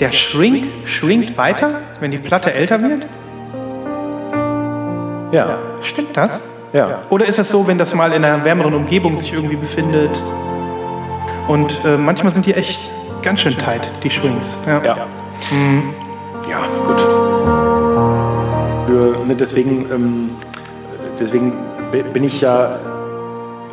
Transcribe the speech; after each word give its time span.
der 0.00 0.12
Shrink 0.12 0.66
schwingt 0.84 1.36
weiter, 1.36 1.70
wenn 2.00 2.10
die 2.10 2.18
Platte 2.18 2.52
älter 2.52 2.80
wird? 2.82 3.06
Ja. 5.32 5.58
Stimmt 5.82 6.16
das? 6.16 6.42
Ja. 6.72 7.00
Oder 7.10 7.26
ist 7.26 7.38
das 7.38 7.48
so, 7.48 7.66
wenn 7.66 7.78
das 7.78 7.94
mal 7.94 8.12
in 8.12 8.24
einer 8.24 8.44
wärmeren 8.44 8.74
Umgebung 8.74 9.18
sich 9.18 9.32
irgendwie 9.32 9.56
befindet? 9.56 10.10
Und 11.48 11.72
äh, 11.84 11.96
manchmal 11.96 12.32
sind 12.32 12.46
die 12.46 12.54
echt 12.54 12.90
ganz 13.22 13.40
schön 13.40 13.56
tight, 13.58 13.90
die 14.02 14.10
Shrinks. 14.10 14.58
Ja. 14.66 14.82
Ja. 14.84 14.96
Ja, 16.48 16.58
gut. 16.86 17.00
Für, 18.86 19.24
ne, 19.26 19.34
deswegen, 19.36 19.86
ähm, 19.92 20.26
deswegen 21.18 21.52
bi- 21.90 22.02
bin 22.02 22.24
ich 22.24 22.40
ja, 22.40 22.78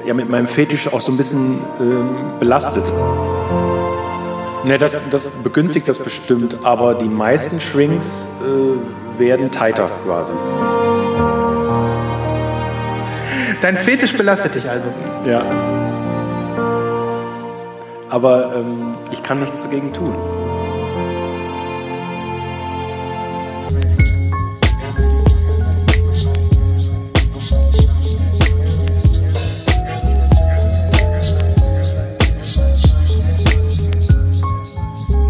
ja 0.06 0.14
mit 0.14 0.30
meinem 0.30 0.48
Fetisch 0.48 0.92
auch 0.92 1.02
so 1.02 1.12
ein 1.12 1.18
bisschen 1.18 1.60
ähm, 1.80 2.10
belastet. 2.40 2.84
Ne, 4.68 4.78
das, 4.78 5.00
das 5.10 5.28
begünstigt 5.28 5.88
das 5.88 5.98
bestimmt, 5.98 6.58
aber 6.64 6.94
die 6.94 7.08
meisten 7.08 7.62
Shrinks 7.62 8.28
äh, 8.42 9.18
werden 9.18 9.50
tighter 9.50 9.90
quasi. 10.04 10.34
Dein 13.62 13.78
Fetisch 13.78 14.18
belastet 14.18 14.56
dich 14.56 14.70
also. 14.70 14.90
Ja. 15.26 15.42
Aber 18.10 18.56
ähm, 18.58 18.96
ich 19.10 19.24
kann 19.24 19.40
nichts 19.40 19.64
dagegen 19.64 19.94
tun. 19.94 20.14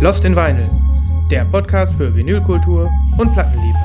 Lost 0.08 0.24
in 0.24 0.38
Vinyl, 0.38 0.70
der 1.30 1.44
Podcast 1.44 1.94
für 1.96 2.16
Vinylkultur 2.16 2.90
und 3.18 3.34
Plattenliebe. 3.34 3.78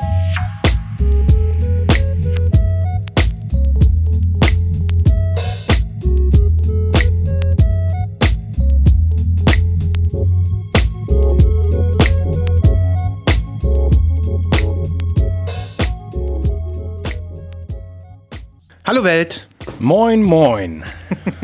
Hallo 18.85 19.03
Welt, 19.03 19.49
Moin, 19.79 20.23
moin. 20.23 20.85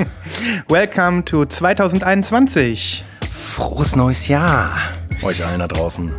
welcome 0.69 1.25
to 1.25 1.43
2021. 1.43 3.08
Frohes 3.59 3.93
neues 3.97 4.29
Jahr. 4.29 4.71
Euch 5.21 5.43
allen 5.45 5.59
da 5.59 5.67
draußen. 5.67 6.13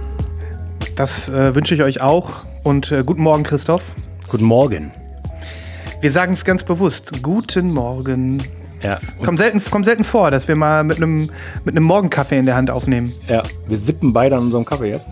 Das 0.94 1.26
äh, 1.30 1.54
wünsche 1.54 1.74
ich 1.74 1.82
euch 1.82 2.02
auch 2.02 2.44
und 2.64 2.92
äh, 2.92 3.02
guten 3.02 3.22
Morgen 3.22 3.44
Christoph. 3.44 3.94
Guten 4.28 4.44
Morgen. 4.44 4.90
Wir 6.02 6.12
sagen 6.12 6.34
es 6.34 6.44
ganz 6.44 6.62
bewusst, 6.64 7.22
guten 7.22 7.72
Morgen. 7.72 8.42
Ja, 8.82 8.98
Kommt 9.24 9.38
selten, 9.38 9.62
kommt 9.70 9.86
selten 9.86 10.04
vor, 10.04 10.30
dass 10.30 10.48
wir 10.48 10.54
mal 10.54 10.84
mit 10.84 10.98
einem 10.98 11.30
mit 11.64 11.74
einem 11.74 11.84
Morgenkaffee 11.84 12.38
in 12.38 12.44
der 12.44 12.56
Hand 12.56 12.70
aufnehmen. 12.70 13.14
ja, 13.26 13.42
wir 13.66 13.78
sippen 13.78 14.12
beide 14.12 14.36
an 14.36 14.42
unserem 14.42 14.66
Kaffee 14.66 14.90
jetzt. 14.90 15.06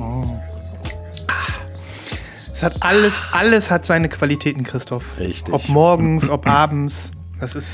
Es 2.52 2.62
hat 2.62 2.74
alles, 2.80 3.22
alles 3.32 3.70
hat 3.70 3.86
seine 3.86 4.10
Qualitäten, 4.10 4.64
Christoph. 4.64 5.18
Richtig. 5.18 5.54
Ob 5.54 5.66
morgens, 5.70 6.28
ob 6.28 6.46
abends. 6.46 7.10
Das 7.40 7.54
ist 7.54 7.68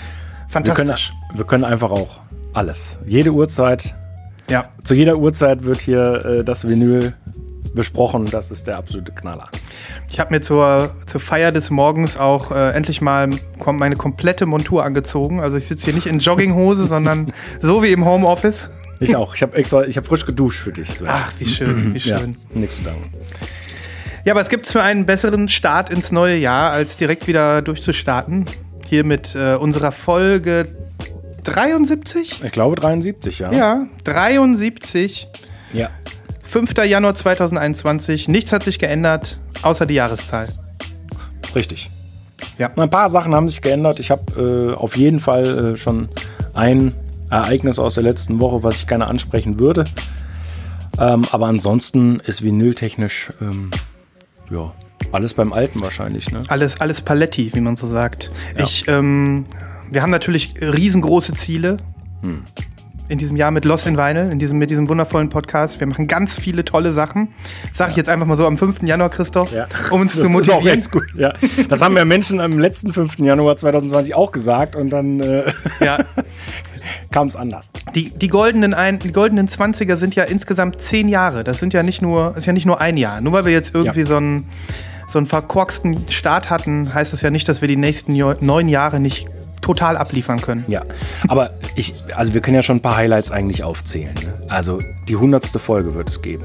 Wir 0.53 0.63
können, 0.63 0.77
fantastisch. 0.87 1.13
wir 1.35 1.45
können 1.45 1.65
einfach 1.65 1.91
auch 1.91 2.21
alles. 2.53 2.95
Jede 3.05 3.33
Uhrzeit, 3.33 3.97
Ja. 4.49 4.71
zu 4.83 4.95
jeder 4.95 5.17
Uhrzeit 5.17 5.65
wird 5.65 5.81
hier 5.81 6.25
äh, 6.25 6.45
das 6.45 6.69
Vinyl 6.69 7.15
besprochen. 7.75 8.31
Das 8.31 8.51
ist 8.51 8.67
der 8.67 8.77
absolute 8.77 9.13
Knaller. 9.13 9.49
Ich 10.11 10.21
habe 10.21 10.33
mir 10.33 10.41
zur, 10.41 10.95
zur 11.07 11.21
Feier 11.21 11.53
des 11.53 11.71
Morgens 11.71 12.17
auch 12.17 12.53
äh, 12.53 12.71
endlich 12.71 13.01
mal 13.01 13.31
meine 13.67 13.97
komplette 13.97 14.47
Montur 14.47 14.85
angezogen. 14.85 15.41
Also 15.41 15.57
ich 15.57 15.67
sitze 15.67 15.87
hier 15.87 15.95
nicht 15.95 16.07
in 16.07 16.21
Jogginghose, 16.21 16.87
sondern 16.89 17.33
so 17.61 17.83
wie 17.83 17.93
im 17.93 18.05
Homeoffice. 18.05 18.71
Ich 19.01 19.17
auch. 19.17 19.35
Ich 19.35 19.43
habe 19.43 19.57
extra, 19.57 19.85
ich 19.85 19.97
habe 19.97 20.07
frisch 20.07 20.25
geduscht 20.25 20.61
für 20.61 20.73
dich. 20.73 20.89
Sven. 20.89 21.09
Ach, 21.11 21.33
wie 21.39 21.47
schön, 21.47 21.95
wie 21.95 21.99
ja, 22.09 22.19
schön. 22.19 22.37
nichts 22.55 22.77
zu 22.77 22.85
danken. 22.85 23.11
Ja, 24.25 24.33
aber 24.33 24.41
es 24.41 24.49
gibt 24.49 24.67
für 24.67 24.83
einen 24.83 25.05
besseren 25.05 25.49
Start 25.49 25.91
ins 25.91 26.11
neue 26.11 26.37
Jahr, 26.37 26.71
als 26.71 26.97
direkt 26.97 27.27
wieder 27.27 27.61
durchzustarten. 27.61 28.47
Hier 28.87 29.05
mit 29.05 29.35
äh, 29.35 29.57
unserer 29.57 29.93
Folge 29.93 30.69
73? 31.45 32.43
Ich 32.43 32.53
glaube 32.53 32.77
73, 32.77 33.39
ja. 33.39 33.53
Ja, 33.53 33.87
73. 34.05 35.29
Ja. 35.73 35.91
5. 36.43 36.77
Januar 36.85 37.15
2021. 37.15 38.29
Nichts 38.29 38.53
hat 38.53 38.65
sich 38.65 38.79
geändert, 38.79 39.39
außer 39.63 39.87
die 39.87 39.95
Jahreszahl. 39.95 40.49
Richtig. 41.55 41.91
Ja. 42.59 42.71
Ein 42.77 42.91
paar 42.91 43.09
Sachen 43.09 43.35
haben 43.35 43.49
sich 43.49 43.63
geändert. 43.63 44.01
Ich 44.01 44.11
habe 44.11 44.73
äh, 44.73 44.75
auf 44.75 44.97
jeden 44.97 45.21
Fall 45.21 45.73
äh, 45.73 45.77
schon 45.77 46.09
ein 46.53 46.95
Ereignis 47.31 47.79
aus 47.79 47.95
der 47.95 48.05
letzten 48.05 48.39
Woche, 48.41 48.63
was 48.63 48.77
ich 48.77 48.87
gerne 48.87 49.07
ansprechen 49.07 49.59
würde. 49.59 49.85
Ähm, 50.99 51.25
aber 51.33 51.47
ansonsten 51.47 52.21
ist 52.21 52.43
vinyltechnisch 52.43 53.33
ähm, 53.41 53.71
ja, 54.51 54.73
alles 55.13 55.35
beim 55.35 55.53
Alten 55.53 55.81
wahrscheinlich. 55.81 56.31
Ne? 56.31 56.41
Alles, 56.49 56.81
alles 56.81 57.03
Paletti, 57.03 57.51
wie 57.55 57.61
man 57.61 57.77
so 57.77 57.87
sagt. 57.87 58.31
Ja. 58.57 58.65
Ich, 58.65 58.87
ähm, 58.89 59.47
wir 59.91 60.03
haben 60.03 60.11
natürlich 60.11 60.55
riesengroße 60.61 61.35
Ziele 61.35 61.77
Hm. 62.23 62.43
in 63.11 63.19
diesem 63.19 63.37
Jahr 63.37 63.51
mit 63.51 63.65
Lost 63.67 63.87
in 63.87 63.99
Vinyl, 63.99 64.31
in 64.33 64.39
diesem, 64.39 64.57
mit 64.59 64.71
diesem 64.71 64.89
wundervollen 64.89 65.29
Podcast. 65.29 65.79
Wir 65.79 65.87
machen 65.87 66.07
ganz 66.07 66.39
viele 66.39 66.65
tolle 66.65 66.93
Sachen. 66.95 67.29
Sag 67.75 67.91
ich 67.91 67.97
jetzt 67.97 68.09
einfach 68.09 68.27
mal 68.27 68.37
so 68.39 68.47
am 68.47 68.57
5. 68.57 68.83
Januar, 68.83 69.11
Christoph, 69.11 69.51
um 69.91 70.01
uns 70.01 70.13
das 70.17 70.23
zu 70.23 70.39
Ist 70.41 70.49
auch 70.51 70.55
motivieren. 70.63 70.83
gut. 70.91 71.03
Ja. 71.17 71.35
Das 71.69 71.83
haben 71.83 71.97
ja 71.99 72.05
Menschen 72.07 72.41
am 72.41 72.59
letzten 72.59 72.93
5. 72.95 73.19
Januar 73.19 73.57
2020 73.59 74.15
auch 74.15 74.33
gesagt 74.33 74.75
und 74.75 74.89
dann 74.91 75.21
äh, 75.21 75.45
Ja. 75.81 75.99
kam 77.11 77.29
es 77.29 77.37
anders. 77.37 77.71
Die, 77.95 78.11
die, 78.11 78.29
goldenen 78.29 78.73
ein, 78.75 78.99
die 78.99 79.13
goldenen 79.13 79.49
20er 79.49 79.97
sind 79.97 80.15
ja 80.15 80.25
insgesamt 80.25 80.81
zehn 80.81 81.09
Jahre. 81.09 81.45
Das 81.45 81.59
sind 81.59 81.73
ja 81.75 81.83
nicht 81.83 82.01
nur, 82.03 82.35
ist 82.37 82.47
ja 82.47 82.53
nicht 82.55 82.67
nur 82.67 82.81
ein 82.81 82.97
Jahr. 82.97 83.21
Nur 83.21 83.33
weil 83.35 83.45
wir 83.45 83.53
jetzt 83.53 83.75
irgendwie 83.75 84.01
Ja. 84.01 84.07
so 84.07 84.17
einen 84.17 84.47
so 85.09 85.19
einen 85.19 85.27
verkorksten 85.27 86.09
Start 86.11 86.51
hatten, 86.51 86.93
heißt 86.95 87.13
das 87.13 87.23
ja 87.23 87.31
nicht, 87.31 87.49
dass 87.49 87.61
wir 87.61 87.69
die 87.69 87.77
nächsten 87.77 88.15
neun 88.41 88.69
Jahre 88.69 89.01
nicht 89.01 89.27
total 89.61 89.97
abliefern 89.97 90.41
können. 90.41 90.65
Ja, 90.69 90.83
aber 91.29 91.51
ich, 91.77 91.95
also 92.15 92.35
wir 92.35 92.41
können 92.43 92.55
ja 92.57 92.63
schon 92.63 92.77
ein 92.77 92.83
paar 92.83 92.97
Highlights 92.97 93.31
eigentlich 93.31 93.63
aufzählen. 93.65 94.15
Ne? 94.15 94.43
Also 94.51 94.81
die 95.09 95.17
hundertste 95.17 95.59
Folge 95.59 95.95
wird 95.95 96.11
es 96.11 96.21
geben. 96.21 96.45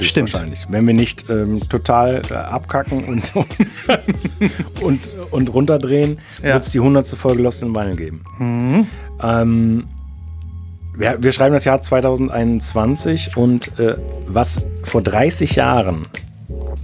Stimmt. 0.00 0.32
Wahrscheinlich. 0.34 0.66
Wenn 0.68 0.86
wir 0.86 0.92
nicht 0.92 1.30
ähm, 1.30 1.60
total 1.68 2.20
äh, 2.30 2.34
abkacken 2.34 3.04
und, 3.04 3.32
und, 4.82 5.08
und 5.30 5.54
runterdrehen, 5.54 6.18
Ja. 6.42 6.54
wird 6.54 6.66
es 6.66 6.72
die 6.72 6.80
hundertste 6.80 7.16
Folge 7.16 7.42
Lost 7.42 7.62
in 7.62 7.74
Vinyl 7.74 7.96
geben. 7.96 8.88
Ähm, 9.22 9.84
wir, 10.94 11.22
wir 11.22 11.32
schreiben 11.32 11.54
das 11.54 11.64
Jahr 11.64 11.80
2021 11.80 13.36
und 13.36 13.78
äh, 13.78 13.96
was 14.26 14.58
vor 14.84 15.02
30 15.02 15.56
Jahren 15.56 16.06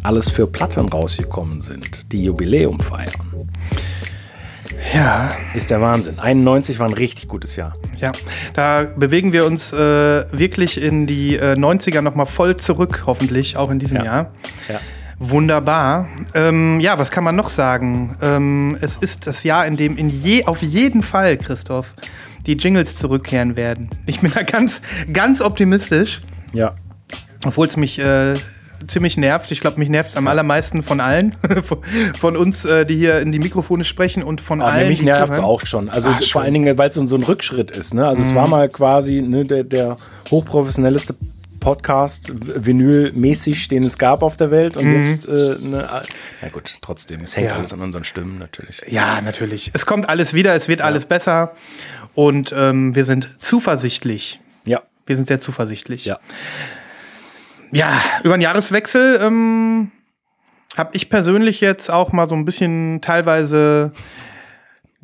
alles 0.03 0.28
für 0.28 0.47
Platten 0.47 0.89
rausgekommen 0.89 1.61
sind, 1.62 2.12
die 2.12 2.25
Jubiläum 2.25 2.81
feiern, 2.81 3.12
Ja, 4.95 5.31
ist 5.55 5.71
der 5.71 5.81
Wahnsinn. 5.81 6.19
91 6.19 6.78
war 6.78 6.89
ein 6.89 6.93
richtig 6.95 7.28
gutes 7.28 7.56
Jahr. 7.56 7.75
ja. 8.00 8.12
Da 8.55 8.84
bewegen 8.97 9.33
wir 9.33 9.45
uns 9.47 9.73
äh, 9.73 9.77
wirklich 10.33 10.81
in 10.81 11.06
die 11.06 11.37
äh, 11.37 11.55
90er 11.55 12.00
nochmal 12.00 12.27
voll 12.27 12.56
zurück, 12.56 13.05
hoffentlich, 13.06 13.56
auch 13.56 13.71
in 13.71 13.78
diesem 13.78 13.99
Ja. 13.99 14.05
Jahr. 14.05 14.31
Ja. 14.69 14.81
Wunderbar. 15.19 16.09
Ähm, 16.34 16.81
ja, 16.81 16.99
was 16.99 17.11
kann 17.12 17.23
man 17.23 17.37
noch 17.37 17.49
sagen? 17.49 18.17
Ähm, 18.21 18.77
es 18.81 18.97
ist 18.97 19.27
das 19.29 19.44
Jahr, 19.44 19.67
in 19.67 19.77
dem 19.77 19.97
in 19.97 20.11
je, 20.11 20.47
auf 20.47 20.62
jeden 20.62 21.03
Fall, 21.03 21.37
Christoph, 21.37 21.94
die 22.47 22.55
Jingles 22.55 22.97
zurückkehren 22.99 23.55
werden. 23.56 23.89
Ich 24.06 24.19
bin 24.21 24.32
da 24.35 24.43
ganz, 24.43 24.81
ganz 25.12 25.41
optimistisch, 25.41 26.23
Ja. 26.53 26.75
obwohl 27.44 27.69
es 27.69 27.76
mich 27.76 28.00
äh, 28.00 28.35
ziemlich 28.87 29.17
nervt. 29.17 29.50
Ich 29.50 29.61
glaube, 29.61 29.79
mich 29.79 29.88
nervt 29.88 30.11
es 30.11 30.17
am 30.17 30.29
allermeisten 30.29 30.82
von 30.82 31.00
allen, 31.00 31.37
von, 32.19 32.37
uns, 32.37 32.64
äh, 32.64 32.84
die 32.87 32.96
hier 32.96 33.20
in 33.20 33.32
die 33.32 33.38
Mikrofone 33.38 33.84
sprechen 33.84 34.23
und 34.23 34.40
von 34.40 34.61
Aber 34.61 34.73
allen. 34.73 34.88
mich 34.88 35.02
nervt 35.02 35.32
es 35.34 35.38
auch 35.38 35.64
schon. 35.67 35.88
Also 35.88 36.08
Ach, 36.11 36.19
vor 36.19 36.26
schon. 36.26 36.43
allen 36.43 36.55
Dingen, 36.55 36.79
weil 36.79 36.88
es 36.88 36.94
so, 36.94 37.06
so 37.06 37.17
ein 37.17 37.23
Rückschritt 37.23 37.70
ist. 37.70 37.94
Ne? 37.94 38.06
Also 38.06 38.23
es 38.23 38.34
war 38.34 38.49
mal 38.49 38.69
quasi 38.69 39.23
ne, 39.23 39.44
der, 39.44 39.64
der 39.64 39.96
hochprofessionellste 40.31 41.14
Podcast 41.61 42.32
vinylmäßig, 42.34 43.69
den 43.69 43.84
es 43.84 43.96
gab 43.96 44.23
auf 44.25 44.37
der 44.37 44.50
Welt. 44.50 44.76
Und 44.76 45.11
jetzt, 45.11 45.26
äh, 45.29 45.56
ne, 45.61 46.02
ja 46.43 46.49
gut, 46.49 46.75
trotzdem, 46.81 47.20
es 47.23 47.37
hängt 47.37 47.49
Ja. 47.49 47.55
alles 47.56 47.73
an 47.73 47.81
unseren 47.81 48.02
Stimmen 48.05 48.38
natürlich. 48.38 48.82
Ja, 48.88 49.20
natürlich. 49.20 49.70
Es 49.73 49.87
kommt 49.87 50.08
alles 50.08 50.34
wieder, 50.34 50.55
es 50.56 50.67
wird 50.69 50.81
alles 50.81 51.05
besser 51.06 51.52
und 52.14 52.52
ähm, 52.56 52.96
wir 52.96 53.05
sind 53.05 53.29
zuversichtlich. 53.38 54.40
Ja, 54.64 54.82
Wir 55.06 55.14
sind 55.17 55.29
sehr 55.29 55.40
zuversichtlich. 55.40 56.05
ja. 56.05 56.19
Ja, 57.72 58.00
über 58.22 58.36
den 58.36 58.42
Jahreswechsel 58.42 59.19
ähm, 59.22 59.90
habe 60.76 60.94
ich 60.94 61.08
persönlich 61.08 61.60
jetzt 61.60 61.90
auch 61.90 62.12
mal 62.12 62.28
so 62.28 62.34
ein 62.34 62.44
bisschen 62.44 63.00
teilweise 63.00 63.92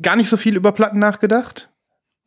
gar 0.01 0.15
nicht 0.15 0.29
so 0.29 0.37
viel 0.37 0.55
über 0.55 0.71
Platten 0.71 0.99
nachgedacht. 0.99 1.69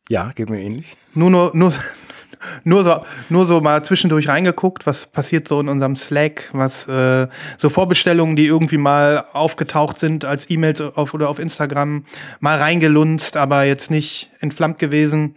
Ja, 0.09 0.33
geht 0.35 0.51
mir 0.51 0.61
ähnlich. 0.61 0.97
Nur, 1.15 1.31
nur, 1.31 1.53
nur, 1.55 1.73
nur 2.65 2.83
so, 2.83 3.05
nur 3.29 3.47
so 3.47 3.61
mal 3.61 3.85
zwischendurch 3.85 4.29
reingeguckt, 4.29 4.85
was 4.85 5.07
passiert 5.07 5.47
so 5.47 5.61
in 5.61 5.69
unserem 5.69 5.95
Slack, 5.95 6.51
was 6.53 6.89
äh, 6.89 7.29
so 7.57 7.71
Vorbestellungen, 7.71 8.35
die 8.35 8.47
irgendwie 8.47 8.79
mal 8.79 9.25
aufgetaucht 9.33 10.01
sind 10.01 10.25
als 10.25 10.51
E-Mails 10.51 10.81
auf 10.81 11.15
oder 11.15 11.29
auf 11.29 11.39
Instagram, 11.39 12.05
mal 12.41 12.59
reingelunzt, 12.59 13.37
aber 13.37 13.63
jetzt 13.63 13.93
nicht 13.93 14.33
entflammt 14.41 14.81
gewesen. 14.81 15.37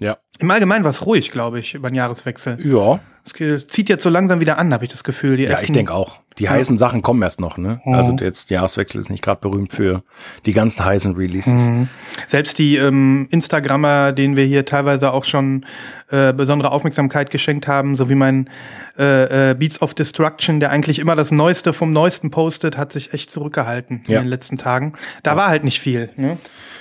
Ja. 0.00 0.16
Im 0.38 0.50
Allgemeinen 0.50 0.84
war 0.84 0.90
es 0.90 1.04
ruhig, 1.04 1.30
glaube 1.30 1.58
ich, 1.58 1.74
über 1.74 1.90
den 1.90 1.96
Jahreswechsel. 1.96 2.58
Ja. 2.66 3.00
Es 3.38 3.66
zieht 3.66 3.88
jetzt 3.88 4.02
so 4.02 4.08
langsam 4.10 4.40
wieder 4.40 4.58
an, 4.58 4.72
habe 4.72 4.84
ich 4.84 4.90
das 4.90 5.04
Gefühl. 5.04 5.36
Die 5.36 5.44
Ja, 5.44 5.58
ich 5.60 5.72
denke 5.72 5.92
auch. 5.92 6.20
Die 6.38 6.44
Ja. 6.44 6.50
heißen 6.50 6.76
Sachen 6.78 7.00
kommen 7.02 7.22
erst 7.22 7.40
noch, 7.40 7.56
ne? 7.56 7.80
Mhm. 7.84 7.94
Also 7.94 8.12
jetzt 8.20 8.50
Jahreswechsel 8.50 9.00
ist 9.00 9.08
nicht 9.10 9.24
gerade 9.24 9.40
berühmt 9.40 9.72
für 9.72 10.02
die 10.44 10.52
ganzen 10.52 10.84
heißen 10.84 11.14
Releases. 11.16 11.68
Mhm. 11.68 11.88
Selbst 12.28 12.58
die 12.58 12.76
ähm, 12.76 13.26
Instagrammer, 13.30 14.12
denen 14.12 14.36
wir 14.36 14.44
hier 14.44 14.64
teilweise 14.66 15.12
auch 15.12 15.24
schon 15.24 15.64
äh, 16.10 16.32
besondere 16.34 16.72
Aufmerksamkeit 16.72 17.30
geschenkt 17.30 17.66
haben, 17.66 17.96
so 17.96 18.08
wie 18.10 18.14
mein 18.14 18.50
äh, 18.98 19.50
äh, 19.50 19.54
Beats 19.54 19.80
of 19.82 19.94
Destruction, 19.94 20.60
der 20.60 20.70
eigentlich 20.70 20.98
immer 20.98 21.16
das 21.16 21.30
Neueste 21.30 21.72
vom 21.72 21.90
Neuesten 21.90 22.30
postet, 22.30 22.76
hat 22.76 22.92
sich 22.92 23.12
echt 23.14 23.30
zurückgehalten 23.30 24.04
Ja. 24.06 24.18
in 24.18 24.24
den 24.26 24.30
letzten 24.30 24.58
Tagen. 24.58 24.92
Da 25.22 25.36
war 25.36 25.48
halt 25.48 25.64
nicht 25.64 25.80
viel. 25.80 26.10
Ne? 26.16 26.36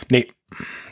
Nee, 0.10 0.28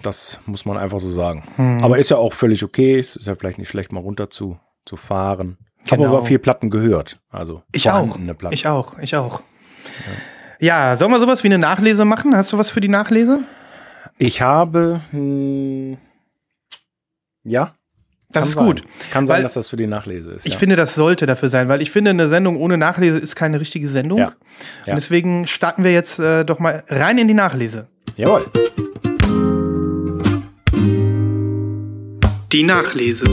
das 0.01 0.39
muss 0.45 0.65
man 0.65 0.77
einfach 0.77 0.99
so 0.99 1.11
sagen. 1.11 1.43
Mhm. 1.57 1.83
Aber 1.83 1.97
ist 1.97 2.09
ja 2.11 2.17
auch 2.17 2.33
völlig 2.33 2.63
okay. 2.63 2.99
Es 2.99 3.15
ist 3.17 3.27
ja 3.27 3.35
vielleicht 3.35 3.57
nicht 3.57 3.69
schlecht, 3.69 3.91
mal 3.91 3.99
runter 3.99 4.29
zu, 4.29 4.57
zu 4.85 4.97
fahren. 4.97 5.57
Genau. 5.89 6.05
Habe 6.05 6.17
aber 6.17 6.25
viel 6.25 6.39
Platten 6.39 6.69
gehört. 6.69 7.17
Also 7.29 7.63
Ich 7.71 7.89
auch. 7.89 8.17
Platten. 8.37 8.53
Ich 8.53 8.67
auch. 8.67 8.97
Ich 8.99 9.15
auch. 9.15 9.41
Ja, 10.59 10.95
sollen 10.95 11.11
wir 11.11 11.19
sowas 11.19 11.43
wie 11.43 11.47
eine 11.47 11.57
Nachlese 11.57 12.05
machen? 12.05 12.35
Hast 12.35 12.53
du 12.53 12.57
was 12.57 12.71
für 12.71 12.79
die 12.81 12.87
Nachlese? 12.87 13.43
Ich 14.17 14.41
habe. 14.41 15.01
Hm, 15.11 15.97
ja. 17.43 17.73
Das 18.31 18.41
kann 18.43 18.49
ist 18.49 18.55
sein. 18.55 18.65
gut. 18.65 18.83
Kann 19.11 19.27
sein, 19.27 19.35
Weil- 19.37 19.43
dass 19.43 19.53
das 19.53 19.67
für 19.67 19.75
die 19.77 19.85
Nachlese 19.87 20.31
ist. 20.31 20.45
Ich 20.45 20.53
ja. 20.53 20.59
finde, 20.59 20.75
das 20.75 20.95
sollte 20.95 21.25
dafür 21.25 21.49
sein, 21.49 21.67
weil 21.67 21.81
ich 21.81 21.91
finde, 21.91 22.11
eine 22.11 22.29
Sendung 22.29 22.55
ohne 22.57 22.77
Nachlese 22.77 23.17
ist 23.19 23.35
keine 23.35 23.59
richtige 23.59 23.87
Sendung. 23.89 24.17
Ja. 24.19 24.25
Und 24.27 24.33
Ja. 24.87 24.95
deswegen 24.95 25.45
starten 25.47 25.83
wir 25.83 25.91
jetzt 25.91 26.17
äh, 26.19 26.43
doch 26.45 26.59
mal 26.59 26.83
rein 26.87 27.17
in 27.17 27.27
die 27.27 27.33
Nachlese. 27.35 27.87
Jawohl. 28.15 28.45
Die 32.51 32.63
Nachlese. 32.63 33.25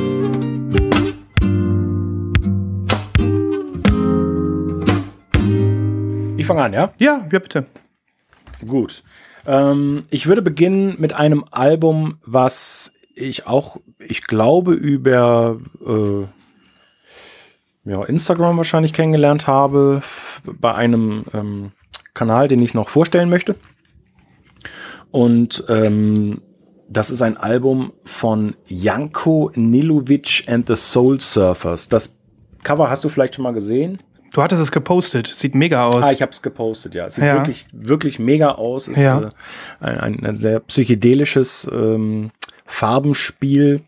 Fange 6.51 6.63
an, 6.63 6.73
ja? 6.73 6.93
Ja, 7.01 7.27
ja, 7.31 7.39
bitte. 7.39 7.67
Gut. 8.67 9.03
Ähm, 9.47 10.03
ich 10.11 10.27
würde 10.27 10.43
beginnen 10.43 10.97
mit 10.99 11.13
einem 11.13 11.45
Album, 11.51 12.19
was 12.25 12.93
ich 13.15 13.47
auch, 13.47 13.79
ich 13.99 14.23
glaube, 14.23 14.73
über 14.73 15.59
äh, 15.87 17.91
ja, 17.91 18.05
Instagram 18.05 18.57
wahrscheinlich 18.57 18.93
kennengelernt 18.93 19.47
habe, 19.47 20.03
bei 20.45 20.75
einem 20.75 21.25
ähm, 21.33 21.73
Kanal, 22.15 22.49
den 22.49 22.63
ich 22.63 22.75
noch 22.75 22.89
vorstellen 22.89 23.31
möchte. 23.31 23.57
Und 25.11 25.65
ähm, 25.69 26.43
das 26.89 27.11
ist 27.11 27.23
ein 27.23 27.37
Album 27.37 27.93
von 28.05 28.57
Janko 28.67 29.51
Nilovic 29.55 30.45
and 30.49 30.67
the 30.67 30.77
Soul 30.77 31.21
Surfers. 31.21 31.89
Das 31.89 32.19
Cover 32.63 32.91
hast 32.91 33.05
du 33.05 33.09
vielleicht 33.09 33.37
schon 33.37 33.45
mal 33.45 33.53
gesehen. 33.53 33.99
Du 34.33 34.43
hattest 34.43 34.63
es 34.63 34.71
gepostet. 34.73 35.27
Sieht 35.27 35.55
mega 35.55 35.87
aus. 35.89 36.03
Ah, 36.05 36.13
ich 36.13 36.23
habe 36.23 36.31
es 36.33 36.41
gepostet, 36.43 36.95
ja. 36.95 37.07
Es 37.07 37.17
sieht 37.17 37.25
Ja. 37.25 37.35
wirklich, 37.37 37.67
wirklich 37.73 38.19
mega 38.19 38.53
aus. 38.53 38.87
Es 38.89 38.97
ist 38.97 39.03
Ja. 39.03 39.21
äh, 39.21 39.31
ein, 39.81 39.99
ein, 40.01 40.27
ein 40.27 40.37
sehr 40.37 40.61
psychedelisches 40.61 41.69
ähm, 41.73 42.31
Farbenspiel 42.67 43.83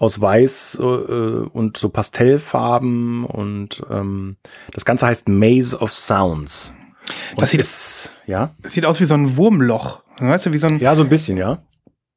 aus 0.00 0.20
Weiß 0.20 0.76
äh, 0.80 0.82
und 0.82 1.76
so 1.76 1.88
Pastellfarben 1.88 3.24
und 3.24 3.82
ähm, 3.90 4.36
das 4.72 4.84
Ganze 4.84 5.06
heißt 5.06 5.28
Maze 5.28 5.78
of 5.78 5.92
Sounds. 5.92 6.72
Und 7.32 7.42
Das 7.42 7.50
sieht- 7.52 7.60
ist, 7.60 8.10
ja, 8.26 8.54
Sieht 8.64 8.86
aus 8.86 9.00
wie 9.00 9.04
so 9.04 9.14
ein 9.14 9.36
Wurmloch. 9.36 10.02
Weißt 10.18 10.46
du, 10.46 10.52
wie 10.52 10.58
so 10.58 10.66
ein, 10.66 10.78
ja, 10.78 10.90
ja, 10.90 10.96
so 10.96 11.02
ein 11.02 11.08
bisschen, 11.08 11.36
ja. 11.36 11.62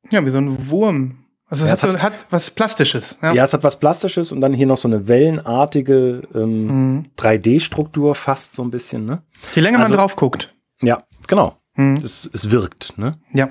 wie 0.10 0.30
so 0.32 0.38
ein 0.38 0.70
Wurm. 0.70 1.24
Also 1.50 1.66
Ja, 1.66 1.74
es 1.74 1.84
hat, 1.84 1.92
so, 1.94 2.00
hat 2.02 2.26
was 2.30 2.52
Plastisches. 2.52 3.18
Ja. 3.22 3.34
Ja, 3.34 3.44
es 3.46 3.54
hat 3.54 3.64
was 3.64 3.80
Plastisches 3.80 4.32
und 4.34 4.42
dann 4.42 4.54
hier 4.54 4.68
noch 4.68 4.78
so 4.78 4.88
eine 4.88 5.08
wellenartige 5.08 6.28
ähm, 6.36 6.66
Mhm. 6.98 7.06
3D-Struktur 7.18 8.16
fast 8.16 8.54
so 8.54 8.64
ein 8.64 8.72
bisschen, 8.72 9.06
ne? 9.06 9.24
Je 9.56 9.62
länger 9.62 9.80
Also- 9.80 9.92
man 9.92 9.98
drauf 10.00 10.16
guckt. 10.18 10.54
Ja, 10.82 11.04
genau. 11.28 11.58
Mhm. 11.76 11.98
Es, 12.04 12.30
es 12.34 12.50
wirkt, 12.52 12.98
ne? 12.98 13.18
Ja. 13.32 13.50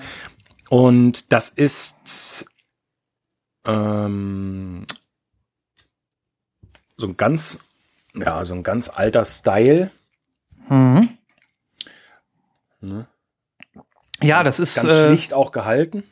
Und 0.69 1.33
das 1.33 1.49
ist 1.49 2.45
ähm, 3.67 4.87
so 6.97 7.07
ein 7.07 7.17
ganz, 7.17 7.59
ja, 8.15 8.45
so 8.45 8.55
ein 8.55 8.63
ganz 8.63 8.89
alter 8.91 9.25
Style. 9.25 9.91
Mhm. 10.69 11.09
Ne? 12.81 13.07
Ja, 14.23 14.43
das 14.45 14.59
ist. 14.59 14.75
Ganz 14.77 14.89
Äh, 14.89 15.09
schlicht 15.09 15.33
auch 15.35 15.51
gehalten. 15.53 16.05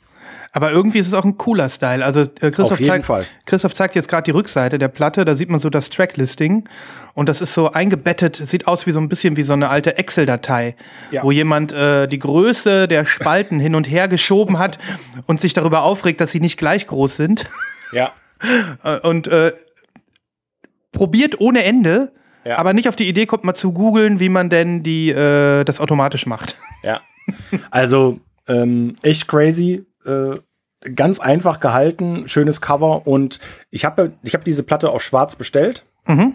Aber 0.56 0.70
irgendwie 0.70 0.98
ist 1.00 1.08
es 1.08 1.14
auch 1.14 1.24
ein 1.24 1.36
cooler 1.36 1.68
Style. 1.68 2.04
Also 2.04 2.20
äh, 2.40 2.50
Christoph, 2.52 2.80
zeigt. 2.80 3.10
Christoph 3.44 3.74
zeigt 3.74 3.96
jetzt 3.96 4.06
gerade 4.08 4.22
die 4.22 4.30
Rückseite 4.30 4.78
der 4.78 4.86
Platte. 4.86 5.24
Da 5.24 5.34
sieht 5.34 5.50
man 5.50 5.58
so 5.58 5.68
das 5.68 5.90
Tracklisting. 5.90 6.68
Und 7.14 7.28
das 7.28 7.40
ist 7.40 7.54
so 7.54 7.72
eingebettet. 7.72 8.36
Sieht 8.36 8.68
aus 8.68 8.86
wie 8.86 8.92
so 8.92 9.00
ein 9.00 9.08
bisschen 9.08 9.36
wie 9.36 9.42
so 9.42 9.52
eine 9.52 9.68
alte 9.68 9.98
Excel-Datei, 9.98 10.76
Ja. 11.10 11.24
wo 11.24 11.32
jemand 11.32 11.72
äh, 11.72 12.06
die 12.06 12.20
Größe 12.20 12.86
der 12.86 13.04
Spalten 13.04 13.58
hin 13.58 13.74
und 13.74 13.90
her 13.90 14.06
geschoben 14.06 14.60
hat 14.60 14.78
und 15.26 15.40
sich 15.40 15.54
darüber 15.54 15.82
aufregt, 15.82 16.20
dass 16.20 16.30
sie 16.30 16.40
nicht 16.40 16.56
gleich 16.56 16.86
groß 16.86 17.16
sind. 17.16 17.46
Ja. 17.92 18.12
Äh, 18.84 18.98
und 18.98 19.26
äh, 19.28 19.54
probiert 20.92 21.40
ohne 21.40 21.64
Ende, 21.64 22.12
Ja. 22.44 22.58
aber 22.58 22.72
nicht 22.74 22.88
auf 22.88 22.96
die 22.96 23.08
Idee 23.08 23.26
kommt, 23.26 23.42
mal 23.44 23.54
zu 23.54 23.72
googeln, 23.72 24.20
wie 24.20 24.28
man 24.28 24.50
denn 24.50 24.82
die, 24.82 25.10
äh, 25.10 25.64
das 25.64 25.80
automatisch 25.80 26.26
macht. 26.26 26.56
Ja. 26.82 27.00
Also 27.70 28.20
ähm, 28.48 28.96
echt 29.02 29.26
crazy. 29.28 29.86
Äh, 30.04 30.38
ganz 30.94 31.18
einfach 31.18 31.60
gehalten, 31.60 32.28
schönes 32.28 32.60
Cover 32.60 33.06
und 33.06 33.40
ich 33.70 33.84
habe 33.84 34.12
ich 34.22 34.34
hab 34.34 34.44
diese 34.44 34.62
Platte 34.62 34.90
auf 34.90 35.02
Schwarz 35.02 35.36
bestellt. 35.36 35.84
Mhm. 36.06 36.34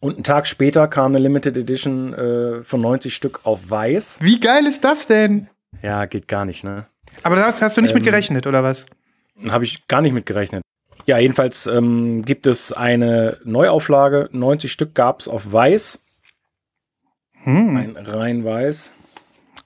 Und 0.00 0.14
einen 0.14 0.24
Tag 0.24 0.46
später 0.46 0.88
kam 0.88 1.12
eine 1.12 1.18
Limited 1.18 1.56
Edition 1.56 2.14
äh, 2.14 2.64
von 2.64 2.80
90 2.80 3.14
Stück 3.14 3.40
auf 3.44 3.70
Weiß. 3.70 4.18
Wie 4.20 4.40
geil 4.40 4.66
ist 4.66 4.84
das 4.84 5.06
denn? 5.06 5.48
Ja, 5.82 6.06
geht 6.06 6.28
gar 6.28 6.44
nicht, 6.44 6.64
ne? 6.64 6.86
Aber 7.22 7.36
da 7.36 7.52
hast, 7.58 7.76
du 7.76 7.80
nicht 7.80 7.94
mit 7.94 8.02
Ähm, 8.02 8.10
gerechnet, 8.10 8.46
oder 8.46 8.62
was? 8.62 8.86
Habe 9.48 9.64
ich 9.64 9.86
gar 9.86 10.00
nicht 10.00 10.12
mit 10.12 10.26
gerechnet. 10.26 10.62
Ja, 11.06 11.18
jedenfalls 11.18 11.66
ähm, 11.66 12.24
gibt 12.24 12.46
es 12.46 12.72
eine 12.72 13.38
Neuauflage. 13.44 14.28
90 14.32 14.72
Stück 14.72 14.94
gab 14.94 15.20
es 15.20 15.28
auf 15.28 15.52
Weiß. 15.52 16.02
Hm. 17.42 17.76
Ein 17.76 17.96
rein 17.96 18.44
Weiß. 18.44 18.92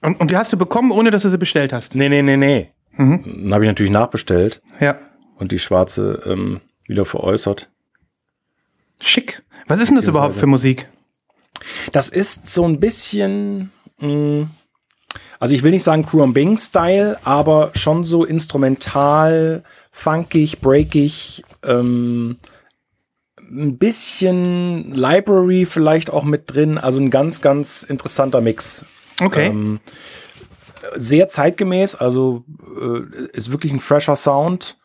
Und, 0.01 0.19
und 0.19 0.31
die 0.31 0.37
hast 0.37 0.51
du 0.53 0.57
bekommen, 0.57 0.91
ohne 0.91 1.11
dass 1.11 1.23
du 1.23 1.29
sie 1.29 1.37
bestellt 1.37 1.73
hast. 1.73 1.95
Nee, 1.95 2.09
nee, 2.09 2.21
nee, 2.21 2.37
nee. 2.37 2.71
Mhm. 2.93 3.23
Dann 3.43 3.53
habe 3.53 3.65
ich 3.65 3.69
natürlich 3.69 3.91
nachbestellt 3.91 4.61
Ja. 4.79 4.97
und 5.37 5.51
die 5.51 5.59
schwarze 5.59 6.21
ähm, 6.25 6.61
wieder 6.87 7.05
veräußert. 7.05 7.69
Schick. 8.99 9.41
Was 9.67 9.79
ist 9.79 9.89
denn 9.89 9.97
das 9.97 10.07
überhaupt 10.07 10.35
für 10.35 10.47
Musik? 10.47 10.89
Das 11.91 12.09
ist 12.09 12.49
so 12.49 12.65
ein 12.65 12.79
bisschen, 12.79 13.71
mh, 13.99 14.47
also 15.39 15.53
ich 15.53 15.63
will 15.63 15.71
nicht 15.71 15.83
sagen 15.83 16.05
Kuram 16.05 16.33
Bing 16.33 16.57
Style, 16.57 17.17
aber 17.23 17.71
schon 17.75 18.03
so 18.03 18.25
instrumental, 18.25 19.63
funkig, 19.91 20.59
breakig, 20.59 21.43
ähm, 21.63 22.37
ein 23.51 23.77
bisschen 23.77 24.93
Library 24.93 25.65
vielleicht 25.65 26.11
auch 26.11 26.23
mit 26.23 26.53
drin, 26.53 26.77
also 26.77 26.99
ein 26.99 27.09
ganz, 27.09 27.41
ganz 27.41 27.83
interessanter 27.83 28.41
Mix. 28.41 28.85
Okay. 29.21 29.47
Ähm, 29.47 29.79
sehr 30.95 31.27
zeitgemäß, 31.27 31.95
also 31.95 32.45
äh, 32.79 33.27
ist 33.33 33.51
wirklich 33.51 33.71
ein 33.71 33.79
fresher 33.79 34.15
Sound, 34.15 34.77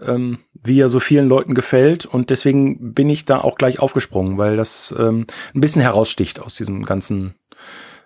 ähm, 0.00 0.38
wie 0.52 0.80
er 0.80 0.88
so 0.88 1.00
vielen 1.00 1.28
Leuten 1.28 1.54
gefällt. 1.54 2.06
Und 2.06 2.30
deswegen 2.30 2.94
bin 2.94 3.08
ich 3.08 3.24
da 3.24 3.40
auch 3.40 3.56
gleich 3.56 3.78
aufgesprungen, 3.78 4.38
weil 4.38 4.56
das 4.56 4.94
ähm, 4.98 5.26
ein 5.54 5.60
bisschen 5.60 5.82
heraussticht 5.82 6.40
aus 6.40 6.54
diesem 6.54 6.84
ganzen, 6.84 7.34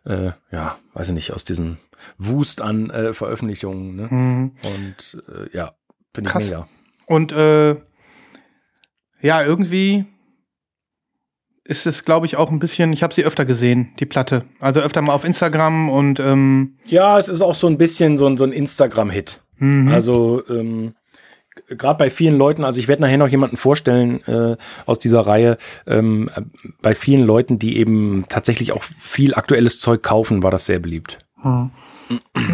äh, 0.05 0.33
ja, 0.51 0.79
weiß 0.95 1.09
ich 1.09 1.15
nicht, 1.15 1.33
aus 1.33 1.45
diesem 1.45 1.79
Wust 2.19 2.61
an 2.61 2.91
äh, 2.91 3.13
Veröffentlichungen. 3.13 3.97
Ne? 3.97 4.09
Mhm. 4.11 4.53
Und 4.63 5.25
äh, 5.29 5.57
ja, 5.57 5.75
finde 6.15 6.29
ich 6.29 6.33
Krass. 6.33 6.45
mega. 6.45 6.69
Und 7.07 7.33
äh, 7.33 7.77
ja, 9.21 9.43
irgendwie 9.43 10.07
ist 11.65 11.87
es, 11.87 12.05
glaube 12.05 12.27
ich, 12.27 12.37
auch 12.37 12.51
ein 12.51 12.59
bisschen, 12.59 12.93
ich 12.93 13.03
habe 13.03 13.15
sie 13.15 13.25
öfter 13.25 13.45
gesehen, 13.45 13.93
die 14.01 14.07
Platte. 14.07 14.45
Also 14.61 14.81
öfter 14.81 15.03
mal 15.03 15.13
auf 15.13 15.25
Instagram 15.25 15.89
und 15.91 16.21
ähm, 16.21 16.77
Ja, 16.87 17.19
es 17.19 17.29
ist 17.29 17.43
auch 17.43 17.55
so 17.55 17.67
ein 17.67 17.79
bisschen 17.79 18.17
so 18.17 18.27
ein, 18.27 18.37
so 18.37 18.45
ein 18.45 18.53
Instagram-Hit. 18.53 19.43
mhm. 19.59 19.89
Also 19.89 20.43
ähm, 20.49 20.95
gerade 21.69 21.99
bei 21.99 22.11
vielen 22.11 22.37
Leuten, 22.37 22.65
also 22.65 22.79
ich 22.81 22.89
werde 22.89 23.03
nachher 23.03 23.19
noch 23.19 23.29
jemanden 23.29 23.57
vorstellen 23.57 24.23
äh, 24.27 24.57
aus 24.87 24.99
dieser 24.99 25.21
Reihe, 25.21 25.59
ähm, 25.87 26.31
bei 26.83 26.95
vielen 26.95 27.25
Leuten, 27.25 27.59
die 27.59 27.79
eben 27.79 28.25
tatsächlich 28.29 28.73
auch 28.73 28.85
viel 28.85 29.35
aktuelles 29.35 29.79
Zeug 29.79 30.03
kaufen, 30.03 30.43
war 30.43 30.51
das 30.51 30.67
sehr 30.67 30.79
beliebt. 30.79 31.19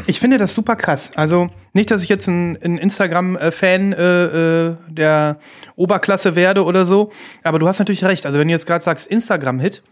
Ich 0.07 0.21
finde 0.21 0.38
das 0.38 0.55
super 0.55 0.76
krass. 0.76 1.11
Also 1.16 1.49
nicht, 1.73 1.90
dass 1.90 2.02
ich 2.02 2.09
jetzt 2.09 2.28
ein, 2.28 2.59
ein 2.62 2.78
Instagram-Fan 2.78 3.93
äh, 3.93 4.25
äh, 4.25 4.76
der 4.88 5.38
Oberklasse 5.76 6.37
werde 6.37 6.64
oder 6.64 6.87
so, 6.87 7.11
aber 7.43 7.59
du 7.59 7.66
hast 7.66 7.78
natürlich 7.78 8.05
recht. 8.05 8.26
Also 8.26 8.38
wenn 8.38 8.49
du 8.49 8.52
jetzt 8.52 8.66
gerade 8.66 8.85
sagst 8.85 9.07
Instagram-Hit, 9.07 9.83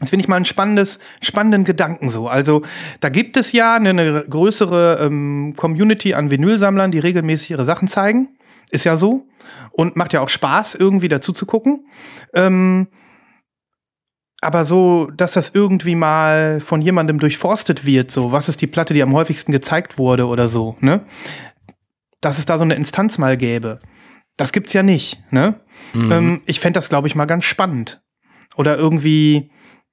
das 0.00 0.10
finde 0.10 0.24
ich 0.24 0.28
mal 0.28 0.36
einen 0.36 0.44
spannendes, 0.44 0.98
spannenden 1.20 1.64
Gedanken 1.64 2.08
so. 2.08 2.28
Also 2.28 2.62
da 3.00 3.08
gibt 3.08 3.36
es 3.36 3.52
ja 3.52 3.76
eine, 3.76 3.90
eine 3.90 4.24
größere 4.28 4.98
ähm, 5.02 5.54
Community 5.56 6.14
an 6.14 6.30
Vinylsammlern, 6.30 6.90
die 6.90 6.98
regelmäßig 6.98 7.52
ihre 7.52 7.64
Sachen 7.64 7.88
zeigen. 7.88 8.36
Ist 8.70 8.84
ja 8.84 8.96
so. 8.96 9.26
Und 9.70 9.96
macht 9.96 10.12
ja 10.12 10.20
auch 10.20 10.28
Spaß, 10.28 10.74
irgendwie 10.74 11.08
dazu 11.08 11.32
zu 11.32 11.46
gucken. 11.46 11.86
Ähm, 12.32 12.88
aber 14.44 14.66
so, 14.66 15.10
dass 15.16 15.32
das 15.32 15.50
irgendwie 15.54 15.94
mal 15.94 16.60
von 16.60 16.82
jemandem 16.82 17.18
durchforstet 17.18 17.86
wird, 17.86 18.10
so, 18.10 18.30
was 18.30 18.48
ist 18.48 18.60
die 18.60 18.66
Platte, 18.66 18.92
die 18.94 19.02
am 19.02 19.14
häufigsten 19.14 19.52
gezeigt 19.52 19.98
wurde 19.98 20.26
oder 20.26 20.48
so, 20.48 20.76
ne? 20.80 21.00
Dass 22.20 22.38
es 22.38 22.46
da 22.46 22.58
so 22.58 22.64
eine 22.64 22.74
Instanz 22.74 23.18
mal 23.18 23.36
gäbe. 23.36 23.80
Das 24.36 24.52
gibt's 24.52 24.72
ja 24.72 24.82
nicht, 24.82 25.22
ne? 25.30 25.60
Mhm. 25.94 26.12
Ähm, 26.12 26.40
ich 26.46 26.60
fände 26.60 26.78
das, 26.78 26.88
glaube 26.88 27.08
ich, 27.08 27.14
mal 27.14 27.24
ganz 27.24 27.44
spannend. 27.44 28.02
Oder 28.56 28.76
irgendwie, 28.76 29.50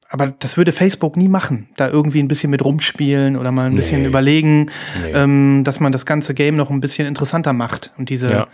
aber 0.09 0.27
das 0.27 0.57
würde 0.57 0.73
Facebook 0.73 1.15
nie 1.15 1.29
machen, 1.29 1.69
da 1.77 1.89
irgendwie 1.89 2.21
ein 2.21 2.27
bisschen 2.27 2.51
mit 2.51 2.63
rumspielen 2.63 3.37
oder 3.37 3.51
mal 3.51 3.67
ein 3.67 3.73
nee. 3.73 3.79
bisschen 3.79 4.03
überlegen, 4.03 4.69
nee. 5.01 5.11
ähm, 5.13 5.63
dass 5.63 5.79
man 5.79 5.91
das 5.91 6.05
ganze 6.05 6.33
Game 6.33 6.57
noch 6.57 6.69
ein 6.69 6.81
bisschen 6.81 7.07
interessanter 7.07 7.53
macht. 7.53 7.93
Und 7.97 8.09
diese, 8.09 8.29
ja. 8.29 8.47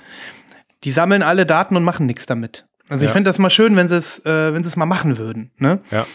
die 0.84 0.92
sammeln 0.92 1.24
alle 1.24 1.48
Daten 1.48 1.76
und 1.76 1.84
machen 1.84 2.06
nichts 2.06 2.28
damit. 2.28 2.67
Also 2.90 3.04
ja. 3.04 3.10
ich 3.10 3.14
fände 3.14 3.30
das 3.30 3.38
mal 3.38 3.50
schön, 3.50 3.76
wenn 3.76 3.88
sie 3.88 3.98
es, 3.98 4.20
äh, 4.26 4.54
wenn 4.54 4.64
sie 4.64 4.70
es 4.70 4.76
mal 4.76 4.86
machen 4.86 5.18
würden. 5.18 5.52
Ne? 5.58 5.80
Ja. 5.92 6.06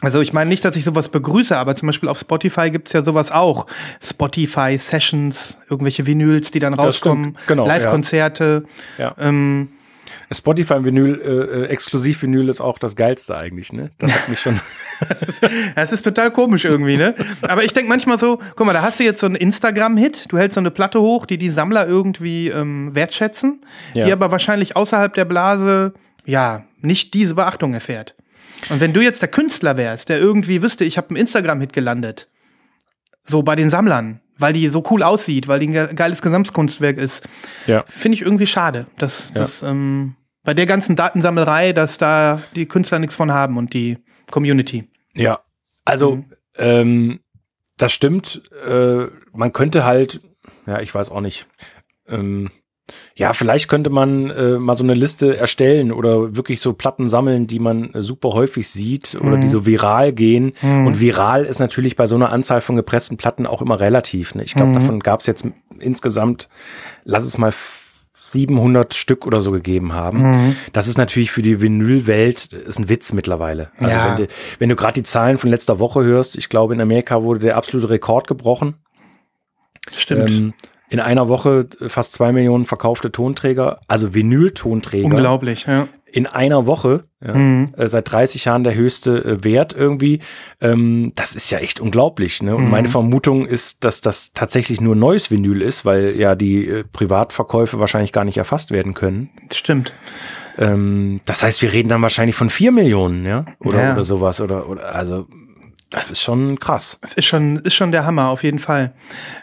Also 0.00 0.20
ich 0.20 0.32
meine 0.32 0.48
nicht, 0.48 0.64
dass 0.64 0.76
ich 0.76 0.84
sowas 0.84 1.08
begrüße, 1.08 1.56
aber 1.56 1.74
zum 1.74 1.88
Beispiel 1.88 2.08
auf 2.08 2.18
Spotify 2.18 2.70
gibt's 2.70 2.92
ja 2.92 3.02
sowas 3.02 3.32
auch. 3.32 3.66
Spotify 4.00 4.78
Sessions, 4.78 5.58
irgendwelche 5.68 6.06
Vinyls, 6.06 6.52
die 6.52 6.60
dann 6.60 6.74
rauskommen, 6.74 7.36
genau, 7.48 7.66
Live-Konzerte. 7.66 8.64
Ja. 8.96 9.16
Ähm, 9.18 9.70
Spotify-Vinyl, 10.30 11.20
äh, 11.20 11.28
äh, 11.28 11.66
Exklusiv-Vinyl 11.66 12.48
ist 12.48 12.60
auch 12.60 12.78
das 12.78 12.96
Geilste 12.96 13.36
eigentlich, 13.36 13.72
ne? 13.72 13.90
Das 13.98 14.12
hat 14.12 14.28
mich 14.28 14.40
schon. 14.40 14.60
das 15.74 15.92
ist 15.92 16.02
total 16.02 16.30
komisch 16.30 16.64
irgendwie, 16.64 16.96
ne? 16.96 17.14
Aber 17.42 17.64
ich 17.64 17.72
denke 17.72 17.88
manchmal 17.88 18.18
so, 18.18 18.38
guck 18.56 18.66
mal, 18.66 18.72
da 18.72 18.82
hast 18.82 18.98
du 19.00 19.04
jetzt 19.04 19.20
so 19.20 19.26
einen 19.26 19.36
Instagram-Hit, 19.36 20.26
du 20.28 20.38
hältst 20.38 20.54
so 20.54 20.60
eine 20.60 20.70
Platte 20.70 21.00
hoch, 21.00 21.26
die 21.26 21.38
die 21.38 21.50
Sammler 21.50 21.86
irgendwie 21.86 22.48
ähm, 22.48 22.94
wertschätzen, 22.94 23.60
ja. 23.94 24.06
die 24.06 24.12
aber 24.12 24.30
wahrscheinlich 24.30 24.76
außerhalb 24.76 25.14
der 25.14 25.24
Blase, 25.24 25.94
ja, 26.24 26.64
nicht 26.80 27.14
diese 27.14 27.34
Beachtung 27.34 27.74
erfährt. 27.74 28.14
Und 28.70 28.80
wenn 28.80 28.92
du 28.92 29.00
jetzt 29.00 29.22
der 29.22 29.28
Künstler 29.28 29.76
wärst, 29.76 30.08
der 30.08 30.18
irgendwie 30.18 30.62
wüsste, 30.62 30.84
ich 30.84 30.96
habe 30.96 31.10
einen 31.10 31.16
Instagram-Hit 31.16 31.72
gelandet, 31.72 32.28
so 33.22 33.42
bei 33.42 33.54
den 33.54 33.70
Sammlern, 33.70 34.20
weil 34.38 34.52
die 34.52 34.68
so 34.68 34.82
cool 34.90 35.02
aussieht, 35.02 35.48
weil 35.48 35.60
die 35.60 35.76
ein 35.76 35.96
geiles 35.96 36.22
Gesamtkunstwerk 36.22 36.96
ist. 36.96 37.26
Ja. 37.66 37.84
Finde 37.86 38.16
ich 38.16 38.22
irgendwie 38.22 38.46
schade, 38.46 38.86
dass, 38.96 39.30
ja. 39.30 39.34
dass 39.34 39.62
ähm, 39.62 40.14
bei 40.44 40.54
der 40.54 40.66
ganzen 40.66 40.96
Datensammelei, 40.96 41.72
dass 41.72 41.98
da 41.98 42.42
die 42.54 42.66
Künstler 42.66 42.98
nichts 42.98 43.16
von 43.16 43.32
haben 43.32 43.58
und 43.58 43.74
die 43.74 43.98
Community. 44.30 44.88
Ja, 45.14 45.40
also 45.84 46.16
mhm. 46.16 46.24
ähm, 46.56 47.20
das 47.76 47.92
stimmt. 47.92 48.42
Äh, 48.66 49.06
man 49.32 49.52
könnte 49.52 49.84
halt, 49.84 50.20
ja, 50.66 50.80
ich 50.80 50.94
weiß 50.94 51.10
auch 51.10 51.20
nicht. 51.20 51.46
Ähm, 52.08 52.50
ja, 53.14 53.32
vielleicht 53.32 53.68
könnte 53.68 53.90
man 53.90 54.30
äh, 54.30 54.58
mal 54.58 54.76
so 54.76 54.84
eine 54.84 54.94
Liste 54.94 55.36
erstellen 55.36 55.92
oder 55.92 56.36
wirklich 56.36 56.60
so 56.60 56.72
Platten 56.72 57.08
sammeln, 57.08 57.46
die 57.46 57.58
man 57.58 57.92
äh, 57.92 58.02
super 58.02 58.30
häufig 58.30 58.68
sieht 58.68 59.16
oder 59.20 59.36
mhm. 59.36 59.42
die 59.42 59.48
so 59.48 59.66
viral 59.66 60.12
gehen. 60.12 60.52
Mhm. 60.62 60.86
Und 60.86 61.00
viral 61.00 61.44
ist 61.44 61.58
natürlich 61.58 61.96
bei 61.96 62.06
so 62.06 62.16
einer 62.16 62.30
Anzahl 62.30 62.60
von 62.60 62.76
gepressten 62.76 63.16
Platten 63.16 63.46
auch 63.46 63.60
immer 63.62 63.80
relativ. 63.80 64.34
Ne? 64.34 64.44
Ich 64.44 64.54
glaube, 64.54 64.70
mhm. 64.70 64.74
davon 64.74 65.00
gab 65.00 65.20
es 65.20 65.26
jetzt 65.26 65.46
insgesamt, 65.78 66.48
lass 67.04 67.24
es 67.24 67.38
mal 67.38 67.52
700 68.28 68.94
Stück 68.94 69.26
oder 69.26 69.40
so 69.40 69.50
gegeben 69.50 69.92
haben. 69.92 70.20
Mhm. 70.20 70.56
Das 70.72 70.88
ist 70.88 70.98
natürlich 70.98 71.30
für 71.30 71.42
die 71.42 71.60
Vinylwelt 71.60 72.52
ist 72.52 72.78
ein 72.78 72.88
Witz 72.88 73.12
mittlerweile. 73.12 73.70
Also 73.78 73.90
ja. 73.90 74.08
wenn 74.08 74.26
du, 74.26 74.32
wenn 74.58 74.68
du 74.68 74.76
gerade 74.76 74.94
die 74.94 75.02
Zahlen 75.02 75.38
von 75.38 75.50
letzter 75.50 75.78
Woche 75.78 76.04
hörst, 76.04 76.36
ich 76.36 76.48
glaube 76.48 76.74
in 76.74 76.80
Amerika 76.80 77.22
wurde 77.22 77.40
der 77.40 77.56
absolute 77.56 77.90
Rekord 77.90 78.26
gebrochen. 78.26 78.74
Stimmt. 79.96 80.30
Ähm, 80.30 80.54
in 80.88 81.00
einer 81.00 81.28
Woche 81.28 81.68
fast 81.88 82.12
zwei 82.12 82.32
Millionen 82.32 82.64
verkaufte 82.64 83.12
Tonträger, 83.12 83.80
also 83.88 84.14
Vinyl-Tonträger. 84.14 85.04
Unglaublich, 85.04 85.66
ja. 85.66 85.88
In 86.10 86.26
einer 86.26 86.64
Woche, 86.64 87.04
ja, 87.22 87.34
mhm. 87.34 87.74
äh, 87.76 87.86
seit 87.88 88.10
30 88.10 88.46
Jahren 88.46 88.64
der 88.64 88.74
höchste 88.74 89.22
äh, 89.24 89.44
Wert 89.44 89.74
irgendwie. 89.76 90.20
Ähm, 90.58 91.12
das 91.16 91.36
ist 91.36 91.50
ja 91.50 91.58
echt 91.58 91.80
unglaublich. 91.80 92.42
Ne? 92.42 92.56
Und 92.56 92.64
mhm. 92.64 92.70
meine 92.70 92.88
Vermutung 92.88 93.46
ist, 93.46 93.84
dass 93.84 94.00
das 94.00 94.32
tatsächlich 94.32 94.80
nur 94.80 94.96
neues 94.96 95.30
Vinyl 95.30 95.60
ist, 95.60 95.84
weil 95.84 96.16
ja 96.16 96.34
die 96.34 96.66
äh, 96.66 96.84
Privatverkäufe 96.84 97.78
wahrscheinlich 97.78 98.12
gar 98.12 98.24
nicht 98.24 98.38
erfasst 98.38 98.70
werden 98.70 98.94
können. 98.94 99.28
Stimmt. 99.52 99.92
Ähm, 100.56 101.20
das 101.26 101.42
heißt, 101.42 101.60
wir 101.60 101.72
reden 101.72 101.90
dann 101.90 102.00
wahrscheinlich 102.00 102.36
von 102.36 102.48
vier 102.48 102.72
Millionen, 102.72 103.26
ja? 103.26 103.44
Oder, 103.60 103.82
ja. 103.82 103.92
oder 103.92 104.04
sowas. 104.04 104.40
Oder, 104.40 104.68
oder 104.68 104.94
also 104.94 105.26
das 105.90 106.10
ist 106.10 106.20
schon 106.20 106.60
krass. 106.60 106.98
Das 107.00 107.14
ist 107.14 107.24
schon, 107.24 107.56
ist 107.60 107.74
schon 107.74 107.92
der 107.92 108.04
Hammer, 108.04 108.28
auf 108.28 108.42
jeden 108.42 108.58
Fall. 108.58 108.92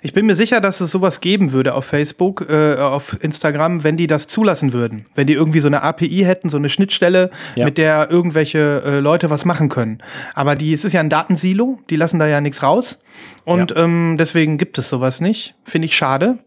Ich 0.04 0.14
bin 0.14 0.28
mir 0.28 0.36
sicher, 0.36 0.62
dass 0.62 0.80
es 0.80 0.92
sowas 0.92 1.20
geben 1.20 1.52
würde 1.52 1.74
auf 1.74 1.86
Facebook, 1.86 2.46
äh, 2.48 2.76
auf 2.76 3.18
Instagram, 3.22 3.84
wenn 3.84 3.98
die 3.98 4.06
das 4.06 4.28
zulassen 4.28 4.72
würden. 4.72 5.06
Wenn 5.16 5.26
die 5.26 5.34
irgendwie 5.34 5.60
so 5.60 5.68
eine 5.68 5.82
API 5.82 6.24
hätten, 6.24 6.52
so 6.52 6.58
eine 6.58 6.70
Schnittstelle, 6.70 7.32
ja. 7.56 7.66
mit 7.66 7.80
der 7.80 8.12
irgendwelche 8.12 8.84
äh, 8.86 9.00
Leute 9.00 9.32
was 9.32 9.44
machen 9.44 9.70
können. 9.70 10.04
Aber 10.36 10.56
die, 10.56 10.72
es 10.72 10.86
ist 10.86 10.94
ja 10.94 11.00
ein 11.00 11.10
Datensilo, 11.10 11.80
die 11.90 11.96
lassen 11.96 12.20
da 12.20 12.28
ja 12.28 12.40
nichts 12.42 12.62
raus. 12.62 13.00
Und 13.44 13.72
ja. 13.72 13.78
ähm, 13.84 14.18
deswegen 14.20 14.60
gibt 14.60 14.78
es 14.78 14.88
sowas 14.88 15.22
nicht. 15.22 15.56
Finde 15.64 15.88
ich 15.88 15.98
schade. 15.98 16.38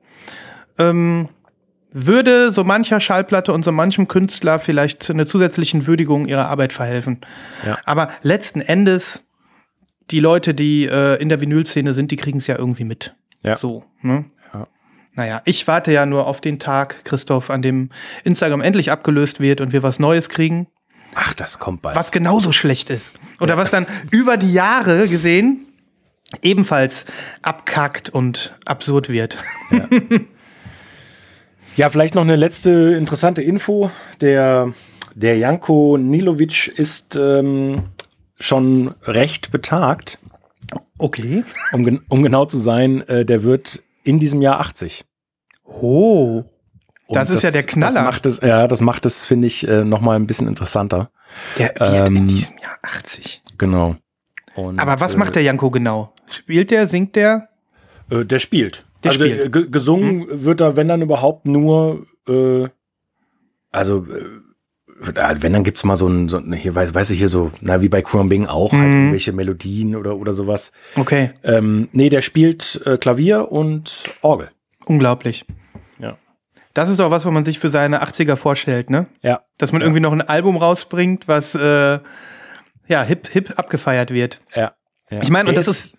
Ähm, 0.78 1.28
würde 1.90 2.52
so 2.52 2.62
mancher 2.62 3.00
Schallplatte 3.00 3.52
und 3.52 3.64
so 3.64 3.73
manchem 3.73 4.07
Künstler 4.07 4.61
vielleicht 4.61 5.11
eine 5.11 5.26
zusätzlichen 5.26 5.88
Würdigung 5.88 6.26
ihrer 6.26 6.49
Arbeit 6.49 6.73
verhelfen. 6.73 7.21
Ja. 7.67 7.78
Aber 7.85 8.11
letzten 8.23 8.61
Endes 8.61 9.25
die 10.11 10.21
Leute, 10.21 10.55
die 10.55 10.87
äh, 10.87 11.21
in 11.21 11.29
der 11.29 11.41
Vinylszene 11.41 11.95
sind, 11.95 12.11
die 12.11 12.17
kriegen 12.17 12.38
es 12.38 12.47
ja 12.47 12.57
irgendwie 12.57 12.85
mit. 12.85 13.15
Ja. 13.43 13.59
So, 13.59 13.85
ne? 14.00 14.25
Ja. 14.53 14.67
Naja, 15.15 15.43
ich 15.45 15.67
warte 15.67 15.93
ja 15.93 16.07
nur 16.07 16.27
auf 16.27 16.41
den 16.41 16.59
Tag, 16.59 17.05
Christoph, 17.05 17.50
an 17.50 17.62
dem 17.62 17.91
Instagram 18.25 18.61
endlich 18.61 18.91
abgelöst 18.91 19.41
wird 19.41 19.61
und 19.61 19.73
wir 19.73 19.83
was 19.83 19.99
Neues 19.99 20.29
kriegen. 20.29 20.69
Ach, 21.15 21.35
das 21.35 21.59
kommt 21.59 21.83
bald. 21.83 21.97
Was 21.97 22.12
genauso 22.12 22.53
schlecht 22.53 22.91
ist. 22.91 23.17
Oder 23.41 23.55
ja. 23.55 23.59
was 23.59 23.71
dann 23.71 23.87
über 24.11 24.37
die 24.37 24.53
Jahre 24.53 25.09
gesehen 25.09 25.65
ebenfalls 26.43 27.07
abkackt 27.43 28.11
und 28.11 28.57
absurd 28.67 29.09
wird. 29.09 29.38
Ja. 29.71 29.88
ja, 31.77 31.91
vielleicht 31.91 32.15
noch 32.15 32.23
eine 32.23 32.37
letzte 32.37 32.71
interessante 32.71 33.43
Info. 33.43 33.91
Der, 34.21 34.73
der 35.15 35.38
Janko 35.38 35.97
Nilovic 35.99 36.69
ist 36.69 37.17
ähm, 37.17 37.85
schon 38.38 38.95
recht 39.02 39.50
betagt. 39.50 40.18
Okay. 40.99 41.45
Um, 41.73 42.00
um 42.09 42.23
genau 42.23 42.45
zu 42.45 42.59
sein, 42.59 43.07
äh, 43.09 43.25
der 43.25 43.42
wird 43.42 43.83
in 44.04 44.18
diesem 44.18 44.42
Jahr 44.42 44.61
80. 44.61 45.04
Oh. 45.64 46.45
Das 47.09 47.30
ist 47.30 47.37
das, 47.37 47.42
ja 47.45 47.50
der 47.52 47.62
Knaller. 47.62 47.92
Das 47.95 48.04
macht 48.04 48.26
es, 48.26 48.40
ja, 48.40 48.68
das 48.68 48.80
macht 48.80 49.07
es, 49.07 49.25
finde 49.25 49.47
ich, 49.47 49.66
äh, 49.66 49.85
noch 49.85 50.00
mal 50.00 50.16
ein 50.16 50.26
bisschen 50.26 50.47
interessanter. 50.47 51.11
Der 51.59 51.75
wird 51.78 52.09
ähm, 52.09 52.16
in 52.16 52.28
diesem 52.28 52.59
Jahr 52.59 52.78
80. 52.83 53.42
Genau. 53.57 53.97
Und, 54.54 54.78
Aber 54.78 55.00
was 55.00 55.14
äh, 55.14 55.16
macht 55.16 55.35
der 55.35 55.42
Janko 55.42 55.71
genau? 55.71 56.12
Spielt 56.26 56.71
der, 56.71 56.87
singt 56.87 57.16
der? 57.16 57.49
Äh, 58.11 58.25
der 58.25 58.38
spielt. 58.40 58.85
Der 59.04 59.12
also 59.12 59.25
spielt. 59.25 59.54
Der, 59.54 59.62
gesungen 59.66 60.28
hm. 60.28 60.45
wird 60.45 60.61
er, 60.61 60.76
wenn 60.76 60.88
dann 60.88 61.00
überhaupt 61.00 61.47
nur, 61.47 62.07
äh, 62.28 62.68
also 63.71 64.04
äh, 64.07 64.25
wenn, 65.00 65.52
dann 65.52 65.64
gibt's 65.64 65.85
mal 65.85 65.97
so 65.97 66.09
ein, 66.09 66.28
so, 66.28 66.40
hier, 66.52 66.75
weiß, 66.75 66.95
weiß 66.95 67.11
ich 67.11 67.19
hier 67.19 67.28
so, 67.28 67.52
na, 67.61 67.81
wie 67.81 67.88
bei 67.88 68.02
Crumbing 68.02 68.47
auch, 68.47 68.73
halt 68.73 68.81
mhm. 68.81 68.85
halt 68.85 68.99
irgendwelche 68.99 69.33
Melodien 69.33 69.97
oder, 69.97 70.17
oder 70.17 70.33
sowas. 70.33 70.73
Okay. 70.97 71.31
Ähm, 71.45 71.88
nee, 71.93 72.09
der 72.09 72.23
spielt 72.23 72.81
äh, 72.85 72.99
Klavier 72.99 73.52
und 73.52 74.05
Orgel. 74.23 74.50
Unglaublich. 74.87 75.45
Ja. 75.99 76.19
Das 76.75 76.88
ist 76.88 77.00
auch 77.00 77.11
was, 77.11 77.25
was 77.25 77.33
man 77.33 77.45
sich 77.45 77.59
für 77.59 77.71
seine 77.71 78.02
80er 78.02 78.37
vorstellt, 78.37 78.90
ne? 78.90 79.07
Ja. 79.23 79.43
Dass 79.59 79.73
man 79.73 79.81
ja. 79.81 79.87
irgendwie 79.87 80.00
noch 80.00 80.12
ein 80.12 80.23
Album 80.23 80.57
rausbringt, 80.57 81.28
was, 81.28 81.55
äh, 81.55 81.99
ja, 82.88 83.02
hip, 83.02 83.28
hip 83.28 83.55
abgefeiert 83.57 84.12
wird. 84.12 84.40
Ja. 84.55 84.73
ja. 85.11 85.21
Ich 85.23 85.31
meine, 85.31 85.50
und 85.50 85.57
das 85.57 85.69
ist, 85.69 85.98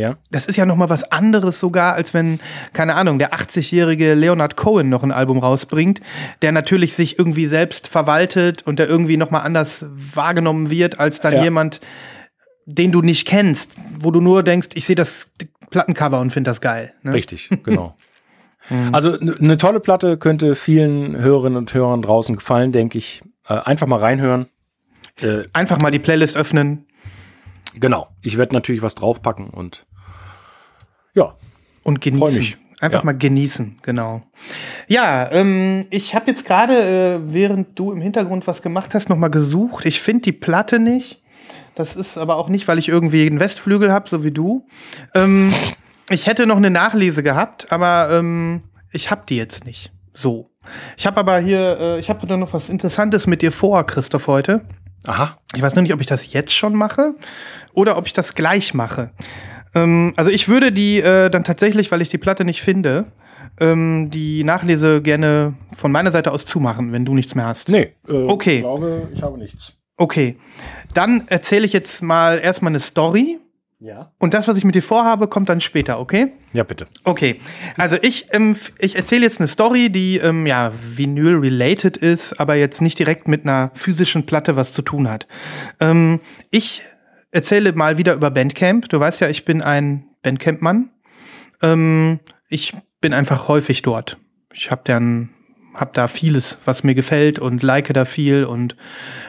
ja. 0.00 0.16
Das 0.30 0.46
ist 0.46 0.56
ja 0.56 0.66
noch 0.66 0.76
mal 0.76 0.90
was 0.90 1.10
anderes 1.12 1.60
sogar, 1.60 1.94
als 1.94 2.14
wenn, 2.14 2.40
keine 2.72 2.94
Ahnung, 2.94 3.18
der 3.18 3.32
80-jährige 3.32 4.14
Leonard 4.14 4.56
Cohen 4.56 4.88
noch 4.88 5.02
ein 5.02 5.12
Album 5.12 5.38
rausbringt, 5.38 6.00
der 6.42 6.52
natürlich 6.52 6.94
sich 6.94 7.18
irgendwie 7.18 7.46
selbst 7.46 7.88
verwaltet 7.88 8.62
und 8.66 8.78
der 8.78 8.88
irgendwie 8.88 9.16
noch 9.16 9.30
mal 9.30 9.40
anders 9.40 9.84
wahrgenommen 9.90 10.70
wird, 10.70 10.98
als 10.98 11.20
dann 11.20 11.34
ja. 11.34 11.44
jemand, 11.44 11.80
den 12.66 12.92
du 12.92 13.02
nicht 13.02 13.26
kennst, 13.26 13.72
wo 13.98 14.10
du 14.10 14.20
nur 14.20 14.42
denkst, 14.42 14.68
ich 14.74 14.86
sehe 14.86 14.96
das 14.96 15.30
Plattencover 15.70 16.20
und 16.20 16.32
finde 16.32 16.50
das 16.50 16.60
geil. 16.60 16.92
Ne? 17.02 17.12
Richtig, 17.12 17.48
genau. 17.62 17.96
Mhm. 18.68 18.94
also 18.94 19.18
eine 19.18 19.56
tolle 19.56 19.80
Platte 19.80 20.18
könnte 20.18 20.54
vielen 20.54 21.16
Hörerinnen 21.16 21.56
und 21.56 21.72
Hörern 21.72 22.02
draußen 22.02 22.36
gefallen, 22.36 22.72
denke 22.72 22.98
ich. 22.98 23.22
Äh, 23.48 23.54
einfach 23.54 23.86
mal 23.86 23.98
reinhören. 23.98 24.46
Äh, 25.22 25.44
einfach 25.54 25.80
mal 25.80 25.90
die 25.90 25.98
Playlist 25.98 26.36
öffnen, 26.36 26.84
Genau. 27.74 28.08
Ich 28.22 28.36
werde 28.36 28.54
natürlich 28.54 28.82
was 28.82 28.94
draufpacken 28.94 29.48
und 29.48 29.86
Ja. 31.14 31.34
Und 31.82 32.00
genießen. 32.00 32.54
Einfach 32.80 33.00
Ja. 33.00 33.04
mal 33.04 33.16
genießen, 33.18 33.78
genau. 33.82 34.22
Ja, 34.88 35.30
ähm, 35.32 35.86
ich 35.90 36.14
habe 36.14 36.30
jetzt 36.30 36.46
gerade, 36.46 36.72
äh, 36.74 37.20
während 37.32 37.78
du 37.78 37.92
im 37.92 38.00
Hintergrund 38.00 38.46
was 38.46 38.62
gemacht 38.62 38.94
hast, 38.94 39.10
noch 39.10 39.18
mal 39.18 39.28
gesucht. 39.28 39.84
Ich 39.84 40.00
finde 40.00 40.22
die 40.22 40.32
Platte 40.32 40.78
nicht. 40.78 41.22
Das 41.74 41.94
ist 41.94 42.16
aber 42.16 42.36
auch 42.36 42.48
nicht, 42.48 42.68
weil 42.68 42.78
ich 42.78 42.88
irgendwie 42.88 43.26
einen 43.26 43.38
Westflügel 43.38 43.92
habe, 43.92 44.08
so 44.08 44.24
wie 44.24 44.30
du. 44.30 44.66
Ähm, 45.14 45.52
ich 46.08 46.26
hätte 46.26 46.46
noch 46.46 46.56
eine 46.56 46.70
Nachlese 46.70 47.22
gehabt, 47.22 47.70
aber 47.70 48.08
ähm, 48.12 48.62
ich 48.92 49.10
habe 49.10 49.22
die 49.28 49.36
jetzt 49.36 49.66
nicht. 49.66 49.92
So. 50.14 50.50
Ich 50.96 51.06
habe 51.06 51.18
aber 51.20 51.38
hier, 51.38 51.78
äh, 51.80 52.00
ich 52.00 52.08
habe 52.08 52.26
da 52.26 52.36
noch 52.36 52.52
was 52.54 52.68
Interessantes 52.70 53.26
mit 53.26 53.42
dir 53.42 53.52
vor, 53.52 53.84
Christoph, 53.84 54.26
heute. 54.26 54.62
Aha. 55.06 55.38
Ich 55.54 55.62
weiß 55.62 55.74
nur 55.74 55.82
nicht, 55.82 55.94
ob 55.94 56.00
ich 56.00 56.06
das 56.06 56.32
jetzt 56.32 56.54
schon 56.54 56.74
mache 56.74 57.14
oder 57.72 57.96
ob 57.96 58.06
ich 58.06 58.12
das 58.14 58.34
gleich 58.34 58.74
mache. 58.74 59.12
Ähm, 59.74 60.12
also 60.16 60.30
ich 60.30 60.48
würde 60.48 60.72
die 60.72 61.00
äh, 61.00 61.30
dann 61.30 61.44
tatsächlich, 61.44 61.90
weil 61.92 62.02
ich 62.02 62.08
die 62.08 62.18
Platte 62.18 62.44
nicht 62.44 62.62
finde, 62.62 63.06
ähm, 63.60 64.10
die 64.10 64.44
Nachlese 64.44 65.02
gerne 65.02 65.54
von 65.76 65.92
meiner 65.92 66.12
Seite 66.12 66.32
aus 66.32 66.46
zumachen, 66.46 66.92
wenn 66.92 67.04
du 67.04 67.14
nichts 67.14 67.34
mehr 67.34 67.46
hast. 67.46 67.68
Nee. 67.68 67.92
Äh, 68.08 68.12
Okay. 68.12 68.56
Ich 68.56 68.60
glaube, 68.62 69.08
ich 69.14 69.22
habe 69.22 69.38
nichts. 69.38 69.72
Okay, 69.96 70.36
dann 70.94 71.24
erzähle 71.28 71.66
ich 71.66 71.72
jetzt 71.74 72.02
mal 72.02 72.38
erstmal 72.38 72.70
eine 72.72 72.80
Story 72.80 73.36
Ja. 73.80 74.12
und 74.18 74.32
das, 74.32 74.48
was 74.48 74.56
ich 74.56 74.64
mit 74.64 74.74
dir 74.74 74.82
vorhabe, 74.82 75.28
kommt 75.28 75.50
dann 75.50 75.60
später, 75.60 76.00
okay? 76.00 76.28
Ja, 76.54 76.62
bitte. 76.64 76.86
Okay, 77.04 77.38
also 77.76 77.96
ich, 78.00 78.28
ähm, 78.32 78.56
ich 78.78 78.96
erzähle 78.96 79.24
jetzt 79.24 79.40
eine 79.40 79.48
Story, 79.48 79.90
die 79.90 80.16
ähm, 80.16 80.46
ja 80.46 80.72
Vinyl-related 80.96 81.98
ist, 81.98 82.40
aber 82.40 82.54
jetzt 82.54 82.80
nicht 82.80 82.98
direkt 82.98 83.28
mit 83.28 83.44
einer 83.44 83.72
physischen 83.74 84.24
Platte 84.24 84.56
was 84.56 84.72
zu 84.72 84.80
tun 84.82 85.08
hat. 85.10 85.26
Ähm, 85.80 86.20
ich 86.50 86.82
erzähle 87.30 87.72
mal 87.72 87.98
wieder 87.98 88.14
über 88.14 88.30
Bandcamp. 88.30 88.88
Du 88.88 88.98
weißt 89.00 89.20
ja, 89.20 89.28
ich 89.28 89.44
bin 89.44 89.62
ein 89.62 90.04
Bandcamp-Mann. 90.22 90.90
Ähm, 91.62 92.20
ich 92.48 92.72
bin 93.00 93.12
einfach 93.12 93.48
häufig 93.48 93.82
dort. 93.82 94.18
Ich 94.52 94.70
habe 94.70 94.82
dann 94.84 95.30
hab 95.74 95.94
da 95.94 96.08
vieles, 96.08 96.58
was 96.64 96.82
mir 96.82 96.94
gefällt 96.94 97.38
und 97.38 97.62
like 97.62 97.92
da 97.94 98.04
viel 98.04 98.44
und 98.44 98.74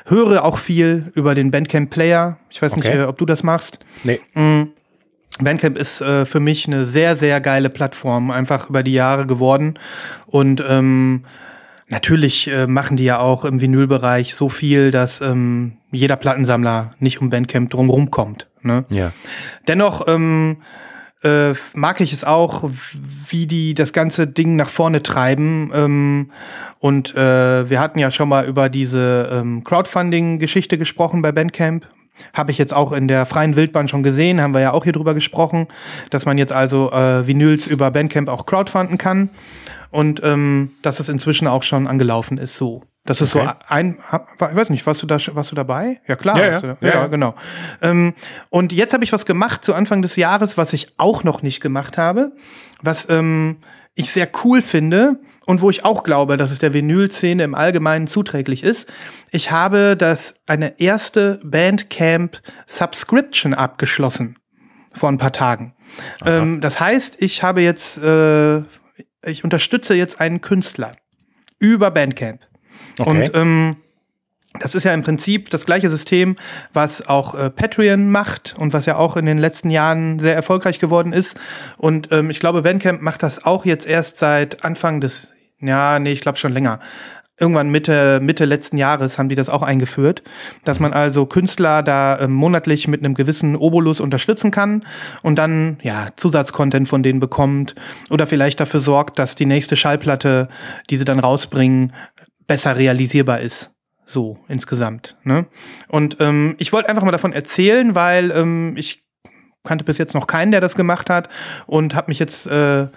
höre 0.07 0.43
auch 0.43 0.57
viel 0.57 1.11
über 1.13 1.35
den 1.35 1.51
Bandcamp 1.51 1.89
Player. 1.91 2.37
Ich 2.49 2.61
weiß 2.61 2.75
nicht, 2.75 2.85
Okay. 2.85 3.01
äh, 3.01 3.03
ob 3.05 3.17
du 3.17 3.25
das 3.25 3.43
machst. 3.43 3.79
Nee. 4.03 4.19
Bandcamp 5.39 5.77
ist 5.77 6.01
äh, 6.01 6.25
für 6.25 6.39
mich 6.39 6.67
eine 6.67 6.85
sehr, 6.85 7.15
sehr 7.15 7.39
geile 7.41 7.69
Plattform, 7.69 8.31
einfach 8.31 8.69
über 8.69 8.83
die 8.83 8.93
Jahre 8.93 9.27
geworden. 9.27 9.77
Und 10.25 10.63
ähm, 10.67 11.25
natürlich 11.91 12.47
äh, 12.47 12.67
machen 12.67 12.97
die 12.97 13.03
ja 13.03 13.19
auch 13.19 13.45
im 13.45 13.61
Vinylbereich 13.61 14.33
so 14.33 14.49
viel, 14.49 14.91
dass 14.91 15.21
ähm, 15.21 15.73
jeder 15.91 16.15
Plattensammler 16.15 16.91
nicht 16.99 17.21
um 17.21 17.29
Bandcamp 17.29 17.69
drumherum 17.69 18.09
kommt. 18.09 18.47
Ne? 18.61 18.85
Ja. 18.89 19.11
Dennoch 19.67 20.07
ähm, 20.07 20.57
äh, 21.23 21.53
mag 21.73 22.01
ich 22.01 22.13
es 22.13 22.23
auch, 22.23 22.69
wie 23.29 23.45
die 23.45 23.73
das 23.73 23.93
ganze 23.93 24.25
Ding 24.25 24.55
nach 24.55 24.69
vorne 24.69 25.03
treiben. 25.03 25.71
Ähm, 25.73 26.31
und 26.79 27.15
äh, 27.15 27.69
wir 27.69 27.79
hatten 27.79 27.99
ja 27.99 28.09
schon 28.09 28.29
mal 28.29 28.45
über 28.45 28.69
diese 28.69 29.29
ähm, 29.31 29.63
Crowdfunding-Geschichte 29.63 30.77
gesprochen 30.77 31.21
bei 31.21 31.31
Bandcamp. 31.31 31.85
Habe 32.33 32.51
ich 32.51 32.57
jetzt 32.57 32.73
auch 32.73 32.91
in 32.91 33.07
der 33.07 33.25
freien 33.25 33.55
Wildbahn 33.55 33.87
schon 33.87 34.03
gesehen, 34.03 34.41
haben 34.41 34.53
wir 34.53 34.61
ja 34.61 34.73
auch 34.73 34.83
hier 34.83 34.93
drüber 34.93 35.13
gesprochen, 35.13 35.67
dass 36.09 36.25
man 36.25 36.37
jetzt 36.37 36.51
also 36.51 36.91
äh, 36.91 37.25
Vinyls 37.25 37.67
über 37.67 37.89
Bandcamp 37.89 38.27
auch 38.27 38.45
crowdfunden 38.45 38.97
kann. 38.97 39.29
Und 39.91 40.21
ähm, 40.23 40.71
dass 40.81 40.99
es 40.99 41.09
inzwischen 41.09 41.47
auch 41.47 41.63
schon 41.63 41.87
angelaufen 41.87 42.37
ist, 42.37 42.55
so. 42.55 42.83
Das 43.03 43.19
ist 43.19 43.35
Okay. 43.35 43.47
so 43.47 43.53
ein, 43.73 43.97
ich 43.99 44.55
weiß 44.55 44.69
nicht, 44.69 44.85
warst 44.85 45.01
du 45.01 45.07
da, 45.07 45.17
warst 45.33 45.51
du 45.51 45.55
dabei? 45.55 45.99
Ja 46.07 46.15
klar, 46.15 46.37
Ja, 46.39 46.51
ja. 46.51 46.59
du 46.59 46.67
da. 46.67 46.77
Ja, 46.87 46.93
ja, 46.93 47.07
genau. 47.07 47.33
Ähm, 47.81 48.13
und 48.49 48.71
jetzt 48.73 48.93
habe 48.93 49.03
ich 49.03 49.11
was 49.11 49.25
gemacht 49.25 49.65
zu 49.65 49.73
Anfang 49.73 50.01
des 50.03 50.15
Jahres, 50.17 50.55
was 50.55 50.71
ich 50.73 50.93
auch 50.97 51.23
noch 51.23 51.41
nicht 51.41 51.61
gemacht 51.61 51.97
habe, 51.97 52.31
was 52.83 53.09
ähm, 53.09 53.57
ich 53.95 54.11
sehr 54.11 54.29
cool 54.43 54.61
finde 54.61 55.19
und 55.47 55.61
wo 55.61 55.71
ich 55.71 55.83
auch 55.83 56.03
glaube, 56.03 56.37
dass 56.37 56.51
es 56.51 56.59
der 56.59 56.73
Vinyl-Szene 56.75 57.43
im 57.43 57.55
Allgemeinen 57.55 58.05
zuträglich 58.05 58.63
ist. 58.63 58.87
Ich 59.31 59.49
habe 59.51 59.97
das 59.97 60.35
eine 60.47 60.79
erste 60.79 61.39
Bandcamp 61.43 62.39
Subscription 62.67 63.53
abgeschlossen 63.55 64.37
vor 64.93 65.09
ein 65.09 65.17
paar 65.17 65.31
Tagen. 65.31 65.73
Ähm, 66.25 66.61
das 66.61 66.79
heißt, 66.79 67.21
ich 67.21 67.41
habe 67.43 67.61
jetzt, 67.61 67.97
äh, 67.97 68.61
ich 69.25 69.43
unterstütze 69.43 69.93
jetzt 69.93 70.19
einen 70.19 70.41
Künstler 70.41 70.95
über 71.59 71.91
Bandcamp. 71.91 72.41
Okay. 72.97 73.09
Und 73.09 73.35
ähm, 73.35 73.75
das 74.59 74.75
ist 74.75 74.83
ja 74.83 74.93
im 74.93 75.03
Prinzip 75.03 75.49
das 75.49 75.65
gleiche 75.65 75.89
System, 75.89 76.35
was 76.73 77.07
auch 77.07 77.35
äh, 77.35 77.49
Patreon 77.49 78.09
macht 78.09 78.55
und 78.57 78.73
was 78.73 78.85
ja 78.85 78.97
auch 78.97 79.15
in 79.15 79.25
den 79.25 79.37
letzten 79.37 79.69
Jahren 79.69 80.19
sehr 80.19 80.35
erfolgreich 80.35 80.79
geworden 80.79 81.13
ist. 81.13 81.39
Und 81.77 82.11
ähm, 82.11 82.29
ich 82.29 82.39
glaube, 82.39 82.63
Bandcamp 82.63 83.01
macht 83.01 83.23
das 83.23 83.45
auch 83.45 83.65
jetzt 83.65 83.87
erst 83.87 84.17
seit 84.17 84.65
Anfang 84.65 84.99
des, 84.99 85.29
ja, 85.59 85.99
nee, 85.99 86.11
ich 86.11 86.21
glaube 86.21 86.37
schon 86.37 86.51
länger. 86.51 86.79
Irgendwann 87.41 87.71
Mitte, 87.71 88.19
Mitte 88.21 88.45
letzten 88.45 88.77
Jahres 88.77 89.17
haben 89.17 89.27
die 89.27 89.35
das 89.35 89.49
auch 89.49 89.63
eingeführt, 89.63 90.21
dass 90.63 90.79
man 90.79 90.93
also 90.93 91.25
Künstler 91.25 91.81
da 91.81 92.19
ähm, 92.19 92.33
monatlich 92.33 92.87
mit 92.87 93.03
einem 93.03 93.15
gewissen 93.15 93.55
Obolus 93.55 93.99
unterstützen 93.99 94.51
kann 94.51 94.85
und 95.23 95.37
dann 95.37 95.79
ja 95.81 96.09
Zusatzcontent 96.17 96.87
von 96.87 97.01
denen 97.01 97.19
bekommt 97.19 97.73
oder 98.11 98.27
vielleicht 98.27 98.59
dafür 98.59 98.79
sorgt, 98.79 99.17
dass 99.17 99.33
die 99.33 99.47
nächste 99.47 99.75
Schallplatte, 99.75 100.49
die 100.91 100.97
sie 100.97 101.03
dann 101.03 101.17
rausbringen, 101.17 101.93
besser 102.45 102.77
realisierbar 102.77 103.39
ist. 103.39 103.71
So 104.05 104.37
insgesamt. 104.47 105.17
Ne? 105.23 105.47
Und 105.87 106.17
ähm, 106.19 106.53
ich 106.59 106.71
wollte 106.71 106.89
einfach 106.89 107.03
mal 107.03 107.11
davon 107.11 107.33
erzählen, 107.33 107.95
weil 107.95 108.29
ähm, 108.29 108.75
ich 108.77 109.03
kannte 109.63 109.83
bis 109.83 109.97
jetzt 109.97 110.13
noch 110.13 110.27
keinen, 110.27 110.51
der 110.51 110.61
das 110.61 110.75
gemacht 110.75 111.09
hat 111.09 111.27
und 111.65 111.95
habe 111.95 112.11
mich 112.11 112.19
jetzt 112.19 112.45
äh, 112.45 112.87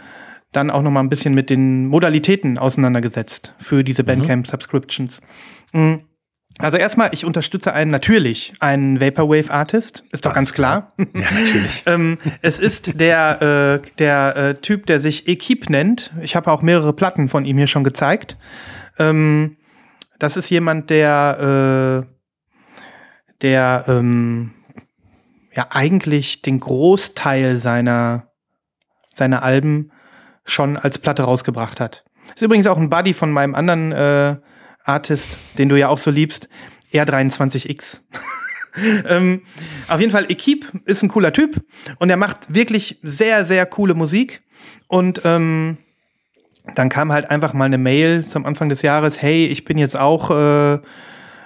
dann 0.57 0.71
auch 0.71 0.83
noch 0.83 0.91
mal 0.91 1.01
ein 1.01 1.09
bisschen 1.09 1.35
mit 1.35 1.51
den 1.51 1.87
Modalitäten 1.87 2.59
auseinandergesetzt 2.59 3.55
für 3.59 3.85
diese 3.85 4.05
Bandcamp-Subscriptions. 4.05 5.21
Mhm. 5.73 6.01
Also 6.59 6.77
erstmal, 6.77 7.11
ich 7.13 7.25
unterstütze 7.25 7.73
einen 7.73 7.91
natürlich 7.91 8.53
einen 8.61 9.01
Vaporwave-Artist, 9.01 10.05
ist 10.13 10.25
doch 10.25 10.31
Das 10.31 10.37
ganz 10.37 10.51
ist 10.51 10.55
klar. 10.55 10.93
Ja, 10.99 11.07
natürlich. 11.23 11.83
ähm, 11.87 12.19
es 12.43 12.61
ist 12.61 13.01
der, 13.01 13.83
äh, 13.83 13.91
der 13.99 14.37
äh, 14.37 14.55
Typ, 14.55 14.87
der 14.87 15.01
sich 15.01 15.27
Equipe 15.27 15.71
nennt. 15.71 16.13
Ich 16.23 16.37
habe 16.37 16.53
auch 16.53 16.63
mehrere 16.63 16.93
Platten 16.93 17.29
von 17.29 17.45
ihm 17.45 17.59
hier 17.59 17.67
schon 17.67 17.83
gezeigt. 17.83 18.37
Ähm, 19.01 19.57
das 20.21 20.37
ist 20.37 20.49
jemand, 20.49 20.91
der, 20.91 22.05
äh, 22.07 22.11
der 23.43 23.85
ähm, 23.89 24.53
ja 25.57 25.67
eigentlich 25.71 26.41
den 26.43 26.61
Großteil 26.61 27.57
seiner, 27.57 28.29
seiner 29.13 29.43
Alben 29.43 29.91
schon 30.45 30.77
als 30.77 30.99
Platte 30.99 31.23
rausgebracht 31.23 31.81
hat. 31.81 32.05
Ist 32.35 32.43
übrigens 32.43 32.67
auch 32.67 32.79
ein 32.79 32.91
Buddy 32.91 33.15
von 33.15 33.33
meinem 33.33 33.55
anderen 33.55 33.93
äh, 33.93 34.37
Artist, 34.85 35.37
den 35.59 35.69
du 35.69 35.79
ja 35.79 35.89
auch 35.89 35.99
so 35.99 36.11
liebst, 36.11 36.49
R23X. 36.93 38.01
ähm, 39.09 39.43
auf 39.89 40.01
jeden 40.01 40.13
Fall, 40.13 40.31
Equipe 40.31 40.67
ist 40.85 41.03
ein 41.03 41.09
cooler 41.09 41.33
Typ 41.33 41.65
und 41.99 42.11
er 42.11 42.17
macht 42.17 42.55
wirklich 42.55 42.99
sehr, 43.03 43.45
sehr 43.45 43.67
coole 43.67 43.95
Musik. 43.95 44.43
Und 44.89 45.23
ähm, 45.25 45.79
dann 46.75 46.89
kam 46.89 47.13
halt 47.13 47.31
einfach 47.31 47.53
mal 47.53 47.65
eine 47.65 47.79
Mail 47.79 48.27
zum 48.27 48.47
Anfang 48.47 48.69
des 48.69 48.83
Jahres, 48.83 49.21
hey, 49.21 49.47
ich 49.47 49.65
bin 49.65 49.79
jetzt 49.79 49.97
auch, 49.99 50.31
äh, 50.31 50.79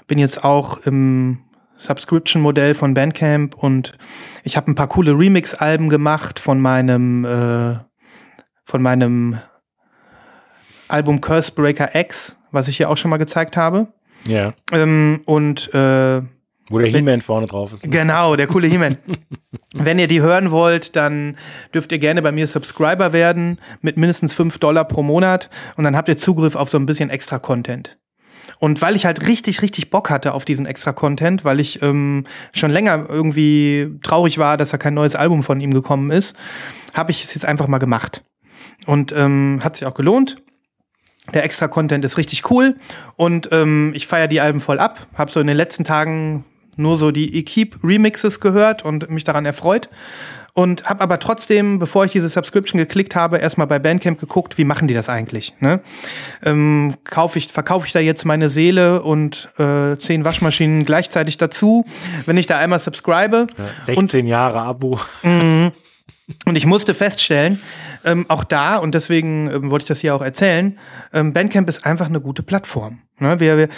bin 0.07 0.19
jetzt 0.19 0.45
auch 0.45 0.79
im 0.87 1.39
Subscription-Modell 1.77 2.75
von 2.75 2.95
Bandcamp 2.95 3.55
und 3.55 3.97
ich 4.45 4.57
habe 4.57 4.71
ein 4.71 4.75
paar 4.75 4.89
coole 4.89 5.13
Remix-Alben 5.13 5.89
gemacht 5.89 6.39
von 6.39 6.61
meinem, 6.61 7.25
äh, 7.25 7.77
von 8.69 8.83
meinem 8.83 9.39
Album 10.89 11.23
Curse 11.23 11.53
Breaker 11.53 11.95
X, 11.95 12.37
was 12.51 12.69
ich 12.69 12.77
hier 12.77 12.91
auch 12.91 12.99
schon 12.99 13.11
mal 13.11 13.17
gezeigt 13.17 13.57
habe. 13.57 13.89
Ja. 14.27 14.53
Ähm, 14.73 15.23
und 15.25 15.73
äh, 15.73 16.21
Wo 16.69 16.79
der 16.79 16.89
He-Man 16.89 17.23
vorne 17.23 17.47
drauf 17.47 17.73
ist. 17.73 17.85
ne? 17.85 17.91
Genau, 17.91 18.37
der 18.37 18.47
coole 18.47 18.69
He-Man. 18.69 18.99
Wenn 19.75 19.99
ihr 19.99 20.07
die 20.07 20.21
hören 20.21 20.51
wollt, 20.51 20.97
dann 20.97 21.39
dürft 21.73 21.93
ihr 21.93 21.99
gerne 21.99 22.21
bei 22.21 22.31
mir 22.31 22.47
Subscriber 22.47 23.15
werden 23.15 23.59
mit 23.81 23.97
mindestens 23.97 24.35
5 24.35 24.59
Dollar 24.59 24.85
pro 24.85 25.03
Monat 25.03 25.49
und 25.77 25.85
dann 25.85 25.97
habt 25.97 26.09
ihr 26.09 26.19
Zugriff 26.19 26.55
auf 26.55 26.69
so 26.69 26.79
ein 26.79 26.85
bisschen 26.85 27.09
extra 27.09 27.39
Content. 27.39 27.97
Und 28.59 28.83
weil 28.83 28.97
ich 28.97 29.07
halt 29.07 29.27
richtig, 29.27 29.63
richtig 29.63 29.89
Bock 29.89 30.11
hatte 30.11 30.35
auf 30.35 30.45
diesen 30.45 30.67
extra 30.67 30.93
Content, 30.93 31.43
weil 31.43 31.59
ich 31.61 31.81
ähm, 31.81 32.27
schon 32.53 32.71
länger 32.71 33.07
irgendwie 33.09 33.99
traurig 34.03 34.37
war, 34.37 34.59
dass 34.59 34.71
da 34.71 34.77
kein 34.77 34.95
neues 34.95 35.15
Album 35.15 35.43
von 35.43 35.61
ihm 35.61 35.73
gekommen 35.73 36.11
ist, 36.11 36.37
habe 36.93 37.13
ich 37.13 37.25
es 37.25 37.35
jetzt 37.35 37.47
einfach 37.47 37.67
mal 37.67 37.79
gemacht. 37.79 38.25
Und 38.87 39.12
ähm, 39.12 39.61
hat 39.62 39.77
sich 39.77 39.87
auch 39.87 39.95
gelohnt. 39.95 40.37
Der 41.35 41.45
extra 41.45 41.69
Content 41.69 42.05
ist 42.05 42.17
richtig 42.17 42.51
cool 42.51 42.77
und 43.17 43.51
ähm, 43.53 43.93
ich 43.95 44.07
feiere 44.07 44.29
die 44.29 44.41
Alben 44.41 44.62
voll 44.62 44.79
ab. 44.79 45.07
Habe 45.14 45.31
so 45.31 45.41
in 45.41 45.47
den 45.47 45.59
letzten 45.59 45.85
Tagen 45.85 46.45
nur 46.77 46.97
so 46.97 47.11
die 47.11 47.38
Equipe 47.38 47.77
Remixes 47.85 48.41
gehört 48.41 48.85
und 48.85 49.11
mich 49.11 49.25
daran 49.25 49.45
erfreut. 49.45 49.91
Und 50.55 50.85
habe 50.87 51.03
aber 51.03 51.21
trotzdem, 51.21 51.79
bevor 51.79 52.05
ich 52.05 52.12
diese 52.12 52.29
Subscription 52.29 52.81
geklickt 52.81 53.14
habe, 53.14 53.38
erstmal 53.38 53.69
bei 53.69 53.79
Bandcamp 53.79 54.19
geguckt, 54.19 54.59
wie 54.59 54.64
machen 54.64 54.88
die 54.88 54.95
das 54.95 55.09
eigentlich? 55.09 55.55
Ne? 55.61 55.81
Ähm, 56.45 56.95
kauf 57.05 57.37
ich, 57.37 57.53
verkaufe 57.53 57.87
ich 57.87 57.93
da 57.93 58.01
jetzt 58.01 58.25
meine 58.25 58.49
Seele 58.49 59.03
und 59.03 59.51
äh, 59.59 59.97
zehn 59.99 60.25
Waschmaschinen 60.25 60.85
gleichzeitig 60.85 61.38
dazu, 61.38 61.85
wenn 62.27 62.37
ich 62.38 62.47
da 62.47 62.59
einmal 62.59 62.81
subscribe? 62.81 63.47
16 63.85 64.27
Jahre 64.27 64.61
Abo. 64.61 64.99
Und 66.45 66.57
ich 66.57 66.67
musste 66.67 66.93
feststellen, 66.93 67.61
ähm, 68.05 68.27
auch 68.29 68.45
da, 68.45 68.77
und 68.77 68.95
deswegen 68.95 69.51
ähm, 69.51 69.71
wollte 69.71 69.85
ich 69.85 69.89
das 69.89 70.01
hier 70.01 70.15
auch 70.15 70.23
erzählen, 70.23 70.79
ähm, 71.13 71.33
Bandcamp 71.33 71.69
ist 71.69 71.85
einfach 71.85 72.07
eine 72.07 72.21
gute 72.21 72.43
Plattform. 72.43 73.01
Ne? 73.21 73.41
Wir, 73.41 73.57
wir, 73.57 73.69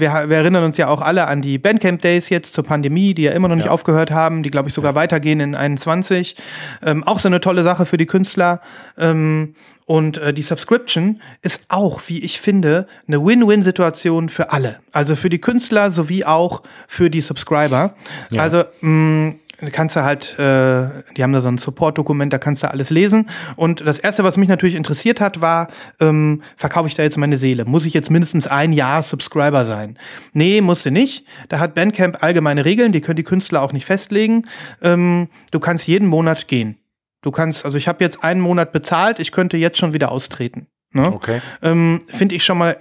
wir, 0.00 0.36
erinnern 0.36 0.64
uns 0.64 0.76
ja 0.76 0.88
auch 0.88 1.00
alle 1.00 1.26
an 1.26 1.42
die 1.42 1.58
Bandcamp 1.58 2.00
Days 2.00 2.28
jetzt 2.30 2.54
zur 2.54 2.64
Pandemie, 2.64 3.14
die 3.14 3.22
ja 3.22 3.32
immer 3.32 3.48
noch 3.48 3.56
nicht 3.56 3.66
ja. 3.66 3.70
aufgehört 3.70 4.10
haben, 4.10 4.42
die, 4.42 4.50
glaube 4.50 4.68
ich, 4.68 4.74
sogar 4.74 4.92
ja. 4.92 4.96
weitergehen 4.96 5.40
in 5.40 5.54
21. 5.54 6.36
Ähm, 6.82 7.04
auch 7.04 7.18
so 7.18 7.28
eine 7.28 7.40
tolle 7.40 7.62
Sache 7.64 7.86
für 7.86 7.96
die 7.96 8.06
Künstler. 8.06 8.60
Ähm, 8.96 9.54
und 9.84 10.18
äh, 10.18 10.34
die 10.34 10.42
Subscription 10.42 11.20
ist 11.42 11.60
auch, 11.68 12.02
wie 12.08 12.18
ich 12.18 12.40
finde, 12.40 12.86
eine 13.06 13.24
Win-Win-Situation 13.24 14.28
für 14.28 14.52
alle. 14.52 14.80
Also 14.92 15.16
für 15.16 15.30
die 15.30 15.40
Künstler 15.40 15.90
sowie 15.90 16.24
auch 16.24 16.62
für 16.86 17.10
die 17.10 17.20
Subscriber. 17.20 17.94
Ja. 18.30 18.42
Also 18.42 18.64
mh, 18.80 19.34
kannst 19.72 19.96
du 19.96 20.04
halt, 20.04 20.38
äh, 20.38 21.02
die 21.16 21.22
haben 21.22 21.32
da 21.32 21.40
so 21.40 21.48
ein 21.48 21.58
Support-Dokument, 21.58 22.32
da 22.32 22.38
kannst 22.38 22.62
du 22.62 22.70
alles 22.70 22.90
lesen. 22.90 23.28
Und 23.56 23.86
das 23.86 23.98
Erste, 23.98 24.22
was 24.22 24.36
mich 24.36 24.48
natürlich 24.48 24.76
interessiert 24.76 25.20
hat, 25.20 25.40
war, 25.40 25.68
ähm, 26.00 26.42
verkaufe 26.56 26.88
ich 26.88 26.94
da 26.94 27.02
jetzt 27.02 27.16
meine 27.16 27.38
Seele? 27.38 27.64
Muss 27.64 27.84
ich 27.84 27.92
jetzt 27.92 28.10
mindestens 28.10 28.46
ein 28.46 28.72
Jahr 28.72 29.02
Subscriber 29.02 29.64
sein? 29.64 29.98
Nee, 30.32 30.60
musste 30.60 30.90
nicht. 30.90 31.24
Da 31.48 31.58
hat 31.58 31.74
Bandcamp 31.74 32.22
allgemeine 32.22 32.64
Regeln, 32.64 32.92
die 32.92 33.00
können 33.00 33.16
die 33.16 33.24
Künstler 33.24 33.62
auch 33.62 33.72
nicht 33.72 33.84
festlegen. 33.84 34.46
Ähm, 34.80 35.28
du 35.50 35.58
kannst 35.58 35.88
jeden 35.88 36.06
Monat 36.06 36.46
gehen. 36.46 36.78
Du 37.22 37.32
kannst, 37.32 37.64
also 37.64 37.76
ich 37.76 37.88
habe 37.88 38.04
jetzt 38.04 38.22
einen 38.22 38.40
Monat 38.40 38.72
bezahlt, 38.72 39.18
ich 39.18 39.32
könnte 39.32 39.56
jetzt 39.56 39.78
schon 39.78 39.92
wieder 39.92 40.12
austreten. 40.12 40.68
Ne? 40.92 41.12
Okay. 41.12 41.40
Ähm, 41.62 42.02
Finde 42.06 42.36
ich 42.36 42.44
schon 42.44 42.58
mal 42.58 42.76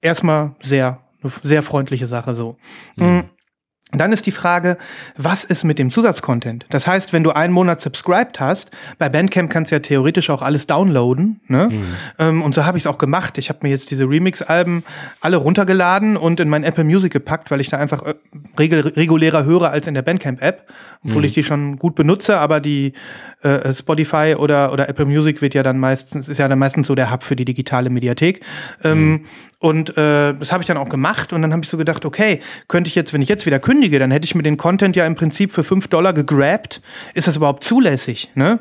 erstmal 0.00 0.56
sehr, 0.62 1.00
sehr 1.42 1.62
freundliche 1.62 2.08
Sache 2.08 2.34
so. 2.34 2.56
Mhm. 2.96 3.24
Dann 3.92 4.12
ist 4.12 4.26
die 4.26 4.32
Frage, 4.32 4.78
was 5.16 5.44
ist 5.44 5.62
mit 5.62 5.78
dem 5.78 5.92
Zusatzcontent? 5.92 6.66
Das 6.70 6.88
heißt, 6.88 7.12
wenn 7.12 7.22
du 7.22 7.30
einen 7.30 7.52
Monat 7.52 7.80
subscribed 7.80 8.40
hast, 8.40 8.72
bei 8.98 9.08
Bandcamp 9.08 9.48
kannst 9.48 9.70
du 9.70 9.76
ja 9.76 9.78
theoretisch 9.78 10.28
auch 10.28 10.42
alles 10.42 10.66
downloaden. 10.66 11.40
Ne? 11.46 11.68
Mhm. 11.70 11.84
Ähm, 12.18 12.42
und 12.42 12.54
so 12.56 12.66
habe 12.66 12.78
ich 12.78 12.82
es 12.82 12.86
auch 12.88 12.98
gemacht. 12.98 13.38
Ich 13.38 13.48
habe 13.48 13.60
mir 13.62 13.68
jetzt 13.68 13.92
diese 13.92 14.04
Remix-Alben 14.04 14.82
alle 15.20 15.36
runtergeladen 15.36 16.16
und 16.16 16.40
in 16.40 16.48
mein 16.48 16.64
Apple 16.64 16.82
Music 16.82 17.12
gepackt, 17.12 17.52
weil 17.52 17.60
ich 17.60 17.68
da 17.68 17.78
einfach 17.78 18.02
äh, 18.02 18.14
regul 18.58 18.80
regulärer 18.80 19.44
höre 19.44 19.70
als 19.70 19.86
in 19.86 19.94
der 19.94 20.02
Bandcamp-App, 20.02 20.66
obwohl 21.04 21.18
mhm. 21.18 21.24
ich 21.24 21.32
die 21.32 21.44
schon 21.44 21.78
gut 21.78 21.94
benutze, 21.94 22.38
aber 22.38 22.58
die 22.58 22.92
äh, 23.46 23.74
Spotify 23.74 24.34
oder, 24.36 24.72
oder 24.72 24.88
Apple 24.88 25.04
Music 25.04 25.40
wird 25.42 25.54
ja 25.54 25.62
dann 25.62 25.78
meistens, 25.78 26.28
ist 26.28 26.38
ja 26.38 26.48
dann 26.48 26.58
meistens 26.58 26.86
so 26.86 26.94
der 26.94 27.12
Hub 27.12 27.22
für 27.22 27.36
die 27.36 27.44
digitale 27.44 27.90
Mediathek. 27.90 28.40
Ähm, 28.82 29.10
mhm. 29.10 29.24
Und 29.58 29.90
äh, 29.90 30.34
das 30.34 30.52
habe 30.52 30.62
ich 30.62 30.66
dann 30.66 30.76
auch 30.76 30.88
gemacht 30.88 31.32
und 31.32 31.42
dann 31.42 31.52
habe 31.52 31.62
ich 31.62 31.68
so 31.68 31.76
gedacht, 31.76 32.04
okay, 32.04 32.40
könnte 32.68 32.88
ich 32.88 32.94
jetzt, 32.94 33.12
wenn 33.12 33.22
ich 33.22 33.28
jetzt 33.28 33.46
wieder 33.46 33.58
kündige, 33.58 33.98
dann 33.98 34.10
hätte 34.10 34.24
ich 34.24 34.34
mir 34.34 34.42
den 34.42 34.56
Content 34.56 34.96
ja 34.96 35.06
im 35.06 35.14
Prinzip 35.14 35.50
für 35.50 35.64
5 35.64 35.88
Dollar 35.88 36.12
gegrabt. 36.12 36.82
Ist 37.14 37.28
das 37.28 37.36
überhaupt 37.36 37.64
zulässig? 37.64 38.30
Ne? 38.34 38.60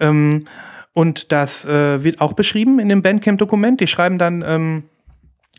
Ähm, 0.00 0.44
und 0.92 1.30
das 1.32 1.64
äh, 1.64 2.02
wird 2.02 2.20
auch 2.20 2.32
beschrieben 2.32 2.78
in 2.78 2.88
dem 2.88 3.02
Bandcamp-Dokument. 3.02 3.80
Die 3.80 3.86
schreiben 3.86 4.18
dann, 4.18 4.44
ähm, 4.46 4.84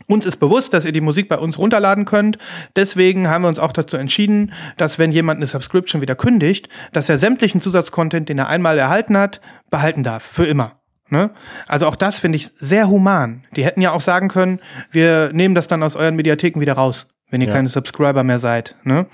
uns 0.06 0.24
ist 0.26 0.36
bewusst, 0.36 0.72
dass 0.74 0.84
ihr 0.84 0.92
die 0.92 1.00
Musik 1.00 1.28
bei 1.28 1.38
uns 1.38 1.58
runterladen 1.58 2.04
könnt. 2.04 2.38
Deswegen 2.76 3.28
haben 3.28 3.42
wir 3.42 3.48
uns 3.48 3.58
auch 3.58 3.72
dazu 3.72 3.96
entschieden, 3.96 4.52
dass 4.76 4.98
wenn 4.98 5.12
jemand 5.12 5.38
eine 5.38 5.46
Subscription 5.46 6.00
wieder 6.00 6.14
kündigt, 6.14 6.68
dass 6.92 7.08
er 7.08 7.18
sämtlichen 7.18 7.60
Zusatzcontent, 7.60 8.28
den 8.28 8.38
er 8.38 8.48
einmal 8.48 8.78
erhalten 8.78 9.16
hat, 9.16 9.40
behalten 9.70 10.04
darf. 10.04 10.24
Für 10.24 10.46
immer. 10.46 10.76
Ne? 11.10 11.30
Also 11.66 11.86
auch 11.86 11.96
das 11.96 12.18
finde 12.18 12.36
ich 12.36 12.50
sehr 12.58 12.88
human. 12.88 13.44
Die 13.56 13.64
hätten 13.64 13.80
ja 13.80 13.92
auch 13.92 14.00
sagen 14.00 14.28
können, 14.28 14.60
wir 14.90 15.30
nehmen 15.32 15.54
das 15.54 15.66
dann 15.66 15.82
aus 15.82 15.96
euren 15.96 16.16
Mediatheken 16.16 16.60
wieder 16.60 16.74
raus, 16.74 17.06
wenn 17.30 17.40
ihr 17.40 17.48
ja. 17.48 17.54
keine 17.54 17.68
Subscriber 17.68 18.24
mehr 18.24 18.40
seid. 18.40 18.76
Ne? 18.84 19.06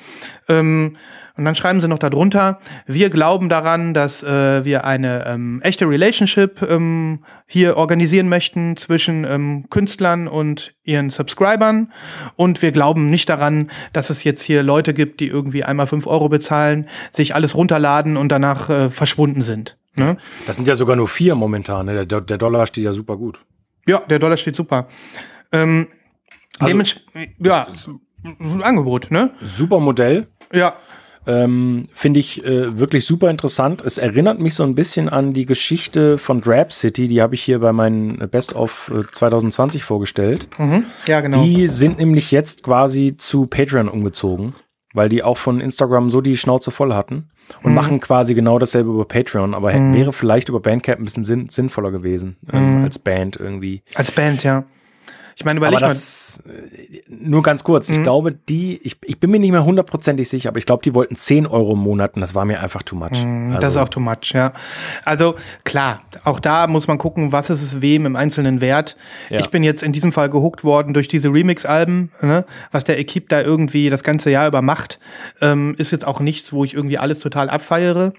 Ähm, 0.49 0.97
und 1.37 1.45
dann 1.45 1.57
schreiben 1.57 1.81
sie 1.81 1.89
noch 1.89 1.99
darunter, 1.99 2.61
wir 2.87 3.11
glauben 3.11 3.49
daran, 3.49 3.93
dass 3.93 4.23
äh, 4.23 4.65
wir 4.65 4.85
eine 4.85 5.27
ähm, 5.27 5.61
echte 5.63 5.89
Relationship 5.89 6.63
ähm, 6.63 7.25
hier 7.47 7.77
organisieren 7.77 8.29
möchten 8.29 8.77
zwischen 8.77 9.25
ähm, 9.25 9.69
Künstlern 9.69 10.29
und 10.29 10.75
ihren 10.85 11.11
Subscribern. 11.11 11.93
Und 12.37 12.63
wir 12.63 12.71
glauben 12.71 13.11
nicht 13.11 13.29
daran, 13.29 13.71
dass 13.93 14.11
es 14.11 14.23
jetzt 14.23 14.43
hier 14.43 14.63
Leute 14.63 14.95
gibt, 14.95 15.19
die 15.19 15.27
irgendwie 15.27 15.65
einmal 15.65 15.89
fünf 15.89 16.07
Euro 16.07 16.29
bezahlen, 16.29 16.89
sich 17.11 17.35
alles 17.35 17.57
runterladen 17.57 18.17
und 18.17 18.29
danach 18.29 18.71
äh, 18.71 18.91
verschwunden 18.91 19.43
sind. 19.43 19.77
Ne? 19.97 20.17
Das 20.47 20.55
sind 20.55 20.69
ja 20.69 20.77
sogar 20.77 20.95
nur 20.95 21.09
vier 21.09 21.35
momentan. 21.35 21.87
Ne? 21.87 22.07
Der, 22.07 22.21
der, 22.21 22.39
Dollar 22.39 22.67
steht 22.67 22.85
ja 22.85 22.93
super 22.93 23.17
gut. 23.17 23.41
Ja, 23.89 23.99
der 23.99 24.21
Dollar 24.21 24.37
steht 24.37 24.55
super. 24.55 24.87
Ähm, 25.51 25.89
also, 26.61 26.81
ja, 27.41 27.67
Angebot, 28.63 29.11
ne? 29.11 29.31
Super 29.45 29.81
Modell. 29.81 30.29
Ja. 30.53 30.77
Ähm, 31.27 31.89
Finde 31.95 32.21
ich 32.21 32.45
äh, 32.45 32.79
wirklich 32.79 33.07
super 33.07 33.31
interessant. 33.31 33.83
Es 33.83 33.99
erinnert 33.99 34.41
mich 34.41 34.55
so 34.55 34.63
ein 34.63 34.75
bisschen 34.75 35.09
an 35.09 35.33
die 35.33 35.47
Geschichte 35.47 36.19
von 36.19 36.41
Drab 36.41 36.73
City, 36.73 37.09
die 37.09 37.23
habe 37.23 37.35
ich 37.35 37.43
hier 37.43 37.61
bei 37.61 37.73
meinen 37.73 38.19
Best 38.31 38.55
of 38.55 38.93
2020 39.13 39.81
äh, 39.81 39.85
vorgestellt. 39.85 40.49
Mhm. 40.59 40.85
Ja, 41.07 41.21
genau. 41.21 41.43
Die 41.43 41.69
sind 41.69 41.99
nämlich 41.99 42.31
jetzt 42.31 42.63
quasi 42.63 43.17
zu 43.17 43.47
Patreon 43.47 43.89
umgezogen, 43.89 44.55
weil 44.93 45.09
die 45.09 45.23
auch 45.23 45.39
von 45.39 45.61
Instagram 45.61 46.11
so 46.11 46.21
die 46.21 46.37
Schnauze 46.37 46.71
voll 46.71 46.95
hatten 46.95 47.31
und 47.63 47.71
mhm. 47.71 47.75
machen 47.75 48.01
quasi 48.01 48.35
genau 48.35 48.59
dasselbe 48.59 48.91
über 48.91 49.05
Patreon, 49.07 49.55
aber 49.55 49.73
mhm. 49.73 49.95
wäre 49.95 50.13
vielleicht 50.13 50.49
über 50.49 50.61
Bandcamp 50.61 51.01
ein 51.01 51.05
bisschen 51.05 51.25
sinn 51.25 51.49
sinnvoller 51.49 51.91
gewesen, 51.91 52.37
ähm, 52.53 52.79
mhm. 52.79 52.85
als 52.85 52.99
Band 52.99 53.37
irgendwie. 53.37 53.83
Als 53.95 54.11
Band, 54.11 54.45
ja. 54.45 54.65
Ich 55.37 55.45
meine, 55.45 55.59
überleg 55.59 55.79
aber 55.79 55.89
das, 55.89 56.43
mal. 56.45 56.55
Äh, 56.55 57.03
nur 57.09 57.43
ganz 57.43 57.65
kurz, 57.65 57.89
ich 57.89 57.99
mhm. 57.99 58.03
glaube, 58.03 58.33
die, 58.33 58.81
ich, 58.83 58.99
ich 59.05 59.19
bin 59.19 59.31
mir 59.31 59.39
nicht 59.39 59.51
mehr 59.51 59.65
hundertprozentig 59.65 60.29
sicher, 60.29 60.51
aber 60.51 60.59
ich 60.59 60.67
glaube, 60.67 60.83
die 60.83 60.95
wollten 60.95 61.17
10 61.17 61.47
Euro 61.47 61.73
im 61.73 61.81
Monat 61.81 62.15
und 62.15 62.21
das 62.21 62.35
war 62.35 62.45
mir 62.45 62.61
einfach 62.61 62.83
too 62.83 62.97
much. 62.97 63.25
Mhm, 63.25 63.51
also. 63.51 63.61
Das 63.61 63.71
ist 63.75 63.77
auch 63.77 63.89
too 63.89 64.01
much, 64.01 64.33
ja. 64.33 64.53
Also 65.05 65.35
klar, 65.65 66.01
auch 66.25 66.41
da 66.41 66.67
muss 66.67 66.87
man 66.87 66.99
gucken, 66.99 67.33
was 67.33 67.51
ist 67.51 67.63
es 67.63 67.81
wem 67.81 68.07
im 68.07 68.17
Einzelnen 68.17 68.61
wert. 68.61 68.97
Ja. 69.31 69.41
Ich 69.41 69.51
bin 69.51 69.63
jetzt 69.63 69.83
in 69.83 69.93
diesem 69.93 70.13
Fall 70.13 70.31
gehuckt 70.31 70.65
worden 70.65 70.95
durch 70.95 71.09
diese 71.09 71.29
Remix-Alben, 71.29 72.13
ne? 72.21 72.45
was 72.71 72.85
der 72.85 72.99
Equipe 72.99 73.27
da 73.29 73.41
irgendwie 73.41 73.91
das 73.91 74.03
ganze 74.03 74.31
Jahr 74.31 74.47
über 74.47 74.63
macht, 74.63 74.99
ähm, 75.41 75.75
ist 75.79 75.93
jetzt 75.93 76.07
auch 76.07 76.21
nichts, 76.21 76.53
wo 76.53 76.65
ich 76.65 76.75
irgendwie 76.75 76.99
alles 76.99 77.19
total 77.19 77.51
abfeiere. 77.51 78.13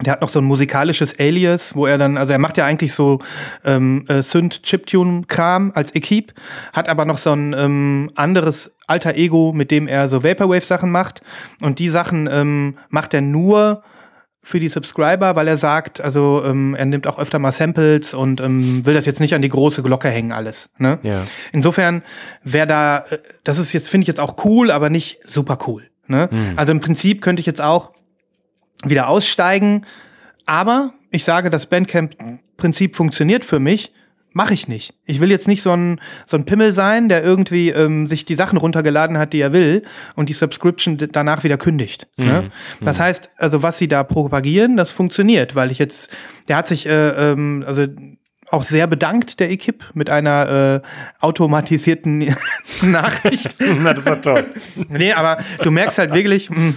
Der 0.00 0.12
hat 0.12 0.20
noch 0.20 0.28
so 0.28 0.38
ein 0.38 0.44
musikalisches 0.44 1.18
Alias, 1.18 1.74
wo 1.74 1.86
er 1.86 1.98
dann, 1.98 2.16
also 2.16 2.32
er 2.32 2.38
macht 2.38 2.56
ja 2.56 2.64
eigentlich 2.64 2.92
so 2.92 3.18
ähm, 3.64 4.04
äh, 4.08 4.22
Synth-Chiptune-Kram 4.22 5.72
als 5.74 5.94
Equipe, 5.94 6.34
hat 6.72 6.88
aber 6.88 7.04
noch 7.04 7.18
so 7.18 7.32
ein 7.32 7.54
ähm, 7.58 8.10
anderes 8.14 8.72
alter 8.86 9.14
Ego, 9.14 9.52
mit 9.52 9.70
dem 9.70 9.88
er 9.88 10.08
so 10.08 10.22
Vaporwave-Sachen 10.22 10.90
macht. 10.90 11.20
Und 11.62 11.78
die 11.78 11.88
Sachen 11.88 12.28
ähm, 12.30 12.78
macht 12.90 13.12
er 13.12 13.22
nur 13.22 13.82
für 14.48 14.60
die 14.60 14.68
Subscriber, 14.68 15.36
weil 15.36 15.46
er 15.46 15.58
sagt, 15.58 16.00
also 16.00 16.42
ähm, 16.44 16.74
er 16.74 16.86
nimmt 16.86 17.06
auch 17.06 17.18
öfter 17.18 17.38
mal 17.38 17.52
Samples 17.52 18.14
und 18.14 18.40
ähm, 18.40 18.86
will 18.86 18.94
das 18.94 19.04
jetzt 19.04 19.20
nicht 19.20 19.34
an 19.34 19.42
die 19.42 19.50
große 19.50 19.82
Glocke 19.82 20.08
hängen 20.08 20.32
alles. 20.32 20.70
Ne? 20.78 20.98
Ja. 21.02 21.22
Insofern 21.52 22.02
wäre 22.44 22.66
da, 22.66 23.04
äh, 23.10 23.18
das 23.44 23.58
ist 23.58 23.72
jetzt 23.74 23.90
finde 23.90 24.04
ich 24.04 24.08
jetzt 24.08 24.20
auch 24.20 24.42
cool, 24.44 24.70
aber 24.70 24.88
nicht 24.88 25.18
super 25.26 25.58
cool. 25.66 25.90
Ne? 26.06 26.28
Mhm. 26.30 26.52
Also 26.56 26.72
im 26.72 26.80
Prinzip 26.80 27.20
könnte 27.20 27.40
ich 27.40 27.46
jetzt 27.46 27.60
auch 27.60 27.92
wieder 28.84 29.08
aussteigen. 29.08 29.84
Aber 30.46 30.94
ich 31.10 31.24
sage, 31.24 31.50
das 31.50 31.66
Bandcamp-Prinzip 31.66 32.96
funktioniert 32.96 33.44
für 33.44 33.60
mich. 33.60 33.92
Mache 34.32 34.54
ich 34.54 34.68
nicht. 34.68 34.94
Ich 35.04 35.20
will 35.20 35.30
jetzt 35.30 35.48
nicht 35.48 35.62
so 35.62 35.72
ein, 35.72 36.00
so 36.26 36.36
ein 36.36 36.44
Pimmel 36.44 36.72
sein, 36.72 37.08
der 37.08 37.24
irgendwie 37.24 37.70
ähm, 37.70 38.06
sich 38.06 38.24
die 38.24 38.34
Sachen 38.34 38.58
runtergeladen 38.58 39.18
hat, 39.18 39.32
die 39.32 39.40
er 39.40 39.52
will 39.52 39.82
und 40.16 40.28
die 40.28 40.34
Subscription 40.34 40.96
danach 40.96 41.44
wieder 41.44 41.56
kündigt. 41.56 42.06
Mhm. 42.16 42.26
Ne? 42.26 42.50
Das 42.80 42.98
mhm. 42.98 43.02
heißt, 43.02 43.30
also 43.38 43.62
was 43.62 43.78
sie 43.78 43.88
da 43.88 44.04
propagieren, 44.04 44.76
das 44.76 44.90
funktioniert, 44.90 45.54
weil 45.54 45.72
ich 45.72 45.78
jetzt, 45.78 46.10
der 46.46 46.56
hat 46.58 46.68
sich, 46.68 46.86
äh, 46.86 47.32
ähm, 47.32 47.64
also 47.66 47.86
auch 48.50 48.64
sehr 48.64 48.86
bedankt, 48.86 49.40
der 49.40 49.50
Equipe, 49.50 49.86
mit 49.94 50.10
einer 50.10 50.82
äh, 50.82 50.88
automatisierten 51.20 52.34
Nachricht. 52.82 53.56
Na, 53.80 53.94
das 53.94 54.06
war 54.06 54.20
toll. 54.20 54.46
nee, 54.88 55.12
aber 55.12 55.38
du 55.62 55.70
merkst 55.70 55.98
halt 55.98 56.14
wirklich, 56.14 56.50
mh, 56.50 56.56
hm, 56.56 56.74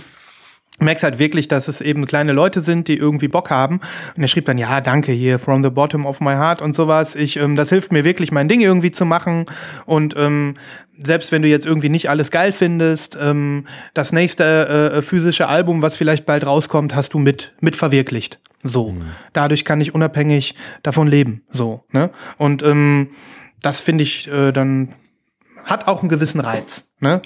merkst 0.80 1.04
halt 1.04 1.20
wirklich, 1.20 1.48
dass 1.48 1.68
es 1.68 1.82
eben 1.82 2.06
kleine 2.06 2.34
Leute 2.34 2.62
sind, 2.62 2.88
die 2.88 2.98
irgendwie 2.98 3.28
Bock 3.28 3.50
haben. 3.50 3.82
Und 4.16 4.24
er 4.24 4.28
schrieb 4.28 4.46
dann, 4.46 4.58
ja, 4.58 4.82
danke 4.82 5.12
hier, 5.12 5.38
from 5.40 5.64
the 5.64 5.70
bottom 5.70 6.06
of 6.06 6.20
my 6.20 6.34
heart 6.34 6.62
und 6.62 6.76
sowas. 6.76 7.16
Ich, 7.16 7.38
ähm, 7.38 7.56
das 7.56 7.70
hilft 7.70 7.92
mir 7.92 8.04
wirklich, 8.04 8.32
mein 8.32 8.48
Ding 8.48 8.62
irgendwie 8.62 8.92
zu 8.92 9.06
machen. 9.06 9.46
Und 9.86 10.16
ähm, 10.18 10.56
selbst 10.98 11.32
wenn 11.32 11.42
du 11.42 11.48
jetzt 11.48 11.66
irgendwie 11.66 11.90
nicht 11.90 12.10
alles 12.10 12.32
geil 12.32 12.52
findest, 12.52 13.18
ähm, 13.20 13.68
das 13.94 14.12
nächste 14.12 14.94
äh, 14.96 15.02
physische 15.02 15.48
Album, 15.48 15.82
was 15.82 15.96
vielleicht 15.96 16.26
bald 16.26 16.46
rauskommt, 16.46 16.96
hast 16.96 17.14
du 17.14 17.20
mit, 17.20 17.54
mit 17.62 17.76
verwirklicht. 17.76 18.40
So. 18.64 18.92
Mhm. 18.92 19.04
Dadurch 19.34 19.66
kann 19.66 19.82
ich 19.82 19.94
unabhängig 19.94 20.56
davon 20.84 21.08
leben. 21.08 21.44
So. 21.52 21.84
Ne? 21.92 22.12
Und 22.38 22.64
ähm, 22.64 23.10
das 23.62 23.80
finde 23.80 24.04
ich 24.04 24.28
äh, 24.32 24.52
dann 24.52 24.94
hat 25.64 25.88
auch 25.88 26.02
einen 26.02 26.10
gewissen 26.10 26.40
Reiz. 26.40 26.88
Ne? 27.00 27.22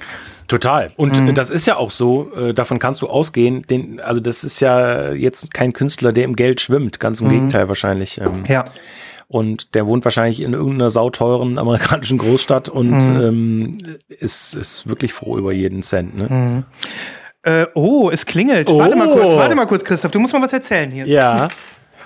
Total. 0.47 0.91
Und 0.95 1.19
mhm. 1.19 1.33
das 1.33 1.49
ist 1.49 1.65
ja 1.65 1.77
auch 1.77 1.91
so, 1.91 2.31
äh, 2.35 2.53
davon 2.53 2.79
kannst 2.79 3.01
du 3.01 3.07
ausgehen. 3.07 3.63
Den, 3.63 3.99
also 3.99 4.21
das 4.21 4.43
ist 4.43 4.59
ja 4.59 5.11
jetzt 5.11 5.53
kein 5.53 5.73
Künstler, 5.73 6.13
der 6.13 6.23
im 6.23 6.35
Geld 6.35 6.61
schwimmt. 6.61 6.99
Ganz 6.99 7.21
im 7.21 7.27
mhm. 7.27 7.31
Gegenteil 7.31 7.67
wahrscheinlich. 7.67 8.19
Ähm, 8.21 8.43
ja. 8.47 8.65
Und 9.27 9.73
der 9.73 9.87
wohnt 9.87 10.05
wahrscheinlich 10.05 10.41
in 10.41 10.53
irgendeiner 10.53 10.91
sauteuren 10.91 11.57
amerikanischen 11.57 12.17
Großstadt 12.17 12.69
und 12.69 12.91
mhm. 12.91 13.21
ähm, 13.21 13.77
ist, 14.07 14.53
ist 14.53 14.87
wirklich 14.87 15.13
froh 15.13 15.37
über 15.37 15.51
jeden 15.51 15.81
Cent. 15.81 16.15
Ne? 16.17 16.27
Mhm. 16.29 16.63
Äh, 17.41 17.67
oh, 17.73 18.09
es 18.11 18.25
klingelt. 18.25 18.69
Oh. 18.69 18.79
Warte 18.79 18.95
mal 18.95 19.09
kurz, 19.09 19.35
warte 19.35 19.55
mal 19.55 19.65
kurz, 19.65 19.83
Christoph. 19.83 20.11
Du 20.11 20.19
musst 20.19 20.33
mal 20.33 20.41
was 20.41 20.53
erzählen 20.53 20.91
hier. 20.91 21.07
Ja. 21.07 21.49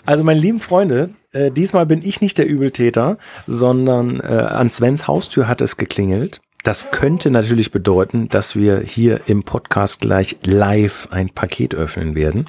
Also, 0.06 0.24
meine 0.24 0.40
lieben 0.40 0.60
Freunde, 0.60 1.12
äh, 1.32 1.52
diesmal 1.52 1.86
bin 1.86 2.02
ich 2.04 2.20
nicht 2.20 2.38
der 2.38 2.48
Übeltäter, 2.48 3.18
sondern 3.48 4.20
äh, 4.22 4.26
an 4.26 4.70
Svens 4.70 5.08
Haustür 5.08 5.48
hat 5.48 5.62
es 5.62 5.78
geklingelt. 5.78 6.42
Das 6.70 6.92
könnte 6.92 7.32
natürlich 7.32 7.72
bedeuten, 7.72 8.30
dass 8.30 8.56
wir 8.56 8.80
hier 8.82 9.22
im 9.26 9.42
Podcast 9.42 10.02
gleich 10.02 10.38
live 10.44 11.08
ein 11.10 11.32
Paket 11.32 11.74
öffnen 11.74 12.14
werden. 12.14 12.48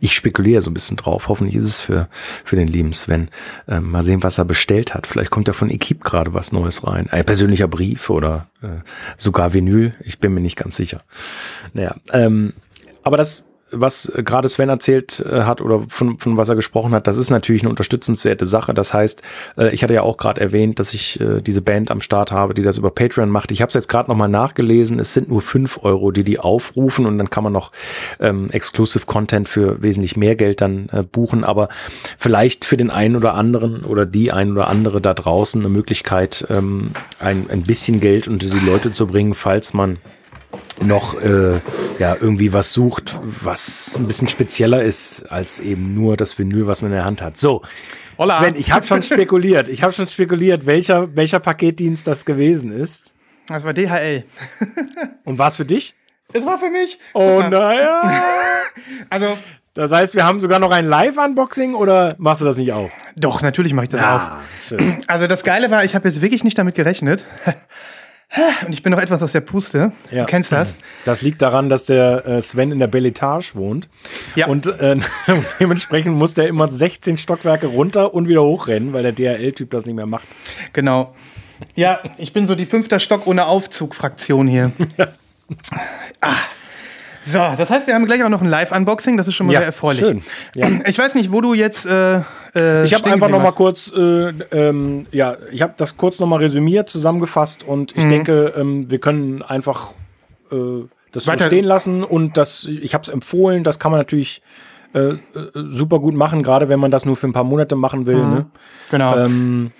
Ich 0.00 0.12
spekuliere 0.12 0.60
so 0.60 0.70
ein 0.70 0.74
bisschen 0.74 0.98
drauf. 0.98 1.28
Hoffentlich 1.28 1.56
ist 1.56 1.64
es 1.64 1.80
für, 1.80 2.10
für 2.44 2.56
den 2.56 2.68
lieben 2.68 2.92
Sven. 2.92 3.30
Ähm, 3.66 3.90
mal 3.90 4.02
sehen, 4.02 4.22
was 4.22 4.36
er 4.36 4.44
bestellt 4.44 4.92
hat. 4.92 5.06
Vielleicht 5.06 5.30
kommt 5.30 5.48
ja 5.48 5.54
von 5.54 5.70
Equipe 5.70 6.04
gerade 6.04 6.34
was 6.34 6.52
Neues 6.52 6.86
rein. 6.86 7.08
Ein 7.08 7.24
persönlicher 7.24 7.68
Brief 7.68 8.10
oder 8.10 8.50
äh, 8.60 8.82
sogar 9.16 9.54
Vinyl. 9.54 9.94
Ich 10.04 10.18
bin 10.18 10.34
mir 10.34 10.42
nicht 10.42 10.56
ganz 10.56 10.76
sicher. 10.76 11.00
Naja, 11.72 11.94
ähm, 12.12 12.52
aber 13.02 13.16
das 13.16 13.49
was 13.72 14.12
gerade 14.16 14.48
Sven 14.48 14.68
erzählt 14.68 15.20
äh, 15.20 15.42
hat 15.42 15.60
oder 15.60 15.84
von, 15.88 16.18
von 16.18 16.36
was 16.36 16.48
er 16.48 16.56
gesprochen 16.56 16.92
hat, 16.92 17.06
das 17.06 17.16
ist 17.16 17.30
natürlich 17.30 17.62
eine 17.62 17.70
unterstützenswerte 17.70 18.46
Sache. 18.46 18.74
Das 18.74 18.92
heißt, 18.92 19.22
äh, 19.56 19.74
ich 19.74 19.82
hatte 19.82 19.94
ja 19.94 20.02
auch 20.02 20.16
gerade 20.16 20.40
erwähnt, 20.40 20.78
dass 20.78 20.94
ich 20.94 21.20
äh, 21.20 21.40
diese 21.40 21.62
Band 21.62 21.90
am 21.90 22.00
Start 22.00 22.32
habe, 22.32 22.54
die 22.54 22.62
das 22.62 22.78
über 22.78 22.90
Patreon 22.90 23.30
macht. 23.30 23.52
Ich 23.52 23.62
habe 23.62 23.68
es 23.68 23.74
jetzt 23.74 23.88
gerade 23.88 24.10
nochmal 24.10 24.28
nachgelesen. 24.28 24.98
Es 24.98 25.14
sind 25.14 25.28
nur 25.28 25.42
fünf 25.42 25.80
Euro, 25.82 26.10
die 26.10 26.24
die 26.24 26.38
aufrufen 26.38 27.06
und 27.06 27.18
dann 27.18 27.30
kann 27.30 27.44
man 27.44 27.52
noch 27.52 27.72
ähm, 28.18 28.50
Exclusive 28.50 29.06
Content 29.06 29.48
für 29.48 29.82
wesentlich 29.82 30.16
mehr 30.16 30.36
Geld 30.36 30.60
dann 30.60 30.88
äh, 30.92 31.02
buchen. 31.02 31.44
Aber 31.44 31.68
vielleicht 32.18 32.64
für 32.64 32.76
den 32.76 32.90
einen 32.90 33.16
oder 33.16 33.34
anderen 33.34 33.84
oder 33.84 34.06
die 34.06 34.32
ein 34.32 34.52
oder 34.52 34.68
andere 34.68 35.00
da 35.00 35.14
draußen 35.14 35.60
eine 35.60 35.70
Möglichkeit, 35.70 36.46
ähm, 36.50 36.90
ein, 37.18 37.46
ein 37.50 37.62
bisschen 37.62 38.00
Geld 38.00 38.28
unter 38.28 38.46
die 38.46 38.66
Leute 38.66 38.92
zu 38.92 39.06
bringen, 39.06 39.34
falls 39.34 39.72
man 39.72 39.98
noch 40.80 41.20
äh, 41.20 41.60
ja 41.98 42.16
irgendwie 42.20 42.52
was 42.52 42.72
sucht, 42.72 43.18
was 43.22 43.96
ein 43.98 44.06
bisschen 44.06 44.28
spezieller 44.28 44.82
ist 44.82 45.30
als 45.30 45.58
eben 45.58 45.94
nur 45.94 46.16
das 46.16 46.38
Vinyl, 46.38 46.66
was 46.66 46.82
man 46.82 46.90
in 46.90 46.96
der 46.96 47.04
Hand 47.04 47.22
hat. 47.22 47.36
So, 47.36 47.62
Hola. 48.18 48.34
Sven, 48.38 48.54
ich 48.56 48.70
habe 48.72 48.86
schon 48.86 49.02
spekuliert. 49.02 49.68
Ich 49.68 49.82
habe 49.82 49.92
schon 49.92 50.06
spekuliert, 50.08 50.66
welcher 50.66 51.14
welcher 51.16 51.40
Paketdienst 51.40 52.06
das 52.06 52.24
gewesen 52.24 52.72
ist. 52.72 53.14
Das 53.48 53.64
war 53.64 53.72
DHL. 53.72 54.24
Und 55.24 55.38
was 55.38 55.56
für 55.56 55.64
dich? 55.64 55.94
Es 56.32 56.44
war 56.46 56.58
für 56.58 56.70
mich. 56.70 56.98
Oh 57.14 57.42
naja. 57.48 58.00
Also, 59.10 59.36
Das 59.74 59.90
heißt, 59.90 60.14
wir 60.14 60.24
haben 60.24 60.38
sogar 60.40 60.58
noch 60.60 60.70
ein 60.70 60.86
Live-Unboxing 60.86 61.74
oder 61.74 62.14
machst 62.18 62.40
du 62.40 62.44
das 62.44 62.56
nicht 62.56 62.72
auch? 62.72 62.90
doch, 63.16 63.42
natürlich 63.42 63.72
mache 63.74 63.84
ich 63.86 63.90
das 63.90 64.02
auf. 64.02 64.30
schön. 64.68 65.02
Also 65.08 65.26
das 65.26 65.42
Geile 65.42 65.70
war, 65.70 65.84
ich 65.84 65.94
habe 65.94 66.08
jetzt 66.08 66.22
wirklich 66.22 66.44
nicht 66.44 66.56
damit 66.58 66.74
gerechnet. 66.76 67.24
Und 68.64 68.72
ich 68.72 68.82
bin 68.84 68.92
noch 68.92 69.00
etwas 69.00 69.22
aus 69.22 69.32
der 69.32 69.40
Puste. 69.40 69.90
Ja. 70.12 70.20
Du 70.20 70.26
kennst 70.26 70.52
das. 70.52 70.72
Das 71.04 71.20
liegt 71.22 71.42
daran, 71.42 71.68
dass 71.68 71.86
der 71.86 72.24
äh, 72.26 72.40
Sven 72.40 72.70
in 72.70 72.78
der 72.78 72.86
Belletage 72.86 73.54
wohnt. 73.54 73.88
Ja. 74.36 74.46
Und 74.46 74.66
äh, 74.66 74.96
dementsprechend 75.60 76.14
muss 76.16 76.34
der 76.34 76.46
immer 76.46 76.70
16 76.70 77.16
Stockwerke 77.16 77.66
runter 77.66 78.14
und 78.14 78.28
wieder 78.28 78.42
hochrennen, 78.42 78.92
weil 78.92 79.02
der 79.02 79.12
DHL-Typ 79.12 79.70
das 79.70 79.84
nicht 79.86 79.96
mehr 79.96 80.06
macht. 80.06 80.28
Genau. 80.72 81.12
Ja, 81.74 81.98
ich 82.18 82.32
bin 82.32 82.46
so 82.46 82.54
die 82.54 82.66
fünfter 82.66 83.00
Stock 83.00 83.26
ohne 83.26 83.46
Aufzug-Fraktion 83.46 84.46
hier. 84.46 84.70
ah. 86.20 86.34
So, 87.24 87.38
das 87.58 87.68
heißt, 87.68 87.86
wir 87.86 87.94
haben 87.94 88.06
gleich 88.06 88.22
auch 88.24 88.28
noch 88.30 88.40
ein 88.40 88.48
Live-Unboxing. 88.48 89.16
Das 89.16 89.28
ist 89.28 89.34
schon 89.34 89.46
mal 89.46 89.52
Ja, 89.52 89.58
sehr 89.60 89.66
erfreulich. 89.66 90.00
schön. 90.00 90.22
Ja. 90.54 90.68
Ich 90.86 90.98
weiß 90.98 91.14
nicht, 91.14 91.32
wo 91.32 91.40
du 91.40 91.52
jetzt. 91.54 91.84
Äh, 91.84 92.20
äh, 92.54 92.84
Ich 92.84 92.94
habe 92.94 93.06
einfach 93.10 93.28
noch 93.28 93.42
mal 93.42 93.52
kurz, 93.52 93.90
äh, 93.94 94.28
ähm, 94.52 95.06
ja, 95.12 95.36
ich 95.52 95.62
habe 95.62 95.74
das 95.76 95.96
kurz 95.96 96.18
noch 96.18 96.26
mal 96.26 96.38
resümiert, 96.38 96.88
zusammengefasst 96.90 97.62
und 97.66 97.96
ich 97.96 98.04
denke, 98.04 98.54
ähm, 98.56 98.90
wir 98.90 98.98
können 98.98 99.42
einfach 99.42 99.92
äh, 100.52 100.56
das 101.12 101.24
so 101.24 101.32
Weiter- 101.32 101.46
stehen 101.46 101.64
lassen 101.64 102.02
und 102.04 102.36
das, 102.36 102.64
ich 102.66 102.94
habe 102.94 103.02
es 103.02 103.08
empfohlen, 103.08 103.64
das 103.64 103.78
kann 103.78 103.90
man 103.92 104.00
natürlich 104.00 104.42
äh, 104.94 105.10
äh, 105.10 105.18
super 105.54 105.98
gut 106.00 106.14
machen, 106.14 106.42
gerade 106.42 106.68
wenn 106.68 106.80
man 106.80 106.90
das 106.90 107.04
nur 107.04 107.16
für 107.16 107.26
ein 107.28 107.32
paar 107.32 107.44
Monate 107.44 107.76
machen 107.76 108.06
will. 108.06 108.16
Ne? 108.26 108.46
Genau. 108.90 109.16
Ähm, 109.16 109.70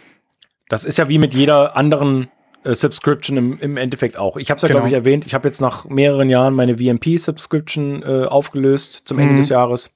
das 0.68 0.84
ist 0.84 0.98
ja 0.98 1.08
wie 1.08 1.18
mit 1.18 1.34
jeder 1.34 1.76
anderen 1.76 2.28
äh, 2.62 2.74
Subscription 2.76 3.36
im, 3.36 3.58
im 3.58 3.76
Endeffekt 3.76 4.16
auch. 4.16 4.36
Ich 4.36 4.50
habe 4.50 4.56
es 4.58 4.62
ja, 4.62 4.68
Genau. 4.68 4.78
glaube 4.80 4.88
ich, 4.88 4.94
erwähnt. 4.94 5.26
Ich 5.26 5.34
habe 5.34 5.48
jetzt 5.48 5.60
nach 5.60 5.84
mehreren 5.88 6.30
Jahren 6.30 6.54
meine 6.54 6.76
VMP-Subscription 6.78 8.02
äh, 8.04 8.24
aufgelöst 8.26 9.02
zum 9.06 9.16
Mhm. 9.16 9.22
Ende 9.24 9.36
des 9.38 9.48
Jahres 9.48 9.90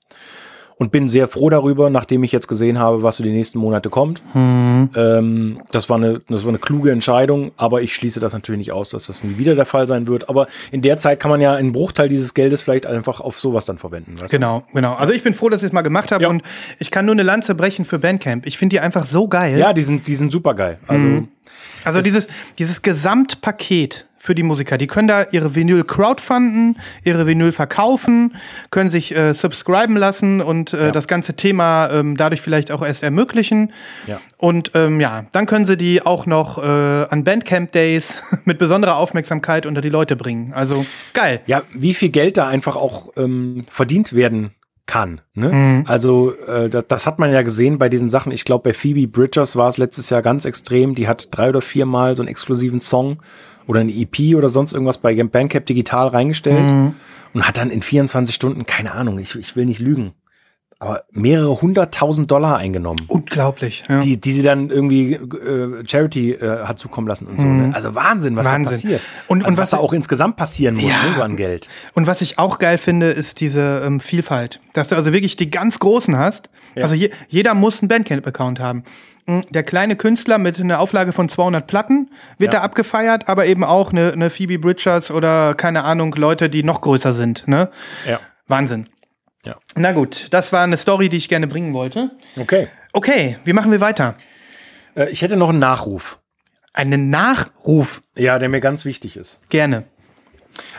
und 0.77 0.91
bin 0.91 1.09
sehr 1.09 1.29
froh 1.29 1.51
darüber, 1.51 1.89
nachdem 1.91 2.25
ich 2.25 2.33
jetzt 2.33 2.49
gesehen 2.49 2.79
habe, 2.79 3.03
was 3.03 3.19
für 3.19 3.23
die 3.23 3.31
nächsten 3.33 3.59
Monate 3.59 3.91
kommt. 3.91 4.23
Mhm. 4.35 4.91
Ähm, 4.97 5.61
das, 5.71 5.89
war 5.89 5.97
eine, 5.97 6.21
das 6.29 6.43
war 6.43 6.49
eine 6.49 6.59
kluge 6.59 6.91
Entscheidung, 6.91 7.53
aber 7.57 7.83
ich 7.83 7.95
schließe 7.95 8.19
das 8.21 8.33
natürlich 8.33 8.59
nicht 8.59 8.73
aus, 8.73 8.91
dass 8.91 9.07
das 9.07 9.23
nie 9.23 9.39
wieder 9.39 9.55
der 9.55 9.67
Fall 9.67 9.87
sein 9.87 10.09
wird. 10.09 10.29
Aber 10.29 10.47
in 10.73 10.83
der 10.83 10.99
Zeit 10.99 11.21
kann 11.21 11.31
man 11.31 11.41
ja 11.41 11.55
einen 11.55 11.73
Bruchteil 11.73 12.09
dieses 12.09 12.35
Geldes 12.35 12.63
vielleicht 12.63 12.87
einfach 12.87 13.21
auf 13.21 13.39
sowas 13.39 13.67
dann 13.67 13.79
verwenden. 13.79 14.15
Weißt 14.21 14.33
du? 14.33 14.37
Genau, 14.37 14.65
genau. 14.73 14.95
Also 14.95 15.13
ich 15.15 15.23
bin 15.23 15.35
froh, 15.35 15.49
dass 15.49 15.63
ich 15.63 15.69
es 15.69 15.73
mal 15.73 15.83
gemacht 15.83 16.11
habe 16.11 16.25
Ja. 16.25 16.29
und 16.29 16.43
ich 16.79 16.91
kann 16.91 17.07
nur 17.07 17.15
eine 17.15 17.23
Lanze 17.23 17.55
brechen 17.55 17.85
für 17.85 17.99
Bandcamp. 17.99 18.47
Ich 18.47 18.59
finde 18.59 18.75
die 18.75 18.81
einfach 18.81 19.07
so 19.07 19.29
geil. 19.29 19.59
Ja, 19.59 19.73
die 19.73 19.83
sind, 19.83 20.07
die 20.09 20.17
sind 20.17 20.33
super 20.33 20.55
geil. 20.55 20.79
Also, 20.89 21.25
Also 21.85 22.01
dieses, 22.01 22.29
dieses 22.59 22.83
Gesamtpaket 22.83 24.07
für 24.25 24.35
die 24.35 24.43
Musiker, 24.43 24.79
die 24.79 24.87
können 24.87 25.07
da 25.07 25.27
ihre 25.33 25.55
Vinyl 25.55 25.85
crowdfunden, 25.85 26.79
ihre 27.03 27.27
Vinyl 27.27 27.53
verkaufen, 27.53 28.35
können 28.71 28.91
sich 28.91 29.15
äh, 29.15 29.35
subscriben 29.35 29.99
lassen 29.99 30.41
und 30.41 30.73
äh, 30.73 30.93
das 30.93 31.07
ganze 31.07 31.35
Thema 31.35 31.91
ähm, 31.91 32.17
dadurch 32.17 32.41
vielleicht 32.41 32.73
auch 32.73 32.83
erst 32.83 33.03
ermöglichen. 33.03 33.71
Ja. 34.07 34.19
Und 34.39 34.71
ähm, 34.73 34.99
ja, 34.99 35.27
dann 35.33 35.45
können 35.45 35.67
sie 35.67 35.77
die 35.77 36.01
auch 36.01 36.25
noch 36.25 36.57
äh, 36.57 36.63
an 36.63 37.23
Bandcamp 37.25 37.73
Days 37.73 38.23
mit 38.47 38.57
besonderer 38.57 38.97
Aufmerksamkeit 38.97 39.67
unter 39.67 39.83
die 39.83 39.91
Leute 39.91 40.17
bringen. 40.17 40.55
Also 40.55 40.87
geil. 41.13 41.43
ja, 41.45 41.61
wie 41.75 41.93
viel 41.93 42.09
Geld 42.09 42.39
da 42.39 42.49
einfach 42.49 42.77
auch 42.77 43.13
ähm, 43.19 43.67
verdient 43.71 44.15
werden 44.15 44.53
kann. 44.87 45.21
Ne? 45.35 45.51
Mhm. 45.51 45.85
Also 45.87 46.35
äh, 46.47 46.71
das, 46.71 46.87
das 46.89 47.07
hat 47.07 47.19
man 47.19 47.31
ja 47.31 47.43
gesehen 47.43 47.77
bei 47.77 47.91
diesen 47.91 48.09
Sachen. 48.09 48.33
Ich 48.33 48.47
glaube, 48.47 48.71
bei 48.71 48.75
Phoebe 48.75 49.07
Bridgers 49.07 49.55
war 49.55 49.69
es 49.69 49.77
letztes 49.77 50.09
Jahr 50.09 50.23
ganz 50.23 50.47
extrem. 50.47 50.95
Die 50.95 51.09
hat 51.09 51.29
drei 51.31 51.51
oder 51.51 51.61
viermal 51.61 52.17
so 52.17 52.23
einen 52.23 52.31
exklusiven 52.31 52.81
Song 52.81 53.19
oder 53.67 53.81
eine 53.81 53.93
EP 53.93 54.35
oder 54.37 54.49
sonst 54.49 54.73
irgendwas 54.73 54.99
bei 54.99 55.15
Bandcamp 55.31 55.67
digital 55.67 56.09
reingestellt 56.09 56.71
Mhm. 56.71 56.95
und 57.33 57.47
hat 57.49 57.57
dann 57.57 57.71
in 57.71 57.83
24 57.83 58.35
Stunden, 58.35 58.67
keine 58.67 58.93
Ahnung, 58.93 59.19
ich, 59.19 59.35
ich 59.37 59.57
will 59.57 59.67
nicht 59.67 59.81
lügen, 59.81 60.13
aber 60.85 61.05
mehrere 61.13 61.61
hunderttausend 61.61 62.31
Dollar 62.31 62.57
eingenommen. 62.59 63.05
Unglaublich. 63.09 63.83
Ja. 63.89 64.01
Die, 64.03 64.21
die 64.21 64.33
sie 64.33 64.43
dann 64.43 64.71
irgendwie 64.71 65.15
äh, 65.15 65.83
Charity 65.87 66.33
äh, 66.33 66.65
hat 66.65 66.79
zukommen 66.79 67.09
lassen 67.09 67.27
und 67.27 67.39
so. 67.39 67.45
Ne? 67.45 67.75
Also 67.75 67.95
Wahnsinn, 67.95 68.37
was 68.37 68.47
Mhm. 68.47 68.51
Wahnsinn. 68.53 68.65
da 68.65 68.71
passiert. 68.83 69.01
Und- 69.29 69.45
also 69.45 69.53
und 69.53 69.57
was, 69.59 69.63
was- 69.63 69.71
da 69.71 69.77
auch 69.79 69.93
insgesamt 69.93 70.37
passieren 70.37 70.75
muss, 70.77 70.85
Ja. 70.85 71.09
ne, 71.09 71.15
so 71.17 71.23
an 71.23 71.37
Geld. 71.37 71.69
Und 71.95 72.07
was 72.07 72.21
ich 72.21 72.39
auch 72.39 72.59
geil 72.59 72.79
finde, 72.79 73.11
ist 73.11 73.41
diese 73.41 73.83
ähm, 73.85 74.01
Vielfalt. 74.01 74.61
Dass 74.75 74.89
du 74.89 74.97
also 74.97 75.13
wirklich 75.13 75.37
die 75.37 75.51
ganz 75.51 75.79
Großen 75.79 76.17
hast. 76.19 76.51
Also 76.81 76.95
je, 76.95 77.11
jeder 77.29 77.55
muss 77.55 77.81
einen 77.83 77.89
Bandcamp-Account 77.89 78.61
haben. 78.61 78.83
Mm, 79.27 79.41
Der 79.51 79.63
kleine 79.63 79.97
Künstler 79.97 80.39
mit 80.39 80.59
einer 80.61 80.81
Auflage 80.81 81.13
von 81.13 81.29
200 81.29 81.67
Platten 81.67 82.11
wird 82.39 82.53
Ja. 82.53 82.61
da 82.61 82.65
abgefeiert, 82.65 83.29
aber 83.29 83.47
eben 83.47 83.65
auch 83.65 83.91
eine, 83.93 84.13
eine 84.13 84.29
Phoebe 84.29 84.59
Bridgers 84.59 85.11
oder 85.11 85.55
keine 85.55 85.85
Ahnung, 85.85 86.15
Leute, 86.19 86.51
die 86.51 86.63
noch 86.63 86.81
größer 86.81 87.15
sind. 87.15 87.47
Ne? 87.49 87.71
Ja. 88.09 88.19
Wahnsinn. 88.49 88.89
Ja. 89.45 89.57
Na 89.77 89.93
gut, 89.93 90.29
das 90.31 90.53
war 90.53 90.63
eine 90.65 90.77
Story, 90.77 91.09
die 91.09 91.19
ich 91.19 91.29
gerne 91.29 91.47
bringen 91.47 91.75
wollte. 91.75 92.11
Okay. 92.39 92.69
Okay, 92.93 93.39
wie 93.45 93.53
machen 93.53 93.71
wir 93.71 93.81
weiter? 93.81 94.17
Äh, 94.97 95.11
ich 95.11 95.23
hätte 95.23 95.37
noch 95.37 95.51
einen 95.51 95.59
Nachruf. 95.59 96.19
Einen 96.73 97.11
Nachruf. 97.11 98.03
Ja, 98.17 98.39
der 98.39 98.49
mir 98.49 98.61
ganz 98.61 98.85
wichtig 98.85 99.17
ist. 99.17 99.39
Gerne. 99.49 99.85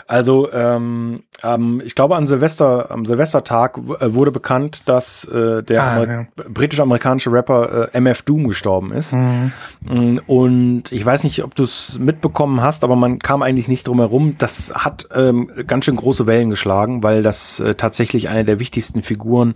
Also, 0.08 0.52
ähm, 0.52 1.24
ähm, 1.44 1.82
ich 1.84 1.96
glaube, 1.96 2.16
an 2.16 2.28
Silvester, 2.28 2.92
am 2.92 3.06
Silvestertag 3.06 3.78
äh, 4.00 4.14
wurde 4.14 4.32
bekannt, 4.32 4.84
dass 4.88 5.26
äh, 5.26 5.64
der 5.64 5.84
Ah, 5.84 5.96
Amer 5.98 6.08
ja. 6.12 6.26
britisch-amerikanische 6.50 7.32
Rapper 7.32 7.90
äh, 7.94 7.98
MF 8.00 8.22
Doom 8.22 8.48
gestorben 8.48 8.92
ist. 8.92 9.14
Mhm. 9.14 9.52
Mm, 9.82 10.18
Und 10.28 10.92
ich 10.92 11.06
weiß 11.06 11.24
nicht, 11.24 11.44
ob 11.44 11.56
du 11.56 11.64
es 11.64 12.00
mitbekommen 12.00 12.62
hast, 12.62 12.84
aber 12.84 12.96
man 12.96 13.20
kam 13.20 13.42
eigentlich 13.42 13.68
nicht 13.68 13.88
drum 13.88 14.00
herum. 14.00 14.36
Das 14.38 14.74
hat 14.76 15.08
ähm, 15.14 15.50
ganz 15.68 15.86
schön 15.86 15.96
große 15.96 16.26
Wellen 16.28 16.50
geschlagen, 16.50 17.04
weil 17.04 17.22
das 17.24 17.60
äh, 17.60 17.76
tatsächlich 17.76 18.30
eine 18.30 18.46
der 18.46 18.60
wichtigsten 18.60 19.02
Figuren 19.02 19.56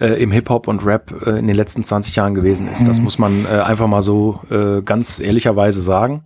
äh, 0.00 0.22
im 0.22 0.30
Hip-Hop 0.32 0.68
und 0.68 0.86
Rap 0.86 1.12
äh, 1.26 1.38
in 1.38 1.46
den 1.46 1.56
letzten 1.56 1.84
20 1.84 2.14
Jahren 2.16 2.34
gewesen 2.34 2.68
ist. 2.70 2.82
Mhm. 2.82 2.86
Das 2.86 3.00
muss 3.00 3.18
man 3.18 3.46
äh, 3.46 3.60
einfach 3.60 3.86
mal 3.88 4.02
so 4.02 4.40
äh, 4.50 4.82
ganz 4.82 5.18
ehrlicherweise 5.20 5.80
sagen. 5.80 6.22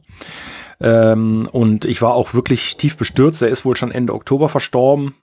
Ähm, 0.81 1.49
und 1.53 1.85
ich 1.85 2.03
war 2.03 2.15
auch 2.15 2.35
wirklich 2.35 2.77
tief 2.77 2.97
bestürzt. 2.97 3.43
Er 3.43 3.49
ist 3.49 3.65
wohl 3.65 3.77
schon 3.77 3.91
Ende 3.91 4.15
Oktober 4.15 4.49
verstorben 4.49 5.15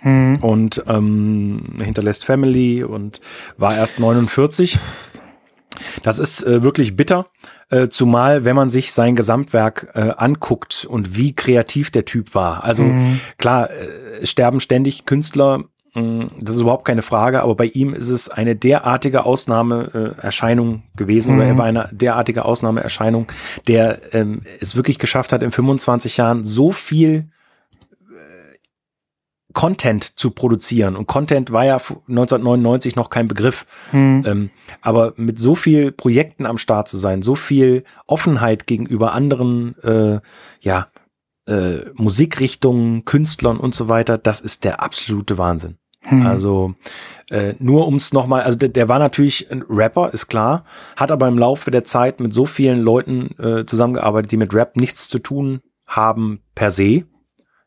Hm. 0.00 0.36
und 0.42 0.84
ähm, 0.86 1.78
hinterlässt 1.80 2.24
Family 2.24 2.84
und 2.84 3.20
war 3.56 3.74
erst 3.74 3.98
49. 3.98 4.78
Das 6.02 6.18
ist 6.18 6.42
äh, 6.44 6.62
wirklich 6.62 6.94
bitter, 6.94 7.26
äh, 7.70 7.88
zumal 7.88 8.44
wenn 8.44 8.54
man 8.54 8.70
sich 8.70 8.92
sein 8.92 9.16
Gesamtwerk 9.16 9.90
äh, 9.94 10.12
anguckt 10.16 10.84
und 10.84 11.16
wie 11.16 11.34
kreativ 11.34 11.90
der 11.90 12.04
Typ 12.04 12.34
war. 12.34 12.64
Also 12.64 12.84
klar, 13.38 13.70
äh, 13.70 14.26
sterben 14.26 14.60
ständig 14.60 15.06
Künstler, 15.06 15.64
das 15.94 16.56
ist 16.56 16.60
überhaupt 16.60 16.84
keine 16.84 17.02
Frage, 17.02 17.42
aber 17.42 17.54
bei 17.54 17.66
ihm 17.66 17.94
ist 17.94 18.08
es 18.08 18.28
eine 18.28 18.56
derartige 18.56 19.24
Ausnahmeerscheinung 19.24 20.76
äh, 20.76 20.96
gewesen 20.98 21.36
oder 21.36 21.44
er 21.44 21.56
war 21.56 21.66
eine 21.66 21.88
derartige 21.92 22.44
Ausnahmeerscheinung, 22.44 23.28
der 23.68 24.14
ähm, 24.14 24.42
es 24.60 24.74
wirklich 24.74 24.98
geschafft 24.98 25.32
hat, 25.32 25.42
in 25.42 25.52
25 25.52 26.16
Jahren 26.16 26.44
so 26.44 26.72
viel 26.72 27.28
Content 29.54 30.18
zu 30.18 30.32
produzieren. 30.32 30.96
Und 30.96 31.06
Content 31.06 31.52
war 31.52 31.64
ja 31.64 31.76
1999 31.76 32.96
noch 32.96 33.08
kein 33.08 33.28
Begriff. 33.28 33.64
Hm. 33.90 34.24
Ähm, 34.26 34.50
aber 34.82 35.14
mit 35.16 35.38
so 35.38 35.54
viel 35.54 35.92
Projekten 35.92 36.44
am 36.44 36.58
Start 36.58 36.88
zu 36.88 36.98
sein, 36.98 37.22
so 37.22 37.36
viel 37.36 37.84
Offenheit 38.06 38.66
gegenüber 38.66 39.14
anderen, 39.14 39.78
äh, 39.82 40.20
ja, 40.60 40.88
äh, 41.46 41.90
Musikrichtungen, 41.94 43.04
Künstlern 43.04 43.56
und 43.56 43.74
so 43.74 43.88
weiter, 43.88 44.18
das 44.18 44.40
ist 44.40 44.64
der 44.64 44.82
absolute 44.82 45.38
Wahnsinn. 45.38 45.78
Hm. 46.04 46.26
Also 46.26 46.74
äh, 47.30 47.54
nur 47.58 47.86
ums 47.86 48.12
nochmal, 48.12 48.42
also 48.42 48.56
der, 48.58 48.68
der 48.68 48.88
war 48.88 48.98
natürlich 48.98 49.50
ein 49.50 49.64
Rapper, 49.68 50.12
ist 50.12 50.26
klar, 50.28 50.64
hat 50.96 51.10
aber 51.10 51.26
im 51.28 51.38
Laufe 51.38 51.70
der 51.70 51.84
Zeit 51.84 52.20
mit 52.20 52.34
so 52.34 52.46
vielen 52.46 52.80
Leuten 52.80 53.30
äh, 53.38 53.64
zusammengearbeitet, 53.66 54.32
die 54.32 54.36
mit 54.36 54.54
Rap 54.54 54.76
nichts 54.76 55.08
zu 55.08 55.18
tun 55.18 55.60
haben 55.86 56.40
per 56.54 56.70
se. 56.70 57.04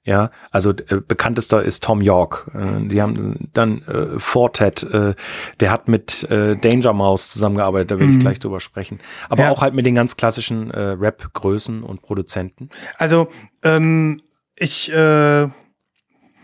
Ja, 0.04 0.32
also 0.52 0.70
äh, 0.70 1.02
bekanntester 1.06 1.62
ist 1.62 1.84
Tom 1.84 2.00
York. 2.02 2.50
Äh, 2.54 2.88
die 2.88 3.02
haben 3.02 3.50
dann 3.54 3.82
äh, 3.88 4.20
Fortet, 4.20 4.84
äh, 4.84 5.16
der 5.60 5.70
hat 5.72 5.90
mit 5.90 6.24
äh, 6.32 6.56
Danger 6.56 6.94
Mouse 6.94 7.30
zusammengearbeitet, 7.30 7.92
da 7.92 8.00
will 8.00 8.10
ich 8.10 8.16
Mhm. 8.16 8.20
gleich 8.22 8.40
drüber 8.40 8.62
sprechen. 8.62 9.00
Aber 9.28 9.44
Ja. 9.44 9.52
auch 9.52 9.62
halt 9.62 9.74
mit 9.74 9.86
den 9.86 9.96
ganz 9.96 10.16
klassischen 10.16 10.72
äh, 10.72 10.80
Rap-Größen 10.92 11.84
und 11.84 12.04
Produzenten. 12.04 12.70
Also, 12.98 13.28
ähm, 13.64 14.22
ich 14.56 14.90
äh, 14.94 15.48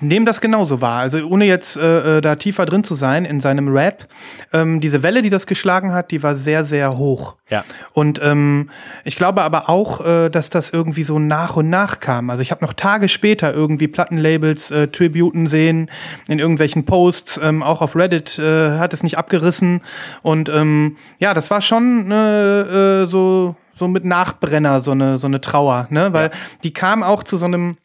nehme 0.03 0.25
das 0.25 0.41
genauso 0.41 0.81
wahr. 0.81 0.99
Also, 0.99 1.25
ohne 1.25 1.45
jetzt 1.45 1.77
äh, 1.77 2.17
äh, 2.17 2.21
da 2.21 2.35
tiefer 2.35 2.65
drin 2.65 2.83
zu 2.83 2.95
sein 2.95 3.25
in 3.25 3.41
seinem 3.41 3.69
Rap, 3.69 4.07
ähm, 4.51 4.81
diese 4.81 5.03
Welle, 5.03 5.21
die 5.21 5.29
das 5.29 5.47
geschlagen 5.47 5.93
hat, 5.93 6.11
die 6.11 6.21
war 6.23 6.35
sehr, 6.35 6.65
sehr 6.65 6.97
hoch. 6.97 7.35
Ja. 7.49 7.63
Und 7.93 8.19
ähm, 8.23 8.69
ich 9.03 9.15
glaube 9.15 9.43
aber 9.43 9.69
auch, 9.69 10.05
äh, 10.05 10.29
dass 10.29 10.49
das 10.49 10.71
irgendwie 10.71 11.03
so 11.03 11.19
nach 11.19 11.55
und 11.55 11.69
nach 11.69 11.99
kam. 11.99 12.29
Also 12.29 12.41
ich 12.41 12.51
habe 12.51 12.65
noch 12.65 12.73
Tage 12.73 13.09
später 13.09 13.53
irgendwie 13.53 13.87
Plattenlabels 13.87 14.71
äh, 14.71 14.87
Tributen 14.87 15.47
sehen 15.47 15.91
in 16.27 16.39
irgendwelchen 16.39 16.85
Posts, 16.85 17.39
ähm, 17.43 17.61
auch 17.61 17.81
auf 17.81 17.95
Reddit 17.95 18.39
äh, 18.39 18.79
hat 18.79 18.93
es 18.93 19.03
nicht 19.03 19.17
abgerissen. 19.17 19.81
Und 20.21 20.49
ähm, 20.49 20.97
ja, 21.19 21.33
das 21.33 21.51
war 21.51 21.61
schon 21.61 22.11
äh, 22.11 23.03
äh, 23.03 23.07
so 23.07 23.55
so 23.75 23.87
mit 23.87 24.05
Nachbrenner 24.05 24.81
so 24.81 24.91
eine 24.91 25.19
so 25.19 25.27
eine 25.27 25.41
Trauer, 25.41 25.87
ne? 25.89 26.13
Weil 26.13 26.31
die 26.63 26.73
kam 26.73 27.03
auch 27.03 27.23
zu 27.23 27.37
so 27.37 27.45
einem 27.45 27.77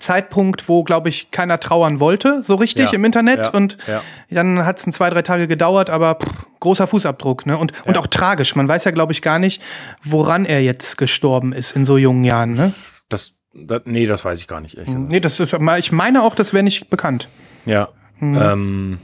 Zeitpunkt, 0.00 0.68
wo, 0.68 0.84
glaube 0.84 1.08
ich, 1.08 1.30
keiner 1.30 1.58
trauern 1.60 1.98
wollte, 1.98 2.42
so 2.44 2.56
richtig 2.56 2.86
Ja. 2.86 2.92
im 2.92 3.04
Internet. 3.04 3.46
Ja. 3.46 3.50
Und 3.50 3.78
Ja. 3.86 4.02
dann 4.30 4.64
hat 4.66 4.78
es 4.78 4.86
ein 4.86 4.92
zwei, 4.92 5.08
drei 5.10 5.22
Tage 5.22 5.48
gedauert, 5.48 5.88
aber 5.88 6.16
pff, 6.16 6.44
großer 6.60 6.86
Fußabdruck. 6.86 7.46
Ne? 7.46 7.56
Und, 7.56 7.72
und 7.86 7.96
auch 7.96 8.06
tragisch. 8.06 8.54
Man 8.54 8.68
weiß 8.68 8.84
ja, 8.84 8.90
glaube 8.90 9.12
ich, 9.12 9.22
gar 9.22 9.38
nicht, 9.38 9.62
woran 10.02 10.44
er 10.44 10.62
jetzt 10.62 10.98
gestorben 10.98 11.52
ist 11.52 11.74
in 11.74 11.86
so 11.86 11.96
jungen 11.96 12.24
Jahren. 12.24 12.54
Ne? 12.54 12.74
Das, 13.08 13.38
das 13.54 13.82
nee, 13.86 14.04
das 14.06 14.24
weiß 14.24 14.40
ich 14.40 14.46
gar 14.46 14.60
nicht. 14.60 14.74
ehrlich 14.76 14.92
gesagt. 14.92 15.10
Nee, 15.10 15.20
das 15.20 15.40
ist, 15.40 15.54
ich 15.78 15.92
meine 15.92 16.22
auch, 16.22 16.34
das 16.34 16.52
wäre 16.52 16.62
nicht 16.64 16.90
bekannt. 16.90 17.28
Ja. 17.64 17.88
Ähm, 18.20 18.98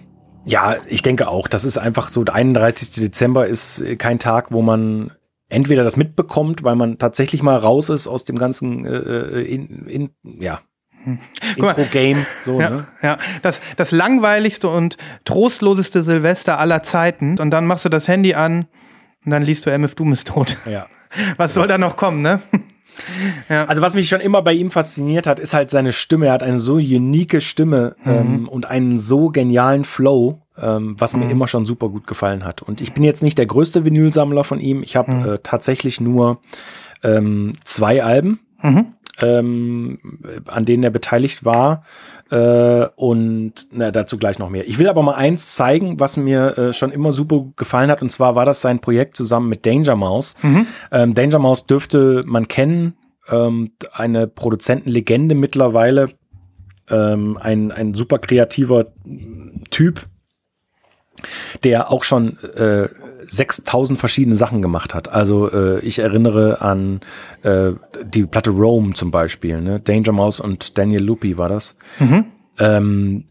ja, 0.45 0.77
ich 0.89 1.01
denke 1.01 1.29
auch, 1.29 1.49
das 1.49 1.65
ist 1.65 1.79
einfach 1.79 2.09
so, 2.11 2.25
der 2.25 2.35
31. 2.35 2.91
Dezember 3.03 3.47
ist 3.47 3.83
kein 3.99 4.19
Tag, 4.19 4.53
wo 4.53 4.61
man 4.61 5.13
entweder 5.49 5.85
das 5.85 5.97
mitbekommt, 5.97 6.63
weil 6.65 6.75
man 6.75 6.99
tatsächlich 6.99 7.43
mal 7.43 7.57
raus 7.57 7.89
ist 7.89 8.07
aus 8.07 8.25
dem 8.25 8.37
ganzen 8.37 8.85
äh, 8.85 8.91
äh, 8.97 9.43
in, 9.43 9.87
in, 9.87 10.11
ja, 10.41 10.61
Mal. 11.05 11.69
Intro-Game. 11.71 12.25
So, 12.45 12.61
Ja, 12.61 12.71
ne? 12.71 12.87
ja. 13.03 13.19
Das, 13.43 13.61
das 13.77 13.91
langweiligste 13.91 14.69
und 14.69 14.97
trostloseste 15.25 16.03
Silvester 16.03 16.59
aller 16.59 16.83
Zeiten. 16.83 17.39
Und 17.39 17.51
dann 17.51 17.67
machst 17.67 17.85
du 17.85 17.89
das 17.89 18.09
Handy 18.09 18.35
an 18.35 18.67
und 19.25 19.31
dann 19.31 19.43
liest 19.43 19.67
du 19.67 19.71
MF 19.71 19.95
Doom 19.95 20.13
ist 20.13 20.29
tot. 20.29 20.57
ja. 20.71 20.87
Was 21.37 21.55
soll 21.55 21.69
da 21.69 21.79
noch 21.79 21.97
kommen, 21.97 22.23
ne? 22.23 22.41
Also 23.49 23.83
was 23.83 23.95
mich 23.95 24.09
schon 24.09 24.21
immer 24.21 24.41
bei 24.43 24.53
ihm 24.53 24.71
fasziniert 24.71 25.27
hat, 25.27 25.41
ist 25.41 25.53
halt 25.53 25.69
seine 25.69 25.93
Stimme. 25.93 26.27
Er 26.27 26.33
hat 26.35 26.45
eine 26.45 26.61
so 26.61 26.75
unique 26.75 27.43
Stimme 27.43 27.97
ähm, 28.07 28.49
und 28.49 28.67
einen 28.67 28.99
so 28.99 29.31
genialen 29.31 29.85
Flow, 29.85 30.41
ähm, 30.63 30.95
was 30.99 31.17
mir 31.17 31.29
immer 31.29 31.49
schon 31.49 31.67
super 31.67 31.89
gut 31.89 32.07
gefallen 32.07 32.45
hat. 32.45 32.63
Und 32.63 32.81
ich 32.81 32.93
bin 32.93 33.03
jetzt 33.03 33.23
nicht 33.25 33.37
der 33.37 33.47
größte 33.47 33.85
Vinylsammler 33.85 34.45
von 34.45 34.61
ihm. 34.61 34.85
Ich 34.85 34.95
habe 34.95 35.11
äh, 35.35 35.39
tatsächlich 35.43 36.01
nur 36.01 36.41
ähm, 37.03 37.53
zwei 37.65 38.05
Alben, 38.05 38.39
ähm, 39.21 39.99
an 40.47 40.65
denen 40.65 40.83
er 40.83 40.91
beteiligt 40.91 41.45
war. 41.45 41.85
Äh, 42.31 42.87
und 42.97 43.53
na, 43.73 43.91
dazu 43.91 44.19
gleich 44.19 44.39
noch 44.39 44.51
mehr. 44.51 44.67
Ich 44.67 44.79
will 44.79 44.89
aber 44.89 45.03
mal 45.03 45.15
eins 45.15 45.55
zeigen, 45.55 46.01
was 46.01 46.17
mir 46.17 46.59
äh, 46.59 46.73
schon 46.73 46.91
immer 46.91 47.13
super 47.13 47.45
gefallen 47.57 47.91
hat. 47.91 48.03
Und 48.03 48.11
zwar 48.11 48.35
war 48.35 48.45
das 48.45 48.61
sein 48.61 48.81
Projekt 48.81 49.17
zusammen 49.17 49.49
mit 49.49 49.67
Danger 49.67 49.97
Mouse. 49.97 50.37
Ähm, 50.91 51.15
Danger 51.15 51.39
Mouse 51.39 51.67
dürfte 51.67 52.23
man 52.27 52.49
kennen. 52.49 52.95
Ähm, 53.29 53.73
eine 53.93 54.27
Produzentenlegende 54.27 55.35
mittlerweile. 55.35 56.11
Ähm, 56.91 57.39
ein, 57.41 57.73
ein 57.73 57.95
super 57.95 58.19
kreativer 58.19 58.93
Typ, 59.71 60.07
der 61.63 61.91
auch 61.91 62.05
schon 62.05 62.39
äh, 62.57 62.89
6000 63.27 63.99
verschiedene 63.99 64.37
Sachen 64.37 64.61
gemacht 64.63 64.95
hat. 64.95 65.09
Also 65.09 65.51
äh, 65.51 65.81
ich 65.81 65.99
erinnere 65.99 66.61
an 66.61 67.01
äh, 67.43 67.73
die 68.05 68.25
Platte 68.27 68.51
Rome 68.51 68.93
zum 68.95 69.11
Beispiel, 69.11 69.61
ne? 69.61 69.81
Danger 69.81 70.13
Mouse 70.13 70.41
und 70.41 70.77
Daniel 70.79 71.03
Lupi 71.03 71.39
war 71.39 71.49
das. 71.49 71.77
Ähm, 72.59 73.25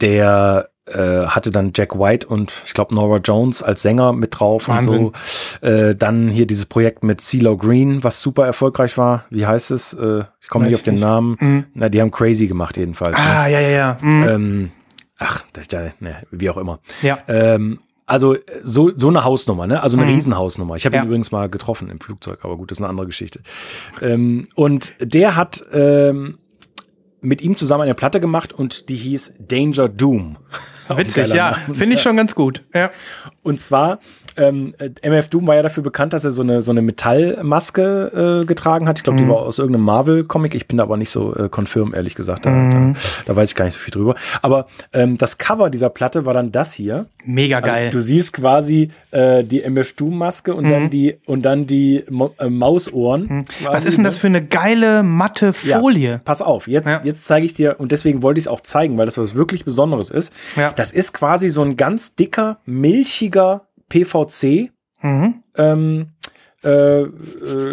der 0.00 0.68
äh, 0.86 1.26
hatte 1.26 1.50
dann 1.50 1.72
Jack 1.74 1.98
White 1.98 2.26
und 2.26 2.52
ich 2.66 2.74
glaube 2.74 2.94
Nora 2.94 3.18
Jones 3.18 3.62
als 3.62 3.82
Sänger 3.82 4.12
mit 4.12 4.38
drauf 4.38 4.66
Wahnsinn. 4.68 5.06
und 5.06 5.16
so. 5.60 5.66
Äh, 5.66 5.94
dann 5.94 6.28
hier 6.28 6.46
dieses 6.46 6.66
Projekt 6.66 7.04
mit 7.04 7.20
CeeLo 7.20 7.56
Green, 7.56 8.02
was 8.02 8.20
super 8.20 8.46
erfolgreich 8.46 8.98
war. 8.98 9.24
Wie 9.30 9.46
heißt 9.46 9.70
es? 9.70 9.92
Äh, 9.92 10.24
ich 10.40 10.48
komme 10.48 10.66
nicht 10.66 10.74
auf 10.74 10.82
den 10.82 10.94
nicht. 10.94 11.02
Namen. 11.02 11.66
Na, 11.74 11.88
die 11.88 12.00
haben 12.00 12.10
Crazy 12.10 12.48
gemacht 12.48 12.76
jedenfalls. 12.76 13.16
ne? 13.16 13.24
Ah, 13.24 13.46
ja, 13.46 13.60
ja, 13.60 13.68
ja. 13.68 13.98
Mhm. 14.00 14.28
Ähm, 14.28 14.70
ach, 15.20 15.44
das 15.52 15.62
ist 15.62 15.72
ja, 15.72 15.92
ne, 16.00 16.16
wie 16.32 16.50
auch 16.50 16.56
immer. 16.56 16.80
ja. 17.02 17.18
Ähm, 17.28 17.78
also 18.06 18.36
so, 18.64 18.90
so 18.96 19.06
eine 19.06 19.22
Hausnummer, 19.22 19.68
ne? 19.68 19.80
Also 19.84 19.96
eine 19.96 20.04
Mhm. 20.06 20.14
Riesenhausnummer. 20.14 20.74
Ich 20.74 20.84
habe 20.84 20.96
Ja. 20.96 21.02
ihn 21.02 21.06
übrigens 21.06 21.30
mal 21.30 21.48
getroffen 21.48 21.88
im 21.90 22.00
Flugzeug, 22.00 22.40
aber 22.42 22.56
gut, 22.56 22.72
das 22.72 22.78
ist 22.78 22.82
eine 22.82 22.88
andere 22.88 23.06
Geschichte. 23.06 23.40
Ähm, 24.02 24.48
und 24.56 24.94
der 24.98 25.36
hat 25.36 25.64
ähm, 25.72 26.38
mit 27.20 27.40
ihm 27.40 27.56
zusammen 27.56 27.82
eine 27.82 27.94
Platte 27.94 28.18
gemacht 28.18 28.52
und 28.52 28.88
die 28.88 28.96
hieß 28.96 29.34
Danger 29.38 29.88
Doom. 29.88 30.38
Witzig, 30.88 31.28
ja. 31.34 31.52
Finde 31.52 31.94
ich 31.94 32.02
schon 32.02 32.16
ganz 32.16 32.34
gut. 32.34 32.64
Ja. 32.74 32.90
Und 33.44 33.60
zwar, 33.60 34.00
ähm, 34.36 34.74
äh, 34.78 34.90
MF 35.08 35.28
Doom 35.28 35.46
war 35.46 35.54
ja 35.56 35.62
dafür 35.62 35.82
bekannt, 35.82 36.12
dass 36.12 36.24
er 36.24 36.30
so 36.32 36.42
eine, 36.42 36.62
so 36.62 36.70
eine 36.70 36.82
Metallmaske 36.82 38.40
äh, 38.42 38.46
getragen 38.46 38.88
hat. 38.88 38.98
Ich 38.98 39.04
glaube, 39.04 39.18
die 39.18 39.28
war 39.28 39.36
aus 39.38 39.58
irgendeinem 39.58 39.84
Marvel-Comic. 39.84 40.54
Ich 40.54 40.68
bin 40.68 40.78
da 40.78 40.84
aber 40.84 40.96
nicht 40.96 41.10
so 41.10 41.34
äh, 41.34 41.48
confirm, 41.48 41.94
ehrlich 41.94 42.14
gesagt. 42.14 42.46
Da, 42.46 42.50
da, 42.50 42.94
da 43.26 43.36
weiß 43.36 43.50
ich 43.50 43.54
gar 43.56 43.64
nicht 43.64 43.74
so 43.74 43.80
viel 43.80 43.92
drüber. 43.92 44.14
Aber 44.42 44.66
ähm, 44.92 45.16
das 45.16 45.38
Cover 45.38 45.70
dieser 45.70 45.88
Platte 45.90 46.24
war 46.26 46.34
dann 46.34 46.52
das 46.52 46.72
hier. 46.72 47.06
Mega 47.24 47.60
geil. 47.60 47.86
Also, 47.86 47.98
du 47.98 48.02
siehst 48.02 48.32
quasi 48.32 48.90
äh, 49.10 49.44
die 49.44 49.62
MF 49.62 49.92
Doom 49.94 50.18
Maske 50.18 50.54
und 50.54 50.70
dann 50.70 50.90
die 50.90 51.18
und 51.26 51.42
dann 51.42 51.66
die 51.66 52.04
Mo 52.10 52.34
äh, 52.38 52.48
Mausohren. 52.48 53.46
Was 53.64 53.84
ist 53.84 53.96
denn 53.96 54.04
das 54.04 54.18
für 54.18 54.26
eine 54.28 54.44
geile 54.44 55.02
matte 55.02 55.52
Ja, 55.64 55.80
Folie? 55.80 56.20
pass 56.24 56.42
auf, 56.42 56.68
jetzt, 56.68 56.86
Ja. 56.88 57.00
jetzt 57.04 57.24
zeige 57.24 57.46
ich 57.46 57.54
dir, 57.54 57.76
und 57.78 57.92
deswegen 57.92 58.22
wollte 58.22 58.38
ich 58.38 58.44
es 58.44 58.48
auch 58.48 58.60
zeigen, 58.60 58.96
weil 58.98 59.06
das 59.06 59.18
was 59.18 59.34
wirklich 59.34 59.64
Besonderes 59.64 60.10
ist. 60.10 60.32
Ja. 60.56 60.72
Das 60.74 60.92
ist 60.92 61.12
quasi 61.12 61.48
so 61.48 61.62
ein 61.62 61.76
ganz 61.76 62.14
dicker, 62.14 62.58
milchiger 62.66 63.62
PVC 63.90 64.70
Mhm. 65.02 65.42
ähm, 65.56 66.08
äh, 66.64 66.68
äh, 67.02 67.06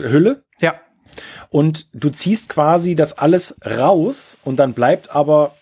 Hülle. 0.10 0.44
Ja. 0.62 0.76
Und 1.50 1.88
du 1.94 2.10
ziehst 2.10 2.48
quasi 2.50 2.96
das 2.96 3.18
alles 3.18 3.58
raus 3.66 4.38
und 4.44 4.58
dann 4.58 4.74
bleibt 4.74 5.10
aber 5.16 5.54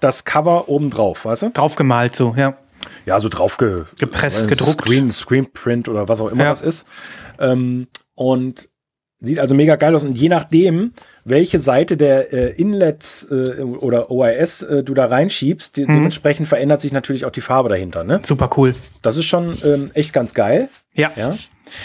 das 0.00 0.24
Cover 0.24 0.68
oben 0.68 0.90
drauf, 0.90 1.24
weißt 1.24 1.42
du? 1.42 1.50
Draufgemalt 1.50 2.14
so, 2.16 2.34
ja. 2.36 2.56
Ja, 3.06 3.18
so 3.20 3.28
drauf 3.28 3.56
ge 3.56 3.84
Gepresst, 3.98 4.46
gedruckt. 4.48 4.82
Screen, 4.82 5.10
Screenprint 5.10 5.88
oder 5.88 6.08
was 6.08 6.20
auch 6.20 6.28
immer 6.28 6.44
Ja. 6.44 6.50
das 6.50 6.62
ist. 6.62 6.86
Ähm, 7.38 7.88
und 8.14 8.67
sieht 9.20 9.38
also 9.38 9.54
mega 9.54 9.76
geil 9.76 9.94
aus. 9.94 10.04
Und 10.04 10.16
je 10.16 10.28
nachdem, 10.28 10.92
welche 11.24 11.58
Seite 11.58 11.96
der 11.96 12.32
äh, 12.32 12.52
Inlet 12.60 13.26
äh, 13.30 13.60
oder 13.62 14.10
OIS 14.10 14.62
äh, 14.62 14.82
du 14.84 14.94
da 14.94 15.06
reinschiebst, 15.06 15.76
Mhm. 15.76 15.86
de 15.86 15.94
dementsprechend 15.96 16.48
verändert 16.48 16.80
sich 16.80 16.92
natürlich 16.92 17.24
auch 17.24 17.30
die 17.32 17.40
Farbe 17.40 17.68
dahinter. 17.68 18.04
Ne? 18.04 18.20
Super 18.24 18.50
cool. 18.56 18.74
Das 19.02 19.16
ist 19.16 19.24
schon 19.26 19.56
ähm, 19.64 19.90
echt 19.94 20.12
ganz 20.12 20.34
geil. 20.34 20.68
Ja, 20.94 21.10
Ja. 21.16 21.36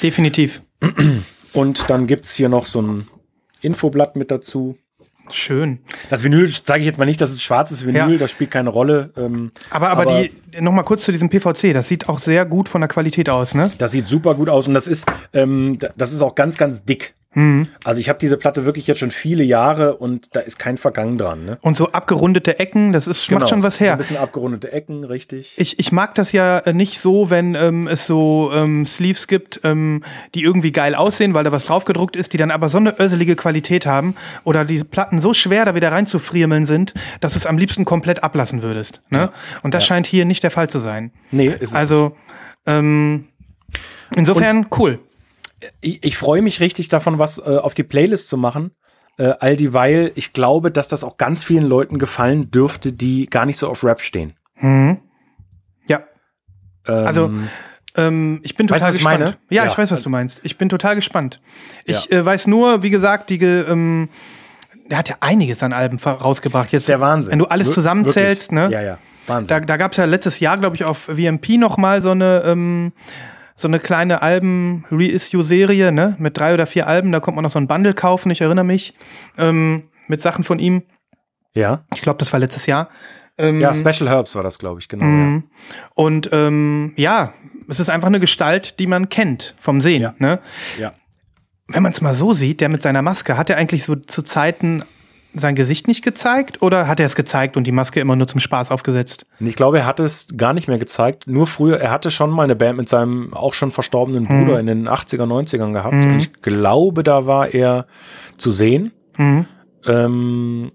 definitiv. 0.01 0.61
Und 1.53 1.89
dann 1.89 2.07
gibt's 2.07 2.33
hier 2.35 2.49
noch 2.49 2.65
so 2.65 2.81
ein 2.81 3.07
Infoblatt 3.61 4.15
mit 4.15 4.31
dazu. 4.31 4.77
Schön. 5.31 5.79
Das 6.09 6.23
Vinyl 6.25 6.51
zeige 6.51 6.81
ich 6.81 6.85
jetzt 6.85 6.97
mal 6.97 7.05
nicht, 7.05 7.21
das 7.21 7.31
ist 7.31 7.41
schwarzes 7.41 7.85
Vinyl, 7.85 8.11
Ja. 8.13 8.17
das 8.17 8.29
spielt 8.31 8.51
keine 8.51 8.69
Rolle. 8.69 9.11
Ähm, 9.15 9.51
Aber, 9.69 9.89
aber, 9.89 10.05
die, 10.23 10.31
noch 10.61 10.73
mal 10.73 10.83
kurz 10.83 11.05
zu 11.05 11.13
diesem 11.13 11.29
PVC, 11.29 11.71
das 11.73 11.87
sieht 11.87 12.09
auch 12.09 12.19
sehr 12.19 12.45
gut 12.45 12.67
von 12.67 12.81
der 12.81 12.89
Qualität 12.89 13.29
aus, 13.29 13.55
ne? 13.55 13.71
Das 13.77 13.91
sieht 13.93 14.07
super 14.07 14.35
gut 14.35 14.49
aus 14.49 14.67
und 14.67 14.73
das 14.73 14.87
ist, 14.89 15.05
ähm, 15.31 15.77
da- 15.79 15.91
das 15.95 16.11
ist 16.11 16.21
auch 16.21 16.35
ganz, 16.35 16.57
ganz 16.57 16.83
dick. 16.83 17.13
Also 17.83 17.99
ich 17.99 18.09
habe 18.09 18.19
diese 18.19 18.37
Platte 18.37 18.65
wirklich 18.65 18.85
jetzt 18.87 18.99
schon 18.99 19.11
viele 19.11 19.43
Jahre 19.43 19.97
und 19.97 20.35
da 20.35 20.39
ist 20.39 20.59
kein 20.59 20.77
Vergangen 20.77 21.17
dran. 21.17 21.45
Ne? 21.45 21.57
Und 21.61 21.75
so 21.75 21.91
abgerundete 21.91 22.59
Ecken, 22.59 22.93
das 22.93 23.07
ist, 23.07 23.29
macht 23.31 23.49
schon 23.49 23.63
was 23.63 23.77
So 23.77 23.85
her. 23.85 23.93
ein 23.93 23.97
bisschen 23.97 24.17
abgerundete 24.17 24.71
Ecken, 24.71 25.03
richtig. 25.03 25.53
Ich, 25.57 25.79
ich 25.79 25.91
mag 25.91 26.13
das 26.15 26.31
ja 26.31 26.59
äh, 26.59 26.73
nicht 26.73 26.99
so, 26.99 27.29
wenn 27.29 27.55
ähm, 27.55 27.87
es 27.87 28.05
so 28.05 28.51
ähm, 28.53 28.85
Sleeves 28.85 29.27
gibt, 29.27 29.61
ähm, 29.63 30.03
die 30.35 30.43
irgendwie 30.43 30.71
geil 30.71 30.93
aussehen, 30.95 31.33
weil 31.33 31.43
da 31.43 31.51
was 31.51 31.65
draufgedruckt 31.65 32.15
ist, 32.15 32.33
die 32.33 32.37
dann 32.37 32.51
aber 32.51 32.69
so 32.69 32.77
eine 32.77 32.99
öselige 32.99 33.35
Qualität 33.35 33.85
haben 33.85 34.15
oder 34.43 34.63
die 34.63 34.83
Platten 34.83 35.19
so 35.19 35.33
schwer 35.33 35.65
da 35.65 35.73
wieder 35.75 35.91
reinzufriemeln 35.91 36.65
sind, 36.67 36.93
dass 37.19 37.33
du 37.33 37.39
es 37.39 37.45
am 37.45 37.57
liebsten 37.57 37.83
komplett 37.85 38.23
ablassen 38.23 38.61
würdest. 38.61 39.01
Ne? 39.09 39.31
Und 39.63 39.73
das 39.73 39.85
scheint 39.85 40.05
hier 40.05 40.25
nicht 40.25 40.43
der 40.43 40.51
Fall 40.51 40.69
zu 40.69 40.79
sein. 40.79 41.11
Nee, 41.31 41.47
ist 41.47 41.61
es 41.69 41.73
Also 41.73 42.15
ähm, 42.65 43.25
insofern 44.15 44.67
cool. 44.77 44.99
Ich, 45.81 46.03
ich 46.03 46.17
freue 46.17 46.41
mich 46.41 46.59
richtig 46.59 46.89
davon, 46.89 47.19
was 47.19 47.37
äh, 47.39 47.57
auf 47.57 47.73
die 47.73 47.83
Playlist 47.83 48.27
zu 48.29 48.37
machen. 48.37 48.71
Äh, 49.17 49.33
all 49.39 49.55
dieweil, 49.55 50.11
ich 50.15 50.33
glaube, 50.33 50.71
dass 50.71 50.87
das 50.87 51.03
auch 51.03 51.17
ganz 51.17 51.43
vielen 51.43 51.65
Leuten 51.65 51.99
gefallen 51.99 52.49
dürfte, 52.49 52.91
die 52.93 53.27
gar 53.27 53.45
nicht 53.45 53.57
so 53.59 53.69
auf 53.69 53.83
Rap 53.83 54.01
stehen. 54.01 54.33
Ja. 55.87 56.01
Ähm, 56.87 57.05
Also, 57.05 57.31
ähm, 57.95 58.39
ich 58.43 58.55
bin 58.55 58.67
Weißt 58.69 58.79
total 58.79 58.89
was 58.89 58.95
ich 58.95 59.01
gespannt. 59.03 59.19
meine? 59.19 59.37
Ja, 59.49 59.65
Ja. 59.65 59.71
ich 59.71 59.77
weiß, 59.77 59.91
was 59.91 60.01
du 60.01 60.09
meinst. 60.09 60.39
Ich 60.43 60.57
bin 60.57 60.69
total 60.69 60.95
gespannt. 60.95 61.39
Ich 61.85 62.05
Ja. 62.09 62.17
äh, 62.19 62.25
weiß 62.25 62.47
nur, 62.47 62.81
wie 62.83 62.89
gesagt, 62.89 63.29
die, 63.29 63.37
ähm, 63.43 64.09
der 64.89 64.97
hat 64.97 65.09
ja 65.09 65.15
einiges 65.19 65.61
an 65.63 65.73
Alben 65.73 65.97
rausgebracht. 65.99 66.71
Jetzt, 66.71 66.87
der 66.87 66.99
Wahnsinn. 66.99 67.31
Wenn 67.33 67.39
du 67.39 67.45
alles 67.45 67.67
Wir- 67.67 67.73
zusammenzählst, 67.75 68.51
wirklich. 68.51 68.69
ne? 68.69 68.73
Ja, 68.75 68.81
ja. 68.81 68.97
Wahnsinn. 69.27 69.47
Da, 69.47 69.59
da 69.61 69.77
gab 69.77 69.91
es 69.91 69.97
ja 69.97 70.05
letztes 70.05 70.39
Jahr, 70.39 70.57
glaube 70.57 70.75
ich, 70.75 70.83
auf 70.83 70.97
VMP 71.07 71.57
noch 71.57 71.77
mal 71.77 72.01
so 72.01 72.11
eine, 72.11 72.43
ähm, 72.45 72.91
so 73.55 73.67
eine 73.67 73.79
kleine 73.79 74.21
Alben-Reissue-Serie, 74.21 75.91
ne? 75.91 76.15
Mit 76.19 76.37
drei 76.37 76.53
oder 76.53 76.65
vier 76.65 76.87
Alben. 76.87 77.11
Da 77.11 77.19
konnte 77.19 77.35
man 77.35 77.43
noch 77.43 77.51
so 77.51 77.59
ein 77.59 77.67
Bundle 77.67 77.93
kaufen, 77.93 78.31
ich 78.31 78.41
erinnere 78.41 78.65
mich. 78.65 78.93
Ähm, 79.37 79.89
mit 80.07 80.21
Sachen 80.21 80.43
von 80.43 80.59
ihm. 80.59 80.83
ja. 81.53 81.85
Ich 81.93 82.01
glaube, 82.01 82.19
das 82.19 82.31
war 82.33 82.39
letztes 82.39 82.65
Jahr. 82.65 82.89
Ähm, 83.37 83.59
ja, 83.59 83.73
Special 83.73 84.09
Herbs 84.09 84.35
war 84.35 84.43
das, 84.43 84.59
glaube 84.59 84.79
ich, 84.79 84.87
genau. 84.87 85.05
Mhm. 85.05 85.43
Und 85.95 86.29
ähm, 86.31 86.93
ja, 86.97 87.33
es 87.67 87.79
ist 87.79 87.89
einfach 87.89 88.07
eine 88.07 88.19
Gestalt, 88.19 88.79
die 88.79 88.87
man 88.87 89.09
kennt 89.09 89.55
vom 89.57 89.81
Sehen. 89.81 90.01
Ja. 90.01 90.13
Ne? 90.19 90.39
Ja. 90.77 90.83
ja. 90.83 90.93
Wenn 91.67 91.81
man 91.81 91.93
es 91.93 92.01
mal 92.01 92.13
so 92.13 92.33
sieht, 92.33 92.61
der 92.61 92.69
mit 92.69 92.81
seiner 92.81 93.01
Maske, 93.01 93.37
hat 93.37 93.49
er 93.49 93.57
eigentlich 93.57 93.85
so 93.85 93.95
zu 93.95 94.21
Zeiten 94.21 94.83
sein 95.35 95.55
Gesicht 95.55 95.87
nicht 95.87 96.03
gezeigt 96.03 96.61
oder 96.61 96.87
hat 96.87 96.99
er 96.99 97.05
es 97.05 97.15
gezeigt 97.15 97.57
und 97.57 97.65
die 97.65 97.71
Maske 97.71 97.99
immer 97.99 98.15
nur 98.15 98.27
zum 98.27 98.39
Spaß 98.39 98.71
aufgesetzt? 98.71 99.25
Ich 99.39 99.55
glaube, 99.55 99.79
er 99.79 99.85
hat 99.85 99.99
es 99.99 100.27
gar 100.37 100.53
nicht 100.53 100.67
mehr 100.67 100.77
gezeigt. 100.77 101.25
Nur 101.27 101.47
früher, 101.47 101.79
er 101.79 101.91
hatte 101.91 102.11
schon 102.11 102.29
mal 102.29 102.43
eine 102.43 102.55
Band 102.55 102.77
mit 102.77 102.89
seinem 102.89 103.33
auch 103.33 103.53
schon 103.53 103.71
verstorbenen 103.71 104.23
Mhm. 104.23 104.27
Bruder 104.45 104.59
in 104.59 104.67
den 104.67 104.87
80er, 104.87 105.25
90ern 105.25 105.73
gehabt. 105.73 105.93
Und 105.93 106.19
ich 106.19 106.33
glaube, 106.41 107.03
da 107.03 107.25
war 107.25 107.53
er 107.53 107.87
zu 108.37 108.51
sehen. 108.51 108.91
Mhm. 109.17 109.45
Ähm, 109.85 110.71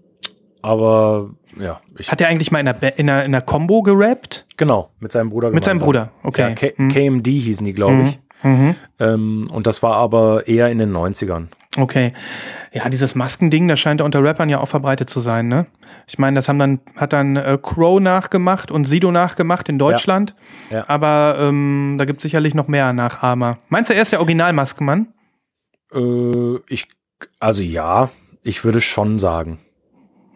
aber 0.62 1.30
ja, 1.58 1.80
ich, 1.98 2.10
Hat 2.10 2.20
er 2.20 2.28
eigentlich 2.28 2.50
mal 2.50 2.60
in 2.60 2.68
einer, 2.68 2.78
Ba- 2.78 2.88
in 2.88 3.08
einer, 3.08 3.24
in 3.24 3.34
einer 3.34 3.40
Combo 3.42 3.82
gerappt? 3.82 4.46
genau, 4.56 4.90
mit 5.00 5.12
seinem 5.12 5.30
Bruder 5.30 5.50
Mit 5.50 5.64
seinem 5.64 5.78
gemeinsam. 5.78 6.08
Bruder, 6.08 6.28
okay. 6.28 6.42
Ja, 6.42 6.54
K 6.54 6.72
Mhm. 6.76 6.88
KMD 6.92 7.26
hießen 7.28 7.64
die, 7.64 7.72
glaube 7.72 8.02
ich. 8.08 8.18
Mhm. 8.42 8.74
Ähm, 8.98 9.48
und 9.52 9.66
das 9.66 9.82
war 9.82 9.94
aber 9.94 10.46
eher 10.46 10.68
in 10.70 10.78
den 10.78 10.92
90ern. 10.92 11.48
Okay. 11.76 12.12
Ja, 12.72 12.88
dieses 12.88 13.14
Maskending, 13.14 13.68
das 13.68 13.78
scheint 13.80 14.00
unter 14.00 14.22
Rappern 14.22 14.48
ja 14.48 14.60
auch 14.60 14.68
verbreitet 14.68 15.08
zu 15.10 15.20
sein, 15.20 15.48
ne? 15.48 15.66
Ich 16.06 16.18
meine, 16.18 16.36
das 16.36 16.48
haben 16.48 16.58
dann, 16.58 16.80
hat 16.96 17.12
dann 17.12 17.36
äh, 17.36 17.58
Crow 17.60 18.00
nachgemacht 18.00 18.70
und 18.70 18.86
Sido 18.86 19.10
nachgemacht 19.12 19.68
in 19.68 19.78
Deutschland. 19.78 20.34
Ja. 20.70 20.84
Aber 20.88 21.36
ähm, 21.40 21.96
da 21.98 22.04
gibt 22.04 22.18
es 22.20 22.22
sicherlich 22.22 22.54
noch 22.54 22.68
mehr 22.68 22.92
Nachahmer. 22.92 23.58
Meinst 23.68 23.90
du, 23.90 23.94
er 23.94 24.02
ist 24.02 24.12
der 24.12 24.20
Original-Maskenmann? 24.20 25.08
Äh, 25.94 26.56
ich, 26.68 26.88
also 27.40 27.62
ja, 27.62 28.10
ich 28.42 28.64
würde 28.64 28.80
schon 28.80 29.18
sagen. 29.18 29.58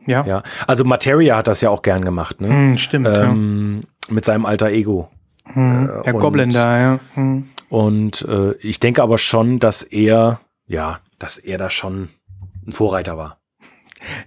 Ja. 0.06 0.24
Ja, 0.26 0.42
also 0.66 0.84
Materia 0.84 1.36
hat 1.36 1.46
das 1.48 1.60
ja 1.60 1.70
auch 1.70 1.82
gern 1.82 2.04
gemacht, 2.04 2.40
ne? 2.40 2.48
Hm, 2.48 2.78
stimmt, 2.78 3.06
ähm, 3.08 3.84
mit 4.08 4.24
seinem 4.24 4.46
alter 4.46 4.68
Ego. 4.70 5.08
ja. 5.46 5.54
Hm, 5.54 5.90
der 6.04 6.14
und- 6.14 6.20
Goblin 6.20 6.50
da, 6.50 6.80
ja. 6.80 7.00
Hm. 7.14 7.48
Und 7.72 8.20
äh, 8.28 8.52
ich 8.56 8.80
denke 8.80 9.02
aber 9.02 9.16
schon, 9.16 9.58
dass 9.58 9.82
er, 9.82 10.40
ja, 10.66 11.00
dass 11.18 11.38
er 11.38 11.56
da 11.56 11.70
schon 11.70 12.10
ein 12.66 12.72
Vorreiter 12.74 13.16
war. 13.16 13.38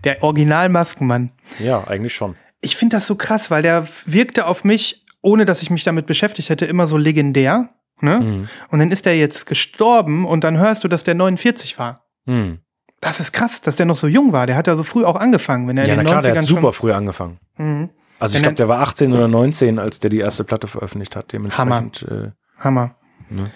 Der 0.04 0.24
Original-Maskenmann. 0.24 1.32
Ja, 1.60 1.84
eigentlich 1.86 2.16
schon. 2.16 2.36
Ich 2.62 2.76
finde 2.76 2.96
das 2.96 3.06
so 3.06 3.16
krass, 3.16 3.52
weil 3.52 3.62
der 3.62 3.88
wirkte 4.08 4.48
auf 4.48 4.64
mich, 4.64 5.06
ohne 5.22 5.46
dass 5.46 5.62
ich 5.62 5.70
mich 5.70 5.84
damit 5.84 6.08
beschäftigt 6.08 6.50
hätte, 6.50 6.66
immer 6.66 6.88
so 6.88 6.98
legendär. 6.98 7.70
Ne? 8.02 8.20
Mhm. 8.20 8.48
Und 8.72 8.80
dann 8.80 8.89
ist 8.91 9.06
der 9.06 9.16
jetzt 9.16 9.46
gestorben 9.46 10.26
und 10.26 10.43
dann 10.43 10.58
hörst 10.58 10.84
du, 10.84 10.88
dass 10.88 11.04
der 11.04 11.14
49 11.14 11.78
war. 11.78 12.04
Hm. 12.26 12.60
Das 13.00 13.20
ist 13.20 13.32
krass, 13.32 13.62
dass 13.62 13.76
der 13.76 13.86
noch 13.86 13.98
so 13.98 14.08
jung 14.08 14.32
war. 14.34 14.48
Der 14.48 14.56
hat 14.56 14.66
ja 14.66 14.76
so 14.76 14.82
früh 14.84 15.06
auch 15.06 15.18
angefangen, 15.18 15.68
wenn 15.68 15.78
er 15.78 15.86
Ja, 15.86 15.93
in 15.93 15.98
na 15.98 16.04
den 16.04 16.08
klar, 16.10 16.22
der 16.24 16.34
90ern 16.34 16.38
hat 16.39 16.46
super 16.46 16.74
früh 16.74 16.91
angefangen. 16.91 17.38
Mhm. 17.58 17.91
Also 18.18 18.34
Wenn 18.34 18.39
ich 18.39 18.43
glaube, 18.43 18.54
er- 18.56 18.56
der 18.56 18.68
war 18.70 18.80
18 18.80 19.14
oder 19.14 19.28
19, 19.28 19.78
als 19.78 20.00
der 20.00 20.10
die 20.10 20.18
erste 20.20 20.43
Platte 20.43 20.68
veröffentlicht 20.68 21.16
hat. 21.16 21.32
Dementsprechend. 21.32 22.02
Äh, 22.10 22.32
Hammer. 22.58 22.96
Ne? 23.30 23.52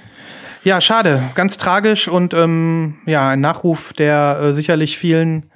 Ja, 0.63 0.81
schade. 0.81 1.23
Ganz 1.35 1.57
tragisch 1.57 2.07
und 2.07 2.33
ähm, 2.33 2.97
ja, 3.05 3.29
ein 3.29 3.41
Nachruf, 3.41 3.93
der 3.93 4.39
äh, 4.41 4.53
sicherlich 4.53 4.97
vielen, 4.97 5.51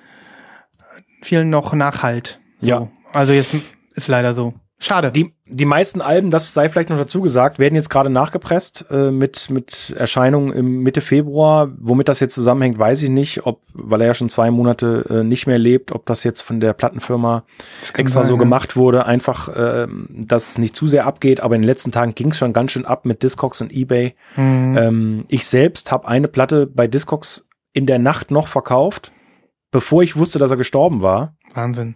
vielen 1.22 1.49
noch 1.49 1.74
nachhalt. 1.74 2.39
So. 2.61 2.68
Ja. 2.68 2.88
Also 3.11 3.34
jetzt 3.34 3.53
ist 3.93 4.07
leider 4.07 4.34
so. 4.34 4.53
Schade. 4.84 5.11
die, 5.11 5.34
die 5.45 5.65
meisten 5.65 6.01
Alben, 6.01 6.29
das 6.29 6.53
sei 6.53 6.67
vielleicht 6.67 6.89
noch 6.89 6.97
dazu 6.97 7.21
gesagt, 7.21 7.57
werden 7.57 7.75
jetzt 7.75 7.89
gerade 7.89 8.09
nachgepresst 8.09 8.86
äh, 8.91 9.11
mit, 9.11 9.49
mit 9.49 9.93
Erscheinungen 9.97 10.51
im 10.51 10.79
Mitte 10.79 11.01
Februar. 11.01 11.71
Womit 11.79 12.09
das 12.09 12.19
jetzt 12.19 12.34
zusammenhängt, 12.34 12.77
weiß 12.77 13.01
ich 13.03 13.09
nicht, 13.09 13.45
ob, 13.45 13.61
weil 13.73 14.01
er 14.01 14.07
ja 14.07 14.13
schon 14.13 14.29
zwei 14.29 14.51
Monate 14.51 15.05
äh, 15.09 15.23
nicht 15.23 15.47
mehr 15.47 15.57
lebt, 15.57 15.93
ob 15.93 16.05
das 16.05 16.23
jetzt 16.23 16.41
von 16.41 16.59
der 16.59 16.73
Plattenfirma 16.73 17.43
extra 17.81 18.21
sein, 18.21 18.25
so 18.25 18.38
gemacht 18.38 18.75
wurde, 18.75 19.05
einfach, 19.05 19.49
ähm, 19.55 20.07
dass 20.09 20.49
es 20.49 20.57
nicht 20.57 20.75
zu 20.75 20.88
sehr 20.88 21.05
abgeht. 21.05 21.39
Aber 21.39 21.55
in 21.55 21.61
den 21.61 21.67
letzten 21.67 21.91
Tagen 21.91 22.13
ging 22.13 22.31
es 22.31 22.38
schon 22.38 22.53
ganz 22.53 22.71
schön 22.71 22.86
ab 22.86 23.05
mit 23.05 23.23
Discogs 23.23 23.61
und 23.61 23.71
Ebay. 23.71 24.15
Mhm. 24.36 24.77
Ähm, 24.77 25.25
ich 25.29 25.47
selbst 25.47 25.91
habe 25.91 26.07
eine 26.07 26.27
Platte 26.27 26.67
bei 26.67 26.88
Discogs 26.88 27.47
in 27.71 27.86
der 27.86 27.99
Nacht 27.99 28.31
noch 28.31 28.47
verkauft, 28.49 29.11
bevor 29.71 30.03
ich 30.03 30.15
wusste, 30.15 30.39
dass 30.39 30.51
er 30.51 30.57
gestorben 30.57 31.01
war. 31.01 31.36
Wahnsinn. 31.53 31.95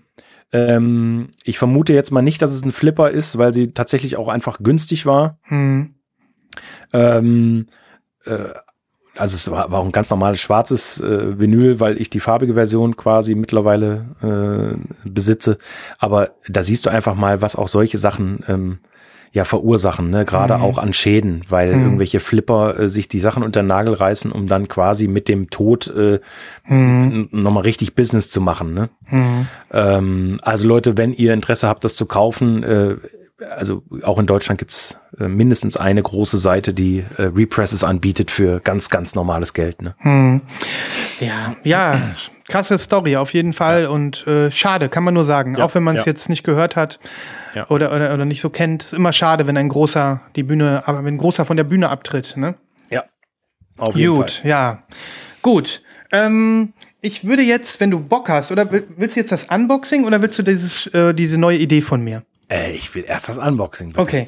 Ähm, 0.51 1.29
ich 1.43 1.57
vermute 1.59 1.93
jetzt 1.93 2.11
mal 2.11 2.21
nicht, 2.21 2.41
dass 2.41 2.53
es 2.53 2.63
ein 2.63 2.71
Flipper 2.71 3.09
ist, 3.09 3.37
weil 3.37 3.53
sie 3.53 3.73
tatsächlich 3.73 4.15
auch 4.15 4.29
einfach 4.29 4.59
günstig 4.59 5.05
war. 5.05 5.39
Mhm. 5.49 5.95
Ähm, 6.93 7.67
äh, 8.25 8.53
also 9.15 9.35
es 9.35 9.49
war, 9.49 9.71
war 9.71 9.79
auch 9.79 9.85
ein 9.85 9.91
ganz 9.91 10.09
normales 10.09 10.39
schwarzes 10.39 10.99
äh, 11.01 11.39
Vinyl, 11.39 11.79
weil 11.79 11.99
ich 11.99 12.09
die 12.09 12.19
farbige 12.19 12.53
Version 12.53 12.95
quasi 12.95 13.35
mittlerweile 13.35 14.77
äh, 15.03 15.09
besitze. 15.09 15.57
Aber 15.97 16.31
da 16.47 16.63
siehst 16.63 16.85
du 16.85 16.89
einfach 16.89 17.15
mal, 17.15 17.41
was 17.41 17.55
auch 17.55 17.67
solche 17.67 17.97
Sachen 17.97 18.43
ähm, 18.47 18.79
ja 19.31 19.43
verursachen, 19.43 20.09
ne? 20.09 20.25
gerade 20.25 20.55
Mhm. 20.57 20.61
auch 20.63 20.77
an 20.77 20.93
Schäden, 20.93 21.41
weil 21.49 21.75
Mhm. 21.75 21.83
irgendwelche 21.83 22.19
Flipper 22.19 22.79
äh, 22.79 22.89
sich 22.89 23.07
die 23.09 23.19
Sachen 23.19 23.43
unter 23.43 23.61
den 23.61 23.67
Nagel 23.67 23.93
reißen, 23.93 24.31
um 24.31 24.47
dann 24.47 24.67
quasi 24.67 25.07
mit 25.07 25.27
dem 25.27 25.49
Tod 25.49 25.87
äh, 25.87 26.19
Mhm. 26.67 27.29
nochmal 27.31 27.63
richtig 27.63 27.95
Business 27.95 28.29
zu 28.29 28.41
machen. 28.41 28.73
Ne? 28.73 28.89
Mhm. 29.09 29.47
Ähm, 29.71 30.37
also 30.41 30.67
Leute, 30.67 30.97
wenn 30.97 31.13
ihr 31.13 31.33
Interesse 31.33 31.67
habt, 31.67 31.83
das 31.83 31.95
zu 31.95 32.05
kaufen, 32.05 32.63
äh, 32.63 32.95
also 33.55 33.83
auch 34.03 34.17
in 34.17 34.25
Deutschland 34.25 34.57
gibt's 34.57 34.97
äh, 35.19 35.27
mindestens 35.27 35.77
eine 35.77 36.01
große 36.01 36.37
Seite, 36.39 36.73
die 36.73 37.03
äh, 37.17 37.23
Represses 37.23 37.83
anbietet 37.83 38.31
für 38.31 38.59
ganz, 38.61 38.89
ganz 38.89 39.13
normales 39.13 39.53
Geld. 39.53 39.81
Ne? 39.81 39.95
Mhm. 40.01 40.41
Ja, 41.19 41.55
ja, 41.63 42.01
krasse 42.47 42.77
Story 42.77 43.17
auf 43.17 43.33
jeden 43.33 43.53
Fall 43.53 43.87
und 43.87 44.25
äh, 44.27 44.51
schade, 44.51 44.89
kann 44.89 45.03
man 45.03 45.13
nur 45.13 45.25
sagen. 45.25 45.55
Ja, 45.55 45.65
Auch 45.65 45.75
wenn 45.75 45.83
man 45.83 45.95
es 45.97 46.05
ja. 46.05 46.11
jetzt 46.11 46.29
nicht 46.29 46.43
gehört 46.43 46.75
hat 46.75 46.99
Ja. 47.53 47.67
oder, 47.69 47.93
oder, 47.93 48.13
oder 48.13 48.25
nicht 48.25 48.41
so 48.41 48.49
kennt, 48.49 48.83
ist 48.83 48.93
immer 48.93 49.11
schade, 49.13 49.47
wenn 49.47 49.57
ein 49.57 49.69
großer 49.69 50.21
die 50.35 50.43
Bühne, 50.43 50.83
aber 50.85 51.03
wenn 51.03 51.15
ein 51.15 51.17
großer 51.17 51.45
von 51.45 51.57
der 51.57 51.65
Bühne 51.65 51.89
abtritt. 51.89 52.35
Ne? 52.37 52.55
Ja. 52.89 53.03
Auf 53.77 53.93
Gut, 53.95 54.41
ja. 54.43 54.83
Gut. 55.41 55.81
Ähm, 56.11 56.73
ich 57.01 57.25
würde 57.27 57.41
jetzt, 57.43 57.79
wenn 57.81 57.91
du 57.91 57.99
Bock 57.99 58.29
hast, 58.29 58.51
oder 58.51 58.71
will- 58.71 58.87
willst 58.95 59.15
du 59.17 59.19
jetzt 59.19 59.31
das 59.31 59.43
Unboxing 59.45 60.05
oder 60.05 60.21
willst 60.21 60.39
du 60.39 60.43
dieses, 60.43 60.87
äh, 60.87 61.13
diese 61.13 61.37
neue 61.37 61.57
Idee 61.57 61.81
von 61.81 62.01
mir? 62.01 62.23
Äh, 62.49 62.71
ich 62.71 62.95
will 62.95 63.03
erst 63.05 63.27
das 63.27 63.37
Unboxing. 63.37 63.89
Bitte. 63.89 63.99
Okay. 63.99 64.27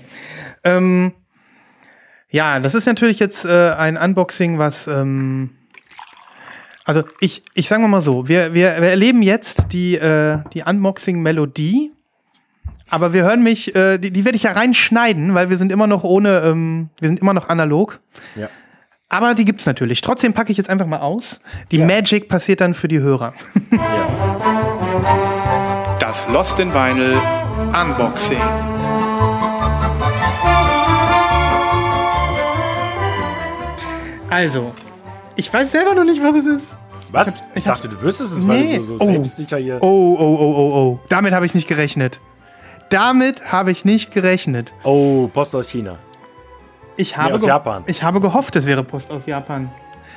Ähm, 0.66 1.14
ja, 2.30 2.60
das 2.60 2.76
ist 2.76 2.86
natürlich 2.86 3.20
jetzt 3.20 3.46
äh, 3.46 3.72
ein 3.72 3.96
Unboxing, 3.98 4.58
was. 4.60 4.88
Ähm, 4.88 5.52
also 6.90 7.04
ich, 7.20 7.44
ich 7.54 7.68
sage 7.68 7.88
mal 7.88 8.02
so, 8.02 8.28
wir, 8.28 8.56
wir, 8.56 8.82
wir 8.82 8.90
erleben 8.90 9.22
jetzt 9.22 9.74
die, 9.74 9.94
äh, 9.94 10.40
die 10.54 10.64
Unboxing-Melodie, 10.64 11.92
aber 12.90 13.14
wir 13.14 13.22
hören 13.22 13.44
mich, 13.44 13.76
äh, 13.76 14.00
die, 14.00 14.10
die 14.10 14.26
werde 14.26 14.36
ich 14.36 14.42
ja 14.42 14.54
reinschneiden, 14.54 15.36
weil 15.36 15.52
wir 15.52 15.60
sind 15.60 15.72
immer 15.72 15.86
noch 15.86 16.04
ohne, 16.04 16.40
ähm, 16.40 16.90
wir 17.00 17.10
sind 17.10 17.20
immer 17.20 17.36
noch 17.36 17.48
analog. 17.48 18.00
Ja. 18.36 18.50
Aber 19.08 19.36
die 19.36 19.46
gibt's 19.46 19.68
natürlich. 19.68 20.02
Trotzdem 20.02 20.34
packe 20.34 20.52
ich 20.52 20.58
jetzt 20.58 20.68
einfach 20.68 20.88
mal 20.88 20.98
aus. 20.98 21.40
Die 21.70 21.78
Magic 21.78 22.28
passiert 22.28 22.60
dann 22.60 22.74
für 22.74 22.88
die 22.88 23.00
Hörer. 23.00 23.36
Das 26.00 26.28
Lost 26.28 26.58
in 26.60 26.74
Vinyl 26.74 27.22
Unboxing. 27.72 28.42
Also, 34.32 34.72
Ich 35.40 35.54
weiß 35.54 35.72
selber 35.72 35.94
noch 35.96 36.04
nicht, 36.04 36.22
was 36.22 36.36
es 36.36 36.46
ist. 36.46 36.78
Was? 37.12 37.28
Ich 37.30 37.34
hab- 37.42 37.48
ich 37.56 37.64
dachte, 37.64 37.88
du 37.88 38.02
wüsstest 38.02 38.34
es, 38.34 38.44
Nee. 38.44 38.50
weil 38.74 38.78
du 38.80 38.84
so, 38.84 38.98
so 38.98 39.04
Oh. 39.06 39.12
selbstsicher 39.12 39.58
hier. 39.58 39.78
Oh, 39.82 40.18
oh, 40.20 40.38
oh, 40.40 40.54
oh, 40.58 40.74
oh. 40.76 41.00
Damit 41.08 41.34
habe 41.34 41.46
ich 41.46 41.56
nicht 41.56 41.68
gerechnet. 41.68 42.20
Damit 42.90 43.50
habe 43.52 43.72
ich 43.72 43.86
nicht 43.86 44.12
gerechnet. 44.12 44.74
Oh, 44.84 45.28
Post 45.34 45.56
aus 45.56 45.70
China. 45.70 45.96
Ich 46.98 47.16
habe, 47.16 47.36
aus 47.36 47.42
ge- 47.42 47.48
Japan. 47.48 47.84
ich 47.86 48.04
habe 48.04 48.20
gehofft, 48.20 48.56
es 48.58 48.66
wäre 48.66 48.84
Post 48.84 49.12
aus 49.12 49.26
Japan. 49.28 49.72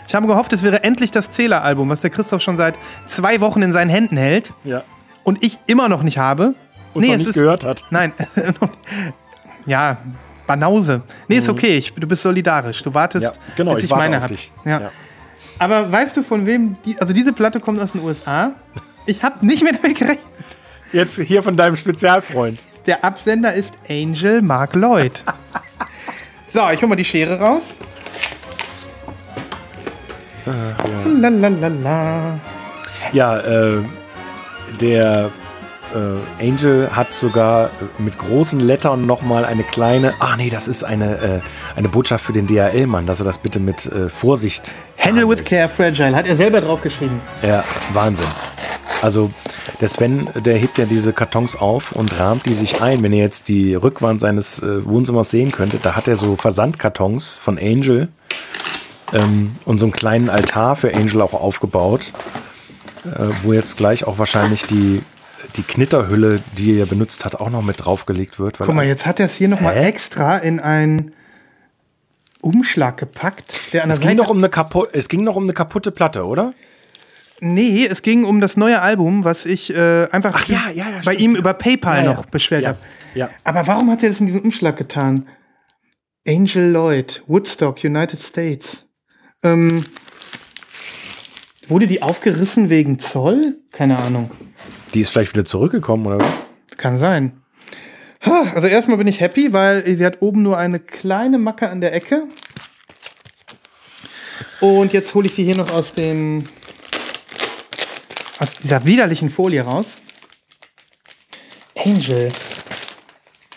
Ich 0.08 0.14
habe 0.16 0.26
gehofft, 0.26 0.52
es 0.52 0.64
wäre 0.64 0.82
endlich 0.82 1.12
das 1.12 1.30
Zähler-Album, 1.30 1.88
was 1.88 2.00
der 2.00 2.10
Christoph 2.10 2.42
schon 2.42 2.56
seit 2.56 2.74
zwei 3.06 3.40
Wochen 3.40 3.62
in 3.62 3.72
seinen 3.72 3.90
Händen 3.90 4.16
hält 4.16 4.52
Ja. 4.64 4.82
und 5.22 5.44
ich 5.44 5.58
immer 5.66 5.88
noch 5.88 6.02
nicht 6.02 6.18
habe. 6.18 6.54
Und 6.94 7.06
noch 7.06 7.16
nicht 7.16 7.32
gehört 7.32 7.62
hat. 7.64 7.84
Nein. 7.90 8.12
ja, 9.66 9.98
Banause. 10.46 11.02
Nee, 11.28 11.36
ist 11.38 11.48
okay. 11.48 11.76
Ich, 11.78 11.94
du 11.94 12.06
bist 12.06 12.22
solidarisch. 12.22 12.82
Du 12.82 12.92
wartest, 12.92 13.28
Mhm. 13.28 13.32
Ja, 13.48 13.54
genau, 13.56 13.74
bis 13.74 13.84
ich 13.84 13.90
ich, 13.90 13.96
meine 13.96 14.20
habe. 14.20 14.34
Ja. 14.64 14.80
Ja. 14.80 14.90
Aber 15.58 15.90
weißt 15.90 16.16
du, 16.16 16.22
von 16.22 16.46
wem 16.46 16.76
die. 16.84 16.98
Also, 17.00 17.12
diese 17.12 17.32
Platte 17.32 17.60
kommt 17.60 17.80
aus 17.80 17.92
den 17.92 18.02
USA. 18.02 18.52
Ich 19.06 19.22
habe 19.22 19.44
nicht 19.44 19.62
mehr 19.62 19.72
damit 19.72 19.98
gerechnet. 19.98 20.24
Jetzt 20.92 21.18
hier 21.18 21.42
von 21.42 21.56
deinem 21.56 21.76
Spezialfreund. 21.76 22.58
Der 22.86 23.04
Absender 23.04 23.54
ist 23.54 23.74
Angel 23.88 24.42
Mark 24.42 24.74
Lloyd. 24.74 25.24
so, 26.46 26.68
ich 26.70 26.82
hol 26.82 26.88
mal 26.88 26.96
die 26.96 27.04
Schere 27.04 27.38
raus. 27.38 27.78
Lalalala. 31.06 32.38
Ja, 33.12 33.38
äh, 33.38 33.82
der 34.80 35.30
äh, 35.94 36.44
Angel 36.44 36.90
hat 36.94 37.12
sogar 37.12 37.70
mit 37.98 38.18
großen 38.18 38.60
Lettern 38.60 39.06
nochmal 39.06 39.44
eine 39.44 39.62
kleine. 39.62 40.14
Ach 40.18 40.36
nee, 40.36 40.50
das 40.50 40.68
ist 40.68 40.84
eine, 40.84 41.18
äh, 41.18 41.40
eine 41.76 41.88
Botschaft 41.88 42.24
für 42.24 42.32
den 42.32 42.46
DHL-Mann, 42.46 43.06
dass 43.06 43.20
er 43.20 43.24
das 43.24 43.38
bitte 43.38 43.60
mit 43.60 43.86
äh, 43.86 44.08
Vorsicht. 44.08 44.72
Handle 45.02 45.28
with 45.28 45.44
care 45.44 45.68
fragile. 45.68 46.14
Hat 46.14 46.28
er 46.28 46.36
selber 46.36 46.60
draufgeschrieben. 46.60 47.20
Ja, 47.42 47.64
Wahnsinn. 47.92 48.26
Also 49.02 49.32
der 49.80 49.88
Sven, 49.88 50.28
der 50.36 50.56
hebt 50.56 50.78
ja 50.78 50.84
diese 50.84 51.12
Kartons 51.12 51.56
auf 51.56 51.90
und 51.90 52.20
rahmt 52.20 52.46
die 52.46 52.54
sich 52.54 52.80
ein. 52.80 53.02
Wenn 53.02 53.12
ihr 53.12 53.22
jetzt 53.22 53.48
die 53.48 53.74
Rückwand 53.74 54.20
seines 54.20 54.60
äh, 54.60 54.84
Wohnzimmers 54.84 55.30
sehen 55.30 55.50
könntet, 55.50 55.84
da 55.84 55.96
hat 55.96 56.06
er 56.06 56.14
so 56.14 56.36
Versandkartons 56.36 57.40
von 57.42 57.58
Angel 57.58 58.08
ähm, 59.12 59.56
und 59.64 59.78
so 59.78 59.86
einen 59.86 59.92
kleinen 59.92 60.30
Altar 60.30 60.76
für 60.76 60.94
Angel 60.94 61.20
auch 61.20 61.34
aufgebaut, 61.34 62.12
äh, 63.04 63.26
wo 63.42 63.52
jetzt 63.52 63.76
gleich 63.76 64.06
auch 64.06 64.18
wahrscheinlich 64.18 64.66
die, 64.66 65.02
die 65.56 65.62
Knitterhülle, 65.62 66.38
die 66.56 66.78
er 66.78 66.86
benutzt 66.86 67.24
hat, 67.24 67.40
auch 67.40 67.50
noch 67.50 67.62
mit 67.62 67.84
draufgelegt 67.84 68.38
wird. 68.38 68.58
Guck 68.58 68.72
mal, 68.72 68.86
jetzt 68.86 69.04
hat 69.04 69.18
er 69.18 69.26
es 69.26 69.34
hier 69.34 69.48
nochmal 69.48 69.78
extra 69.78 70.38
in 70.38 70.60
einen 70.60 71.10
Umschlag 72.42 72.98
gepackt, 72.98 73.58
der 73.72 73.82
an 73.82 73.88
der 73.88 73.94
es 73.94 74.00
ging, 74.00 74.10
Seite 74.10 74.22
noch 74.22 74.30
um 74.30 74.38
eine 74.38 74.50
kapu 74.50 74.84
es 74.92 75.08
ging 75.08 75.24
noch 75.24 75.36
um 75.36 75.44
eine 75.44 75.54
kaputte 75.54 75.90
Platte, 75.90 76.26
oder? 76.26 76.52
Nee, 77.40 77.86
es 77.86 78.02
ging 78.02 78.24
um 78.24 78.40
das 78.40 78.56
neue 78.56 78.80
Album, 78.80 79.24
was 79.24 79.46
ich 79.46 79.74
äh, 79.74 80.06
einfach 80.10 80.34
Ach 80.34 80.46
ja, 80.46 80.70
ja, 80.74 80.88
ja, 80.88 81.00
bei 81.04 81.14
stimmt, 81.14 81.20
ihm 81.20 81.36
über 81.36 81.54
PayPal 81.54 82.04
noch 82.04 82.26
beschwert 82.26 82.66
habe. 82.66 82.78
ja. 83.14 83.30
Aber 83.42 83.66
warum 83.66 83.90
hat 83.90 84.02
er 84.02 84.10
das 84.10 84.20
in 84.20 84.26
diesem 84.26 84.42
Umschlag 84.42 84.76
getan? 84.76 85.26
Angel 86.26 86.70
Lloyd, 86.70 87.24
Woodstock, 87.26 87.82
United 87.82 88.20
States. 88.20 88.86
Ähm, 89.42 89.80
wurde 91.66 91.88
die 91.88 92.02
aufgerissen 92.02 92.70
wegen 92.70 93.00
Zoll? 93.00 93.56
Keine 93.72 93.98
Ahnung. 93.98 94.30
Die 94.94 95.00
ist 95.00 95.10
vielleicht 95.10 95.32
wieder 95.32 95.44
zurückgekommen, 95.44 96.06
oder 96.06 96.20
was? 96.20 96.32
Kann 96.76 96.98
sein. 96.98 97.41
Also 98.54 98.68
erstmal 98.68 98.98
bin 98.98 99.08
ich 99.08 99.20
happy, 99.20 99.52
weil 99.52 99.96
sie 99.96 100.04
hat 100.06 100.22
oben 100.22 100.42
nur 100.42 100.56
eine 100.56 100.78
kleine 100.78 101.38
Macke 101.38 101.68
an 101.68 101.80
der 101.80 101.94
Ecke. 101.94 102.24
Und 104.60 104.92
jetzt 104.92 105.14
hole 105.14 105.26
ich 105.26 105.34
sie 105.34 105.44
hier 105.44 105.56
noch 105.56 105.72
aus 105.72 105.94
dem 105.94 106.44
aus 108.38 108.54
dieser 108.56 108.84
widerlichen 108.84 109.30
Folie 109.30 109.62
raus. 109.62 110.00
Angel. 111.76 112.30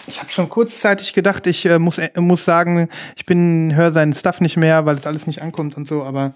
Ich 0.07 0.20
habe 0.20 0.32
schon 0.32 0.49
kurzzeitig 0.49 1.13
gedacht, 1.13 1.47
ich 1.47 1.66
äh, 1.66 1.80
muss, 1.80 1.97
äh, 1.97 2.09
muss 2.18 2.45
sagen, 2.45 2.89
ich 3.16 3.26
bin 3.26 3.76
höre 3.76 3.91
seinen 3.91 4.13
Stuff 4.13 4.41
nicht 4.41 4.57
mehr, 4.57 4.86
weil 4.86 4.95
es 4.95 5.07
alles 5.07 5.28
nicht 5.28 5.41
ankommt 5.41 5.76
und 5.78 5.88
so, 5.88 6.03
aber 6.03 6.36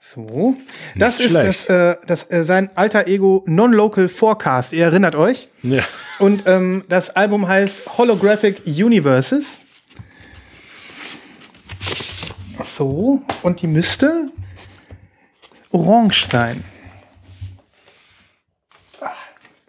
so. 0.00 0.56
Das 0.96 1.20
ist 1.20 1.34
das, 1.34 1.64
schlecht. 1.64 1.70
äh, 1.70 1.96
das 2.06 2.30
äh, 2.30 2.44
sein 2.44 2.70
alter 2.76 3.06
Ego 3.08 3.44
Non-Local 3.46 4.08
Forecast. 4.08 4.72
Ihr 4.72 4.84
erinnert 4.84 5.16
euch? 5.16 5.48
Ja. 5.62 5.82
Und 6.18 6.44
ähm, 6.46 6.84
das 6.88 7.10
Album 7.10 7.48
heißt 7.48 7.98
Holographic 7.98 8.62
Universes. 8.66 9.60
So, 12.62 13.22
und 13.42 13.62
die 13.62 13.66
müsste 13.66 14.30
orange 15.70 16.26
sein. 16.30 16.64
Ah, 19.00 19.10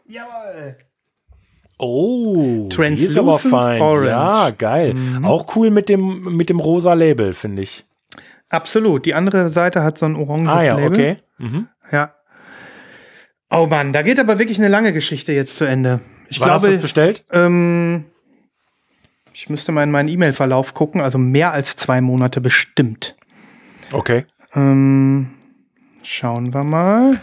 jawohl. 0.07 0.77
Oh, 1.77 2.67
die 2.67 2.75
Translucent 2.75 3.09
ist 3.11 3.17
aber 3.17 3.39
fein. 3.39 3.81
Orange. 3.81 4.07
Ja, 4.07 4.49
geil. 4.51 4.95
Auch 5.23 5.55
cool 5.55 5.69
mit 5.69 5.87
dem, 5.89 6.35
mit 6.35 6.49
dem 6.49 6.59
rosa 6.59 6.93
Label, 6.93 7.33
finde 7.33 7.61
ich. 7.63 7.85
Absolut. 8.49 9.05
Die 9.05 9.13
andere 9.13 9.49
Seite 9.49 9.83
hat 9.83 9.97
so 9.97 10.05
ein 10.05 10.15
oranges 10.15 10.49
Ah 10.49 10.63
ja, 10.63 10.75
Label. 10.75 10.91
okay. 10.93 11.17
Mhm. 11.37 11.67
Ja. 11.91 12.13
Oh 13.51 13.65
Mann, 13.67 13.93
da 13.93 14.01
geht 14.01 14.19
aber 14.19 14.37
wirklich 14.39 14.57
eine 14.59 14.67
lange 14.67 14.93
Geschichte 14.93 15.31
jetzt 15.33 15.57
zu 15.57 15.65
Ende. 15.65 15.99
Ich 16.29 16.39
Wann 16.39 16.51
hast 16.51 16.61
du 16.63 16.67
glaube, 16.67 16.75
es 16.75 16.81
bestellt? 16.81 17.25
ähm, 17.31 18.05
ich 19.33 19.49
müsste 19.49 19.71
mal 19.71 19.83
in 19.83 19.91
meinen 19.91 20.09
E-Mail-Verlauf 20.09 20.73
gucken, 20.73 21.01
also 21.01 21.17
mehr 21.17 21.51
als 21.53 21.75
zwei 21.75 22.01
Monate 22.01 22.41
bestimmt. 22.41 23.15
Okay. 23.91 24.25
Ähm, 24.53 25.31
schauen 26.03 26.53
wir 26.53 26.63
mal. 26.63 27.19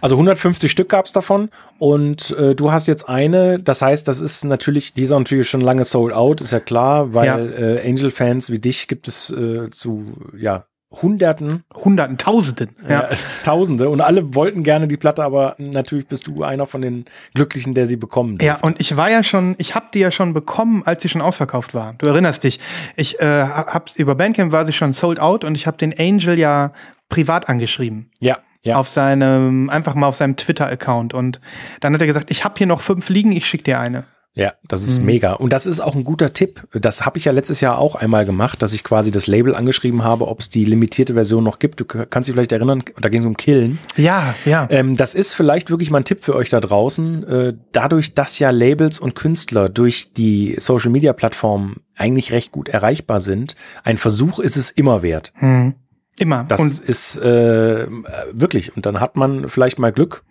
Also 0.00 0.16
150 0.16 0.70
Stück 0.70 0.88
gab 0.88 1.06
es 1.06 1.12
davon 1.12 1.48
und 1.78 2.30
äh, 2.38 2.54
du 2.54 2.72
hast 2.72 2.86
jetzt 2.88 3.08
eine, 3.08 3.58
das 3.58 3.82
heißt, 3.82 4.06
das 4.08 4.20
ist 4.20 4.44
natürlich, 4.44 4.92
die 4.92 5.02
ist 5.02 5.12
auch 5.12 5.18
natürlich 5.18 5.48
schon 5.48 5.60
lange 5.60 5.84
sold 5.84 6.12
out, 6.14 6.40
ist 6.40 6.52
ja 6.52 6.60
klar, 6.60 7.14
weil 7.14 7.26
Ja. 7.26 7.38
äh, 7.38 7.88
Angel-Fans 7.88 8.50
wie 8.50 8.58
dich 8.58 8.88
gibt 8.88 9.08
es 9.08 9.30
äh, 9.30 9.70
zu, 9.70 10.12
ja, 10.36 10.64
Hunderten, 11.00 11.64
Hunderten, 11.74 12.18
Tausenden. 12.18 12.76
Ja. 12.86 13.04
äh, 13.08 13.16
Tausende 13.44 13.88
und 13.88 14.02
alle 14.02 14.34
wollten 14.34 14.62
gerne 14.62 14.86
die 14.88 14.98
Platte, 14.98 15.24
aber 15.24 15.54
natürlich 15.56 16.06
bist 16.06 16.26
du 16.26 16.42
einer 16.42 16.66
von 16.66 16.82
den 16.82 17.06
Glücklichen, 17.34 17.72
der 17.72 17.86
sie 17.86 17.96
bekommen 17.96 18.36
Ja, 18.42 18.52
durfte. 18.52 18.66
und 18.66 18.78
ich 18.80 18.94
war 18.96 19.10
ja 19.10 19.22
schon, 19.24 19.54
ich 19.56 19.74
habe 19.74 19.86
die 19.94 20.00
ja 20.00 20.10
schon 20.12 20.34
bekommen, 20.34 20.82
als 20.84 21.00
sie 21.00 21.08
schon 21.08 21.22
ausverkauft 21.22 21.72
war. 21.72 21.94
Du 21.96 22.06
erinnerst 22.08 22.44
dich. 22.44 22.60
Ich 22.96 23.18
äh, 23.20 23.24
hab 23.44 23.88
über 23.96 24.14
Bandcamp 24.14 24.52
war 24.52 24.66
sie 24.66 24.74
schon 24.74 24.92
sold 24.92 25.18
out 25.18 25.44
und 25.44 25.54
ich 25.54 25.66
habe 25.66 25.78
den 25.78 25.98
Angel 25.98 26.38
ja 26.38 26.72
privat 27.08 27.48
angeschrieben. 27.48 28.10
Ja, 28.20 28.38
ja. 28.62 28.76
Auf 28.76 28.88
seinem, 28.88 29.70
einfach 29.70 29.94
mal 29.94 30.06
auf 30.06 30.16
seinem 30.16 30.36
Twitter-Account. 30.36 31.14
Und 31.14 31.40
dann 31.80 31.94
hat 31.94 32.00
er 32.00 32.06
gesagt, 32.06 32.30
ich 32.30 32.44
habe 32.44 32.54
hier 32.58 32.66
noch 32.66 32.80
fünf 32.80 33.08
liegen, 33.08 33.32
ich 33.32 33.46
schick 33.46 33.64
dir 33.64 33.80
eine. 33.80 34.04
Ja, 34.34 34.54
das 34.66 34.82
ist 34.82 35.00
Mhm. 35.00 35.04
mega. 35.06 35.32
Und 35.34 35.52
das 35.52 35.66
ist 35.66 35.80
auch 35.80 35.94
ein 35.94 36.04
guter 36.04 36.32
Tipp. 36.32 36.66
Das 36.72 37.04
habe 37.04 37.18
ich 37.18 37.26
ja 37.26 37.32
letztes 37.32 37.60
Jahr 37.60 37.76
auch 37.76 37.96
einmal 37.96 38.24
gemacht, 38.24 38.62
dass 38.62 38.72
ich 38.72 38.82
quasi 38.82 39.10
das 39.10 39.26
Label 39.26 39.54
angeschrieben 39.54 40.04
habe, 40.04 40.26
ob 40.26 40.40
es 40.40 40.48
die 40.48 40.64
limitierte 40.64 41.12
Version 41.12 41.44
noch 41.44 41.58
gibt. 41.58 41.80
Du 41.80 41.84
kannst 41.84 42.28
dich 42.28 42.34
vielleicht 42.34 42.52
erinnern, 42.52 42.82
da 42.98 43.10
ging 43.10 43.20
es 43.20 43.26
um 43.26 43.36
Killen. 43.36 43.78
Ja, 43.98 44.34
ja. 44.46 44.66
Ähm, 44.70 44.96
das 44.96 45.14
ist 45.14 45.34
vielleicht 45.34 45.68
wirklich 45.68 45.90
mal 45.90 45.98
ein 45.98 46.06
Tipp 46.06 46.24
für 46.24 46.34
euch 46.34 46.48
da 46.48 46.60
draußen. 46.60 47.28
Äh, 47.28 47.54
dadurch, 47.72 48.14
dass 48.14 48.38
ja 48.38 48.48
Labels 48.48 48.98
und 49.00 49.14
Künstler 49.14 49.68
durch 49.68 50.14
die 50.14 50.56
Social-Media-Plattformen 50.58 51.82
eigentlich 51.94 52.32
recht 52.32 52.52
gut 52.52 52.70
erreichbar 52.70 53.20
sind, 53.20 53.54
ein 53.84 53.98
Versuch 53.98 54.38
ist 54.38 54.56
es 54.56 54.70
immer 54.70 55.02
wert. 55.02 55.32
Hm. 55.34 55.74
Immer. 56.18 56.44
Das 56.44 56.60
und, 56.60 56.78
ist 56.80 57.16
äh, 57.16 57.86
wirklich. 58.32 58.76
Und 58.76 58.86
dann 58.86 59.00
hat 59.00 59.16
man 59.16 59.48
vielleicht 59.48 59.78
mal 59.78 59.92
Glück 59.92 60.22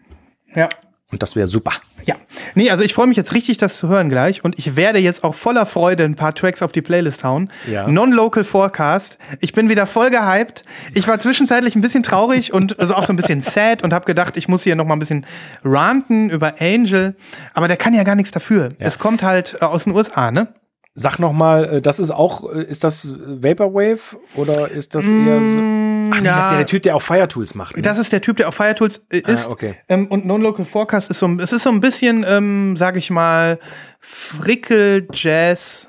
ja. 0.54 0.70
und 1.12 1.24
das 1.24 1.36
wäre 1.36 1.48
super. 1.48 1.74
Ja. 2.06 2.16
Nee, 2.56 2.70
also 2.70 2.84
ich 2.84 2.94
freue 2.94 3.08
mich 3.08 3.18
jetzt 3.18 3.34
richtig, 3.34 3.58
das 3.58 3.78
zu 3.78 3.88
hören 3.88 4.10
gleich. 4.10 4.44
Und 4.44 4.58
ich 4.58 4.76
werde 4.76 5.00
jetzt 5.00 5.24
auch 5.24 5.36
voller 5.36 5.66
Freude 5.66 6.04
ein 6.04 6.16
paar 6.16 6.34
Tracks 6.34 6.62
auf 6.62 6.72
die 6.72 6.82
Playlist 6.82 7.24
hauen. 7.24 7.52
Ja. 7.72 7.88
Non-Local 7.88 8.44
Forecast. 8.44 9.18
Ich 9.40 9.54
bin 9.54 9.70
wieder 9.70 9.86
voll 9.86 10.10
gehypt. 10.10 10.64
Ich 10.94 11.08
war 11.08 11.20
zwischenzeitlich 11.20 11.76
ein 11.76 11.82
bisschen 11.82 12.04
traurig 12.04 12.54
und 12.54 12.80
also 12.80 12.96
auch 12.96 13.06
so 13.06 13.14
ein 13.14 13.18
bisschen 13.18 13.42
sad 13.42 13.84
und 13.84 13.94
habe 13.94 14.06
gedacht, 14.06 14.38
ich 14.38 14.48
muss 14.48 14.64
hier 14.64 14.76
noch 14.76 14.86
mal 14.86 14.96
ein 14.96 15.00
bisschen 15.00 15.26
ranten 15.64 16.30
über 16.30 16.56
Angel. 16.60 17.16
Aber 17.54 17.68
der 17.68 17.78
kann 17.78 17.94
ja 17.94 18.04
gar 18.04 18.16
nichts 18.16 18.32
dafür. 18.32 18.70
Es 18.80 19.00
kommt 19.00 19.24
halt 19.24 19.58
äh, 19.62 19.66
aus 19.66 19.84
den 19.84 19.94
USA, 19.94 20.32
ne? 20.32 20.48
Sag 20.94 21.20
noch 21.20 21.32
mal, 21.32 21.76
äh, 21.76 21.82
das 21.82 22.00
ist 22.00 22.12
auch, 22.12 22.54
äh, 22.54 22.64
ist 22.64 22.84
das 22.84 23.14
Vaporwave 23.26 24.18
oder 24.36 24.70
ist 24.70 24.94
das 24.94 25.06
eher 25.06 25.40
so? 25.40 26.12
Ach 26.14 26.20
nee, 26.20 26.28
das 26.28 26.46
ist 26.48 26.52
ja 26.52 26.58
der 26.58 26.68
Typ, 26.68 26.84
der 26.84 26.96
auch 26.98 27.02
Fire 27.02 27.28
Tools 27.30 27.56
macht. 27.56 27.78
Ne? 27.78 27.82
Das 27.82 27.98
ist 27.98 28.12
der 28.12 28.22
Typ, 28.22 28.36
der 28.36 28.50
auf 28.50 28.56
Fire 28.56 28.76
Tools 28.76 29.02
äh, 29.10 29.20
ist. 29.20 29.48
okay. 29.48 29.76
Ähm, 29.88 30.08
und 30.08 30.26
Non-Local 30.26 30.66
Forecast 30.66 31.10
ist 31.10 31.20
so, 31.20 31.28
ein- 31.28 31.40
es 31.40 31.54
ist 31.54 31.64
so 31.64 31.70
ein 31.70 31.80
bisschen, 31.80 32.26
ähm, 32.28 32.76
sag 32.76 32.98
ich 32.98 33.10
mal, 33.10 33.58
Frickel 34.02 35.08
Jazz 35.14 35.88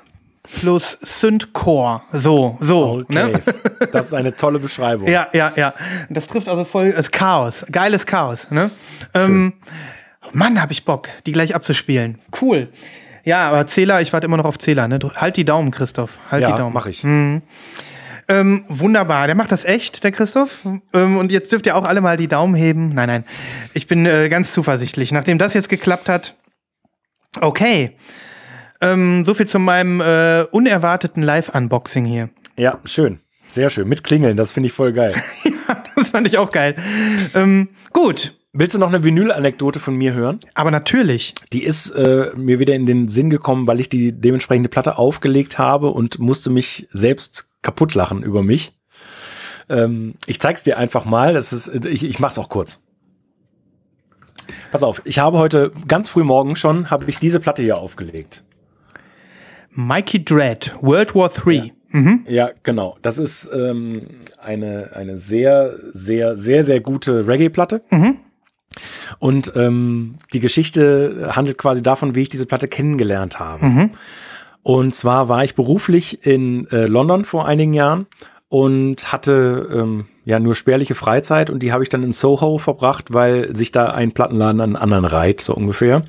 plus 0.61 0.97
Synthcore. 1.01 2.03
So, 2.13 2.57
so. 2.61 2.99
Okay, 3.01 3.13
Ne? 3.13 3.41
das 3.91 4.07
ist 4.07 4.13
eine 4.13 4.33
tolle 4.35 4.59
Beschreibung. 4.59 5.07
Ja, 5.09 5.27
ja, 5.33 5.51
ja. 5.57 5.73
Das 6.09 6.27
trifft 6.27 6.47
also 6.47 6.63
voll 6.63 6.93
das 6.93 7.11
Chaos. 7.11 7.65
Geiles 7.69 8.05
Chaos. 8.05 8.49
Ne? 8.51 8.71
Ähm, 9.13 9.53
Mann, 10.31 10.61
hab 10.61 10.71
ich 10.71 10.85
Bock, 10.85 11.09
die 11.25 11.33
gleich 11.33 11.53
abzuspielen. 11.55 12.19
Cool. 12.41 12.69
Ja, 13.23 13.49
aber 13.49 13.67
Zähler, 13.67 14.01
ich 14.01 14.11
warte 14.13 14.25
immer 14.25 14.37
noch 14.37 14.45
auf 14.45 14.57
Zähler. 14.59 14.87
Ne? 14.87 14.99
Halt 15.15 15.37
die 15.37 15.45
Daumen, 15.45 15.71
Christoph. 15.71 16.19
Halt 16.29 16.45
die 16.45 16.49
ja 16.49 16.57
Daumen. 16.57 16.73
mach 16.73 16.87
ich. 16.87 17.03
Ähm, 17.03 17.41
Ähm, 18.29 18.63
wunderbar, 18.69 19.27
der 19.27 19.35
macht 19.35 19.51
das 19.51 19.65
echt, 19.65 20.03
der 20.03 20.11
Christoph. 20.13 20.59
Ähm, 20.93 21.17
und 21.17 21.31
jetzt 21.31 21.51
dürft 21.51 21.65
ihr 21.65 21.75
auch 21.75 21.83
alle 21.83 21.99
mal 21.99 22.15
die 22.15 22.29
Daumen 22.29 22.55
heben. 22.55 22.93
Nein, 22.93 23.07
nein, 23.07 23.25
ich 23.73 23.87
bin 23.87 24.05
äh, 24.05 24.29
ganz 24.29 24.53
zuversichtlich. 24.53 25.11
Nachdem 25.11 25.37
das 25.37 25.53
jetzt 25.53 25.67
geklappt 25.67 26.07
hat, 26.07 26.35
okay. 27.41 27.97
Ähm, 28.79 29.25
so 29.25 29.33
viel 29.33 29.47
zu 29.47 29.59
meinem 29.59 29.99
äh, 30.01 30.43
unerwarteten 30.51 31.21
Live-Unboxing 31.21 32.05
hier. 32.05 32.29
Ja, 32.57 32.79
schön. 32.85 33.19
Sehr 33.51 33.69
schön. 33.69 33.87
Mit 33.89 34.03
Klingeln, 34.03 34.37
das 34.37 34.51
finde 34.53 34.67
ich 34.67 34.73
voll 34.73 34.93
geil. 34.93 35.13
ja, 35.43 35.83
das 35.95 36.09
fand 36.09 36.27
ich 36.27 36.37
auch 36.37 36.51
geil. 36.51 36.75
Ähm, 37.35 37.69
gut. 37.91 38.33
Willst 38.55 38.75
du 38.75 38.79
noch 38.79 38.89
eine 38.89 39.03
Vinyl-Anekdote 39.03 39.79
von 39.79 39.95
mir 39.95 40.13
hören? 40.13 40.39
Aber 40.53 40.69
natürlich. 40.69 41.33
Die 41.51 41.63
ist 41.63 41.89
äh, 41.89 42.29
mir 42.35 42.59
wieder 42.59 42.75
in 42.75 42.85
den 42.85 43.09
Sinn 43.09 43.31
gekommen, 43.31 43.65
weil 43.65 43.79
ich 43.79 43.89
die 43.89 44.13
dementsprechende 44.13 44.69
Platte 44.69 44.99
aufgelegt 44.99 45.57
habe 45.57 45.89
und 45.89 46.19
musste 46.19 46.51
mich 46.51 46.87
selbst 46.91 47.47
kaputt 47.63 47.95
lachen 47.95 48.21
über 48.21 48.43
mich. 48.43 48.73
Ähm, 49.69 50.13
ich 50.27 50.39
zeig's 50.39 50.61
dir 50.61 50.77
einfach 50.77 51.03
mal. 51.03 51.33
Das 51.33 51.51
ist, 51.51 51.67
ich, 51.67 52.03
ich 52.03 52.19
mach's 52.19 52.37
auch 52.37 52.49
kurz. 52.49 52.79
Pass 54.71 54.83
auf, 54.83 55.01
ich 55.03 55.17
habe 55.17 55.39
heute 55.39 55.71
ganz 55.87 56.09
früh 56.09 56.23
morgen 56.23 56.55
schon 56.55 56.91
habe 56.91 57.09
ich 57.09 57.17
diese 57.17 57.39
Platte 57.39 57.63
hier 57.63 57.79
aufgelegt. 57.79 58.43
Mikey 59.71 60.23
Dread, 60.23 60.75
World 60.79 61.15
War 61.15 61.31
III. 61.43 61.55
Ja. 61.55 61.63
Mhm. 61.89 62.25
Ja, 62.27 62.51
genau. 62.61 62.97
Das 63.01 63.17
ist 63.17 63.49
ähm, 63.51 63.93
eine, 64.39 64.91
eine 64.95 65.17
sehr, 65.17 65.75
sehr, 65.93 66.37
sehr, 66.37 66.63
sehr 66.63 66.81
gute 66.81 67.27
Reggae-Platte. 67.27 67.81
Mhm. 67.89 68.19
Und 69.19 69.51
ähm, 69.55 70.15
die 70.33 70.39
Geschichte 70.39 71.31
handelt 71.35 71.57
quasi 71.57 71.81
davon, 71.83 72.15
wie 72.15 72.21
ich 72.21 72.29
diese 72.29 72.45
Platte 72.45 72.67
kennengelernt 72.67 73.39
habe. 73.39 73.65
Mhm. 73.65 73.89
Und 74.63 74.95
zwar 74.95 75.27
war 75.27 75.43
ich 75.43 75.55
beruflich 75.55 76.25
in 76.25 76.67
äh, 76.71 76.85
London 76.85 77.25
vor 77.25 77.45
einigen 77.45 77.73
Jahren 77.73 78.07
und 78.53 79.11
hatte 79.11 79.67
ähm, 79.73 80.05
ja 80.25 80.39
nur 80.39 80.55
spärliche 80.55 80.95
Freizeit 80.95 81.49
und 81.49 81.63
die 81.63 81.73
habe 81.73 81.81
ich 81.81 81.89
dann 81.89 82.03
in 82.03 82.13
Soho 82.13 82.59
verbracht, 82.59 83.11
weil 83.11 83.55
sich 83.55 83.71
da 83.71 83.87
ein 83.87 84.11
Plattenladen 84.11 84.61
an 84.61 84.75
einen 84.75 84.75
anderen 84.75 85.05
reiht, 85.05 85.41
so 85.41 85.55
ungefähr. 85.55 86.03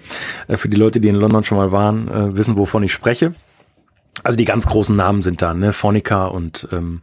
Äh, 0.46 0.58
für 0.58 0.68
die 0.68 0.76
Leute, 0.76 1.00
die 1.00 1.08
in 1.08 1.16
London 1.16 1.42
schon 1.42 1.58
mal 1.58 1.72
waren, 1.72 2.06
äh, 2.08 2.36
wissen, 2.36 2.56
wovon 2.56 2.82
ich 2.82 2.92
spreche. 2.92 3.34
Also 4.22 4.36
die 4.36 4.44
ganz 4.44 4.66
großen 4.66 4.94
Namen 4.94 5.22
sind 5.22 5.42
da, 5.42 5.54
ne? 5.54 5.72
Phonica 5.72 6.26
und 6.26 6.68
ähm, 6.72 7.00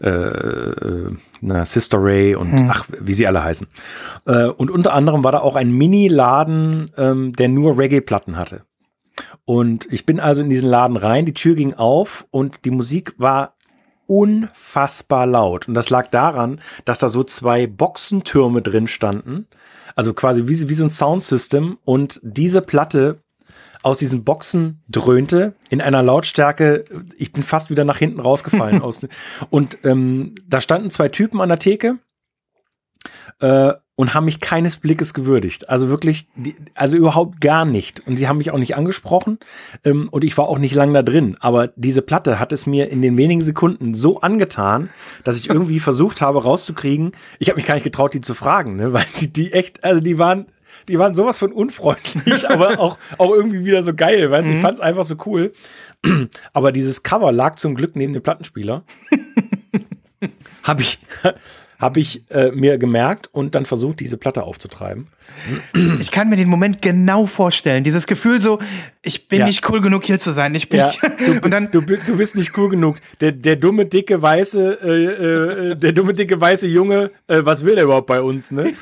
äh, 0.00 0.08
äh, 0.08 1.10
na, 1.40 1.64
Sister 1.64 1.98
Ray 2.00 2.34
und 2.34 2.52
hm. 2.52 2.70
ach, 2.70 2.86
wie 3.00 3.12
sie 3.12 3.26
alle 3.26 3.44
heißen. 3.44 3.66
Äh, 4.26 4.46
und 4.46 4.70
unter 4.70 4.94
anderem 4.94 5.22
war 5.22 5.32
da 5.32 5.40
auch 5.40 5.56
ein 5.56 5.70
Mini-Laden, 5.70 6.90
ähm, 6.96 7.32
der 7.34 7.48
nur 7.48 7.78
Reggae-Platten 7.78 8.36
hatte. 8.36 8.62
Und 9.44 9.92
ich 9.92 10.06
bin 10.06 10.20
also 10.20 10.40
in 10.40 10.48
diesen 10.48 10.68
Laden 10.68 10.96
rein, 10.96 11.26
die 11.26 11.34
Tür 11.34 11.54
ging 11.54 11.74
auf 11.74 12.26
und 12.30 12.64
die 12.64 12.70
Musik 12.70 13.14
war 13.18 13.54
unfassbar 14.06 15.26
laut. 15.26 15.68
Und 15.68 15.74
das 15.74 15.90
lag 15.90 16.08
daran, 16.08 16.60
dass 16.84 16.98
da 16.98 17.08
so 17.08 17.22
zwei 17.22 17.66
Boxentürme 17.66 18.62
drin 18.62 18.88
standen. 18.88 19.46
Also 19.96 20.12
quasi 20.14 20.48
wie, 20.48 20.68
wie 20.68 20.74
so 20.74 20.84
ein 20.84 20.90
Soundsystem. 20.90 21.78
Und 21.84 22.20
diese 22.22 22.62
Platte 22.62 23.22
aus 23.84 23.98
diesen 23.98 24.24
Boxen 24.24 24.82
dröhnte 24.88 25.54
in 25.68 25.80
einer 25.80 26.02
Lautstärke, 26.02 26.84
ich 27.18 27.32
bin 27.32 27.42
fast 27.42 27.70
wieder 27.70 27.84
nach 27.84 27.98
hinten 27.98 28.20
rausgefallen. 28.20 28.82
aus, 28.82 29.06
und 29.50 29.78
ähm, 29.84 30.34
da 30.48 30.60
standen 30.60 30.90
zwei 30.90 31.08
Typen 31.08 31.40
an 31.40 31.50
der 31.50 31.58
Theke 31.58 31.98
äh, 33.40 33.74
und 33.96 34.14
haben 34.14 34.24
mich 34.24 34.40
keines 34.40 34.78
Blickes 34.78 35.14
gewürdigt. 35.14 35.68
Also 35.68 35.88
wirklich, 35.88 36.26
also 36.74 36.96
überhaupt 36.96 37.40
gar 37.40 37.64
nicht. 37.64 38.04
Und 38.06 38.16
sie 38.16 38.26
haben 38.26 38.38
mich 38.38 38.50
auch 38.50 38.58
nicht 38.58 38.74
angesprochen 38.74 39.38
ähm, 39.84 40.08
und 40.10 40.24
ich 40.24 40.36
war 40.36 40.48
auch 40.48 40.58
nicht 40.58 40.74
lang 40.74 40.92
da 40.94 41.02
drin. 41.02 41.36
Aber 41.40 41.68
diese 41.76 42.02
Platte 42.02 42.40
hat 42.40 42.52
es 42.52 42.66
mir 42.66 42.90
in 42.90 43.02
den 43.02 43.16
wenigen 43.16 43.42
Sekunden 43.42 43.92
so 43.92 44.20
angetan, 44.20 44.88
dass 45.22 45.36
ich 45.36 45.48
irgendwie 45.48 45.78
versucht 45.78 46.22
habe 46.22 46.42
rauszukriegen. 46.42 47.12
Ich 47.38 47.50
habe 47.50 47.56
mich 47.56 47.66
gar 47.66 47.74
nicht 47.74 47.84
getraut, 47.84 48.14
die 48.14 48.22
zu 48.22 48.34
fragen, 48.34 48.76
ne? 48.76 48.92
weil 48.94 49.04
die, 49.20 49.32
die 49.32 49.52
echt, 49.52 49.84
also 49.84 50.00
die 50.00 50.18
waren 50.18 50.46
die 50.88 50.98
waren 50.98 51.14
sowas 51.14 51.38
von 51.38 51.52
unfreundlich, 51.52 52.48
aber 52.48 52.78
auch, 52.78 52.98
auch 53.18 53.32
irgendwie 53.32 53.64
wieder 53.64 53.82
so 53.82 53.94
geil, 53.94 54.30
weißt 54.30 54.48
du? 54.48 54.52
Mhm. 54.52 54.56
Ich 54.56 54.62
fand 54.62 54.78
es 54.78 54.80
einfach 54.80 55.04
so 55.04 55.16
cool. 55.26 55.52
Aber 56.52 56.72
dieses 56.72 57.02
Cover 57.02 57.32
lag 57.32 57.56
zum 57.56 57.74
Glück 57.74 57.96
neben 57.96 58.12
dem 58.12 58.22
Plattenspieler. 58.22 58.84
Habe 60.62 60.80
ich, 60.80 60.98
hab 61.78 61.98
ich 61.98 62.30
äh, 62.30 62.50
mir 62.52 62.78
gemerkt 62.78 63.28
und 63.32 63.54
dann 63.54 63.66
versucht, 63.66 64.00
diese 64.00 64.16
Platte 64.16 64.44
aufzutreiben. 64.44 65.08
Ich 66.00 66.10
kann 66.10 66.30
mir 66.30 66.36
den 66.36 66.48
Moment 66.48 66.80
genau 66.80 67.26
vorstellen. 67.26 67.84
Dieses 67.84 68.06
Gefühl 68.06 68.40
so, 68.40 68.58
ich 69.02 69.28
bin 69.28 69.40
ja. 69.40 69.46
nicht 69.46 69.68
cool 69.68 69.80
genug 69.80 70.04
hier 70.04 70.18
zu 70.18 70.32
sein. 70.32 70.54
Ich 70.54 70.68
bin 70.68 70.80
ja, 70.80 70.92
du, 71.18 71.32
und 71.42 71.50
dann 71.50 71.70
du, 71.70 71.80
du 71.82 72.16
bist 72.16 72.36
nicht 72.36 72.56
cool 72.56 72.70
genug. 72.70 72.96
Der, 73.20 73.32
der 73.32 73.56
dumme 73.56 73.86
dicke 73.86 74.20
weiße, 74.20 74.78
äh, 74.82 75.72
äh, 75.72 75.76
der 75.76 75.92
dumme 75.92 76.12
dicke 76.14 76.40
weiße 76.40 76.66
Junge, 76.66 77.10
äh, 77.26 77.40
was 77.44 77.64
will 77.64 77.74
der 77.74 77.84
überhaupt 77.84 78.06
bei 78.06 78.20
uns? 78.20 78.50
Ne? 78.50 78.74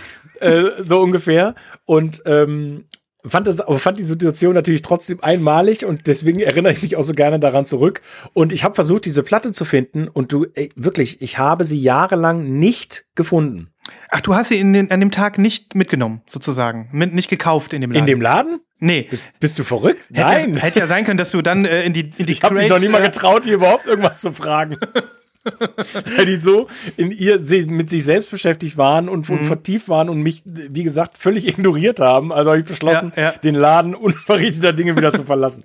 Äh, 0.43 0.83
so 0.83 1.01
ungefähr. 1.01 1.55
Und 1.85 2.23
ähm, 2.27 2.85
fand 3.25 3.47
das, 3.47 3.61
aber 3.61 3.79
fand 3.79 3.99
die 3.99 4.05
Situation 4.05 4.55
natürlich 4.55 4.83
trotzdem 4.83 5.23
einmalig 5.23 5.85
und 5.85 6.07
deswegen 6.07 6.41
erinnere 6.41 6.73
ich 6.73 6.83
mich 6.83 6.97
auch 6.97 7.03
so 7.03 7.13
gerne 7.13 7.39
daran 7.39 7.65
zurück. 7.65 8.03
Und 8.33 8.53
ich 8.53 8.65
habe 8.65 8.75
versucht, 8.75 9.05
diese 9.05 9.23
Platte 9.23 9.53
zu 9.53 9.65
finden 9.65 10.09
und 10.09 10.33
du, 10.33 10.47
ey, 10.55 10.71
wirklich, 10.75 11.23
ich 11.23 11.39
habe 11.39 11.65
sie 11.65 11.81
jahrelang 11.81 12.59
nicht 12.59 13.05
gefunden. 13.15 13.69
Ach, 14.11 14.21
du 14.21 14.35
hast 14.35 14.49
sie 14.49 14.59
in 14.59 14.73
den, 14.73 14.91
an 14.91 15.01
dem 15.01 15.11
Tag 15.11 15.39
nicht 15.39 15.75
mitgenommen, 15.75 16.23
sozusagen. 16.29 16.89
Mit, 16.93 17.15
nicht 17.15 17.29
gekauft 17.29 17.73
in 17.73 17.81
dem 17.81 17.93
Laden. 17.93 18.01
In 18.01 18.07
dem 18.07 18.21
Laden? 18.21 18.61
Nee. 18.79 19.07
Bist, 19.09 19.27
bist 19.39 19.59
du 19.59 19.65
verrückt? 19.65 20.09
Hätte 20.13 20.21
Nein. 20.21 20.55
Ja, 20.55 20.61
hätte 20.61 20.81
ja 20.81 20.87
sein 20.87 21.05
können, 21.05 21.19
dass 21.19 21.31
du 21.31 21.43
dann 21.43 21.65
äh, 21.65 21.85
in 21.85 21.93
die 21.93 22.13
in 22.17 22.27
die 22.27 22.33
Ich 22.33 22.43
habe 22.43 22.57
mich 22.57 22.69
noch 22.69 22.81
nie 22.81 22.89
mal 22.89 23.03
getraut, 23.03 23.45
hier 23.45 23.55
überhaupt 23.55 23.87
irgendwas 23.87 24.21
zu 24.21 24.33
fragen. 24.33 24.77
Weil 26.17 26.27
die 26.27 26.41
so 26.41 26.69
in 26.97 27.11
ihr 27.11 27.41
mit 27.67 27.91
sich 27.91 28.05
selbst 28.05 28.31
beschäftigt 28.31 28.77
waren 28.77 29.09
und 29.09 29.29
mhm. 29.29 29.45
vertieft 29.45 29.89
waren 29.89 30.09
und 30.09 30.23
mich, 30.23 30.43
wie 30.45 30.85
gesagt, 30.85 31.19
völlig 31.19 31.49
ignoriert 31.49 32.01
haben. 32.01 32.33
Also 32.33 32.51
habe 32.51 32.61
ich 32.61 32.67
beschlossen, 32.67 33.13
ja, 33.17 33.23
ja. 33.23 33.33
den 33.33 33.55
Laden 33.55 33.95
unverrichteter 33.95 34.73
Dinge 34.73 34.97
wieder 34.97 35.13
zu 35.13 35.25
verlassen. 35.25 35.65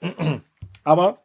Aber 0.84 1.18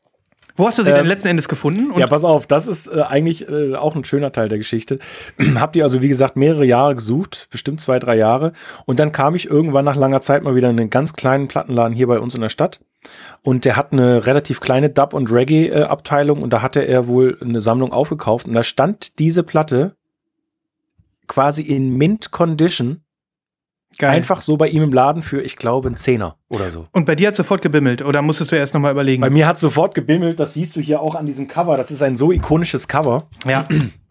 wo 0.55 0.67
hast 0.67 0.77
du 0.77 0.83
sie 0.83 0.89
ähm, 0.89 0.97
denn 0.97 1.05
letzten 1.05 1.27
Endes 1.27 1.47
gefunden? 1.47 1.91
Und 1.91 1.99
ja, 1.99 2.07
pass 2.07 2.23
auf, 2.23 2.47
das 2.47 2.67
ist 2.67 2.87
äh, 2.87 3.01
eigentlich 3.01 3.47
äh, 3.47 3.75
auch 3.75 3.95
ein 3.95 4.05
schöner 4.05 4.31
Teil 4.31 4.49
der 4.49 4.57
Geschichte. 4.57 4.99
Habt 5.55 5.75
ihr 5.75 5.83
also, 5.83 6.01
wie 6.01 6.07
gesagt, 6.07 6.35
mehrere 6.35 6.65
Jahre 6.65 6.95
gesucht, 6.95 7.47
bestimmt 7.51 7.81
zwei, 7.81 7.99
drei 7.99 8.15
Jahre. 8.15 8.53
Und 8.85 8.99
dann 8.99 9.11
kam 9.11 9.35
ich 9.35 9.49
irgendwann 9.49 9.85
nach 9.85 9.95
langer 9.95 10.21
Zeit 10.21 10.43
mal 10.43 10.55
wieder 10.55 10.69
in 10.69 10.79
einen 10.79 10.89
ganz 10.89 11.13
kleinen 11.13 11.47
Plattenladen 11.47 11.95
hier 11.95 12.07
bei 12.07 12.19
uns 12.19 12.35
in 12.35 12.41
der 12.41 12.49
Stadt. 12.49 12.79
Und 13.41 13.65
der 13.65 13.75
hat 13.75 13.93
eine 13.93 14.25
relativ 14.27 14.59
kleine 14.59 14.89
Dub- 14.89 15.13
und 15.13 15.31
Reggae-Abteilung 15.31 16.41
und 16.41 16.51
da 16.51 16.61
hatte 16.61 16.81
er 16.81 17.07
wohl 17.07 17.37
eine 17.41 17.61
Sammlung 17.61 17.91
aufgekauft. 17.91 18.47
Und 18.47 18.53
da 18.53 18.63
stand 18.63 19.17
diese 19.19 19.43
Platte 19.43 19.95
quasi 21.27 21.61
in 21.61 21.97
Mint 21.97 22.31
Condition 22.31 23.03
Geil. 23.97 24.11
Einfach 24.11 24.41
so 24.41 24.57
bei 24.57 24.69
ihm 24.69 24.83
im 24.83 24.93
Laden 24.93 25.21
für, 25.21 25.41
ich 25.41 25.57
glaube, 25.57 25.87
einen 25.87 25.97
Zehner 25.97 26.37
oder 26.49 26.69
so. 26.69 26.87
Und 26.91 27.05
bei 27.05 27.15
dir 27.15 27.27
hat 27.27 27.35
sofort 27.35 27.61
gebimmelt 27.61 28.01
oder 28.01 28.21
musstest 28.21 28.51
du 28.51 28.55
erst 28.55 28.73
nochmal 28.73 28.91
überlegen? 28.91 29.21
Bei 29.21 29.29
mir 29.29 29.47
hat 29.47 29.59
sofort 29.59 29.93
gebimmelt, 29.93 30.39
das 30.39 30.53
siehst 30.53 30.75
du 30.75 30.81
hier 30.81 31.01
auch 31.01 31.15
an 31.15 31.25
diesem 31.25 31.47
Cover. 31.47 31.77
Das 31.77 31.91
ist 31.91 32.01
ein 32.01 32.17
so 32.17 32.31
ikonisches 32.31 32.87
Cover. 32.87 33.27
Ja. 33.45 33.67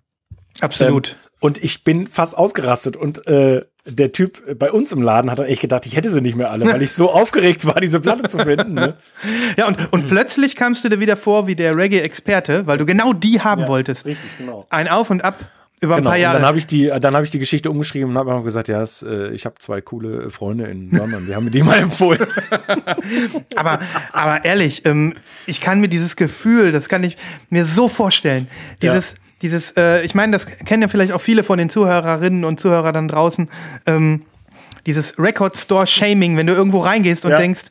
Absolut. 0.60 1.08
Ähm, 1.08 1.30
und 1.40 1.64
ich 1.64 1.84
bin 1.84 2.06
fast 2.06 2.36
ausgerastet 2.36 2.96
und 2.96 3.26
äh, 3.26 3.64
der 3.86 4.12
Typ 4.12 4.58
bei 4.58 4.70
uns 4.70 4.92
im 4.92 5.00
Laden 5.00 5.30
hat 5.30 5.40
echt 5.40 5.62
gedacht, 5.62 5.86
ich 5.86 5.96
hätte 5.96 6.10
sie 6.10 6.20
nicht 6.20 6.36
mehr 6.36 6.50
alle, 6.50 6.66
weil 6.66 6.82
ich 6.82 6.92
so 6.92 7.10
aufgeregt 7.12 7.64
war, 7.64 7.80
diese 7.80 7.98
Platte 7.98 8.28
zu 8.28 8.38
finden. 8.38 8.74
Ne? 8.74 8.96
Ja, 9.56 9.66
und, 9.66 9.92
und 9.92 10.08
plötzlich 10.08 10.54
kamst 10.54 10.84
du 10.84 10.88
dir 10.88 11.00
wieder 11.00 11.16
vor 11.16 11.46
wie 11.46 11.54
der 11.54 11.76
Reggae-Experte, 11.76 12.66
weil 12.66 12.78
du 12.78 12.86
genau 12.86 13.12
die 13.12 13.40
haben 13.40 13.62
ja, 13.62 13.68
wolltest. 13.68 14.06
Richtig, 14.06 14.38
genau. 14.38 14.66
Ein 14.70 14.88
Auf 14.88 15.10
und 15.10 15.24
Ab 15.24 15.36
über 15.80 15.96
genau, 15.96 16.10
ein 16.10 16.12
paar 16.12 16.18
Jahre. 16.18 16.36
Und 16.36 16.42
dann 16.42 16.48
habe 16.48 16.58
ich 16.58 16.66
die, 16.66 16.92
dann 17.00 17.14
habe 17.14 17.24
ich 17.24 17.30
die 17.30 17.38
Geschichte 17.38 17.70
umgeschrieben 17.70 18.10
und 18.10 18.18
habe 18.18 18.30
einfach 18.30 18.44
gesagt, 18.44 18.68
ja, 18.68 18.80
das, 18.80 19.02
äh, 19.02 19.30
ich 19.30 19.46
habe 19.46 19.56
zwei 19.58 19.80
coole 19.80 20.30
Freunde 20.30 20.66
in 20.66 20.90
London, 20.90 21.26
die 21.26 21.34
haben 21.34 21.44
mir 21.44 21.50
die 21.50 21.62
mal 21.62 21.78
empfohlen. 21.78 22.26
aber, 23.56 23.80
aber 24.12 24.44
ehrlich, 24.44 24.84
ähm, 24.84 25.14
ich 25.46 25.60
kann 25.60 25.80
mir 25.80 25.88
dieses 25.88 26.16
Gefühl, 26.16 26.70
das 26.70 26.88
kann 26.88 27.02
ich 27.02 27.16
mir 27.48 27.64
so 27.64 27.88
vorstellen, 27.88 28.48
dieses, 28.82 29.10
ja. 29.10 29.16
dieses, 29.42 29.70
äh, 29.76 30.02
ich 30.02 30.14
meine, 30.14 30.32
das 30.32 30.46
kennen 30.46 30.82
ja 30.82 30.88
vielleicht 30.88 31.12
auch 31.12 31.20
viele 31.20 31.42
von 31.42 31.58
den 31.58 31.70
Zuhörerinnen 31.70 32.44
und 32.44 32.60
Zuhörern 32.60 32.92
dann 32.92 33.08
draußen. 33.08 33.48
Ähm, 33.86 34.22
dieses 34.86 35.18
Record 35.18 35.56
Store 35.56 35.86
Shaming, 35.86 36.36
wenn 36.36 36.46
du 36.46 36.54
irgendwo 36.54 36.80
reingehst 36.80 37.24
und 37.24 37.32
ja. 37.32 37.38
denkst, 37.38 37.64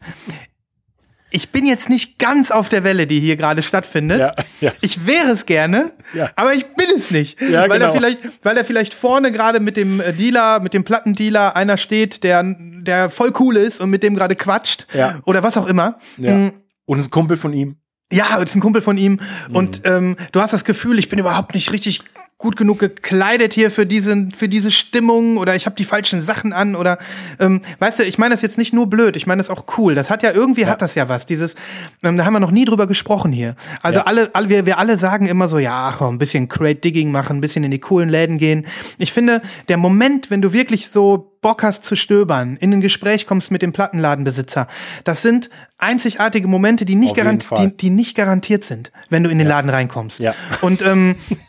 ich 1.31 1.49
bin 1.49 1.65
jetzt 1.65 1.89
nicht 1.89 2.19
ganz 2.19 2.51
auf 2.51 2.69
der 2.69 2.83
Welle, 2.83 3.07
die 3.07 3.19
hier 3.19 3.35
gerade 3.35 3.63
stattfindet. 3.63 4.19
Ja, 4.19 4.31
ja. 4.61 4.71
Ich 4.81 5.05
wäre 5.05 5.31
es 5.31 5.45
gerne, 5.45 5.91
ja. 6.13 6.31
aber 6.35 6.53
ich 6.53 6.65
bin 6.75 6.87
es 6.95 7.11
nicht. 7.11 7.39
Ja, 7.41 7.69
weil, 7.69 7.79
genau. 7.79 7.85
er 7.85 7.91
vielleicht, 7.93 8.21
weil 8.43 8.57
er 8.57 8.65
vielleicht 8.65 8.93
vorne 8.93 9.31
gerade 9.31 9.59
mit 9.59 9.77
dem 9.77 9.99
äh, 9.99 10.13
Dealer, 10.13 10.59
mit 10.59 10.73
dem 10.73 10.83
Plattendealer 10.83 11.55
einer 11.55 11.77
steht, 11.77 12.23
der, 12.23 12.43
der 12.43 13.09
voll 13.09 13.33
cool 13.39 13.57
ist 13.57 13.79
und 13.79 13.89
mit 13.89 14.03
dem 14.03 14.15
gerade 14.15 14.35
quatscht 14.35 14.87
oder 15.25 15.43
was 15.43 15.57
auch 15.57 15.67
immer. 15.67 15.99
Mhm. 16.17 16.53
Und 16.85 16.99
ist 16.99 17.07
ein 17.07 17.11
Kumpel 17.11 17.37
von 17.37 17.53
ihm. 17.53 17.77
Ja, 18.11 18.39
das 18.39 18.49
ist 18.49 18.55
ein 18.55 18.61
Kumpel 18.61 18.81
von 18.81 18.97
ihm. 18.97 19.19
Mhm. 19.49 19.55
Und 19.55 19.81
ähm, 19.85 20.15
du 20.31 20.41
hast 20.41 20.53
das 20.53 20.65
Gefühl, 20.65 20.97
ich 20.97 21.09
bin 21.09 21.19
überhaupt 21.19 21.53
nicht 21.53 21.71
richtig 21.71 22.01
gut 22.39 22.55
genug 22.55 22.79
gekleidet 22.79 23.51
hier 23.51 23.69
für 23.69 23.85
diese, 23.85 24.29
für 24.35 24.47
diese 24.47 24.71
Stimmung 24.71 25.35
oder 25.35 25.57
ich 25.57 25.65
habe 25.65 25.75
die 25.75 25.83
falschen 25.83 26.21
Sachen 26.21 26.53
an 26.53 26.77
oder 26.77 26.97
ähm, 27.37 27.59
weißt 27.79 27.99
du, 27.99 28.03
ich 28.03 28.17
meine 28.17 28.33
das 28.33 28.41
jetzt 28.41 28.57
nicht 28.57 28.71
nur 28.71 28.87
blöd, 28.87 29.17
ich 29.17 29.27
meine 29.27 29.41
das 29.41 29.49
auch 29.49 29.65
cool. 29.77 29.93
Das 29.93 30.09
hat 30.09 30.23
ja 30.23 30.31
irgendwie 30.31 30.61
ja. 30.61 30.69
hat 30.69 30.81
das 30.81 30.95
ja 30.95 31.09
was. 31.09 31.25
Dieses, 31.25 31.55
ähm, 32.01 32.15
da 32.15 32.23
haben 32.23 32.31
wir 32.31 32.39
noch 32.39 32.51
nie 32.51 32.63
drüber 32.63 32.87
gesprochen 32.87 33.33
hier. 33.33 33.55
Also 33.83 33.99
ja. 33.99 34.05
alle, 34.05 34.29
alle 34.33 34.47
wir, 34.47 34.65
wir 34.65 34.79
alle 34.79 34.97
sagen 34.97 35.25
immer 35.25 35.49
so, 35.49 35.59
ja, 35.59 35.89
ach, 35.89 36.01
ein 36.01 36.17
bisschen 36.17 36.47
Crate 36.47 36.79
Digging 36.79 37.11
machen, 37.11 37.37
ein 37.37 37.41
bisschen 37.41 37.65
in 37.65 37.71
die 37.71 37.79
coolen 37.79 38.07
Läden 38.07 38.37
gehen. 38.37 38.65
Ich 38.97 39.11
finde, 39.11 39.41
der 39.67 39.75
Moment, 39.75 40.31
wenn 40.31 40.41
du 40.41 40.53
wirklich 40.53 40.87
so 40.87 41.33
Bock 41.41 41.61
hast 41.63 41.83
zu 41.83 41.97
stöbern, 41.97 42.55
in 42.61 42.71
ein 42.71 42.81
Gespräch 42.81 43.25
kommst 43.25 43.51
mit 43.51 43.61
dem 43.61 43.73
Plattenladenbesitzer, 43.73 44.67
das 45.03 45.21
sind 45.21 45.49
einzigartige 45.77 46.47
Momente, 46.47 46.85
die 46.85 46.95
nicht, 46.95 47.17
die, 47.17 47.77
die, 47.77 47.89
nicht 47.89 48.15
garantiert 48.15 48.63
sind, 48.63 48.91
wenn 49.09 49.23
du 49.23 49.29
in 49.29 49.37
den 49.37 49.47
ja. 49.47 49.55
Laden 49.55 49.69
reinkommst. 49.69 50.19
Ja. 50.19 50.35
Und 50.61 50.81
ähm, 50.81 51.15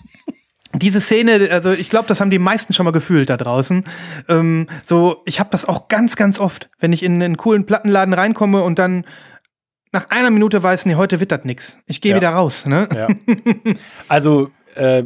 diese 0.74 1.00
Szene, 1.00 1.48
also 1.50 1.72
ich 1.72 1.90
glaube, 1.90 2.06
das 2.06 2.20
haben 2.20 2.30
die 2.30 2.38
meisten 2.38 2.72
schon 2.72 2.84
mal 2.84 2.92
gefühlt 2.92 3.28
da 3.28 3.36
draußen. 3.36 3.84
Ähm, 4.28 4.68
so, 4.86 5.22
ich 5.24 5.40
habe 5.40 5.50
das 5.50 5.64
auch 5.64 5.88
ganz, 5.88 6.16
ganz 6.16 6.38
oft, 6.38 6.70
wenn 6.78 6.92
ich 6.92 7.02
in 7.02 7.22
einen 7.22 7.36
coolen 7.36 7.66
Plattenladen 7.66 8.14
reinkomme 8.14 8.62
und 8.62 8.78
dann 8.78 9.04
nach 9.92 10.10
einer 10.10 10.30
Minute 10.30 10.62
weiß, 10.62 10.86
nee, 10.86 10.94
heute 10.94 11.18
wird 11.18 11.32
das 11.32 11.44
nix. 11.44 11.78
Ich 11.86 12.00
gehe 12.00 12.12
ja. 12.12 12.16
wieder 12.16 12.30
raus. 12.30 12.66
Ne? 12.66 12.88
Ja. 12.94 13.08
Also 14.08 14.50
äh, 14.76 15.04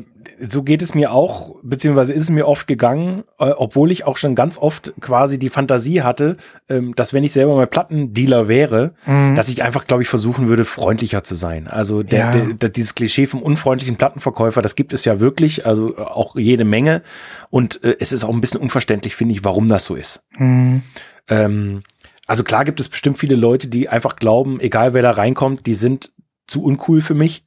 so 0.48 0.62
geht 0.62 0.82
es 0.82 0.94
mir 0.94 1.12
auch, 1.12 1.56
beziehungsweise 1.62 2.12
ist 2.12 2.24
es 2.24 2.30
mir 2.30 2.46
oft 2.46 2.66
gegangen, 2.66 3.24
äh, 3.38 3.50
obwohl 3.50 3.90
ich 3.90 4.04
auch 4.04 4.16
schon 4.16 4.34
ganz 4.34 4.58
oft 4.58 4.92
quasi 5.00 5.38
die 5.38 5.48
Fantasie 5.48 6.02
hatte, 6.02 6.36
ähm, 6.68 6.94
dass 6.94 7.12
wenn 7.12 7.24
ich 7.24 7.32
selber 7.32 7.54
mal 7.54 7.66
Plattendealer 7.66 8.48
wäre, 8.48 8.94
mhm. 9.06 9.36
dass 9.36 9.48
ich 9.48 9.62
einfach, 9.62 9.86
glaube 9.86 10.02
ich, 10.02 10.08
versuchen 10.08 10.48
würde, 10.48 10.64
freundlicher 10.64 11.24
zu 11.24 11.34
sein. 11.34 11.68
Also 11.68 12.02
der, 12.02 12.18
ja. 12.18 12.32
der, 12.32 12.54
der, 12.54 12.68
dieses 12.68 12.94
Klischee 12.94 13.26
vom 13.26 13.42
unfreundlichen 13.42 13.96
Plattenverkäufer, 13.96 14.62
das 14.62 14.76
gibt 14.76 14.92
es 14.92 15.04
ja 15.04 15.20
wirklich, 15.20 15.66
also 15.66 15.96
auch 15.96 16.36
jede 16.36 16.64
Menge. 16.64 17.02
Und 17.50 17.82
äh, 17.84 17.96
es 18.00 18.12
ist 18.12 18.24
auch 18.24 18.32
ein 18.32 18.40
bisschen 18.40 18.60
unverständlich, 18.60 19.16
finde 19.16 19.34
ich, 19.34 19.44
warum 19.44 19.68
das 19.68 19.84
so 19.84 19.94
ist. 19.94 20.22
Mhm. 20.36 20.82
Ähm, 21.28 21.82
also 22.26 22.44
klar 22.44 22.64
gibt 22.64 22.80
es 22.80 22.88
bestimmt 22.88 23.18
viele 23.18 23.36
Leute, 23.36 23.68
die 23.68 23.88
einfach 23.88 24.16
glauben, 24.16 24.60
egal 24.60 24.94
wer 24.94 25.02
da 25.02 25.10
reinkommt, 25.10 25.66
die 25.66 25.74
sind 25.74 26.12
zu 26.46 26.62
uncool 26.62 27.00
für 27.00 27.14
mich. 27.14 27.44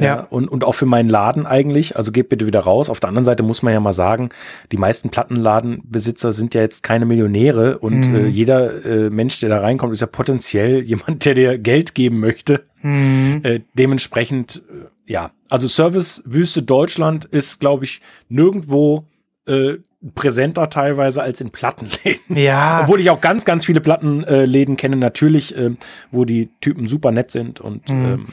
Ja. 0.00 0.06
ja. 0.06 0.26
und, 0.30 0.48
und 0.48 0.64
auch 0.64 0.74
für 0.74 0.86
meinen 0.86 1.08
Laden 1.08 1.46
eigentlich. 1.46 1.96
Also 1.96 2.12
geht 2.12 2.28
bitte 2.28 2.46
wieder 2.46 2.60
raus. 2.60 2.90
Auf 2.90 3.00
der 3.00 3.08
anderen 3.08 3.24
Seite 3.24 3.42
muss 3.42 3.62
man 3.62 3.72
ja 3.72 3.80
mal 3.80 3.92
sagen, 3.92 4.30
die 4.72 4.76
meisten 4.76 5.10
Plattenladenbesitzer 5.10 6.32
sind 6.32 6.54
ja 6.54 6.62
jetzt 6.62 6.82
keine 6.82 7.06
Millionäre 7.06 7.78
und 7.78 8.00
mhm. 8.00 8.16
äh, 8.16 8.26
jeder 8.26 8.84
äh, 8.84 9.10
Mensch, 9.10 9.40
der 9.40 9.48
da 9.48 9.60
reinkommt, 9.60 9.92
ist 9.92 10.00
ja 10.00 10.06
potenziell 10.06 10.80
jemand, 10.84 11.24
der 11.24 11.34
dir 11.34 11.58
Geld 11.58 11.94
geben 11.94 12.20
möchte. 12.20 12.64
Mhm. 12.82 13.40
Äh, 13.42 13.60
dementsprechend, 13.74 14.62
äh, 14.70 15.12
ja, 15.12 15.30
also 15.48 15.66
Servicewüste 15.66 16.62
Deutschland 16.62 17.24
ist, 17.26 17.60
glaube 17.60 17.84
ich, 17.84 18.00
nirgendwo 18.28 19.04
äh, 19.46 19.78
präsenter 20.14 20.70
teilweise 20.70 21.22
als 21.22 21.40
in 21.40 21.50
Plattenläden. 21.50 22.36
Ja. 22.36 22.80
Obwohl 22.82 23.00
ich 23.00 23.10
auch 23.10 23.20
ganz, 23.20 23.44
ganz 23.44 23.66
viele 23.66 23.80
Plattenläden 23.80 24.76
kenne, 24.76 24.96
natürlich, 24.96 25.54
ähm, 25.56 25.76
wo 26.10 26.24
die 26.24 26.48
Typen 26.60 26.88
super 26.88 27.12
nett 27.12 27.30
sind 27.30 27.60
und. 27.60 27.88
Mhm. 27.90 28.04
Ähm, 28.04 28.26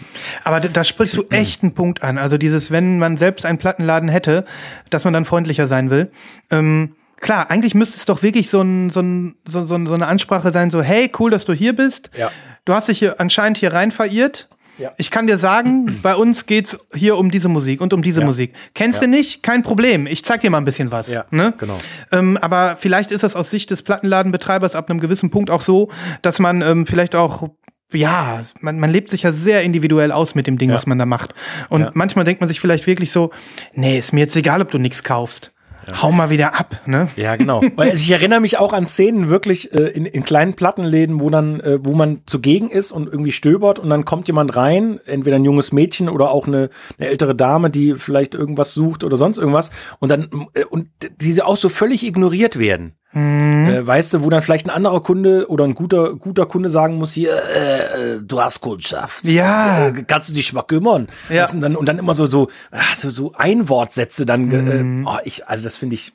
Aber 0.46 0.62
da, 0.62 0.70
da 0.70 0.84
sprichst 0.84 1.18
du 1.18 1.24
echt 1.30 1.64
einen 1.64 1.74
Punkt 1.74 2.04
an. 2.04 2.18
Also 2.18 2.38
dieses, 2.38 2.72
wenn 2.72 3.00
man 3.00 3.18
selbst 3.18 3.46
einen 3.46 3.58
Plattenladen 3.58 4.08
hätte, 4.08 4.46
dass 4.90 5.04
man 5.04 5.14
dann 5.14 5.26
freundlicher 5.26 5.68
sein 5.68 5.90
will. 5.90 6.10
Ähm, 6.52 6.96
klar, 7.20 7.52
eigentlich 7.52 7.76
müsste 7.76 7.98
es 7.98 8.06
doch 8.06 8.24
wirklich 8.24 8.50
so, 8.50 8.62
ein, 8.62 8.90
so, 8.90 9.02
ein, 9.02 9.36
so, 9.46 9.66
so 9.66 9.76
eine 9.76 10.08
Ansprache 10.08 10.54
sein, 10.54 10.72
so, 10.72 10.82
hey, 10.82 11.12
cool, 11.20 11.32
dass 11.32 11.44
du 11.44 11.52
hier 11.52 11.76
bist. 11.76 12.12
Ja. 12.18 12.32
Du 12.64 12.74
hast 12.74 12.88
dich 12.88 13.00
hier 13.00 13.20
anscheinend 13.20 13.58
hier 13.58 13.74
rein 13.74 13.92
verirrt. 13.92 14.48
Ja. 14.78 14.92
Ich 14.98 15.12
kann 15.12 15.28
dir 15.28 15.38
sagen, 15.38 16.00
bei 16.04 16.16
uns 16.16 16.46
geht's 16.46 16.78
hier 16.94 17.18
um 17.18 17.32
diese 17.32 17.50
Musik 17.50 17.82
und 17.82 17.94
um 17.94 18.02
diese 18.02 18.22
ja. 18.22 18.26
Musik. 18.26 18.54
Kennst 18.74 19.02
ja. 19.02 19.08
du 19.08 19.12
nicht? 19.12 19.44
Kein 19.44 19.64
Problem. 19.64 20.08
Ich 20.08 20.24
zeig 20.24 20.42
dir 20.42 20.50
mal 20.50 20.60
ein 20.60 20.66
bisschen 20.66 20.92
was. 20.92 21.12
Ja, 21.12 21.26
ne? 21.32 21.54
genau. 21.58 21.78
Ähm, 22.12 22.38
aber 22.38 22.78
vielleicht 22.78 23.12
ist 23.12 23.24
das 23.24 23.36
aus 23.36 23.50
Sicht 23.50 23.72
des 23.72 23.82
Plattenladenbetreibers 23.82 24.76
ab 24.76 24.90
einem 24.90 25.00
gewissen 25.00 25.30
Punkt 25.30 25.50
auch 25.50 25.62
so, 25.62 25.90
dass 26.22 26.40
man 26.40 26.62
ähm, 26.62 26.86
vielleicht 26.86 27.16
auch 27.16 27.50
ja, 27.94 28.44
man, 28.60 28.80
man 28.80 28.90
lebt 28.90 29.10
sich 29.10 29.24
ja 29.24 29.32
sehr 29.32 29.64
individuell 29.64 30.12
aus 30.12 30.36
mit 30.36 30.46
dem 30.46 30.58
Ding, 30.58 30.72
was 30.72 30.88
man 30.88 31.00
da 31.00 31.06
macht. 31.06 31.34
Und 31.70 31.96
manchmal 31.96 32.26
denkt 32.26 32.42
man 32.42 32.50
sich 32.50 32.60
vielleicht 32.60 32.86
wirklich 32.86 33.12
so, 33.12 33.32
nee, 33.74 33.98
ist 33.98 34.12
mir 34.12 34.20
jetzt 34.20 34.36
egal, 34.36 34.62
ob 34.62 34.72
du 34.72 34.78
nichts 34.78 35.04
kaufst. 35.04 35.54
Ja. 35.88 36.04
Hau 36.04 36.12
mal 36.12 36.30
wieder 36.30 36.60
ab, 36.60 36.82
ne? 36.86 37.08
Ja, 37.16 37.38
genau. 37.38 37.62
also 37.78 37.94
ich 37.94 38.12
erinnere 38.12 38.42
mich 38.42 38.58
auch 38.58 38.74
an 38.74 38.86
Szenen 38.86 39.30
wirklich 39.30 39.74
äh, 39.74 39.88
in, 39.88 40.06
in 40.06 40.24
kleinen 40.24 40.54
Plattenläden, 40.54 41.22
wo 41.22 41.30
dann, 41.30 41.62
äh, 41.62 41.80
wo 41.82 41.94
man 41.94 42.24
zugegen 42.26 42.70
ist 42.70 42.92
und 42.92 43.08
irgendwie 43.08 43.32
stöbert 43.32 43.80
und 43.80 43.90
dann 43.90 44.04
kommt 44.04 44.28
jemand 44.28 44.56
rein, 44.58 45.00
entweder 45.06 45.38
ein 45.38 45.46
junges 45.46 45.72
Mädchen 45.72 46.10
oder 46.10 46.32
auch 46.32 46.46
eine, 46.46 46.70
eine 47.00 47.08
ältere 47.08 47.36
Dame, 47.36 47.70
die 47.70 47.96
vielleicht 47.96 48.36
irgendwas 48.36 48.74
sucht 48.74 49.06
oder 49.06 49.16
sonst 49.16 49.38
irgendwas 49.38 49.72
und 50.00 50.10
dann 50.10 50.28
äh, 50.54 50.66
und 50.66 50.90
diese 51.22 51.46
auch 51.46 51.58
so 51.58 51.70
völlig 51.70 52.06
ignoriert 52.06 52.60
werden. 52.60 52.94
Mhm. 53.18 53.70
Äh, 53.70 53.88
weißt 53.88 54.14
du, 54.14 54.24
wo 54.24 54.30
dann 54.30 54.42
vielleicht 54.42 54.68
ein 54.68 54.70
anderer 54.70 55.02
Kunde 55.02 55.50
oder 55.50 55.64
ein 55.64 55.74
guter, 55.74 56.16
guter 56.16 56.46
Kunde 56.46 56.70
sagen 56.70 56.98
muss, 56.98 57.14
hier, 57.14 57.34
äh, 57.34 58.16
äh 58.16 58.20
du 58.22 58.42
hast 58.42 58.62
Kundschaft. 58.62 59.26
Ja. 59.26 59.88
Äh, 59.88 60.04
kannst 60.04 60.30
du 60.30 60.34
dich 60.34 60.54
mal 60.54 60.64
kümmern? 60.64 61.08
Ja. 61.30 61.50
und, 61.50 61.62
dann, 61.62 61.76
und 61.76 61.88
dann 61.88 61.98
immer 61.98 62.14
so, 62.14 62.26
so, 62.26 62.50
ach, 62.72 62.96
so, 62.96 63.10
so 63.10 63.34
Einwortsätze 63.34 64.26
dann. 64.26 64.52
Äh, 64.52 64.84
mhm. 64.84 65.08
oh, 65.08 65.18
ich, 65.24 65.48
also 65.48 65.64
das 65.64 65.78
finde 65.78 65.96
ich 65.96 66.14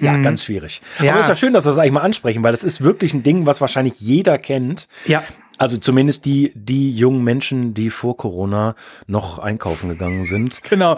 ja, 0.00 0.12
mhm. 0.12 0.24
ganz 0.24 0.44
schwierig. 0.44 0.82
Ja. 1.00 1.12
Aber 1.12 1.20
es 1.20 1.26
ist 1.26 1.28
ja 1.28 1.34
schön, 1.36 1.52
dass 1.52 1.64
wir 1.64 1.70
das 1.70 1.78
eigentlich 1.78 1.92
mal 1.92 2.00
ansprechen, 2.00 2.42
weil 2.42 2.52
das 2.52 2.64
ist 2.64 2.82
wirklich 2.82 3.14
ein 3.14 3.22
Ding, 3.22 3.46
was 3.46 3.60
wahrscheinlich 3.60 4.00
jeder 4.00 4.38
kennt. 4.38 4.88
Ja. 5.06 5.22
Also 5.56 5.76
zumindest 5.76 6.24
die, 6.24 6.52
die 6.54 6.92
jungen 6.94 7.22
Menschen, 7.22 7.74
die 7.74 7.90
vor 7.90 8.16
Corona 8.16 8.74
noch 9.06 9.38
einkaufen 9.38 9.88
gegangen 9.88 10.24
sind. 10.24 10.62
Genau. 10.74 10.96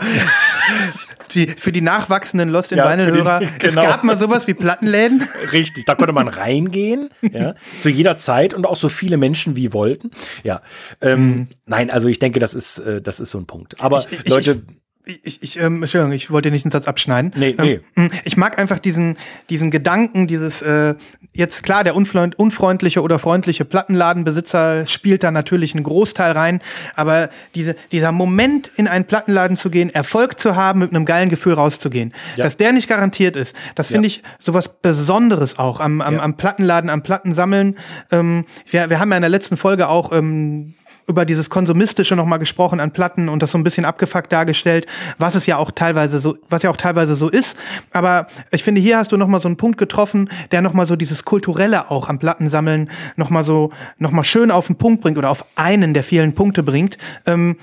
die, 1.35 1.49
für 1.49 1.71
die 1.71 1.83
nachwachsenden 1.83 2.49
Lost 2.49 2.73
in 2.73 2.79
ja, 2.79 2.91
Vinyl-Hörer, 2.91 3.41
genau. 3.41 3.69
es 3.69 3.75
gab 3.75 4.05
mal 4.05 4.19
sowas 4.19 4.47
wie 4.47 4.55
Plattenläden. 4.55 5.23
Richtig, 5.53 5.85
da 5.85 5.95
konnte 5.95 6.15
man 6.15 6.29
reingehen, 6.29 7.11
ja, 7.21 7.55
zu 7.83 7.91
jeder 7.91 8.17
Zeit 8.17 8.55
und 8.55 8.65
auch 8.65 8.77
so 8.77 8.89
viele 8.89 9.19
Menschen 9.19 9.55
wie 9.55 9.75
wollten. 9.75 10.13
Ja, 10.45 10.63
ähm, 11.03 11.27
mhm. 11.27 11.49
nein, 11.67 11.91
also 11.91 12.09
ich 12.09 12.19
denke, 12.21 12.41
das 12.41 12.55
ist, 12.55 12.79
äh, 12.79 13.03
das 13.03 13.21
ist 13.21 13.31
so 13.31 13.39
ein 13.39 13.47
Punkt. 13.47 13.83
Aber 13.83 14.07
ich, 14.11 14.21
ich, 14.21 14.29
Leute. 14.29 14.63
Ich, 14.67 14.77
ich, 15.07 15.41
ich, 15.41 15.61
ähm, 15.61 15.83
Entschuldigung, 15.83 16.13
ich 16.13 16.33
wollte 16.33 16.51
nicht 16.51 16.65
einen 16.65 16.73
Satz 16.73 16.89
abschneiden. 16.89 17.33
Nee, 17.37 17.55
nee. 17.57 17.81
Ähm, 17.97 18.11
ich 18.25 18.37
mag 18.37 18.59
einfach 18.59 18.81
diesen, 18.81 19.17
diesen 19.49 19.71
Gedanken, 19.71 20.27
dieses, 20.27 20.63
äh, 20.63 20.97
jetzt 21.33 21.63
klar, 21.63 21.85
der 21.85 21.95
unfreund, 21.95 22.37
unfreundliche 22.37 23.01
oder 23.01 23.21
freundliche 23.21 23.65
Plattenladenbesitzer 23.65 24.85
spielt 24.87 25.23
da 25.23 25.31
natürlich 25.31 25.75
einen 25.75 25.85
Großteil 25.85 26.33
rein, 26.33 26.61
aber 26.97 27.31
diese, 27.55 27.77
dieser 27.93 28.11
Moment, 28.11 28.73
in 28.75 28.89
einen 28.89 29.05
Plattenladen 29.05 29.57
zu 29.57 29.71
gehen, 29.71 29.91
Erfolg 29.91 30.41
zu 30.41 30.57
haben, 30.57 30.81
mit 30.81 30.91
einem 30.91 31.05
geilen 31.05 31.29
Gefühl 31.29 31.55
rauszugehen, 31.55 32.13
ja. 32.35 32.43
dass 32.43 32.57
der 32.57 32.73
nicht 32.73 32.89
garantiert 32.89 33.37
ist, 33.37 33.55
das 33.77 33.89
finde 33.89 34.09
ja. 34.09 34.15
ich 34.15 34.23
sowas 34.41 34.81
Besonderes 34.83 35.57
auch 35.57 35.79
am, 35.79 36.01
am, 36.01 36.15
ja. 36.15 36.21
am 36.21 36.37
Plattenladen, 36.37 36.91
am 36.91 37.03
Plattensammeln. 37.03 37.79
Ähm, 38.11 38.45
wir, 38.69 38.91
wir 38.91 38.99
haben 38.99 39.11
ja 39.11 39.17
in 39.19 39.23
der 39.23 39.31
letzten 39.31 39.57
Folge 39.57 39.87
auch 39.89 40.11
ähm, 40.11 40.75
über 41.07 41.25
dieses 41.25 41.51
Konsumistische 41.51 42.17
nochmal 42.17 42.39
gesprochen 42.39 42.81
an 42.81 42.91
Platten 42.91 43.29
und 43.29 43.43
das 43.43 43.53
so 43.53 43.59
ein 43.59 43.65
bisschen 43.65 43.85
abgefuckt 43.85 44.33
dargestellt, 44.33 44.87
was 45.19 45.35
es 45.35 45.47
ja 45.47 45.57
auch 45.57 45.71
teilweise 45.71 46.21
so, 46.21 46.37
was 46.49 46.63
ja 46.63 46.71
auch 46.71 46.77
teilweise 46.77 47.15
so 47.17 47.29
ist. 47.29 47.57
Aber 47.93 48.27
ich 48.51 48.63
finde, 48.63 48.81
hier 48.81 48.99
hast 48.99 49.13
du 49.13 49.17
nochmal 49.17 49.41
so 49.41 49.49
einen 49.49 49.57
Punkt 49.57 49.79
getroffen, 49.79 50.29
der 50.51 50.63
nochmal 50.63 50.87
so 50.87 50.97
dieses 50.97 51.25
Kulturelle 51.25 51.91
auch 51.91 52.09
am 52.09 52.19
Plattensammeln 52.19 52.91
nochmal 53.17 53.45
so, 53.45 53.71
nochmal 53.99 54.25
schön 54.25 54.51
auf 54.51 54.67
den 54.67 54.77
Punkt 54.77 55.03
bringt 55.03 55.19
oder 55.19 55.31
auf 55.31 55.47
einen 55.55 55.95
der 55.95 56.05
vielen 56.05 56.35
Punkte 56.35 56.63
bringt. 56.63 56.99
Ähm, 57.25 57.57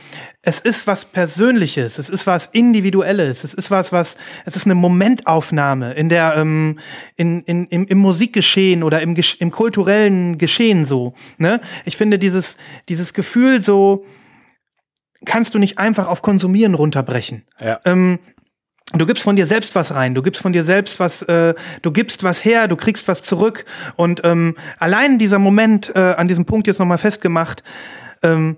es 0.45 0.59
ist 0.59 0.87
was 0.87 1.05
Persönliches, 1.05 1.97
es 1.97 2.09
ist 2.09 2.27
was 2.27 2.47
Individuelles, 2.51 3.45
es 3.45 3.53
ist 3.53 3.71
was, 3.71 3.93
was, 3.93 4.17
es 4.45 4.57
ist 4.57 4.65
eine 4.65 4.75
Momentaufnahme 4.75 5.93
in 5.93 6.09
der, 6.09 6.35
ähm, 6.35 6.79
in, 7.15 7.43
in, 7.43 7.65
im, 7.67 7.85
im 7.85 7.97
Musikgeschehen 7.97 8.83
oder 8.83 9.01
im, 9.01 9.15
im 9.39 9.51
kulturellen 9.51 10.37
Geschehen 10.37 10.85
so. 10.85 11.13
Ne? 11.37 11.61
Ich 11.85 11.95
finde 11.95 12.19
dieses, 12.19 12.57
dieses 12.89 13.13
Gefühl 13.13 13.32
so, 13.61 14.05
kannst 15.25 15.53
du 15.53 15.59
nicht 15.59 15.79
einfach 15.79 16.07
auf 16.07 16.21
Konsumieren 16.21 16.73
runterbrechen. 16.75 17.45
Ja. 17.59 17.79
Ähm, 17.85 18.19
Du 18.95 19.07
gibst 19.07 19.23
von 19.23 19.35
dir 19.35 19.47
selbst 19.47 19.73
was 19.73 19.95
rein, 19.95 20.13
du 20.13 20.21
gibst 20.21 20.39
von 20.39 20.53
dir 20.53 20.63
selbst 20.63 20.99
was, 20.99 21.23
äh, 21.23 21.55
du 21.81 21.91
gibst 21.91 22.21
was 22.21 22.45
her, 22.45 22.67
du 22.67 22.75
kriegst 22.75 23.07
was 23.07 23.23
zurück. 23.23 23.65
Und 23.95 24.21
ähm, 24.23 24.55
allein 24.77 25.17
dieser 25.17 25.39
Moment, 25.39 25.91
äh, 25.95 26.13
an 26.15 26.27
diesem 26.27 26.45
Punkt 26.45 26.67
jetzt 26.67 26.77
nochmal 26.77 26.99
festgemacht, 26.99 27.63
ähm, 28.21 28.57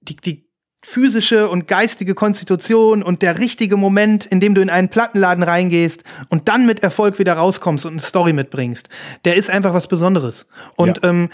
die, 0.00 0.16
die 0.16 0.50
physische 0.82 1.48
und 1.48 1.68
geistige 1.68 2.16
Konstitution 2.16 3.04
und 3.04 3.22
der 3.22 3.38
richtige 3.38 3.76
Moment, 3.76 4.26
in 4.26 4.40
dem 4.40 4.56
du 4.56 4.60
in 4.60 4.70
einen 4.70 4.88
Plattenladen 4.88 5.44
reingehst 5.44 6.02
und 6.30 6.48
dann 6.48 6.66
mit 6.66 6.82
Erfolg 6.82 7.20
wieder 7.20 7.34
rauskommst 7.34 7.84
und 7.86 7.92
eine 7.92 8.00
Story 8.00 8.32
mitbringst, 8.32 8.88
der 9.24 9.36
ist 9.36 9.50
einfach 9.50 9.72
was 9.72 9.86
Besonderes. 9.86 10.48
Und 10.74 11.00
ja. 11.02 11.10
ähm, 11.10 11.28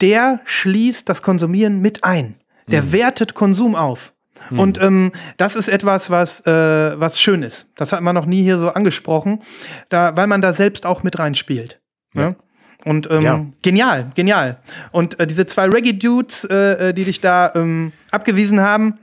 der 0.00 0.40
schließt 0.44 1.08
das 1.08 1.22
Konsumieren 1.22 1.80
mit 1.80 2.04
ein. 2.04 2.36
Der 2.68 2.82
mhm. 2.82 2.92
wertet 2.92 3.34
Konsum 3.34 3.74
auf. 3.74 4.12
Mhm. 4.50 4.58
Und 4.58 4.82
ähm, 4.82 5.12
das 5.36 5.54
ist 5.54 5.68
etwas, 5.68 6.10
was, 6.10 6.46
äh, 6.46 7.00
was 7.00 7.20
schön 7.20 7.42
ist. 7.42 7.68
Das 7.76 7.92
hat 7.92 8.02
man 8.02 8.14
noch 8.14 8.26
nie 8.26 8.42
hier 8.42 8.58
so 8.58 8.70
angesprochen, 8.70 9.40
da, 9.88 10.16
weil 10.16 10.26
man 10.26 10.40
da 10.40 10.52
selbst 10.52 10.86
auch 10.86 11.02
mit 11.02 11.18
reinspielt. 11.18 11.80
Ja. 12.14 12.22
ja? 12.22 12.36
Und 12.84 13.10
ähm, 13.10 13.22
ja. 13.22 13.46
genial, 13.62 14.10
genial. 14.14 14.58
Und 14.90 15.20
äh, 15.20 15.26
diese 15.26 15.46
zwei 15.46 15.66
Reggae-Dudes, 15.66 16.44
äh, 16.44 16.88
äh, 16.88 16.92
die 16.94 17.04
dich 17.04 17.20
da 17.20 17.52
ähm, 17.54 17.92
abgewiesen 18.10 18.60
haben, 18.60 18.98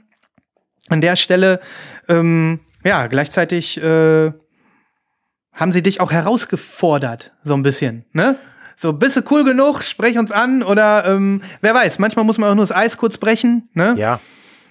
an 0.89 1.01
der 1.01 1.15
Stelle, 1.15 1.59
ähm, 2.07 2.61
ja, 2.83 3.07
gleichzeitig 3.07 3.81
äh, 3.81 4.31
haben 5.53 5.73
sie 5.73 5.83
dich 5.83 5.99
auch 5.99 6.11
herausgefordert, 6.11 7.33
so 7.43 7.53
ein 7.53 7.63
bisschen, 7.63 8.05
ne? 8.13 8.37
So, 8.79 8.93
bist 8.93 9.17
du 9.17 9.21
cool 9.31 9.43
genug, 9.43 9.81
sprech 9.83 10.17
uns 10.19 10.31
an 10.31 10.61
oder 10.61 11.03
ähm, 11.07 11.41
wer 11.61 11.73
weiß, 11.73 11.97
manchmal 11.97 12.25
muss 12.25 12.37
man 12.37 12.51
auch 12.51 12.55
nur 12.55 12.63
das 12.65 12.75
Eis 12.75 12.95
kurz 12.97 13.17
brechen, 13.17 13.69
ne? 13.73 13.95
Ja. 13.97 14.19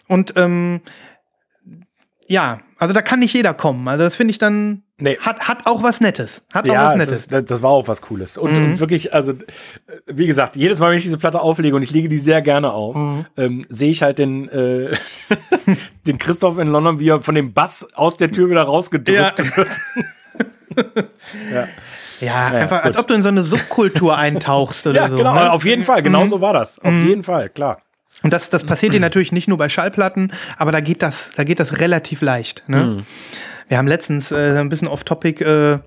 Und 0.06 0.34
ähm, 0.36 0.80
ja, 2.28 2.60
also 2.78 2.94
da 2.94 3.02
kann 3.02 3.18
nicht 3.18 3.34
jeder 3.34 3.52
kommen. 3.54 3.86
Also 3.88 4.04
das 4.04 4.14
finde 4.16 4.30
ich 4.30 4.38
dann 4.38 4.82
Nee. 4.98 5.18
hat, 5.20 5.40
hat 5.48 5.66
auch 5.66 5.82
was 5.82 6.00
Nettes. 6.00 6.42
Hat 6.54 6.64
auch 6.68 6.72
Ja, 6.72 6.86
was 6.86 6.92
es 6.94 6.98
Nettes. 6.98 7.14
ist, 7.42 7.50
das, 7.50 7.62
war 7.62 7.70
auch 7.70 7.86
was 7.86 8.00
Cooles. 8.00 8.38
Und, 8.38 8.52
Mhm. 8.52 8.64
und 8.64 8.80
wirklich, 8.80 9.12
also, 9.12 9.34
wie 10.06 10.26
gesagt, 10.26 10.56
jedes 10.56 10.78
Mal, 10.78 10.90
wenn 10.90 10.96
ich 10.98 11.04
diese 11.04 11.18
Platte 11.18 11.40
auflege 11.40 11.76
und 11.76 11.82
ich 11.82 11.90
lege 11.90 12.08
die 12.08 12.16
sehr 12.18 12.40
gerne 12.42 12.72
auf, 12.72 12.96
Mhm. 12.96 13.26
ähm, 13.36 13.66
sehe 13.68 13.90
ich 13.90 14.02
halt 14.02 14.18
den, 14.18 14.48
äh, 14.48 14.96
den 16.06 16.18
Christoph 16.18 16.58
in 16.58 16.68
London, 16.68 16.98
wie 16.98 17.08
er 17.10 17.20
von 17.22 17.34
dem 17.34 17.52
Bass 17.52 17.86
aus 17.94 18.16
der 18.16 18.30
Tür 18.32 18.48
wieder 18.48 18.62
rausgedrückt 18.62 19.38
Ja. 19.38 19.56
wird. 19.56 19.68
ja, 21.52 21.68
Ja, 22.20 22.46
einfach, 22.46 22.82
als 22.82 22.96
gut. 22.96 23.02
ob 23.02 23.08
du 23.08 23.14
in 23.14 23.22
so 23.22 23.28
eine 23.28 23.42
Subkultur 23.42 24.16
eintauchst 24.18 24.86
oder 24.86 25.02
Ja, 25.02 25.08
so. 25.10 25.16
genau, 25.16 25.34
ne? 25.34 25.52
auf 25.52 25.64
jeden 25.64 25.84
Fall, 25.84 26.02
genau 26.02 26.26
so 26.26 26.40
war 26.40 26.52
das. 26.52 26.78
Auf 26.78 26.92
jeden 26.92 27.22
Fall, 27.22 27.48
klar. 27.50 27.82
Und 28.22 28.32
das, 28.32 28.48
das 28.48 28.64
passiert 28.64 28.94
dir 28.94 29.00
natürlich 29.00 29.32
nicht 29.32 29.46
nur 29.48 29.58
bei 29.58 29.68
Schallplatten, 29.68 30.32
aber 30.56 30.72
da 30.72 30.80
geht 30.80 31.02
das, 31.02 31.32
da 31.36 31.44
geht 31.44 31.60
das 31.60 31.80
relativ 31.80 32.22
leicht. 32.22 32.64
Ne? 32.66 33.04
Wir 33.68 33.76
haben 33.78 33.86
letztens 33.88 34.32
äh, 34.32 34.58
ein 34.58 34.68
bisschen 34.70 34.88
off-topic 34.88 35.44
äh, 35.44 35.78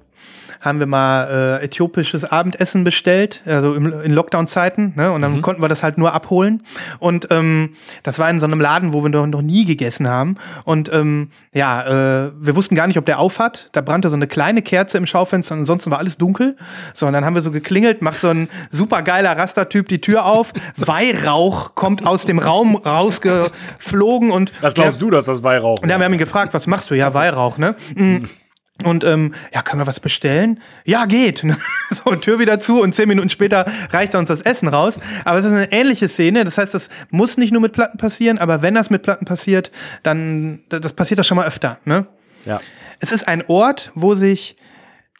haben 0.61 0.79
wir 0.79 0.87
mal 0.87 1.59
äh, 1.61 1.65
äthiopisches 1.65 2.25
Abendessen 2.25 2.83
bestellt, 2.83 3.41
also 3.45 3.75
im, 3.75 4.01
in 4.01 4.13
Lockdown-Zeiten, 4.13 4.93
ne? 4.95 5.11
Und 5.11 5.21
dann 5.21 5.41
konnten 5.41 5.61
wir 5.61 5.67
das 5.67 5.83
halt 5.83 5.97
nur 5.97 6.13
abholen. 6.13 6.63
Und 6.99 7.27
ähm, 7.31 7.75
das 8.03 8.19
war 8.19 8.29
in 8.29 8.39
so 8.39 8.45
einem 8.45 8.59
Laden, 8.59 8.93
wo 8.93 9.03
wir 9.03 9.09
noch, 9.09 9.27
noch 9.27 9.41
nie 9.41 9.65
gegessen 9.65 10.07
haben. 10.07 10.35
Und 10.65 10.91
ähm, 10.93 11.29
ja, 11.53 12.25
äh, 12.25 12.31
wir 12.39 12.55
wussten 12.55 12.75
gar 12.75 12.87
nicht, 12.87 12.97
ob 12.97 13.05
der 13.05 13.19
auf 13.19 13.39
hat. 13.39 13.69
Da 13.71 13.81
brannte 13.81 14.09
so 14.09 14.15
eine 14.15 14.27
kleine 14.27 14.61
Kerze 14.61 14.97
im 14.97 15.07
Schaufenster 15.07 15.53
und 15.55 15.61
ansonsten 15.61 15.91
war 15.91 15.99
alles 15.99 16.17
dunkel. 16.17 16.57
So, 16.93 17.07
und 17.07 17.13
dann 17.13 17.25
haben 17.25 17.35
wir 17.35 17.41
so 17.41 17.51
geklingelt, 17.51 18.01
macht 18.01 18.19
so 18.19 18.29
ein 18.29 18.49
super 18.71 19.01
geiler 19.01 19.37
Rastertyp 19.37 19.87
die 19.87 20.01
Tür 20.01 20.25
auf. 20.25 20.53
Weihrauch 20.77 21.75
kommt 21.75 22.05
aus 22.05 22.25
dem 22.25 22.39
Raum 22.39 22.75
rausgeflogen 22.75 24.31
und 24.31 24.51
Was 24.61 24.73
glaubst 24.73 25.01
du, 25.01 25.09
dass 25.09 25.25
das 25.25 25.43
Weihrauch 25.43 25.79
und 25.81 25.89
ja, 25.89 25.97
wir 25.97 26.05
haben 26.05 26.13
ihn 26.13 26.19
gefragt, 26.19 26.53
was 26.53 26.67
machst 26.67 26.89
du? 26.89 26.95
Ja, 26.95 27.13
Weihrauch, 27.13 27.57
ne? 27.57 27.75
Mm. 27.95 28.25
Und 28.83 29.03
ähm, 29.03 29.33
ja, 29.53 29.61
können 29.61 29.81
wir 29.81 29.87
was 29.87 29.99
bestellen? 29.99 30.59
Ja, 30.85 31.05
geht. 31.05 31.45
so, 32.03 32.15
Tür 32.15 32.39
wieder 32.39 32.59
zu 32.59 32.81
und 32.81 32.93
zehn 32.93 33.07
Minuten 33.07 33.29
später 33.29 33.65
reicht 33.91 34.15
uns 34.15 34.29
das 34.29 34.41
Essen 34.41 34.67
raus. 34.67 34.95
Aber 35.25 35.39
es 35.39 35.45
ist 35.45 35.51
eine 35.51 35.71
ähnliche 35.71 36.07
Szene. 36.07 36.43
Das 36.43 36.57
heißt, 36.57 36.73
das 36.73 36.89
muss 37.09 37.37
nicht 37.37 37.51
nur 37.51 37.61
mit 37.61 37.73
Platten 37.73 37.97
passieren, 37.97 38.37
aber 38.37 38.61
wenn 38.61 38.75
das 38.75 38.89
mit 38.89 39.01
Platten 39.01 39.25
passiert, 39.25 39.71
dann 40.03 40.61
das 40.69 40.81
das 40.81 40.93
passiert 40.93 41.19
das 41.19 41.27
schon 41.27 41.37
mal 41.37 41.45
öfter. 41.45 41.79
Ne? 41.85 42.07
Ja. 42.45 42.61
Es 42.99 43.11
ist 43.11 43.27
ein 43.27 43.43
Ort, 43.47 43.91
wo 43.95 44.15
sich 44.15 44.55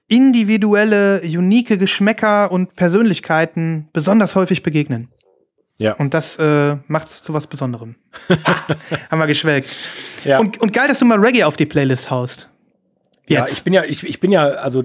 individuelle, 0.07 1.22
unique 1.22 1.80
Geschmäcker 1.80 2.51
und 2.51 2.76
Persönlichkeiten 2.76 3.89
besonders 3.93 4.36
häufig 4.36 4.64
begegnen. 4.64 5.10
Ja. 5.78 5.93
Und 5.93 6.14
das 6.14 6.38
äh, 6.38 6.76
macht 6.88 7.07
es 7.07 7.24
zu 7.24 7.34
was 7.34 7.47
Besonderem. 7.47 7.95
Ha, 8.30 8.76
haben 9.12 9.20
wir 9.20 9.28
geschwelgt. 9.28 9.70
Ja. 10.26 10.39
Und, 10.39 10.60
und 10.60 10.74
geil, 10.74 10.88
dass 10.88 10.99
du 10.99 11.05
mal 11.05 11.20
Reggae 11.20 11.43
auf 11.43 11.55
die 11.55 11.66
Playlist 11.66 12.12
haust. 12.12 12.49
Ja, 13.30 13.41
Jetzt. 13.41 13.53
ich 13.53 13.63
bin 13.63 13.73
ja, 13.73 13.84
ich, 13.84 14.03
ich 14.03 14.19
bin 14.19 14.32
ja, 14.32 14.45
also, 14.47 14.84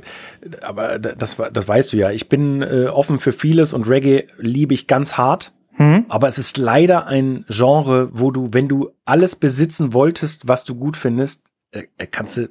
aber 0.60 0.98
das, 0.98 1.38
das 1.52 1.66
weißt 1.66 1.94
du 1.94 1.96
ja. 1.96 2.10
Ich 2.10 2.28
bin 2.28 2.60
äh, 2.60 2.86
offen 2.86 3.18
für 3.18 3.32
vieles 3.32 3.72
und 3.72 3.88
Reggae 3.88 4.26
liebe 4.38 4.74
ich 4.74 4.86
ganz 4.86 5.16
hart. 5.16 5.52
Mhm. 5.78 6.04
Aber 6.08 6.28
es 6.28 6.36
ist 6.36 6.58
leider 6.58 7.06
ein 7.06 7.46
Genre, 7.48 8.10
wo 8.12 8.30
du, 8.30 8.50
wenn 8.52 8.68
du 8.68 8.90
alles 9.06 9.34
besitzen 9.34 9.94
wolltest, 9.94 10.46
was 10.46 10.64
du 10.64 10.74
gut 10.74 10.96
findest, 10.98 11.42
äh, 11.72 11.84
äh, 11.96 12.06
kannst 12.06 12.36
du. 12.36 12.48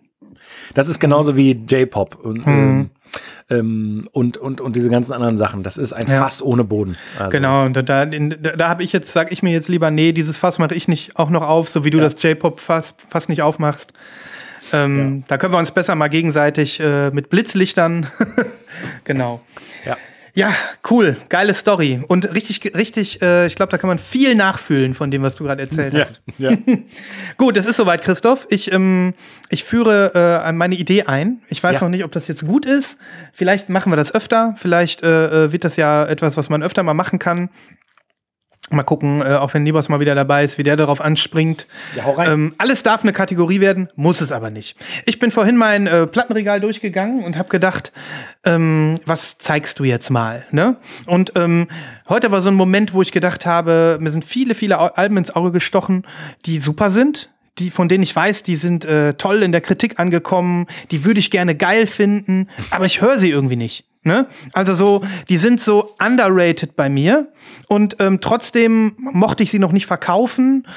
Das 0.73 0.87
ist 0.89 0.99
genauso 0.99 1.37
wie 1.37 1.51
J-Pop 1.51 2.15
und, 2.15 2.45
ähm, 2.47 2.89
ähm, 3.49 4.09
und, 4.11 4.37
und, 4.37 4.61
und 4.61 4.75
diese 4.75 4.89
ganzen 4.89 5.13
anderen 5.13 5.37
Sachen. 5.37 5.61
Das 5.63 5.77
ist 5.77 5.93
ein 5.93 6.07
Ja. 6.07 6.21
Fass 6.21 6.41
ohne 6.41 6.63
Boden. 6.63 6.97
Also, 7.17 7.29
Genau, 7.29 7.65
und 7.65 7.77
da, 7.77 7.81
da, 7.81 8.05
da, 8.05 8.67
habe 8.67 8.83
ich 8.83 8.91
jetzt, 8.91 9.13
sag 9.13 9.31
ich 9.31 9.43
mir 9.43 9.53
jetzt 9.53 9.69
lieber, 9.69 9.91
nee, 9.91 10.11
dieses 10.11 10.37
Fass 10.37 10.57
mache 10.59 10.75
ich 10.75 10.87
nicht 10.87 11.17
auch 11.17 11.29
noch 11.29 11.43
auf, 11.43 11.69
so 11.69 11.85
wie 11.85 11.91
du 11.91 11.99
das 11.99 12.21
J-Pop-Fass 12.21 12.95
Fass 13.07 13.29
nicht 13.29 13.43
aufmachst. 13.43 13.93
Ähm, 14.73 15.23
Da 15.27 15.37
können 15.37 15.53
wir 15.53 15.57
uns 15.59 15.71
besser 15.71 15.95
mal 15.95 16.07
gegenseitig 16.09 16.79
äh, 16.79 17.09
mit 17.11 17.29
Blitzlichtern. 17.29 18.07
genau. 19.03 19.41
Ja. 19.85 19.97
Ja, 20.35 20.51
cool, 20.89 21.15
geile 21.29 21.53
Story. 21.53 22.01
Und 22.07 22.33
richtig, 22.33 22.73
richtig, 22.75 23.21
äh, 23.21 23.45
ich 23.45 23.53
glaube, 23.55 23.69
da 23.69 23.77
kann 23.77 23.87
man 23.87 23.99
viel 23.99 24.33
nachfühlen 24.33 24.95
von 24.95 25.11
dem, 25.11 25.21
was 25.21 25.35
du 25.35 25.43
gerade 25.43 25.61
erzählt 25.61 25.93
Ja, 25.93 26.05
hast. 26.05 26.21
ja. 26.39 26.51
Gut, 27.37 27.55
es 27.55 27.67
ist 27.67 27.75
soweit, 27.75 28.01
Christoph. 28.01 28.47
Ich, 28.49 28.71
ähm, 28.73 29.13
ich 29.49 29.63
führe 29.63 30.41
äh, 30.43 30.51
meine 30.51 30.73
Idee 30.73 31.03
ein. 31.03 31.41
Ich 31.49 31.61
weiß 31.61 31.73
Ja. 31.75 31.81
noch 31.81 31.89
nicht, 31.89 32.03
ob 32.03 32.11
das 32.13 32.27
jetzt 32.27 32.47
gut 32.47 32.65
ist. 32.65 32.97
Vielleicht 33.31 33.69
machen 33.69 33.91
wir 33.91 33.95
das 33.95 34.15
öfter. 34.15 34.55
Vielleicht 34.57 35.03
äh, 35.03 35.45
äh, 35.45 35.51
wird 35.51 35.65
das 35.65 35.75
ja 35.75 36.03
etwas, 36.07 36.35
was 36.35 36.49
man 36.49 36.63
öfter 36.63 36.81
mal 36.81 36.95
machen 36.95 37.19
kann. 37.19 37.49
Mal 38.69 38.83
gucken, 38.83 39.21
äh, 39.21 39.35
auch 39.35 39.53
wenn 39.53 39.63
Nibos 39.63 39.89
mal 39.89 39.99
wieder 39.99 40.15
dabei 40.15 40.43
ist, 40.43 40.57
wie 40.57 40.63
der 40.63 40.77
darauf 40.77 41.01
anspringt. 41.01 41.67
Ja, 41.95 42.05
hau 42.05 42.13
rein. 42.13 42.31
Ähm, 42.31 42.55
alles 42.57 42.81
darf 42.81 43.03
eine 43.03 43.11
Kategorie 43.11 43.59
werden, 43.59 43.89
muss 43.95 44.21
es 44.21 44.31
aber 44.31 44.49
nicht. 44.49 44.77
Ich 45.05 45.19
bin 45.19 45.31
vorhin 45.31 45.57
mein 45.57 45.85
äh, 45.85 46.07
Plattenregal 46.07 46.61
durchgegangen 46.61 47.23
und 47.23 47.37
habe 47.37 47.49
gedacht, 47.49 47.91
ähm, 48.45 48.99
was 49.05 49.37
zeigst 49.37 49.79
du 49.79 49.83
jetzt 49.83 50.09
mal? 50.09 50.45
Ne? 50.51 50.77
Und 51.05 51.33
ähm, 51.35 51.67
heute 52.07 52.31
war 52.31 52.41
so 52.41 52.47
ein 52.47 52.55
Moment, 52.55 52.93
wo 52.93 53.01
ich 53.01 53.11
gedacht 53.11 53.45
habe, 53.45 53.97
mir 53.99 54.11
sind 54.11 54.23
viele, 54.23 54.55
viele 54.55 54.97
Alben 54.97 55.17
ins 55.17 55.35
Auge 55.35 55.51
gestochen, 55.51 56.03
die 56.45 56.59
super 56.59 56.89
sind. 56.89 57.32
Die, 57.59 57.69
von 57.69 57.87
denen 57.87 58.03
ich 58.03 58.15
weiß, 58.15 58.43
die 58.43 58.55
sind 58.55 58.83
äh, 58.83 59.13
toll 59.13 59.43
in 59.43 59.51
der 59.51 59.61
Kritik 59.61 59.99
angekommen, 59.99 60.65
die 60.89 61.05
würde 61.05 61.19
ich 61.19 61.29
gerne 61.29 61.55
geil 61.55 61.85
finden, 61.85 62.49
aber 62.71 62.85
ich 62.85 62.99
höre 63.01 63.19
sie 63.19 63.29
irgendwie 63.29 63.55
nicht. 63.55 63.85
Ne? 64.03 64.27
Also 64.51 64.75
so, 64.75 65.01
die 65.29 65.37
sind 65.37 65.61
so 65.61 65.95
underrated 66.03 66.75
bei 66.75 66.89
mir 66.89 67.31
und 67.67 67.97
ähm, 67.99 68.19
trotzdem 68.19 68.95
mochte 68.97 69.43
ich 69.43 69.51
sie 69.51 69.59
noch 69.59 69.71
nicht 69.71 69.85
verkaufen. 69.85 70.67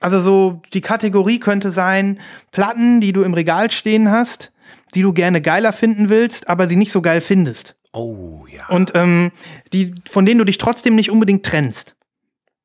Also 0.00 0.20
so, 0.20 0.62
die 0.72 0.80
Kategorie 0.80 1.40
könnte 1.40 1.72
sein, 1.72 2.20
Platten, 2.52 3.00
die 3.00 3.12
du 3.12 3.22
im 3.22 3.34
Regal 3.34 3.70
stehen 3.70 4.10
hast, 4.10 4.52
die 4.94 5.02
du 5.02 5.12
gerne 5.12 5.42
geiler 5.42 5.72
finden 5.72 6.08
willst, 6.08 6.48
aber 6.48 6.68
sie 6.68 6.76
nicht 6.76 6.92
so 6.92 7.02
geil 7.02 7.20
findest. 7.20 7.74
Oh, 7.92 8.46
ja. 8.48 8.68
Und 8.68 8.92
ähm, 8.94 9.32
die, 9.72 9.92
von 10.08 10.24
denen 10.24 10.38
du 10.38 10.44
dich 10.44 10.58
trotzdem 10.58 10.94
nicht 10.94 11.10
unbedingt 11.10 11.44
trennst. 11.44 11.96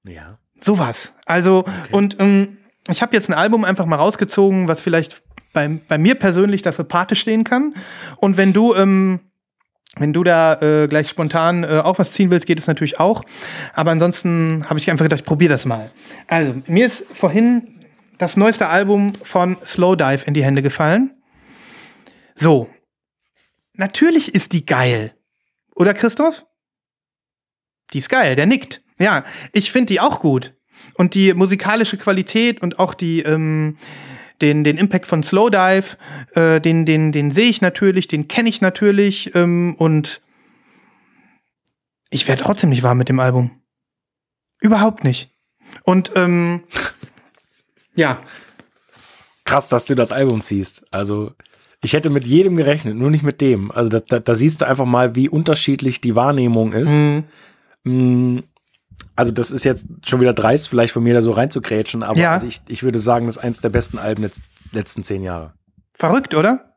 ja. 0.03 0.38
Sowas. 0.61 1.11
Also, 1.26 1.66
und 1.91 2.16
ähm, 2.20 2.57
ich 2.90 3.02
habe 3.02 3.16
jetzt 3.16 3.30
ein 3.30 3.34
Album 3.34 3.64
einfach 3.64 3.86
mal 3.86 3.96
rausgezogen, 3.96 4.68
was 4.68 4.82
vielleicht 4.82 5.22
bei, 5.54 5.68
bei 5.88 5.98
mir 5.98 6.16
persönlich 6.16 6.62
dafür 6.62 6.86
Pate 6.86 7.16
stehen 7.16 7.44
kann. 7.44 7.76
Und 8.18 8.38
wenn 8.38 8.54
du, 8.54 8.76
ähm, 8.76 9.20
wenn 9.96 10.12
du 10.12 10.24
da 10.24 10.60
äh, 10.62 10.88
gleich 10.88 11.10
spontan 11.10 11.64
äh, 11.64 11.82
auch 11.84 12.00
was 12.00 12.12
ziehen 12.12 12.32
willst, 12.32 12.48
geht 12.48 12.60
es 12.60 12.68
natürlich 12.68 13.00
auch. 13.00 13.24
Aber 13.74 13.92
ansonsten 13.92 14.66
habe 14.68 14.80
ich 14.80 14.90
einfach 14.90 15.06
gedacht, 15.06 15.22
ich 15.22 15.26
probiere 15.26 15.54
das 15.54 15.66
mal. 15.66 15.90
Also, 16.28 16.62
mir 16.68 16.88
ist 16.88 17.06
vorhin 17.14 17.68
das 18.18 18.38
neueste 18.38 18.68
Album 18.68 19.14
von 19.16 19.58
Slowdive 19.64 20.26
in 20.26 20.34
die 20.34 20.44
Hände 20.44 20.62
gefallen. 20.62 21.12
So. 22.36 22.70
Natürlich 23.76 24.36
ist 24.36 24.54
die 24.54 24.66
geil. 24.66 25.16
Oder 25.76 25.94
Christoph? 25.94 26.46
Die 27.94 28.00
ist 28.00 28.10
geil, 28.10 28.36
der 28.36 28.46
nickt. 28.46 28.84
Ja, 29.00 29.24
ich 29.52 29.72
finde 29.72 29.94
die 29.94 30.00
auch 30.00 30.20
gut. 30.20 30.56
Und 30.96 31.14
die 31.14 31.34
musikalische 31.34 31.98
Qualität 31.98 32.62
und 32.62 32.80
auch 32.80 32.94
die, 32.94 33.22
ähm, 33.22 33.78
den, 34.42 34.64
den 34.64 34.78
Impact 34.78 35.08
von 35.08 35.24
Slowdive, 35.24 35.98
äh, 36.36 36.60
den, 36.60 36.86
den, 36.86 37.12
den 37.12 37.32
sehe 37.32 37.50
ich 37.50 37.62
natürlich, 37.62 38.08
den 38.08 38.28
kenne 38.28 38.50
ich 38.50 38.62
natürlich. 38.62 39.34
Ähm, 39.36 39.76
und 39.78 40.22
ich 42.10 42.28
werde 42.28 42.44
trotzdem 42.44 42.70
nicht 42.70 42.84
warm 42.84 42.98
mit 42.98 43.10
dem 43.10 43.20
Album. 43.20 43.52
Überhaupt 44.60 45.04
nicht. 45.04 45.32
Und 45.84 46.12
ähm, 46.16 46.64
ja, 47.96 48.20
krass, 49.46 49.68
dass 49.68 49.86
du 49.86 49.96
das 49.96 50.12
Album 50.12 50.44
ziehst. 50.44 50.86
Also, 50.92 51.32
ich 51.82 51.94
hätte 51.94 52.10
mit 52.10 52.26
jedem 52.26 52.56
gerechnet, 52.56 52.96
nur 52.96 53.10
nicht 53.10 53.24
mit 53.24 53.42
dem. 53.42 53.72
Also, 53.72 53.90
da, 53.90 54.00
da, 54.00 54.20
da 54.20 54.36
siehst 54.36 54.62
du 54.62 54.68
einfach 54.68 54.86
mal, 54.86 55.16
wie 55.16 55.28
unterschiedlich 55.28 56.02
die 56.02 56.16
Wahrnehmung 56.16 56.74
ist. 56.74 56.92
Mhm. 57.84 58.44
Also, 59.16 59.32
das 59.32 59.51
ist 59.51 59.64
jetzt 59.64 59.86
schon 60.06 60.22
wieder 60.22 60.34
dreist, 60.34 60.68
vielleicht 60.70 60.93
von 60.93 61.04
mir 61.04 61.14
da 61.14 61.22
so 61.22 61.32
reinzugrätschen, 61.32 62.04
aber 62.04 62.18
Ja. 62.18 62.34
also 62.34 62.47
ich, 62.47 62.62
ich 62.68 62.84
würde 62.84 62.99
sagen, 62.99 63.26
das 63.28 63.38
ist 63.38 63.43
eins 63.43 63.62
der 63.62 63.70
besten 63.70 63.97
Alben 63.97 64.22
der 64.22 64.32
letzten 64.72 65.04
zehn 65.04 65.24
Jahre. 65.24 65.54
verrückt, 65.95 66.34
oder? 66.34 66.70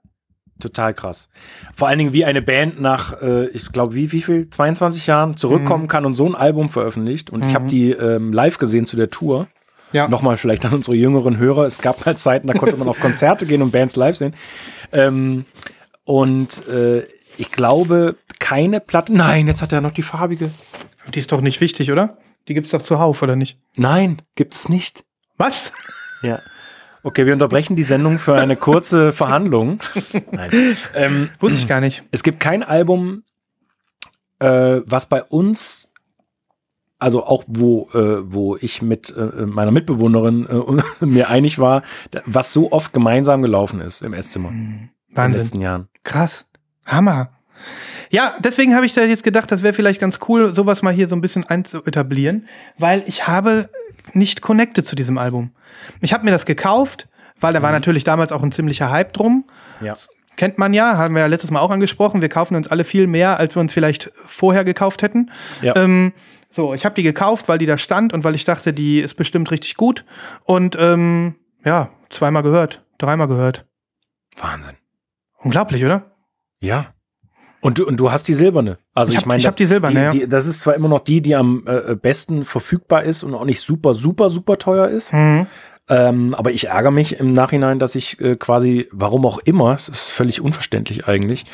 Total 0.60 0.94
krass. 0.94 1.28
Vor 1.74 1.88
allen 1.88 1.98
Dingen, 1.98 2.12
wie 2.14 2.24
eine 2.24 2.40
Band 2.40 2.80
nach, 2.80 3.20
äh, 3.20 3.46
ich 3.48 3.72
glaube, 3.72 3.94
wie, 3.94 4.12
wie 4.12 4.22
viel, 4.22 4.48
22 4.48 5.06
Jahren 5.06 5.36
zurückkommen 5.36 5.84
Mhm. 5.84 5.88
kann 5.88 6.06
und 6.06 6.14
so 6.14 6.24
ein 6.26 6.34
Album 6.34 6.70
veröffentlicht. 6.70 7.28
Und 7.30 7.44
ich 7.44 7.54
habe 7.54 7.66
die 7.66 7.90
ähm, 7.90 8.32
live 8.32 8.56
gesehen 8.56 8.86
zu 8.86 8.96
der 8.96 9.10
Tour. 9.10 9.48
Ja. 9.92 10.08
Nochmal 10.08 10.36
vielleicht 10.38 10.64
an 10.64 10.72
unsere 10.72 10.96
jüngeren 10.96 11.36
Hörer. 11.36 11.64
Es 11.66 11.80
gab 11.82 12.04
halt 12.06 12.18
Zeiten, 12.20 12.46
da 12.46 12.54
konnte 12.54 12.76
man 12.76 12.88
auf 12.88 12.98
Konzerte 13.00 13.44
gehen 13.46 13.60
und 13.62 13.70
Bands 13.70 13.96
live 13.96 14.16
sehen. 14.16 14.34
Ähm, 14.92 15.44
und 16.04 16.66
äh, 16.68 17.06
ich 17.38 17.50
glaube, 17.50 18.16
keine 18.38 18.80
Platte. 18.80 19.12
Nein, 19.16 19.46
jetzt 19.46 19.62
hat 19.62 19.72
er 19.72 19.80
noch 19.80 19.92
die 19.92 20.02
farbige. 20.02 20.50
Die 21.14 21.18
ist 21.18 21.32
doch 21.32 21.40
nicht 21.40 21.60
wichtig, 21.60 21.90
oder? 21.92 22.18
Die 22.48 22.54
gibt's 22.54 22.70
doch 22.70 22.82
zuhauf, 22.82 23.22
oder 23.22 23.36
nicht? 23.36 23.58
Nein, 23.76 24.22
gibt 24.34 24.54
es 24.54 24.68
nicht. 24.68 25.04
Was? 25.36 25.72
Ja. 26.22 26.40
Okay, 27.02 27.26
wir 27.26 27.32
unterbrechen 27.32 27.76
die 27.76 27.82
Sendung 27.82 28.18
für 28.18 28.34
eine 28.34 28.56
kurze 28.56 29.12
Verhandlung. 29.12 29.80
Nein. 30.32 30.50
Ähm, 30.94 31.28
Wusste 31.40 31.58
ich 31.58 31.68
gar 31.68 31.80
nicht. 31.80 32.02
es 32.10 32.22
gibt 32.22 32.40
kein 32.40 32.62
Album, 32.62 33.22
äh, 34.38 34.80
was 34.84 35.08
bei 35.08 35.22
uns, 35.22 35.88
also 36.98 37.24
auch 37.24 37.44
wo, 37.46 37.88
äh, 37.94 38.32
wo 38.32 38.56
ich 38.56 38.80
mit 38.82 39.14
äh, 39.16 39.46
meiner 39.46 39.70
Mitbewohnerin 39.70 40.46
äh, 41.00 41.04
mir 41.04 41.28
einig 41.30 41.58
war, 41.58 41.82
was 42.24 42.52
so 42.52 42.72
oft 42.72 42.92
gemeinsam 42.92 43.42
gelaufen 43.42 43.80
ist 43.80 44.02
im 44.02 44.12
Esszimmer 44.12 44.48
in 44.50 44.90
den 45.10 45.16
Wahnsinn. 45.16 45.40
letzten 45.42 45.60
Jahren. 45.60 45.88
Krass. 46.04 46.48
Hammer. 46.86 47.30
Ja, 48.10 48.36
deswegen 48.38 48.74
habe 48.74 48.86
ich 48.86 48.94
da 48.94 49.02
jetzt 49.02 49.24
gedacht, 49.24 49.50
das 49.50 49.62
wäre 49.62 49.74
vielleicht 49.74 50.00
ganz 50.00 50.20
cool, 50.28 50.54
sowas 50.54 50.82
mal 50.82 50.92
hier 50.92 51.08
so 51.08 51.16
ein 51.16 51.20
bisschen 51.20 51.44
einzuetablieren, 51.44 52.46
weil 52.78 53.02
ich 53.06 53.26
habe 53.26 53.68
nicht 54.12 54.42
connected 54.42 54.86
zu 54.86 54.94
diesem 54.96 55.18
Album. 55.18 55.50
Ich 56.00 56.12
habe 56.12 56.24
mir 56.24 56.30
das 56.30 56.46
gekauft, 56.46 57.08
weil 57.40 57.52
da 57.52 57.62
war 57.62 57.72
natürlich 57.72 58.04
damals 58.04 58.32
auch 58.32 58.42
ein 58.42 58.52
ziemlicher 58.52 58.90
Hype 58.90 59.12
drum. 59.12 59.44
Ja. 59.80 59.96
Kennt 60.36 60.58
man 60.58 60.74
ja, 60.74 60.96
haben 60.98 61.14
wir 61.14 61.22
ja 61.22 61.26
letztes 61.26 61.50
Mal 61.50 61.60
auch 61.60 61.70
angesprochen. 61.70 62.20
Wir 62.20 62.28
kaufen 62.28 62.56
uns 62.56 62.68
alle 62.68 62.84
viel 62.84 63.06
mehr, 63.06 63.38
als 63.38 63.56
wir 63.56 63.60
uns 63.60 63.72
vielleicht 63.72 64.10
vorher 64.14 64.64
gekauft 64.64 65.02
hätten. 65.02 65.30
Ja. 65.62 65.74
Ähm, 65.76 66.12
so, 66.50 66.74
ich 66.74 66.84
habe 66.84 66.94
die 66.94 67.02
gekauft, 67.02 67.48
weil 67.48 67.58
die 67.58 67.66
da 67.66 67.78
stand 67.78 68.12
und 68.12 68.22
weil 68.22 68.34
ich 68.34 68.44
dachte, 68.44 68.72
die 68.72 69.00
ist 69.00 69.14
bestimmt 69.14 69.50
richtig 69.50 69.76
gut. 69.76 70.04
Und 70.44 70.76
ähm, 70.78 71.36
ja, 71.64 71.90
zweimal 72.10 72.42
gehört, 72.42 72.84
dreimal 72.98 73.28
gehört. 73.28 73.66
Wahnsinn. 74.36 74.76
Unglaublich, 75.38 75.84
oder? 75.84 76.15
Ja. 76.60 76.86
Und 77.60 77.78
du, 77.78 77.86
und 77.86 77.96
du 77.98 78.12
hast 78.12 78.28
die 78.28 78.34
silberne. 78.34 78.78
Also 78.94 79.12
Ich 79.12 79.18
ich, 79.18 79.26
meine, 79.26 79.40
ich 79.40 79.46
hab 79.46 79.56
die 79.56 79.66
silberne, 79.66 80.02
ja. 80.04 80.10
die, 80.10 80.28
Das 80.28 80.46
ist 80.46 80.60
zwar 80.60 80.74
immer 80.74 80.88
noch 80.88 81.00
die, 81.00 81.20
die 81.20 81.34
am 81.34 81.64
äh, 81.66 81.94
besten 81.96 82.44
verfügbar 82.44 83.02
ist 83.02 83.22
und 83.22 83.34
auch 83.34 83.44
nicht 83.44 83.60
super, 83.60 83.92
super, 83.94 84.28
super 84.28 84.58
teuer 84.58 84.88
ist. 84.88 85.12
Mhm. 85.12 85.46
Ähm, 85.88 86.34
aber 86.34 86.50
ich 86.50 86.66
ärgere 86.66 86.90
mich 86.90 87.20
im 87.20 87.32
Nachhinein, 87.32 87.78
dass 87.78 87.94
ich 87.94 88.20
äh, 88.20 88.34
quasi, 88.34 88.88
warum 88.90 89.24
auch 89.24 89.38
immer, 89.38 89.74
es 89.74 89.88
ist 89.88 90.10
völlig 90.10 90.40
unverständlich 90.40 91.06
eigentlich, 91.06 91.44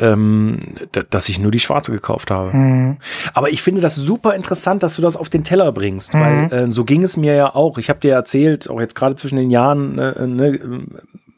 ähm, 0.00 0.58
da- 0.90 1.04
dass 1.04 1.28
ich 1.28 1.38
nur 1.38 1.52
die 1.52 1.60
schwarze 1.60 1.92
gekauft 1.92 2.32
habe. 2.32 2.52
Mhm. 2.56 2.96
Aber 3.32 3.48
ich 3.50 3.62
finde 3.62 3.80
das 3.80 3.94
super 3.94 4.34
interessant, 4.34 4.82
dass 4.82 4.96
du 4.96 5.02
das 5.02 5.16
auf 5.16 5.28
den 5.28 5.44
Teller 5.44 5.70
bringst, 5.70 6.14
weil 6.14 6.52
äh, 6.52 6.70
so 6.70 6.84
ging 6.84 7.04
es 7.04 7.16
mir 7.16 7.34
ja 7.34 7.54
auch. 7.54 7.78
Ich 7.78 7.88
habe 7.88 8.00
dir 8.00 8.12
erzählt, 8.12 8.68
auch 8.68 8.80
jetzt 8.80 8.96
gerade 8.96 9.14
zwischen 9.14 9.36
den 9.36 9.50
Jahren, 9.50 9.98
äh, 10.00 10.26
ne, 10.26 10.58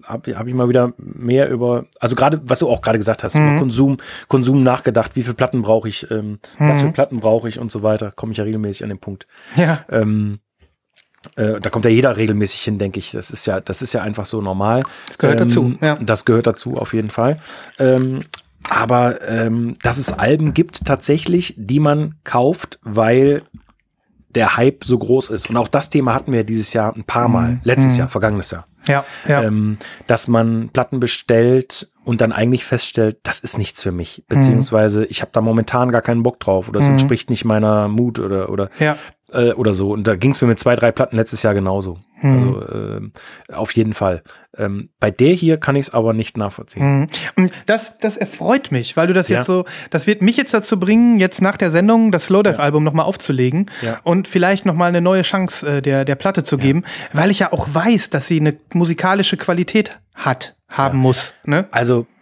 habe 0.08 0.36
hab 0.36 0.46
ich 0.46 0.54
mal 0.54 0.68
wieder 0.68 0.92
mehr 0.96 1.50
über, 1.50 1.86
also 2.00 2.16
gerade, 2.16 2.40
was 2.44 2.60
du 2.60 2.68
auch 2.68 2.80
gerade 2.80 2.98
gesagt 2.98 3.22
hast, 3.22 3.34
über 3.34 3.58
Konsum, 3.58 3.98
Konsum 4.28 4.62
nachgedacht, 4.62 5.14
wie 5.14 5.22
viele 5.22 5.34
Platten 5.34 5.62
brauche 5.62 5.88
ich, 5.88 6.10
ähm, 6.10 6.38
was 6.58 6.82
für 6.82 6.92
Platten 6.92 7.20
brauche 7.20 7.48
ich 7.48 7.58
und 7.58 7.70
so 7.70 7.82
weiter, 7.82 8.12
komme 8.12 8.32
ich 8.32 8.38
ja 8.38 8.44
regelmäßig 8.44 8.82
an 8.82 8.88
den 8.88 8.98
Punkt. 8.98 9.26
Ja. 9.56 9.84
Ähm, 9.90 10.38
äh, 11.36 11.60
da 11.60 11.70
kommt 11.70 11.84
ja 11.84 11.90
jeder 11.90 12.16
regelmäßig 12.16 12.62
hin, 12.62 12.78
denke 12.78 12.98
ich. 12.98 13.10
Das 13.10 13.30
ist 13.30 13.46
ja, 13.46 13.60
das 13.60 13.82
ist 13.82 13.92
ja 13.92 14.02
einfach 14.02 14.26
so 14.26 14.40
normal. 14.40 14.82
Das 15.06 15.18
gehört 15.18 15.40
dazu, 15.40 15.74
ja. 15.80 15.94
Das 15.96 16.24
gehört 16.24 16.46
dazu, 16.46 16.76
auf 16.76 16.94
jeden 16.94 17.10
Fall. 17.10 17.38
Ähm, 17.78 18.22
aber 18.68 19.28
ähm, 19.28 19.74
dass 19.82 19.98
es 19.98 20.12
Alben 20.12 20.54
gibt 20.54 20.84
tatsächlich, 20.84 21.54
die 21.56 21.80
man 21.80 22.16
kauft, 22.24 22.78
weil 22.82 23.42
der 24.34 24.56
Hype 24.56 24.84
so 24.84 24.98
groß 24.98 25.30
ist. 25.30 25.50
Und 25.50 25.56
auch 25.56 25.68
das 25.68 25.90
Thema 25.90 26.14
hatten 26.14 26.32
wir 26.32 26.44
dieses 26.44 26.72
Jahr 26.72 26.94
ein 26.94 27.04
paar 27.04 27.28
Mal. 27.28 27.60
Letztes 27.64 27.96
Jahr, 27.96 28.08
vergangenes 28.08 28.50
Jahr. 28.50 28.66
Ja, 28.88 29.04
ja. 29.26 29.42
Ähm, 29.42 29.78
dass 30.06 30.28
man 30.28 30.70
Platten 30.70 30.98
bestellt 31.00 31.88
und 32.04 32.20
dann 32.20 32.32
eigentlich 32.32 32.64
feststellt, 32.64 33.18
das 33.22 33.38
ist 33.38 33.58
nichts 33.58 33.82
für 33.82 33.92
mich. 33.92 34.24
Beziehungsweise 34.28 35.04
ich 35.04 35.20
habe 35.20 35.30
da 35.32 35.40
momentan 35.40 35.90
gar 35.90 36.02
keinen 36.02 36.22
Bock 36.22 36.40
drauf 36.40 36.68
oder 36.68 36.80
es 36.80 36.88
entspricht 36.88 37.30
nicht 37.30 37.44
meiner 37.44 37.86
Mut 37.88 38.18
oder, 38.18 38.48
oder 38.50 38.70
ja. 38.78 38.96
Äh, 39.32 39.52
oder 39.52 39.72
so. 39.74 39.90
Und 39.90 40.06
da 40.08 40.16
ging 40.16 40.30
es 40.32 40.40
mir 40.42 40.48
mit 40.48 40.58
zwei, 40.58 40.74
drei 40.76 40.92
Platten 40.92 41.16
letztes 41.16 41.42
Jahr 41.42 41.54
genauso. 41.54 41.98
Also 42.20 42.62
ähm, 42.72 43.12
auf 43.52 43.70
jeden 43.72 43.92
Fall. 43.92 44.22
Ähm, 44.56 44.88
bei 44.98 45.10
der 45.12 45.34
hier 45.34 45.56
kann 45.58 45.76
ich 45.76 45.86
es 45.86 45.94
aber 45.94 46.12
nicht 46.12 46.36
nachvollziehen. 46.36 47.08
Und 47.36 47.52
das, 47.66 47.96
das 47.98 48.16
erfreut 48.16 48.72
mich, 48.72 48.96
weil 48.96 49.06
du 49.06 49.12
das 49.14 49.28
Ja. 49.28 49.36
jetzt 49.36 49.46
so, 49.46 49.64
das 49.90 50.06
wird 50.08 50.20
mich 50.20 50.36
jetzt 50.36 50.52
dazu 50.52 50.80
bringen, 50.80 51.20
jetzt 51.20 51.40
nach 51.42 51.56
der 51.56 51.70
Sendung 51.70 52.10
das 52.10 52.26
Slowdive-Album 52.26 52.82
nochmal 52.82 53.06
aufzulegen 53.06 53.70
Ja. 53.82 53.98
und 54.02 54.26
vielleicht 54.26 54.66
nochmal 54.66 54.88
eine 54.88 55.00
neue 55.00 55.22
Chance 55.22 55.76
äh, 55.76 55.82
der, 55.82 56.04
der 56.04 56.16
Platte 56.16 56.42
zu 56.42 56.58
geben, 56.58 56.82
weil 57.12 57.30
ich 57.30 57.38
ja 57.38 57.52
auch 57.52 57.68
weiß, 57.72 58.10
dass 58.10 58.26
sie 58.26 58.40
eine 58.40 58.56
musikalische 58.74 59.36
Qualität 59.36 60.00
hat, 60.14 60.56
haben 60.72 60.98
muss. 60.98 61.34
Ne? 61.44 61.66
Also 61.70 62.00
äh, 62.00 62.17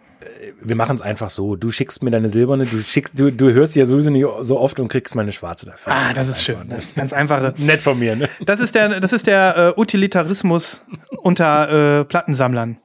wir 0.61 0.75
machen 0.75 0.95
es 0.95 1.01
einfach 1.01 1.29
so. 1.29 1.55
Du 1.55 1.71
schickst 1.71 2.03
mir 2.03 2.11
deine 2.11 2.29
silberne, 2.29 2.65
du 2.65 2.79
schickst, 2.81 3.17
du, 3.17 3.31
du 3.31 3.51
hörst 3.51 3.73
sie 3.73 3.79
ja 3.79 3.85
sowieso 3.85 4.09
nicht 4.09 4.25
so 4.41 4.59
oft 4.59 4.79
und 4.79 4.87
kriegst 4.87 5.15
meine 5.15 5.31
schwarze 5.31 5.65
dafür. 5.65 5.93
Ah, 5.93 6.13
das 6.13 6.29
ist 6.29 6.43
schön. 6.43 6.69
Das 6.69 6.85
ist 6.85 6.95
ganz 6.95 7.13
einfache. 7.13 7.53
Nett 7.57 7.81
von 7.81 7.97
mir, 7.99 8.15
ne? 8.15 8.29
Das 8.45 8.59
ist 8.59 8.75
der, 8.75 8.99
das 8.99 9.13
ist 9.13 9.27
der 9.27 9.73
äh, 9.77 9.79
Utilitarismus 9.79 10.81
unter 11.17 11.99
äh, 11.99 12.05
Plattensammlern. 12.05 12.77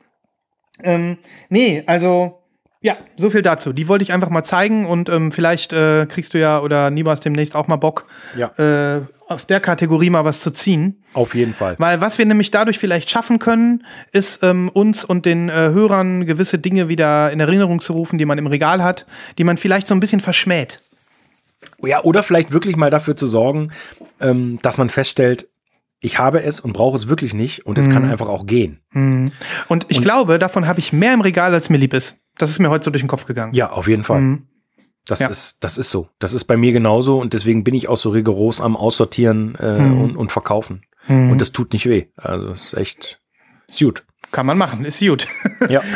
Ähm, 0.83 1.19
nee, 1.49 1.83
also 1.87 2.42
ja, 2.83 2.97
so 3.17 3.31
viel 3.31 3.43
dazu. 3.43 3.73
Die 3.73 3.89
wollte 3.89 4.03
ich 4.03 4.13
einfach 4.13 4.29
mal 4.29 4.43
zeigen 4.43 4.85
und 4.87 5.09
ähm, 5.09 5.33
vielleicht 5.33 5.73
äh, 5.73 6.07
kriegst 6.07 6.35
du 6.35 6.39
ja 6.39 6.61
oder 6.61 6.91
Nibas 6.91 7.21
demnächst 7.21 7.55
auch 7.55 7.69
mal 7.69 7.77
Bock, 7.77 8.07
Ja. 8.37 8.49
äh, 8.59 9.03
aus 9.29 9.47
der 9.47 9.61
Kategorie 9.61 10.11
mal 10.11 10.25
was 10.27 10.41
zu 10.41 10.51
ziehen. 10.51 11.03
Auf 11.15 11.35
jeden 11.35 11.55
Fall. 11.55 11.77
Weil 11.79 12.01
was 12.03 12.19
wir 12.19 12.27
nämlich 12.27 12.51
dadurch 12.51 12.79
vielleicht 12.79 13.09
schaffen 13.09 13.39
können, 13.39 13.87
ist 14.13 14.43
ähm, 14.43 14.69
uns 14.69 15.05
und 15.05 15.25
den 15.25 15.49
äh, 15.49 15.53
Hörern 15.53 16.27
gewisse 16.27 16.59
Dinge 16.59 16.89
wieder 16.89 17.31
in 17.33 17.41
Erinnerung 17.41 17.81
zu 17.81 17.93
rufen, 17.95 18.19
die 18.19 18.27
man 18.27 18.37
im 18.37 18.47
Regal 18.47 18.83
hat, 18.83 19.07
die 19.39 19.45
man 19.45 19.57
vielleicht 19.57 19.87
so 19.89 19.95
ein 19.95 20.01
bisschen 20.01 20.21
verschmäht. 20.21 20.81
Ja, 21.83 22.03
oder 22.03 22.23
vielleicht 22.23 22.51
wirklich 22.51 22.77
mal 22.77 22.91
dafür 22.91 23.17
zu 23.17 23.27
sorgen, 23.27 23.71
ähm, 24.21 24.59
dass 24.63 24.77
man 24.77 24.91
feststellt, 24.91 25.49
ich 26.01 26.19
habe 26.19 26.43
es 26.43 26.59
und 26.59 26.73
brauche 26.73 26.97
es 26.97 27.09
wirklich 27.09 27.33
nicht 27.33 27.65
und 27.65 27.79
es 27.79 27.89
kann 27.89 28.05
einfach 28.11 28.29
auch 28.29 28.45
gehen. 28.45 28.81
Und 29.69 29.87
ich 29.87 30.03
glaube, 30.03 30.41
davon 30.41 30.67
habe 30.67 30.81
ich 30.81 30.93
mehr 30.93 31.15
im 31.15 31.21
Regal, 31.21 31.55
als 31.55 31.71
mir 31.71 31.77
lieb 31.79 31.95
ist. 31.95 32.17
Das 32.43 32.51
ist 32.51 32.59
mir 32.59 32.71
heute 32.71 32.85
so 32.87 32.91
durch 32.91 33.03
den 33.03 33.09
Kopf 33.09 33.25
gegangen. 33.27 33.55
Ja, 33.55 33.71
auf 33.71 33.87
jeden 33.89 34.05
Fall. 34.05 34.21
Mhm. 34.21 34.47
Das, 35.07 35.21
Ja. 35.21 35.29
ist, 35.29 35.65
das 35.65 35.79
ist 35.79 35.91
so. 35.91 36.09
Das 36.19 36.33
ist 36.33 36.45
bei 36.45 36.57
mir 36.57 36.73
genauso 36.73 37.19
und 37.21 37.33
deswegen 37.35 37.65
bin 37.65 37.75
ich 37.75 37.89
auch 37.89 37.97
so 37.97 38.11
rigoros 38.11 38.61
am 38.61 38.77
Aussortieren 38.77 39.55
äh, 39.57 39.79
Mhm. 39.81 40.01
und, 40.01 40.17
und 40.17 40.33
Verkaufen. 40.33 40.83
Und 41.09 41.41
das 41.41 41.51
tut 41.51 41.73
nicht 41.73 41.87
weh. 41.87 42.07
Also 42.17 42.51
es 42.51 42.67
ist 42.67 42.75
echt 42.75 43.21
ist 43.69 43.81
gut. 43.81 44.05
Kann 44.31 44.47
man 44.47 44.57
machen, 44.59 44.85
ist 44.85 45.01
gut. 45.01 45.27
Ja. 45.69 45.81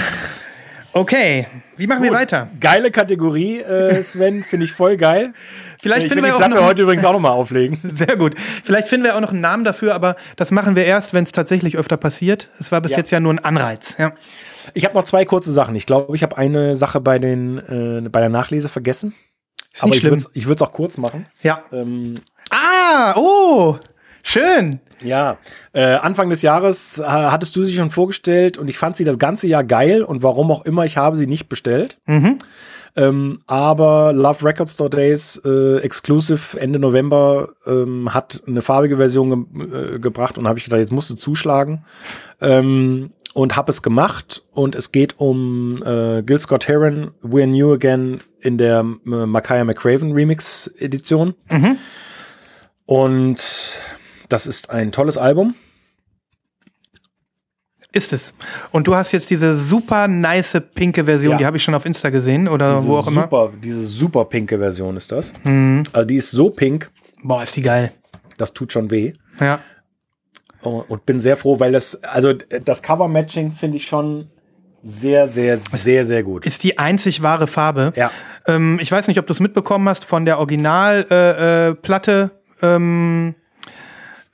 Okay, 0.93 1.47
wie 1.77 1.87
machen 1.87 2.03
wir 2.03 2.11
weiter? 2.13 2.49
Geile 2.59 2.91
Kategorie, 2.91 3.59
äh, 3.61 4.03
Sven, 4.03 4.43
finde 4.43 4.65
ich 4.65 4.73
voll 4.73 4.97
geil. 4.97 5.35
Vielleicht 5.79 6.05
ich 6.05 6.09
finden 6.09 6.25
wir 6.25 6.35
auch 6.35 6.49
noch, 6.49 6.63
heute 6.63 6.81
übrigens 6.83 7.05
auch 7.05 7.13
nochmal 7.13 7.33
auflegen. 7.33 7.79
sehr 7.95 8.17
gut. 8.17 8.35
Vielleicht 8.39 8.89
finden 8.89 9.05
wir 9.05 9.15
auch 9.15 9.21
noch 9.21 9.31
einen 9.31 9.43
Namen 9.43 9.65
dafür, 9.65 9.95
aber 9.95 10.17
das 10.37 10.53
machen 10.53 10.75
wir 10.75 10.87
erst, 10.87 11.13
wenn 11.13 11.25
es 11.25 11.33
tatsächlich 11.33 11.77
öfter 11.77 11.99
passiert. 11.99 12.49
Es 12.59 12.73
war 12.73 12.81
bis 12.81 12.93
Ja. 12.93 12.97
jetzt 12.97 13.11
ja 13.11 13.21
nur 13.21 13.35
ein 13.35 13.39
Anreiz. 13.41 13.97
Ja. 13.99 14.13
Ich 14.75 14.85
habe 14.85 14.95
noch 14.95 15.05
zwei 15.05 15.25
kurze 15.25 15.53
Sachen. 15.53 15.75
Ich 15.75 15.87
glaube, 15.87 16.17
ich 16.17 16.23
habe 16.23 16.37
eine 16.37 16.77
Sache 16.77 17.01
bei, 17.01 17.19
den, 17.19 17.59
äh, 17.59 18.09
bei 18.09 18.21
der 18.21 18.29
Nachlese 18.29 18.69
vergessen. 18.69 19.15
Ist 19.73 19.83
Aber 19.83 19.95
ich 19.95 20.03
würde 20.03 20.25
ich 20.33 20.47
würde 20.47 20.63
es 20.63 20.69
auch 20.69 20.73
kurz 20.73 20.99
machen. 20.99 21.27
Ja. 21.43 21.63
Ähm, 21.73 22.21
Ah, 22.51 23.15
oh, 23.17 23.77
schön. 24.23 24.81
Ja, 25.03 25.39
äh, 25.73 25.95
Anfang 25.97 26.31
des 26.31 26.43
Jahres 26.43 26.99
äh, 26.99 27.03
hattest 27.03 27.55
du 27.55 27.65
sie 27.65 27.75
schon 27.75 27.91
vorgestellt 27.91 28.57
und 28.57 28.69
ich 28.69 28.79
fand 28.79 28.97
sie 28.97 29.05
das 29.05 29.19
ganze 29.19 29.47
Jahr 29.47 29.65
geil 29.65 30.03
und 30.03 30.23
warum 30.23 30.51
auch 30.51 30.65
immer, 30.65 30.87
ich 30.87 30.97
habe 30.97 31.17
sie 31.17 31.27
nicht 31.27 31.49
bestellt. 31.49 31.99
Mhm. 32.07 32.39
Ähm, 32.95 33.41
aber 33.47 34.15
Love 34.15 34.43
Record 34.47 34.71
Store 34.71 34.89
Days 34.89 35.39
äh, 35.45 35.81
Exclusive 35.81 36.59
Ende 36.59 36.79
November 36.79 37.51
ähm, 37.67 38.15
hat 38.15 38.43
eine 38.47 38.63
farbige 38.63 38.97
Version 38.97 39.55
ge 39.55 39.97
äh, 39.97 39.99
gebracht 39.99 40.39
und 40.39 40.49
habe 40.49 40.59
ich 40.59 40.65
gedacht, 40.65 40.81
jetzt 40.81 40.93
musst 40.93 41.11
du 41.11 41.15
zuschlagen. 41.15 41.85
Ähm, 42.41 43.11
und 43.37 43.55
habe 43.55 43.71
es 43.71 43.83
gemacht 43.83 44.43
und 44.53 44.75
es 44.75 44.93
geht 44.93 45.21
um 45.21 45.83
äh, 45.85 46.23
Gil 46.23 46.41
Scott 46.41 46.69
Heron, 46.69 47.11
We're 47.23 47.47
New 47.47 47.71
Again 47.75 48.19
in 48.41 48.57
der 48.57 48.81
äh, 48.81 48.83
Makaya 49.27 49.63
McCraven 49.65 50.13
Remix 50.13 50.71
Edition. 50.79 51.35
Und 52.87 53.79
das 54.31 54.47
ist 54.47 54.71
ein 54.71 54.91
tolles 54.91 55.19
Album. 55.19 55.55
Ist 57.93 58.13
es. 58.15 58.33
Und 58.73 58.87
du 58.87 58.95
hast 58.95 59.13
jetzt 59.13 59.29
diese 59.31 59.55
super 59.57 60.09
nice 60.09 60.61
pinke 60.75 61.05
Version, 61.05 61.33
Ja. 61.33 61.39
die 61.39 61.47
habe 61.47 61.57
ich 61.59 61.63
schon 61.63 61.75
auf 61.75 61.85
Insta 61.87 62.11
gesehen 62.11 62.49
oder 62.49 62.77
Diese 62.77 62.89
wo 62.89 62.97
auch 62.97 63.07
immer. 63.07 63.23
super, 63.25 63.53
Diese 63.63 63.85
super 63.85 64.25
pinke 64.27 64.59
Version 64.59 64.97
ist 64.97 65.13
das. 65.13 65.33
Also 65.93 66.07
die 66.07 66.17
ist 66.17 66.31
so 66.31 66.49
pink, 66.51 66.91
Boah, 67.23 67.43
ist 67.43 67.57
die 67.57 67.63
geil. 67.63 67.93
das 68.39 68.53
tut 68.55 68.73
schon 68.73 68.91
weh. 68.91 69.13
Ja. 69.41 69.61
Und 70.67 71.07
bin 71.07 71.21
sehr 71.21 71.37
froh, 71.37 71.61
weil 71.61 71.73
das, 71.73 72.03
also 72.03 72.33
das 72.33 72.83
Cover-Matching 72.83 73.53
finde 73.53 73.79
ich 73.79 73.87
schon 73.87 74.29
sehr, 74.83 75.27
sehr, 75.27 75.59
sehr, 75.59 76.05
sehr 76.05 76.23
gut. 76.23 76.47
Ist 76.47 76.63
die 76.63 76.79
einzig 76.79 77.23
wahre 77.23 77.47
Farbe. 77.47 77.93
Ja. 77.97 78.11
Ähm, 78.47 78.79
ich 78.81 78.93
weiß 78.93 79.09
nicht, 79.09 79.19
ob 79.19 79.27
du 79.27 79.33
es 79.33 79.41
mitbekommen 79.41 79.89
hast 79.89 80.05
von 80.05 80.25
der 80.25 80.39
Originalplatte. 80.39 81.11
Äh, 81.11 81.71
äh, 81.71 81.75
Platte, 81.75 82.31
ähm, 82.63 83.35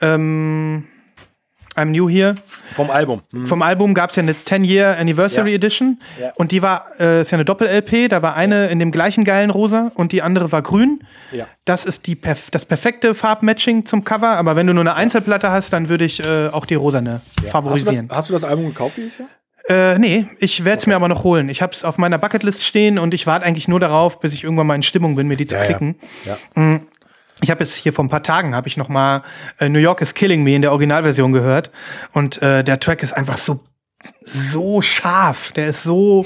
ähm, 0.00 0.84
I'm 1.76 1.86
New 1.86 2.08
Here. 2.08 2.34
Vom 2.72 2.90
Album. 2.90 3.22
Mhm. 3.32 3.46
Vom 3.46 3.62
Album 3.62 3.94
gab 3.94 4.10
es 4.10 4.16
ja 4.16 4.22
eine 4.22 4.32
10-Year 4.34 4.98
Anniversary 4.98 5.50
Ja. 5.50 5.56
Edition. 5.56 5.98
Ja. 6.20 6.32
Und 6.36 6.52
die 6.52 6.62
war, 6.62 6.86
äh, 7.00 7.22
ist 7.22 7.30
ja 7.30 7.36
eine 7.36 7.44
Doppel-LP. 7.44 8.08
Da 8.08 8.22
war 8.22 8.34
eine 8.34 8.66
in 8.68 8.78
dem 8.78 8.90
gleichen 8.92 9.24
geilen 9.24 9.50
Rosa 9.50 9.90
und 9.94 10.12
die 10.12 10.22
andere 10.22 10.52
war 10.52 10.62
grün. 10.62 11.00
Ja. 11.30 11.46
Das 11.64 11.86
ist 11.86 12.06
die 12.06 12.14
perf 12.14 12.50
das 12.50 12.64
perfekte 12.66 13.14
Farbmatching 13.14 13.86
zum 13.86 14.04
Cover. 14.04 14.28
Aber 14.36 14.56
wenn 14.56 14.66
du 14.66 14.72
nur 14.74 14.82
eine 14.82 14.94
Einzelplatte 14.94 15.50
hast, 15.50 15.72
dann 15.72 15.88
würde 15.88 16.04
ich 16.04 16.24
äh, 16.24 16.48
auch 16.48 16.66
die 16.66 16.74
rosane 16.74 17.20
Hast 17.22 17.36
du, 17.38 17.42
das, 17.42 17.50
favorisieren. 17.52 18.08
hast 18.12 18.28
du 18.28 18.32
das 18.34 18.44
Album 18.44 18.66
gekauft 18.66 18.96
dieses 18.96 19.18
Jahr? 19.18 19.28
Äh, 19.68 19.96
nee, 20.00 20.26
ich 20.40 20.64
werde 20.64 20.78
es 20.80 20.86
mir 20.88 20.96
aber 20.96 21.06
noch 21.06 21.22
holen. 21.22 21.48
Ich 21.48 21.62
habe 21.62 21.72
es 21.72 21.84
auf 21.84 21.96
meiner 21.96 22.18
Bucketlist 22.18 22.64
stehen 22.64 22.98
und 22.98 23.14
ich 23.14 23.28
warte 23.28 23.46
eigentlich 23.46 23.68
nur 23.68 23.78
darauf, 23.78 24.18
bis 24.18 24.34
ich 24.34 24.42
irgendwann 24.42 24.66
mal 24.66 24.74
in 24.74 24.82
Stimmung 24.82 25.14
bin, 25.14 25.28
mir 25.28 25.36
die 25.36 25.46
zu 25.46 25.54
Ja, 25.54 25.60
ja. 25.62 25.66
klicken. 25.68 25.94
Ich 27.42 27.50
habe 27.50 27.60
jetzt 27.60 27.74
hier 27.74 27.92
vor 27.92 28.04
ein 28.04 28.08
paar 28.08 28.22
Tagen 28.22 28.54
habe 28.54 28.68
ich 28.68 28.76
noch 28.76 28.88
mal 28.88 29.22
äh, 29.58 29.68
New 29.68 29.78
York 29.80 30.00
is 30.00 30.14
Killing 30.14 30.42
Me 30.42 30.54
in 30.54 30.62
der 30.62 30.70
Originalversion 30.70 31.32
gehört 31.32 31.70
und 32.12 32.40
äh, 32.40 32.62
der 32.64 32.80
Track 32.80 33.02
ist 33.02 33.12
einfach 33.12 33.36
so 33.36 33.60
so 34.24 34.80
scharf. 34.80 35.52
Der 35.52 35.66
ist 35.66 35.82
so 35.82 36.24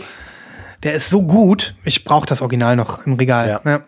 der 0.83 0.95
ist 0.95 1.11
so 1.11 1.23
gut. 1.23 1.75
Ich 1.85 2.05
brauche 2.05 2.27
das 2.27 2.43
Original 2.43 2.77
noch 2.77 3.07
im 3.07 3.15
Regal. 3.15 3.49
Ja. 3.49 3.61
Ja. 3.65 3.81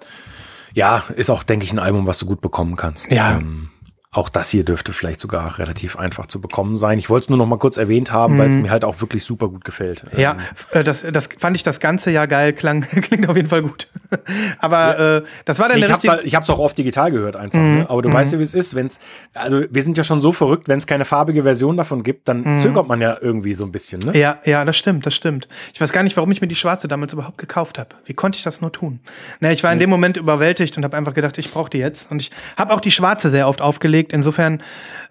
Ja, 0.74 1.04
ist 1.16 1.30
auch, 1.30 1.42
denke 1.42 1.64
ich, 1.64 1.72
ein 1.72 1.78
Album, 1.78 2.06
was 2.06 2.18
du 2.18 2.26
gut 2.26 2.40
bekommen 2.40 2.76
kannst. 2.76 3.10
Ja. 3.10 3.32
Ähm, 3.32 3.70
auch 4.18 4.28
das 4.28 4.50
hier 4.50 4.64
dürfte 4.64 4.92
vielleicht 4.92 5.20
sogar 5.20 5.58
relativ 5.58 5.96
einfach 5.96 6.26
zu 6.26 6.40
bekommen 6.40 6.76
sein. 6.76 6.98
Ich 6.98 7.08
wollte 7.08 7.24
es 7.24 7.28
nur 7.28 7.38
noch 7.38 7.46
mal 7.46 7.58
kurz 7.58 7.76
erwähnt 7.76 8.10
haben, 8.12 8.36
weil 8.36 8.50
es 8.50 8.56
mir 8.58 8.70
halt 8.70 8.84
auch 8.84 9.00
wirklich 9.00 9.24
super 9.24 9.48
gut 9.48 9.64
gefällt. 9.64 10.02
Ja, 10.16 10.32
Ähm, 10.32 10.38
äh, 10.80 10.84
das, 10.84 11.02
das 11.02 11.28
fand 11.38 11.56
ich 11.56 11.62
das 11.62 11.78
ganze 11.78 12.10
Jahr 12.10 12.26
geil, 12.26 12.52
klang, 12.52 12.80
klingt 13.02 13.28
auf 13.28 13.36
jeden 13.36 13.48
Fall 13.48 13.62
gut. 13.62 13.88
Aber 14.58 14.98
äh, 15.18 15.22
das 15.44 15.58
war 15.58 15.68
dann 15.68 15.78
ich 15.78 15.84
der 15.84 15.92
hab's, 15.92 16.02
richtige. 16.02 16.16
halt, 16.16 16.26
ich 16.26 16.34
hab's 16.34 16.50
auch 16.50 16.58
oft 16.58 16.76
digital 16.76 17.10
gehört 17.12 17.36
einfach. 17.36 17.58
Ne? 17.58 17.86
Aber 17.88 18.02
du 18.02 18.12
weißt 18.12 18.32
ja, 18.32 18.38
wie 18.38 18.42
es 18.42 18.54
ist. 18.54 18.74
Wenn's, 18.74 18.98
also 19.34 19.62
wir 19.70 19.82
sind 19.82 19.96
ja 19.96 20.02
schon 20.04 20.20
so 20.20 20.32
verrückt, 20.32 20.68
wenn 20.68 20.78
es 20.78 20.86
keine 20.86 21.04
farbige 21.04 21.44
Version 21.44 21.76
davon 21.76 22.02
gibt, 22.02 22.28
dann 22.28 22.58
zögert 22.58 22.88
man 22.88 23.00
ja 23.00 23.16
irgendwie 23.20 23.54
so 23.54 23.64
ein 23.64 23.70
bisschen. 23.72 24.00
Ne? 24.00 24.18
Ja, 24.18 24.38
ja, 24.44 24.64
das 24.64 24.76
stimmt, 24.76 25.06
das 25.06 25.14
stimmt. 25.14 25.46
Ich 25.72 25.80
weiß 25.80 25.92
gar 25.92 26.02
nicht, 26.02 26.16
warum 26.16 26.30
ich 26.32 26.40
mir 26.40 26.48
die 26.48 26.56
schwarze 26.56 26.88
damals 26.88 27.12
überhaupt 27.12 27.38
gekauft 27.38 27.78
habe. 27.78 27.90
Wie 28.04 28.14
konnte 28.14 28.36
ich 28.36 28.42
das 28.42 28.60
nur 28.60 28.72
tun? 28.72 29.00
Na, 29.40 29.52
ich 29.52 29.62
war 29.62 29.72
in 29.72 29.78
dem 29.78 29.90
Moment 29.90 30.16
überwältigt 30.16 30.76
und 30.76 30.84
habe 30.84 30.96
einfach 30.96 31.14
gedacht, 31.14 31.38
ich 31.38 31.52
brauche 31.52 31.70
die 31.70 31.78
jetzt. 31.78 32.10
Und 32.10 32.20
ich 32.20 32.30
habe 32.56 32.72
auch 32.72 32.80
die 32.80 32.90
schwarze 32.90 33.30
sehr 33.30 33.46
oft 33.46 33.60
aufgelegt. 33.60 34.07
Insofern, 34.12 34.62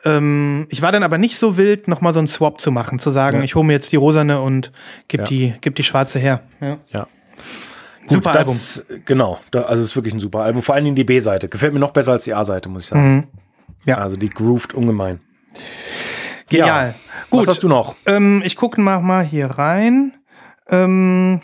ähm, 0.05 0.67
ich 0.69 0.81
war 0.81 0.91
dann 0.91 1.03
aber 1.03 1.17
nicht 1.17 1.37
so 1.37 1.57
wild, 1.57 1.87
noch 1.87 2.01
mal 2.01 2.13
so 2.13 2.19
einen 2.19 2.27
Swap 2.27 2.61
zu 2.61 2.71
machen, 2.71 2.99
zu 2.99 3.11
sagen, 3.11 3.37
Ja. 3.37 3.43
ich 3.43 3.55
hole 3.55 3.65
mir 3.65 3.73
jetzt 3.73 3.91
die 3.91 3.95
rosane 3.97 4.41
und 4.41 4.71
gib 5.07 5.21
Ja. 5.21 5.25
die, 5.27 5.53
gib 5.61 5.75
die 5.75 5.83
schwarze 5.83 6.19
her. 6.19 6.41
Ja. 6.61 6.77
Ja. 6.89 7.07
Super 8.09 8.31
das, 8.31 8.47
Album. 8.89 9.03
Genau, 9.05 9.39
da, 9.51 9.63
also 9.63 9.83
es 9.83 9.89
ist 9.89 9.95
wirklich 9.95 10.13
ein 10.13 10.19
super 10.21 10.39
Album. 10.39 10.61
Vor 10.61 10.75
allen 10.75 10.85
Dingen 10.85 10.95
die 10.95 11.03
B-Seite. 11.03 11.49
Gefällt 11.49 11.73
mir 11.73 11.79
noch 11.79 11.91
besser 11.91 12.13
als 12.13 12.23
die 12.23 12.33
A-Seite, 12.33 12.69
muss 12.69 12.83
ich 12.83 12.89
sagen. 12.89 13.27
Ja. 13.85 13.97
Also 13.97 14.15
die 14.15 14.29
grooved 14.29 14.73
ungemein. 14.73 15.19
Genial. 16.49 16.93
Gut. 17.29 17.39
Gut. 17.39 17.47
Was 17.47 17.55
hast 17.55 17.63
du 17.63 17.67
noch? 17.67 17.95
Ähm, 18.05 18.41
ich 18.45 18.55
gucke 18.55 18.79
mal, 18.79 19.01
mal 19.01 19.25
hier 19.25 19.47
rein. 19.47 20.13
Ähm, 20.69 21.41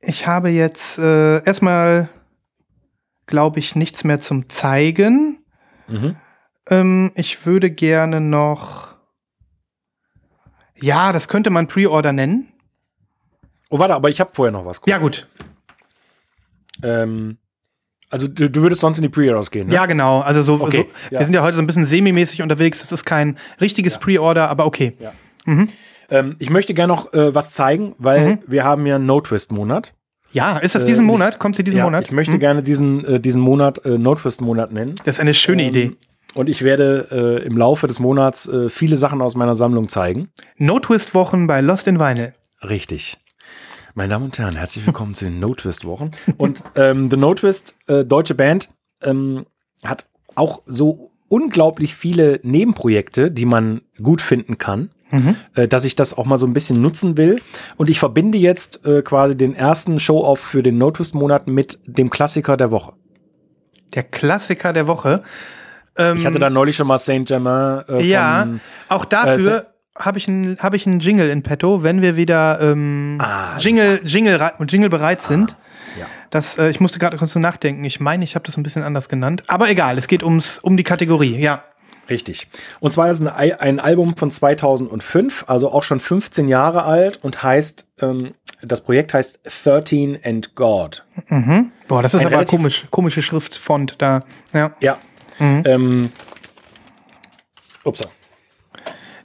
ich 0.00 0.26
habe 0.26 0.48
jetzt 0.50 0.98
äh, 0.98 1.42
erstmal, 1.44 2.08
glaube 3.30 3.58
ich, 3.58 3.74
nichts 3.74 4.04
mehr 4.04 4.20
zum 4.20 4.48
Zeigen. 4.50 5.42
Mhm. 5.88 6.16
Ähm, 6.68 7.12
ich 7.14 7.46
würde 7.46 7.70
gerne 7.70 8.20
noch. 8.20 8.88
Ja, 10.80 11.12
das 11.12 11.28
könnte 11.28 11.50
man 11.50 11.66
Pre-Order 11.68 12.12
nennen. 12.12 12.48
Oh, 13.70 13.78
warte, 13.78 13.94
aber 13.94 14.10
ich 14.10 14.20
habe 14.20 14.30
vorher 14.34 14.52
noch 14.52 14.64
was. 14.66 14.80
Ja, 14.86 14.98
gut. 14.98 15.28
Ähm, 16.82 17.38
also 18.08 18.26
du, 18.26 18.50
du 18.50 18.62
würdest 18.62 18.80
sonst 18.80 18.98
in 18.98 19.02
die 19.02 19.08
Pre-Orders 19.08 19.50
gehen, 19.50 19.68
ne? 19.68 19.74
Ja, 19.74 19.86
genau. 19.86 20.20
Also 20.20 20.42
so, 20.42 20.54
Okay, 20.60 20.86
so 20.88 21.14
ja. 21.14 21.20
wir 21.20 21.24
sind 21.26 21.34
ja 21.34 21.42
heute 21.42 21.56
so 21.56 21.62
ein 21.62 21.66
bisschen 21.66 21.86
semi-mäßig 21.86 22.42
unterwegs. 22.42 22.80
Das 22.80 22.90
ist 22.92 23.04
kein 23.04 23.38
richtiges 23.60 23.98
Pre-Order, 23.98 24.48
aber 24.48 24.66
okay. 24.66 24.96
Ja. 24.98 25.12
Ähm, 26.10 26.36
ich 26.40 26.50
möchte 26.50 26.74
gerne 26.74 26.92
noch 26.92 27.12
äh, 27.12 27.34
was 27.34 27.52
zeigen, 27.52 27.94
weil 27.98 28.26
Mhm. 28.36 28.38
wir 28.46 28.64
haben 28.64 28.86
ja 28.86 28.96
einen 28.96 29.06
No-Twist-Monat. 29.06 29.94
Ja, 30.32 30.58
ist 30.58 30.74
das 30.74 30.82
Äh, 30.82 30.86
diesen 30.86 31.04
ich- 31.04 31.10
Monat? 31.10 31.38
Kommt 31.38 31.56
sie 31.56 31.64
diesen 31.64 31.78
Ja, 31.78 31.84
Monat? 31.84 32.04
Ich 32.04 32.12
möchte 32.12 32.34
Hm? 32.34 32.40
gerne 32.40 32.62
diesen, 32.62 33.04
äh, 33.04 33.20
diesen 33.20 33.40
Monat 33.42 33.84
äh, 33.84 33.98
No-Twist-Monat 33.98 34.72
nennen. 34.72 34.96
Das 35.04 35.16
ist 35.16 35.20
eine 35.20 35.34
schöne 35.34 35.62
Ähm, 35.62 35.68
Idee. 35.68 35.92
Und 36.34 36.48
ich 36.48 36.62
werde 36.62 37.08
äh, 37.42 37.44
im 37.44 37.56
Laufe 37.56 37.88
des 37.88 37.98
Monats 37.98 38.46
äh, 38.46 38.68
viele 38.70 38.96
Sachen 38.96 39.20
aus 39.20 39.34
meiner 39.34 39.56
Sammlung 39.56 39.88
zeigen. 39.88 40.28
No-Twist-Wochen 40.58 41.48
bei 41.48 41.60
Lost 41.60 41.88
in 41.88 41.98
Vinyl. 41.98 42.34
Richtig. 42.62 43.16
Meine 43.94 44.10
Damen 44.10 44.26
und 44.26 44.38
Herren, 44.38 44.54
herzlich 44.54 44.86
willkommen 44.86 45.14
zu 45.14 45.24
den 45.24 45.40
No-Twist-Wochen. 45.40 46.12
Und 46.36 46.62
ähm, 46.76 47.10
The 47.10 47.16
No-Twist, 47.16 47.74
äh, 47.88 48.04
deutsche 48.04 48.36
Band, 48.36 48.70
ähm, 49.02 49.46
hat 49.84 50.06
auch 50.36 50.62
so 50.66 51.10
unglaublich 51.28 51.96
viele 51.96 52.38
Nebenprojekte, 52.44 53.32
die 53.32 53.46
man 53.46 53.80
gut 54.00 54.22
finden 54.22 54.58
kann. 54.58 54.90
Äh, 55.54 55.66
dass 55.68 55.84
ich 55.84 55.96
das 55.96 56.16
auch 56.16 56.24
mal 56.24 56.36
so 56.36 56.46
ein 56.46 56.52
bisschen 56.52 56.80
nutzen 56.80 57.16
will. 57.16 57.40
Und 57.76 57.88
ich 57.90 57.98
verbinde 57.98 58.38
jetzt 58.38 58.84
äh, 58.84 59.02
quasi 59.02 59.36
den 59.36 59.54
ersten 59.54 59.98
Show-Off 60.00 60.40
für 60.40 60.62
den 60.62 60.78
No-Twist-Monat 60.78 61.46
mit 61.48 61.78
dem 61.86 62.10
Klassiker 62.10 62.56
der 62.56 62.70
Woche. 62.70 62.92
Der 63.94 64.02
Klassiker 64.04 64.72
der 64.72 64.86
Woche. 64.86 65.22
Ähm, 65.96 66.18
Ich 66.18 66.26
hatte 66.26 66.38
da 66.38 66.48
neulich 66.50 66.76
schon 66.76 66.86
mal 66.86 66.98
Saint 66.98 67.26
Germain. 67.28 67.82
Äh, 67.88 68.02
ja, 68.02 68.42
von, 68.42 68.60
auch 68.88 69.04
dafür 69.04 69.66
habe 69.98 70.18
ich 70.18 70.28
einen 70.28 70.56
hab 70.58 70.74
ich 70.74 70.86
einen 70.86 71.00
Jingle 71.00 71.28
in 71.28 71.42
petto, 71.42 71.82
wenn 71.82 72.00
wir 72.00 72.16
wieder 72.16 72.60
ähm, 72.60 73.18
Ah, 73.20 73.56
Jingle, 73.58 74.00
Jingle, 74.04 74.36
rei- 74.36 74.52
Jingle 74.68 74.88
bereit 74.88 75.20
sind. 75.20 75.56
ja. 75.98 76.06
Das, 76.30 76.56
äh, 76.58 76.70
ich 76.70 76.78
musste 76.78 77.00
gerade 77.00 77.16
kurz 77.16 77.32
so 77.32 77.40
nachdenken. 77.40 77.82
Ich 77.82 77.98
meine, 77.98 78.22
ich 78.22 78.36
habe 78.36 78.44
das 78.46 78.56
ein 78.56 78.62
bisschen 78.62 78.84
anders 78.84 79.08
genannt. 79.08 79.42
Aber 79.48 79.68
egal, 79.68 79.98
es 79.98 80.06
geht 80.06 80.22
ums, 80.22 80.60
um 80.60 80.76
die 80.76 80.84
Kategorie. 80.84 81.36
Ja. 81.36 81.64
Richtig. 82.10 82.48
Und 82.80 82.92
zwar 82.92 83.10
ist 83.10 83.20
ein, 83.20 83.28
Ei- 83.28 83.58
ein 83.60 83.78
Album 83.80 84.16
von 84.16 84.30
2005, 84.30 85.44
also 85.46 85.70
auch 85.72 85.82
schon 85.84 86.00
15 86.00 86.48
Jahre 86.48 86.82
alt 86.84 87.20
und 87.22 87.42
heißt, 87.42 87.86
ähm, 88.02 88.34
das 88.62 88.80
Projekt 88.82 89.14
heißt 89.14 89.40
13 89.64 90.18
and 90.24 90.54
God. 90.56 91.04
Boah, 91.88 92.02
das 92.02 92.12
ist 92.14 92.20
Ein 92.20 92.26
aber 92.34 92.44
komisch. 92.44 92.84
Komische 92.90 93.22
Schriftfont 93.22 93.94
da. 93.98 94.24
Ja. 94.52 94.74
Ja. 94.80 94.98
Mhm. 95.38 95.62
Ähm, 95.64 96.10
upsa. 97.84 98.06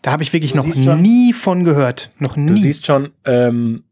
Da 0.02 0.12
habe 0.12 0.24
ich 0.24 0.32
wirklich 0.32 0.52
Du 0.52 0.58
noch 0.58 0.66
siehst 0.66 0.84
schon- 0.86 1.02
nie 1.02 1.34
von 1.34 1.64
gehört. 1.64 2.12
Noch 2.20 2.36
Du 2.36 2.42
nie. 2.42 2.60
siehst 2.62 2.86
schon, 2.86 3.10
ähm, 3.26 3.84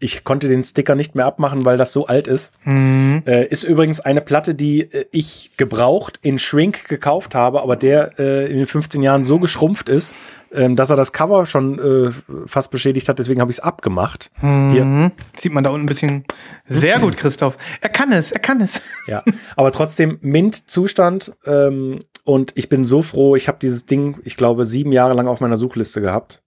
ich 0.00 0.22
konnte 0.22 0.48
den 0.48 0.64
Sticker 0.64 0.94
nicht 0.94 1.14
mehr 1.14 1.26
abmachen, 1.26 1.64
weil 1.64 1.76
das 1.76 1.92
so 1.92 2.06
alt 2.06 2.28
ist. 2.28 2.52
Mhm. 2.64 3.22
Äh, 3.26 3.46
ist 3.46 3.64
übrigens 3.64 4.00
eine 4.00 4.20
Platte, 4.20 4.54
die 4.54 4.82
äh, 4.82 5.06
ich 5.10 5.52
gebraucht 5.56 6.20
in 6.22 6.38
Shrink 6.38 6.88
gekauft 6.88 7.34
habe, 7.34 7.62
aber 7.62 7.76
der 7.76 8.18
äh, 8.18 8.50
in 8.50 8.56
den 8.56 8.66
15 8.66 9.02
Jahren 9.02 9.24
so 9.24 9.38
geschrumpft 9.38 9.88
ist, 9.88 10.14
ähm, 10.52 10.76
dass 10.76 10.90
er 10.90 10.96
das 10.96 11.12
Cover 11.12 11.46
schon 11.46 11.78
äh, 11.78 12.12
fast 12.46 12.70
beschädigt 12.70 13.08
hat. 13.08 13.18
Deswegen 13.18 13.40
habe 13.40 13.50
ich 13.50 13.58
es 13.58 13.62
abgemacht. 13.62 14.30
Hier. 14.40 14.84
Mhm. 14.84 15.12
Sieht 15.38 15.52
man 15.52 15.64
da 15.64 15.70
unten 15.70 15.84
ein 15.84 15.86
bisschen. 15.86 16.24
Sehr 16.66 17.00
gut, 17.00 17.16
Christoph. 17.16 17.58
Er 17.80 17.88
kann 17.88 18.12
es, 18.12 18.30
er 18.30 18.40
kann 18.40 18.60
es. 18.60 18.80
Ja, 19.06 19.22
aber 19.56 19.72
trotzdem 19.72 20.18
Mint-Zustand. 20.20 21.32
Ähm, 21.44 22.04
und 22.24 22.52
ich 22.56 22.68
bin 22.68 22.84
so 22.84 23.02
froh, 23.02 23.36
ich 23.36 23.48
habe 23.48 23.58
dieses 23.60 23.86
Ding, 23.86 24.18
ich 24.24 24.36
glaube, 24.36 24.64
sieben 24.64 24.92
Jahre 24.92 25.14
lang 25.14 25.26
auf 25.28 25.40
meiner 25.40 25.56
Suchliste 25.56 26.00
gehabt. 26.00 26.42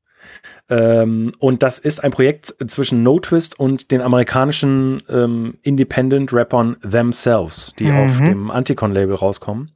Ähm, 0.72 1.34
und 1.38 1.62
das 1.64 1.78
ist 1.80 2.02
ein 2.02 2.12
Projekt 2.12 2.56
zwischen 2.68 3.04
No 3.04 3.20
Twist 3.20 3.60
und 3.60 3.92
den 3.92 4.02
amerikanischen 4.02 5.04
ähm, 5.10 5.56
Independent-Rappern 5.64 6.78
Themselves, 6.90 7.74
die 7.78 7.92
auf 7.92 8.18
dem 8.18 8.50
Anticon-Label 8.50 9.16
rauskommen. 9.16 9.72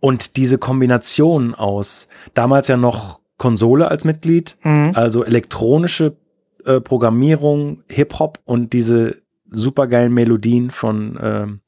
Und 0.00 0.36
diese 0.36 0.58
Kombination 0.58 1.54
aus 1.54 2.08
damals 2.34 2.66
ja 2.68 2.76
noch 2.76 3.20
Konsole 3.38 3.88
als 3.88 4.04
Mitglied, 4.04 4.56
also 4.94 5.24
elektronische 5.24 6.16
äh, 6.64 6.80
Programmierung, 6.80 7.82
Hip-Hop 7.88 8.40
und 8.44 8.72
diese 8.72 9.22
supergeilen 9.50 10.12
Melodien 10.12 10.70
von, 10.72 11.18
ähm, 11.22 11.60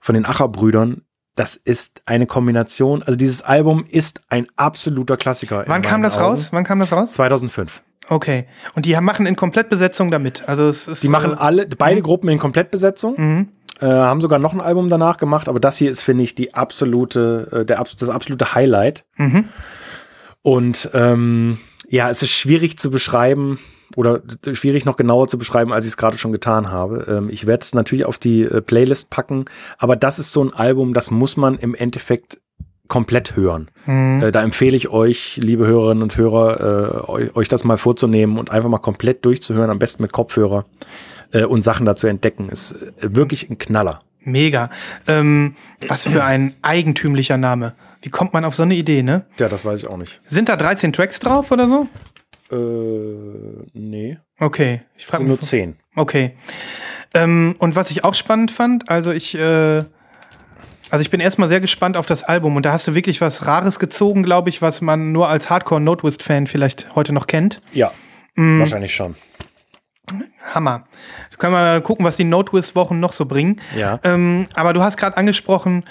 von 0.00 0.14
den 0.14 0.26
Acher-Brüdern. 0.26 1.02
Das 1.36 1.54
ist 1.54 2.02
eine 2.06 2.26
Kombination. 2.26 3.04
Also 3.04 3.16
dieses 3.16 3.42
Album 3.42 3.84
ist 3.88 4.22
ein 4.28 4.48
absoluter 4.56 5.16
Klassiker. 5.16 5.62
Wann 5.68 5.82
kam 5.82 6.02
das 6.02 6.16
Augen. 6.16 6.24
raus? 6.24 6.48
Wann 6.50 6.64
kam 6.64 6.80
das 6.80 6.90
raus? 6.90 7.12
2005. 7.12 7.82
Okay. 8.08 8.46
Und 8.74 8.86
die 8.86 8.96
machen 9.00 9.26
in 9.26 9.36
Komplettbesetzung 9.36 10.10
damit. 10.10 10.48
Also 10.48 10.68
es 10.68 10.88
ist. 10.88 11.02
Die 11.02 11.08
machen 11.08 11.32
äh, 11.32 11.36
alle, 11.36 11.66
beide 11.66 12.02
Gruppen 12.02 12.28
in 12.28 12.38
Komplettbesetzung. 12.38 13.14
Mhm. 13.16 13.48
Äh, 13.80 13.86
haben 13.86 14.20
sogar 14.20 14.38
noch 14.38 14.52
ein 14.52 14.60
Album 14.60 14.88
danach 14.88 15.18
gemacht, 15.18 15.48
aber 15.48 15.60
das 15.60 15.76
hier 15.76 15.90
ist, 15.90 16.02
finde 16.02 16.24
ich, 16.24 16.34
die 16.34 16.54
absolute, 16.54 17.48
äh, 17.52 17.64
der, 17.64 17.76
das 17.76 18.08
absolute 18.08 18.54
Highlight. 18.54 19.04
Mhm. 19.16 19.48
Und 20.42 20.90
ähm, 20.94 21.58
ja, 21.88 22.10
es 22.10 22.22
ist 22.22 22.30
schwierig 22.30 22.78
zu 22.78 22.90
beschreiben 22.90 23.58
oder 23.96 24.22
schwierig 24.52 24.84
noch 24.84 24.96
genauer 24.96 25.28
zu 25.28 25.38
beschreiben, 25.38 25.72
als 25.72 25.84
ich 25.84 25.92
es 25.92 25.96
gerade 25.96 26.18
schon 26.18 26.32
getan 26.32 26.70
habe. 26.70 27.06
Ähm, 27.08 27.30
ich 27.30 27.46
werde 27.46 27.62
es 27.62 27.74
natürlich 27.74 28.04
auf 28.04 28.18
die 28.18 28.42
äh, 28.42 28.60
Playlist 28.60 29.10
packen, 29.10 29.44
aber 29.78 29.96
das 29.96 30.18
ist 30.18 30.32
so 30.32 30.42
ein 30.42 30.52
Album, 30.52 30.92
das 30.92 31.10
muss 31.10 31.36
man 31.36 31.56
im 31.56 31.74
Endeffekt 31.74 32.40
komplett 32.88 33.36
hören. 33.36 33.70
Mhm. 33.86 34.22
Äh, 34.22 34.32
da 34.32 34.42
empfehle 34.42 34.76
ich 34.76 34.88
euch, 34.88 35.38
liebe 35.42 35.66
Hörerinnen 35.66 36.02
und 36.02 36.16
Hörer, 36.16 37.04
äh, 37.06 37.10
euch, 37.10 37.36
euch 37.36 37.48
das 37.48 37.64
mal 37.64 37.78
vorzunehmen 37.78 38.38
und 38.38 38.50
einfach 38.50 38.68
mal 38.68 38.78
komplett 38.78 39.24
durchzuhören, 39.24 39.70
am 39.70 39.78
besten 39.78 40.02
mit 40.02 40.12
Kopfhörer 40.12 40.64
äh, 41.32 41.44
und 41.44 41.62
Sachen 41.62 41.86
dazu 41.86 42.06
entdecken. 42.06 42.48
Ist 42.48 42.72
äh, 42.72 43.14
wirklich 43.14 43.48
ein 43.50 43.58
Knaller. 43.58 44.00
Mega. 44.20 44.70
Ähm, 45.06 45.54
was 45.86 46.06
für 46.06 46.24
ein 46.24 46.54
eigentümlicher 46.62 47.36
Name. 47.36 47.74
Wie 48.02 48.10
kommt 48.10 48.32
man 48.32 48.44
auf 48.44 48.54
so 48.54 48.62
eine 48.62 48.74
Idee, 48.74 49.02
ne? 49.02 49.24
Ja, 49.38 49.48
das 49.48 49.64
weiß 49.64 49.80
ich 49.80 49.88
auch 49.88 49.96
nicht. 49.96 50.20
Sind 50.24 50.48
da 50.48 50.56
13 50.56 50.92
Tracks 50.92 51.18
drauf 51.18 51.50
oder 51.50 51.68
so? 51.68 51.88
Äh, 52.50 53.66
nee. 53.72 54.18
Okay, 54.38 54.82
ich 54.96 55.06
frage 55.06 55.24
sind 55.24 55.30
mich. 55.30 55.40
nur 55.40 55.48
zehn. 55.48 55.76
Okay. 55.94 56.36
Ähm, 57.14 57.56
und 57.58 57.74
was 57.74 57.90
ich 57.90 58.04
auch 58.04 58.14
spannend 58.14 58.50
fand, 58.50 58.88
also 58.88 59.12
ich, 59.12 59.34
äh, 59.34 59.84
also 60.90 61.02
ich 61.02 61.10
bin 61.10 61.20
erstmal 61.20 61.48
sehr 61.48 61.60
gespannt 61.60 61.96
auf 61.96 62.06
das 62.06 62.22
Album 62.22 62.56
und 62.56 62.64
da 62.66 62.72
hast 62.72 62.86
du 62.88 62.94
wirklich 62.94 63.20
was 63.20 63.46
Rares 63.46 63.78
gezogen, 63.78 64.22
glaube 64.22 64.48
ich, 64.50 64.62
was 64.62 64.80
man 64.80 65.12
nur 65.12 65.28
als 65.28 65.50
Hardcore 65.50 65.80
Notewist 65.80 66.22
Fan 66.22 66.46
vielleicht 66.46 66.94
heute 66.94 67.12
noch 67.12 67.26
kennt. 67.26 67.60
Ja, 67.72 67.90
Mm. 68.36 68.60
wahrscheinlich 68.60 68.94
schon. 68.94 69.16
Hammer. 70.54 70.84
Können 71.38 71.52
wir 71.52 71.58
mal 71.60 71.82
gucken, 71.82 72.04
was 72.06 72.16
die 72.16 72.24
Notewist 72.24 72.74
Wochen 72.76 73.00
noch 73.00 73.12
so 73.12 73.26
bringen. 73.26 73.60
Ja. 73.76 74.00
Ähm, 74.04 74.46
aber 74.54 74.72
du 74.72 74.82
hast 74.82 74.96
gerade 74.96 75.16
angesprochen, 75.16 75.84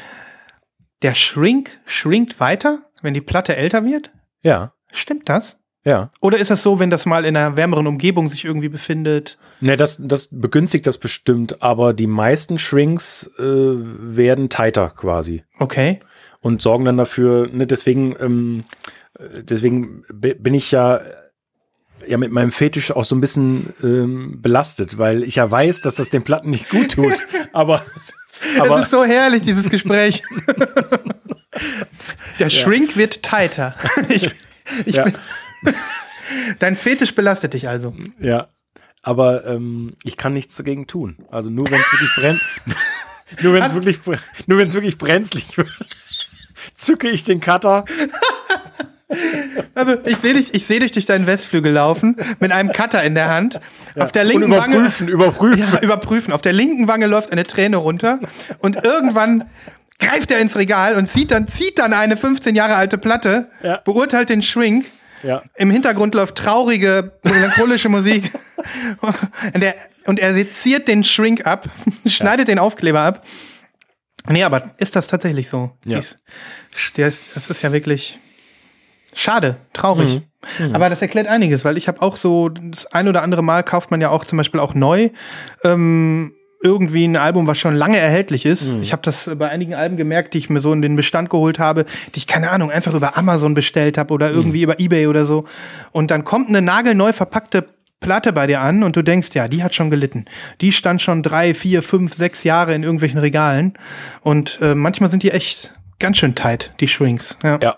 der 1.03 1.13
Shrink 1.13 1.79
schrinkt 1.85 2.39
weiter, 2.39 2.79
wenn 3.01 3.13
die 3.13 3.21
Platte 3.21 3.55
älter 3.55 3.85
wird. 3.85 4.11
Ja, 4.41 4.73
Stimmt 4.93 5.27
das? 5.29 5.57
Ja. 5.87 6.09
Oder 6.19 6.37
ist 6.37 6.51
das 6.51 6.63
so, 6.63 6.79
wenn 6.79 6.89
das 6.89 7.05
mal 7.05 7.25
in 7.25 7.35
einer 7.37 7.55
wärmeren 7.55 7.87
Umgebung 7.87 8.29
sich 8.29 8.43
irgendwie 8.45 8.69
befindet? 8.69 9.37
Ne, 9.61 9.77
das, 9.77 9.97
das 9.99 10.27
begünstigt 10.31 10.85
das 10.85 10.97
bestimmt, 10.97 11.61
aber 11.63 11.93
die 11.93 12.07
meisten 12.07 12.59
Shrinks 12.59 13.29
äh, 13.39 13.43
werden 13.43 14.49
tighter 14.49 14.89
quasi 14.95 15.43
Okay. 15.59 15.99
und 16.41 16.61
sorgen 16.61 16.85
dann 16.85 16.97
dafür, 16.97 17.47
ne, 17.51 17.65
deswegen, 17.65 18.15
ähm, 18.19 18.57
äh, 19.17 19.41
deswegen 19.43 20.03
bi- 20.13 20.35
bin 20.35 20.53
ich 20.53 20.71
ja, 20.71 21.01
ja 22.07 22.17
mit 22.17 22.31
meinem 22.31 22.51
Fetisch 22.51 22.91
auch 22.91 23.03
so 23.05 23.15
ein 23.15 23.21
bisschen 23.21 23.73
ähm, 23.83 24.39
belastet, 24.41 24.97
weil 24.99 25.23
ich 25.23 25.35
ja 25.35 25.49
weiß, 25.49 25.81
dass 25.81 25.95
das 25.95 26.09
den 26.09 26.23
Platten 26.23 26.51
nicht 26.51 26.69
gut 26.69 26.91
tut. 26.91 27.13
aber 27.53 27.83
Es 28.53 28.61
aber 28.61 28.81
ist 28.83 28.91
so 28.91 29.03
herrlich, 29.03 29.41
dieses 29.41 29.69
Gespräch. 29.69 30.21
Der 32.39 32.49
Shrink 32.49 32.97
wird 32.97 33.23
tighter. 33.23 33.75
Ich, 34.09 34.29
ich 34.85 34.95
Ja. 34.95 35.03
bin, 35.05 35.13
dein 36.59 36.75
Fetisch 36.75 37.15
belastet 37.15 37.53
dich 37.53 37.67
also. 37.69 37.93
ja, 38.19 38.47
aber 39.01 39.45
ähm, 39.45 39.93
ich 40.03 40.17
kann 40.17 40.33
nichts 40.33 40.55
dagegen 40.55 40.87
tun. 40.87 41.17
Also 41.31 41.49
nur 41.49 41.69
wenn 41.71 41.79
es 41.79 41.91
wirklich 41.93 42.15
brennt, 42.15 42.41
nur 43.43 43.53
wenn 43.53 43.63
es 43.63 43.73
wirklich, 43.73 43.99
nur 44.47 44.57
wenn 44.57 44.67
es 44.67 44.73
wirklich 44.73 44.97
brenzlig 44.97 45.57
wird, 45.57 45.69
zücke 46.75 47.09
ich 47.09 47.23
den 47.23 47.39
Cutter. 47.39 47.85
Also 49.73 49.95
ich 50.03 50.17
sehe 50.17 50.33
dich, 50.33 50.53
ich 50.53 50.65
sehe 50.65 50.81
dich 50.81 50.91
durch 50.91 51.05
deinen 51.05 51.27
Westflügel 51.27 51.71
laufen 51.71 52.17
mit 52.41 52.51
einem 52.51 52.73
Cutter 52.73 53.01
in 53.03 53.15
der 53.15 53.29
Hand. 53.29 53.59
Auf 53.95 54.11
der 54.11 54.25
linken 54.25 54.51
Wange 54.51 54.75
überprüfen, 54.75 55.07
überprüfen. 55.07 55.59
ja, 55.59 55.79
überprüfen. 55.81 56.33
Auf 56.33 56.41
der 56.41 56.51
linken 56.53 56.87
Wange 56.89 57.07
läuft 57.07 57.31
eine 57.31 57.45
Träne 57.45 57.77
runter 57.77 58.19
und 58.59 58.83
irgendwann 58.83 59.45
greift 59.99 60.29
er 60.31 60.39
ins 60.39 60.57
Regal 60.57 60.95
und 60.95 61.07
zieht 61.07 61.31
dann, 61.31 61.47
zieht 61.47 61.79
dann 61.79 61.93
eine 61.93 62.17
15 62.17 62.53
Jahre 62.55 62.75
alte 62.75 62.97
Platte, 62.97 63.49
Ja. 63.63 63.77
beurteilt 63.77 64.27
den 64.29 64.41
Shrink. 64.41 64.85
Ja. 65.23 65.41
Im 65.55 65.71
Hintergrund 65.71 66.13
läuft 66.15 66.35
traurige, 66.35 67.13
melancholische 67.23 67.89
Musik. 67.89 68.31
Und 69.53 69.63
er, 69.63 69.75
und 70.05 70.19
er 70.19 70.33
seziert 70.33 70.87
den 70.87 71.03
Shrink 71.03 71.45
ab, 71.45 71.69
schneidet 72.05 72.47
den 72.49 72.59
Aufkleber 72.59 73.01
ab. 73.01 73.25
Nee, 74.27 74.43
aber 74.43 74.71
ist 74.77 74.95
das 74.95 75.07
tatsächlich 75.07 75.47
so? 75.47 75.71
Ja. 75.85 75.99
Der- 76.97 77.13
Das 77.33 77.49
ist 77.49 77.61
ja 77.61 77.71
wirklich 77.71 78.19
schade, 79.13 79.57
traurig. 79.73 80.21
Aber 80.73 80.89
das 80.89 81.01
erklärt 81.01 81.27
einiges, 81.27 81.63
weil 81.65 81.77
ich 81.77 81.87
habe 81.87 82.01
auch 82.01 82.17
so, 82.17 82.49
das 82.49 82.87
ein 82.87 83.07
oder 83.07 83.21
andere 83.21 83.41
Mal 83.43 83.63
kauft 83.63 83.89
man 83.91 84.01
ja 84.01 84.09
auch 84.09 84.25
zum 84.25 84.37
Beispiel 84.37 84.59
auch 84.59 84.73
neu 84.73 85.09
ähm, 85.63 86.33
irgendwie 86.61 87.05
ein 87.05 87.15
Album, 87.15 87.47
was 87.47 87.59
schon 87.59 87.75
lange 87.75 87.97
erhältlich 87.97 88.45
ist. 88.45 88.71
Ich 88.81 88.91
habe 88.91 89.01
das 89.03 89.29
bei 89.37 89.49
einigen 89.49 89.75
Alben 89.75 89.97
gemerkt, 89.97 90.33
die 90.33 90.39
ich 90.39 90.49
mir 90.49 90.59
so 90.59 90.73
in 90.73 90.81
den 90.81 90.95
Bestand 90.95 91.29
geholt 91.29 91.59
habe, 91.59 91.85
die 92.15 92.19
ich, 92.19 92.27
keine 92.27 92.49
Ahnung, 92.49 92.71
einfach 92.71 92.93
über 92.93 93.17
Amazon 93.17 93.53
bestellt 93.53 93.97
habe 93.97 94.13
oder 94.13 94.31
irgendwie 94.31 94.63
über 94.63 94.79
Ebay 94.79 95.07
oder 95.07 95.25
so. 95.25 95.45
Und 95.91 96.09
dann 96.09 96.23
kommt 96.23 96.49
eine 96.49 96.61
nagelneu 96.61 97.13
verpackte 97.13 97.67
Platte 97.99 98.31
bei 98.33 98.47
dir 98.47 98.61
an 98.61 98.83
und 98.83 98.95
du 98.95 99.01
denkst, 99.01 99.29
ja, 99.33 99.47
die 99.47 99.63
hat 99.63 99.73
schon 99.73 99.89
gelitten. 99.89 100.25
Die 100.61 100.71
stand 100.71 101.01
schon 101.01 101.23
drei, 101.23 101.53
vier, 101.53 101.81
fünf, 101.81 102.15
sechs 102.15 102.43
Jahre 102.43 102.75
in 102.75 102.83
irgendwelchen 102.83 103.19
Regalen. 103.19 103.73
Und 104.21 104.59
äh, 104.61 104.75
manchmal 104.75 105.09
sind 105.09 105.23
die 105.23 105.31
echt 105.31 105.73
ganz 105.99 106.17
schön 106.17 106.35
tight, 106.35 106.73
die 106.79 106.87
Shrinks. 106.87 107.37
Ja. 107.43 107.59
Ja. 107.61 107.77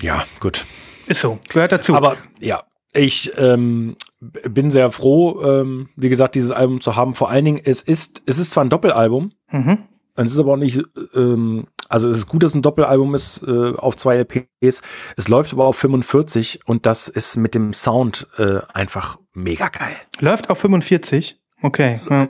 Ja, 0.00 0.26
gut. 0.40 0.66
Ist 1.06 1.20
so, 1.20 1.38
gehört 1.48 1.72
dazu. 1.72 1.94
Aber 1.94 2.16
ja, 2.40 2.64
ich 2.96 3.32
ähm, 3.36 3.96
bin 4.20 4.70
sehr 4.70 4.90
froh, 4.90 5.42
ähm, 5.42 5.88
wie 5.96 6.08
gesagt, 6.08 6.34
dieses 6.34 6.50
Album 6.50 6.80
zu 6.80 6.96
haben. 6.96 7.14
Vor 7.14 7.30
allen 7.30 7.44
Dingen, 7.44 7.60
es 7.62 7.80
ist, 7.80 8.22
es 8.26 8.38
ist 8.38 8.52
zwar 8.52 8.64
ein 8.64 8.70
Doppelalbum, 8.70 9.32
mhm. 9.50 9.78
es 10.14 10.32
ist 10.32 10.38
aber 10.38 10.54
auch 10.54 10.56
nicht, 10.56 10.82
ähm, 11.14 11.66
also 11.88 12.08
es 12.08 12.16
ist 12.16 12.26
gut, 12.26 12.42
dass 12.42 12.52
es 12.52 12.54
ein 12.54 12.62
Doppelalbum 12.62 13.14
ist 13.14 13.42
äh, 13.42 13.74
auf 13.76 13.96
zwei 13.96 14.16
LPs. 14.16 14.82
Es 15.16 15.28
läuft 15.28 15.52
aber 15.52 15.66
auf 15.66 15.76
45 15.76 16.60
und 16.66 16.86
das 16.86 17.08
ist 17.08 17.36
mit 17.36 17.54
dem 17.54 17.72
Sound 17.72 18.26
äh, 18.38 18.60
einfach 18.72 19.18
mega 19.32 19.68
geil. 19.68 19.96
Läuft 20.20 20.50
auf 20.50 20.58
45. 20.58 21.38
Okay. 21.62 22.00
Ja. 22.08 22.28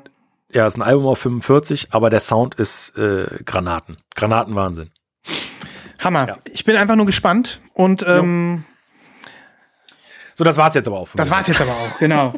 Ja, 0.53 0.67
es 0.67 0.75
ist 0.75 0.79
ein 0.79 0.83
Album 0.83 1.07
auf 1.07 1.19
45, 1.19 1.89
aber 1.91 2.09
der 2.09 2.21
Sound 2.21 2.55
ist 2.55 2.97
äh, 2.97 3.27
Granaten. 3.45 3.97
Granatenwahnsinn. 4.15 4.91
Hammer. 5.99 6.29
Ja. 6.29 6.39
Ich 6.53 6.65
bin 6.65 6.77
einfach 6.77 6.97
nur 6.97 7.07
gespannt 7.07 7.61
und 7.75 8.05
ähm, 8.07 8.65
So, 10.39 10.45
das 10.45 10.59
war's 10.59 10.75
jetzt 10.75 10.87
aber 10.87 10.99
auch. 10.99 11.09
das 11.17 11.31
war's 11.31 11.47
jetzt 11.47 11.63
aber 11.63 11.71
auch, 11.73 11.99
genau. 11.99 12.35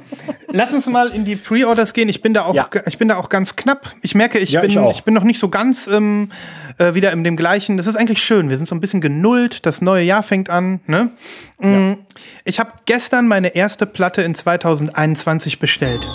Lass 0.53 0.73
uns 0.73 0.87
mal 0.87 1.09
in 1.11 1.25
die 1.25 1.35
Pre-Orders 1.35 1.93
gehen. 1.93 2.09
Ich 2.09 2.23
bin 2.23 2.33
da 2.33 2.45
auch, 2.45 2.55
Ja. 2.55 2.69
ich 2.87 2.97
bin 2.97 3.09
da 3.09 3.17
auch 3.17 3.29
ganz 3.29 3.57
knapp. 3.57 3.91
Ich 4.03 4.15
merke, 4.15 4.39
ich 4.39 4.51
Ja, 4.53 4.61
bin, 4.61 4.71
ich 4.71 4.79
auch. 4.79 4.95
ich 4.95 5.03
bin 5.03 5.15
noch 5.15 5.25
nicht 5.25 5.41
so 5.41 5.49
ganz 5.49 5.89
ähm, 5.89 6.31
äh, 6.79 6.95
wieder 6.95 7.11
in 7.11 7.25
dem 7.25 7.37
gleichen. 7.37 7.77
Das 7.77 7.89
ist 7.89 7.97
eigentlich 7.97 8.23
schön. 8.23 8.51
Wir 8.51 8.57
sind 8.57 8.67
so 8.69 8.75
ein 8.77 8.81
bisschen 8.81 9.01
genullt. 9.01 9.67
Das 9.67 9.81
neue 9.83 10.05
Jahr 10.05 10.23
fängt 10.23 10.49
an. 10.49 10.79
Ne? 10.87 11.11
Mm, 11.59 11.95
Ich 12.45 12.61
habe 12.61 12.71
gestern 12.87 13.27
meine 13.27 13.57
erste 13.57 13.85
Platte 13.85 14.23
in 14.23 14.37
2021 14.37 15.59
bestellt. 15.59 16.07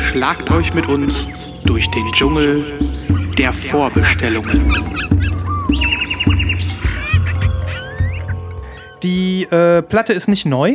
Schlagt 0.00 0.50
euch 0.50 0.72
mit 0.74 0.86
uns 0.88 1.28
durch 1.64 1.90
den 1.90 2.10
Dschungel 2.12 2.64
der 3.36 3.52
Vorbestellungen. 3.52 4.72
Die 9.06 9.44
äh, 9.44 9.82
Platte 9.82 10.12
ist 10.14 10.26
nicht 10.26 10.46
neu, 10.46 10.74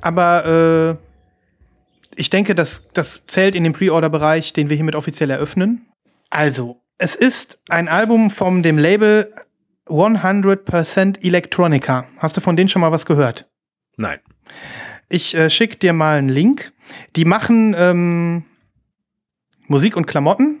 aber 0.00 0.98
äh, 0.98 2.16
ich 2.16 2.30
denke, 2.30 2.56
das, 2.56 2.88
das 2.94 3.26
zählt 3.28 3.54
in 3.54 3.62
den 3.62 3.74
Pre-Order-Bereich, 3.74 4.52
den 4.54 4.68
wir 4.68 4.74
hiermit 4.74 4.96
offiziell 4.96 5.30
eröffnen. 5.30 5.86
Also, 6.30 6.82
es 6.98 7.14
ist 7.14 7.60
ein 7.68 7.86
Album 7.86 8.32
von 8.32 8.64
dem 8.64 8.76
Label 8.76 9.32
100% 9.86 11.24
Electronica. 11.24 12.08
Hast 12.18 12.36
du 12.36 12.40
von 12.40 12.56
denen 12.56 12.68
schon 12.68 12.80
mal 12.80 12.90
was 12.90 13.06
gehört? 13.06 13.48
Nein. 13.96 14.18
Ich 15.08 15.36
äh, 15.36 15.48
schicke 15.48 15.76
dir 15.76 15.92
mal 15.92 16.18
einen 16.18 16.28
Link. 16.28 16.72
Die 17.14 17.24
machen 17.24 17.72
ähm, 17.78 18.42
Musik 19.68 19.96
und 19.96 20.08
Klamotten. 20.08 20.60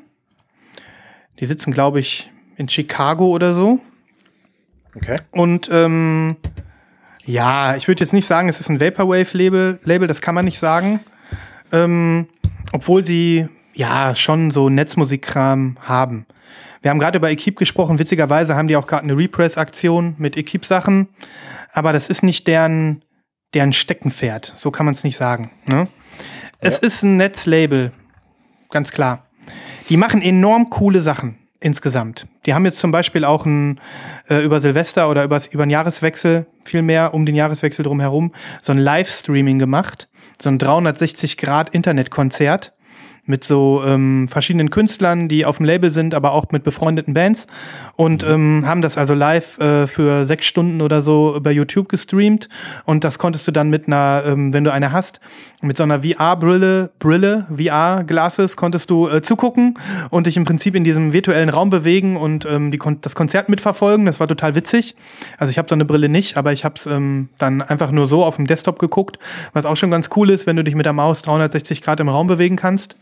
Die 1.40 1.46
sitzen, 1.46 1.72
glaube 1.72 1.98
ich, 1.98 2.30
in 2.56 2.68
Chicago 2.68 3.30
oder 3.30 3.52
so. 3.52 3.80
Okay. 4.94 5.16
Und 5.30 5.68
ähm, 5.70 6.36
ja, 7.24 7.76
ich 7.76 7.86
würde 7.86 8.02
jetzt 8.02 8.12
nicht 8.12 8.26
sagen, 8.26 8.48
es 8.48 8.60
ist 8.60 8.68
ein 8.68 8.80
Vaporwave-Label, 8.80 9.80
Label, 9.84 10.08
das 10.08 10.20
kann 10.20 10.34
man 10.34 10.44
nicht 10.44 10.58
sagen. 10.58 11.00
Ähm, 11.72 12.26
obwohl 12.72 13.04
sie 13.04 13.48
ja 13.74 14.14
schon 14.16 14.50
so 14.50 14.68
Netzmusikkram 14.68 15.76
haben. 15.80 16.26
Wir 16.82 16.90
haben 16.90 16.98
gerade 16.98 17.18
über 17.18 17.30
Equipe 17.30 17.58
gesprochen, 17.58 17.98
witzigerweise 17.98 18.56
haben 18.56 18.68
die 18.68 18.76
auch 18.76 18.86
gerade 18.86 19.04
eine 19.04 19.16
Repress-Aktion 19.16 20.14
mit 20.18 20.36
Equipe-Sachen, 20.36 21.08
aber 21.72 21.92
das 21.92 22.08
ist 22.08 22.22
nicht 22.22 22.46
deren, 22.46 23.04
deren 23.54 23.72
Steckenpferd, 23.72 24.54
so 24.56 24.70
kann 24.70 24.86
man 24.86 24.94
es 24.94 25.04
nicht 25.04 25.16
sagen. 25.16 25.50
Ne? 25.66 25.88
Es 26.58 26.78
ist 26.78 27.02
ein 27.02 27.16
Netzlabel, 27.16 27.92
ganz 28.70 28.90
klar. 28.92 29.26
Die 29.88 29.96
machen 29.96 30.22
enorm 30.22 30.70
coole 30.70 31.02
Sachen 31.02 31.39
insgesamt. 31.60 32.26
Die 32.46 32.54
haben 32.54 32.64
jetzt 32.64 32.78
zum 32.78 32.90
Beispiel 32.90 33.24
auch 33.24 33.44
ein, 33.46 33.80
äh, 34.28 34.42
über 34.42 34.60
Silvester 34.60 35.08
oder 35.10 35.24
übers, 35.24 35.46
über 35.48 35.64
den 35.64 35.70
Jahreswechsel, 35.70 36.46
vielmehr 36.64 37.14
um 37.14 37.26
den 37.26 37.34
Jahreswechsel 37.34 37.84
drumherum, 37.84 38.32
so 38.62 38.72
ein 38.72 38.78
Livestreaming 38.78 39.58
gemacht, 39.58 40.08
so 40.40 40.48
ein 40.48 40.58
360 40.58 41.36
Grad 41.36 41.70
Internetkonzert 41.70 42.72
mit 43.26 43.44
so 43.44 43.82
ähm, 43.86 44.28
verschiedenen 44.28 44.70
Künstlern, 44.70 45.28
die 45.28 45.44
auf 45.44 45.58
dem 45.58 45.66
Label 45.66 45.90
sind, 45.90 46.14
aber 46.14 46.32
auch 46.32 46.46
mit 46.50 46.64
befreundeten 46.64 47.14
Bands 47.14 47.46
und 47.96 48.22
ähm, 48.22 48.64
haben 48.66 48.82
das 48.82 48.98
also 48.98 49.14
live 49.14 49.58
äh, 49.58 49.86
für 49.86 50.26
sechs 50.26 50.46
Stunden 50.46 50.80
oder 50.80 51.02
so 51.02 51.36
über 51.36 51.50
YouTube 51.50 51.88
gestreamt 51.88 52.48
und 52.84 53.04
das 53.04 53.18
konntest 53.18 53.46
du 53.46 53.52
dann 53.52 53.70
mit 53.70 53.86
einer, 53.86 54.22
ähm, 54.26 54.52
wenn 54.52 54.64
du 54.64 54.72
eine 54.72 54.92
hast, 54.92 55.20
mit 55.62 55.76
so 55.76 55.82
einer 55.82 56.02
VR-Brille, 56.02 56.90
Brille, 56.98 57.46
VR-Glasses 57.54 58.56
konntest 58.56 58.90
du 58.90 59.08
äh, 59.08 59.20
zugucken 59.22 59.78
und 60.08 60.26
dich 60.26 60.36
im 60.36 60.44
Prinzip 60.44 60.74
in 60.74 60.84
diesem 60.84 61.12
virtuellen 61.12 61.50
Raum 61.50 61.70
bewegen 61.70 62.16
und 62.16 62.46
ähm, 62.46 62.70
die 62.70 62.78
Kon 62.78 63.00
das 63.02 63.14
Konzert 63.14 63.48
mitverfolgen. 63.48 64.06
Das 64.06 64.20
war 64.20 64.28
total 64.28 64.54
witzig. 64.54 64.94
Also 65.38 65.50
ich 65.50 65.58
habe 65.58 65.68
so 65.68 65.74
eine 65.74 65.84
Brille 65.84 66.08
nicht, 66.08 66.36
aber 66.36 66.52
ich 66.52 66.64
habe 66.64 66.74
es 66.76 66.86
ähm, 66.86 67.28
dann 67.38 67.62
einfach 67.62 67.90
nur 67.90 68.08
so 68.08 68.24
auf 68.24 68.36
dem 68.36 68.46
Desktop 68.46 68.78
geguckt, 68.78 69.18
was 69.52 69.66
auch 69.66 69.76
schon 69.76 69.90
ganz 69.90 70.08
cool 70.16 70.30
ist, 70.30 70.46
wenn 70.46 70.56
du 70.56 70.64
dich 70.64 70.74
mit 70.74 70.86
der 70.86 70.92
Maus 70.92 71.22
360 71.22 71.82
Grad 71.82 72.00
im 72.00 72.08
Raum 72.08 72.26
bewegen 72.26 72.56
kannst. 72.56 72.96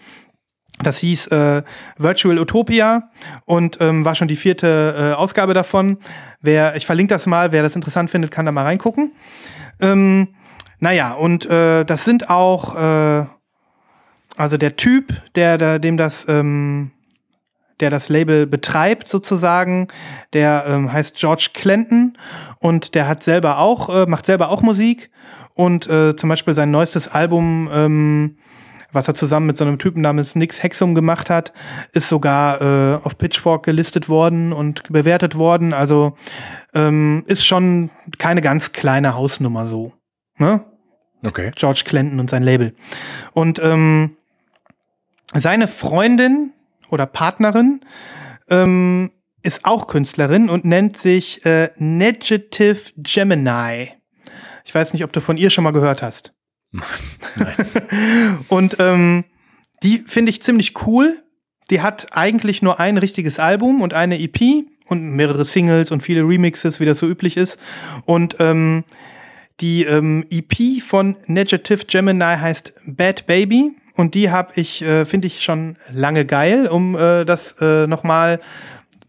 Das 0.82 0.98
hieß 0.98 1.28
äh, 1.28 1.62
Virtual 1.96 2.38
Utopia 2.38 3.10
und 3.44 3.78
ähm, 3.80 4.04
war 4.04 4.14
schon 4.14 4.28
die 4.28 4.36
vierte 4.36 4.94
äh, 4.96 5.14
Ausgabe 5.14 5.54
davon. 5.54 5.98
Wer, 6.40 6.76
ich 6.76 6.86
verlinke 6.86 7.14
das 7.14 7.26
mal, 7.26 7.52
wer 7.52 7.62
das 7.62 7.74
interessant 7.74 8.10
findet, 8.10 8.30
kann 8.30 8.46
da 8.46 8.52
mal 8.52 8.64
reingucken. 8.64 9.12
Ähm, 9.80 10.28
naja, 10.78 11.12
und 11.12 11.46
äh, 11.46 11.84
das 11.84 12.04
sind 12.04 12.30
auch, 12.30 12.76
äh, 12.76 13.26
also 14.36 14.56
der 14.56 14.76
Typ, 14.76 15.12
der, 15.34 15.58
der 15.58 15.78
dem 15.80 15.96
das, 15.96 16.26
ähm, 16.28 16.92
der 17.80 17.90
das 17.90 18.08
Label 18.08 18.46
betreibt 18.46 19.08
sozusagen, 19.08 19.88
der 20.32 20.64
ähm, 20.68 20.92
heißt 20.92 21.16
George 21.16 21.50
Clinton 21.54 22.16
und 22.60 22.94
der 22.94 23.08
hat 23.08 23.24
selber 23.24 23.58
auch, 23.58 23.88
äh, 23.88 24.06
macht 24.06 24.26
selber 24.26 24.50
auch 24.50 24.62
Musik 24.62 25.10
und 25.54 25.88
äh, 25.88 26.14
zum 26.14 26.28
Beispiel 26.28 26.54
sein 26.54 26.70
neuestes 26.70 27.08
Album 27.08 27.68
ähm, 27.72 28.36
was 28.92 29.08
er 29.08 29.14
zusammen 29.14 29.46
mit 29.46 29.58
so 29.58 29.64
einem 29.64 29.78
Typen 29.78 30.02
namens 30.02 30.34
Nix 30.34 30.62
Hexum 30.62 30.94
gemacht 30.94 31.30
hat, 31.30 31.52
ist 31.92 32.08
sogar 32.08 32.60
äh, 32.60 33.04
auf 33.04 33.18
Pitchfork 33.18 33.64
gelistet 33.64 34.08
worden 34.08 34.52
und 34.52 34.82
bewertet 34.90 35.34
worden. 35.34 35.72
Also 35.72 36.14
ähm, 36.74 37.24
ist 37.26 37.46
schon 37.46 37.90
keine 38.18 38.40
ganz 38.40 38.72
kleine 38.72 39.14
Hausnummer 39.14 39.66
so. 39.66 39.92
Ne? 40.38 40.64
Okay. 41.22 41.50
George 41.54 41.82
Clinton 41.84 42.20
und 42.20 42.30
sein 42.30 42.42
Label. 42.42 42.74
Und 43.32 43.60
ähm, 43.62 44.16
seine 45.34 45.68
Freundin 45.68 46.52
oder 46.90 47.06
Partnerin 47.06 47.80
ähm, 48.48 49.10
ist 49.42 49.64
auch 49.64 49.86
Künstlerin 49.86 50.48
und 50.48 50.64
nennt 50.64 50.96
sich 50.96 51.44
äh, 51.44 51.70
Negative 51.76 52.92
Gemini. 52.96 53.92
Ich 54.64 54.74
weiß 54.74 54.92
nicht, 54.92 55.04
ob 55.04 55.12
du 55.12 55.20
von 55.20 55.36
ihr 55.36 55.50
schon 55.50 55.64
mal 55.64 55.72
gehört 55.72 56.02
hast. 56.02 56.34
Und 58.48 58.76
ähm, 58.78 59.24
die 59.82 60.04
finde 60.06 60.30
ich 60.30 60.42
ziemlich 60.42 60.86
cool. 60.86 61.22
Die 61.70 61.80
hat 61.80 62.08
eigentlich 62.16 62.62
nur 62.62 62.80
ein 62.80 62.98
richtiges 62.98 63.38
Album 63.38 63.82
und 63.82 63.94
eine 63.94 64.18
EP 64.20 64.64
und 64.86 65.10
mehrere 65.12 65.44
Singles 65.44 65.90
und 65.90 66.02
viele 66.02 66.22
Remixes, 66.22 66.80
wie 66.80 66.86
das 66.86 66.98
so 66.98 67.06
üblich 67.06 67.36
ist. 67.36 67.58
Und 68.04 68.36
ähm, 68.38 68.84
die 69.60 69.84
ähm, 69.84 70.24
EP 70.30 70.82
von 70.82 71.16
Negative 71.26 71.84
Gemini 71.86 72.36
heißt 72.36 72.74
Bad 72.86 73.26
Baby 73.26 73.72
und 73.94 74.14
die 74.14 74.30
habe 74.30 74.52
ich, 74.54 74.82
äh, 74.82 75.04
finde 75.04 75.26
ich 75.26 75.42
schon 75.42 75.76
lange 75.92 76.24
geil, 76.24 76.68
um 76.68 76.96
äh, 76.96 77.24
das 77.24 77.56
äh, 77.60 77.86
nochmal 77.86 78.40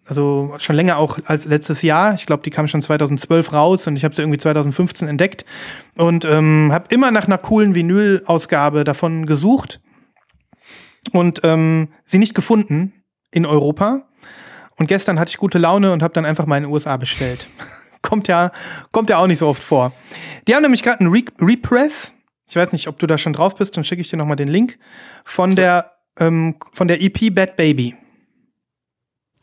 also 0.10 0.56
schon 0.58 0.76
länger 0.76 0.98
auch 0.98 1.20
als 1.26 1.46
letztes 1.46 1.84
Jahr. 1.84 2.16
Ich 2.16 2.26
glaube, 2.26 2.42
die 2.42 2.50
kam 2.50 2.68
schon 2.68 2.82
2012 2.82 3.54
raus 3.54 3.86
und 3.86 3.96
ich 3.96 4.04
habe 4.04 4.16
sie 4.16 4.24
irgendwie 4.24 4.40
2015 4.40 5.08
entdeckt 5.08 5.46
und 5.98 6.26
ähm, 6.26 6.72
habe 6.74 6.86
immer 6.90 7.12
nach 7.12 7.28
einer 7.28 7.38
coolen 7.38 7.76
Vinyl-Ausgabe 7.76 8.84
davon 8.84 9.28
gesucht 9.28 9.80
und 11.14 11.42
ähm, 11.44 11.90
sie 12.06 12.18
nicht 12.18 12.34
gefunden 12.34 12.94
in 13.30 13.46
Europa. 13.46 14.08
Und 14.78 14.88
gestern 14.88 15.20
hatte 15.20 15.30
ich 15.30 15.38
gute 15.38 15.60
Laune 15.60 15.94
und 15.94 16.02
habe 16.02 16.14
dann 16.16 16.26
einfach 16.26 16.48
mal 16.48 16.58
in 16.58 16.64
den 16.64 16.74
USA 16.74 16.98
bestellt. 16.98 17.48
kommt 18.02 18.28
ja, 18.28 18.52
kommt 18.92 19.12
ja 19.12 19.18
auch 19.18 19.28
nicht 19.28 19.40
so 19.40 19.48
oft 19.48 19.62
vor. 19.62 19.94
Die 20.48 20.56
haben 20.56 20.64
nämlich 20.64 20.82
gerade 20.82 21.02
einen 21.02 21.14
Re 21.14 21.22
Repress. 21.40 22.14
Ich 22.48 22.56
weiß 22.56 22.74
nicht, 22.74 22.88
ob 22.88 22.98
du 22.98 23.06
da 23.06 23.20
schon 23.20 23.34
drauf 23.34 23.54
bist, 23.54 23.78
dann 23.78 23.84
schicke 23.84 24.02
ich 24.02 24.10
dir 24.10 24.18
noch 24.18 24.26
mal 24.26 24.36
den 24.36 24.48
Link 24.48 24.80
von 25.24 25.54
der 25.54 25.92
ähm, 26.18 26.56
von 26.74 26.88
der 26.88 27.00
EP 27.00 27.32
Bad 27.36 27.58
Baby. 27.58 27.96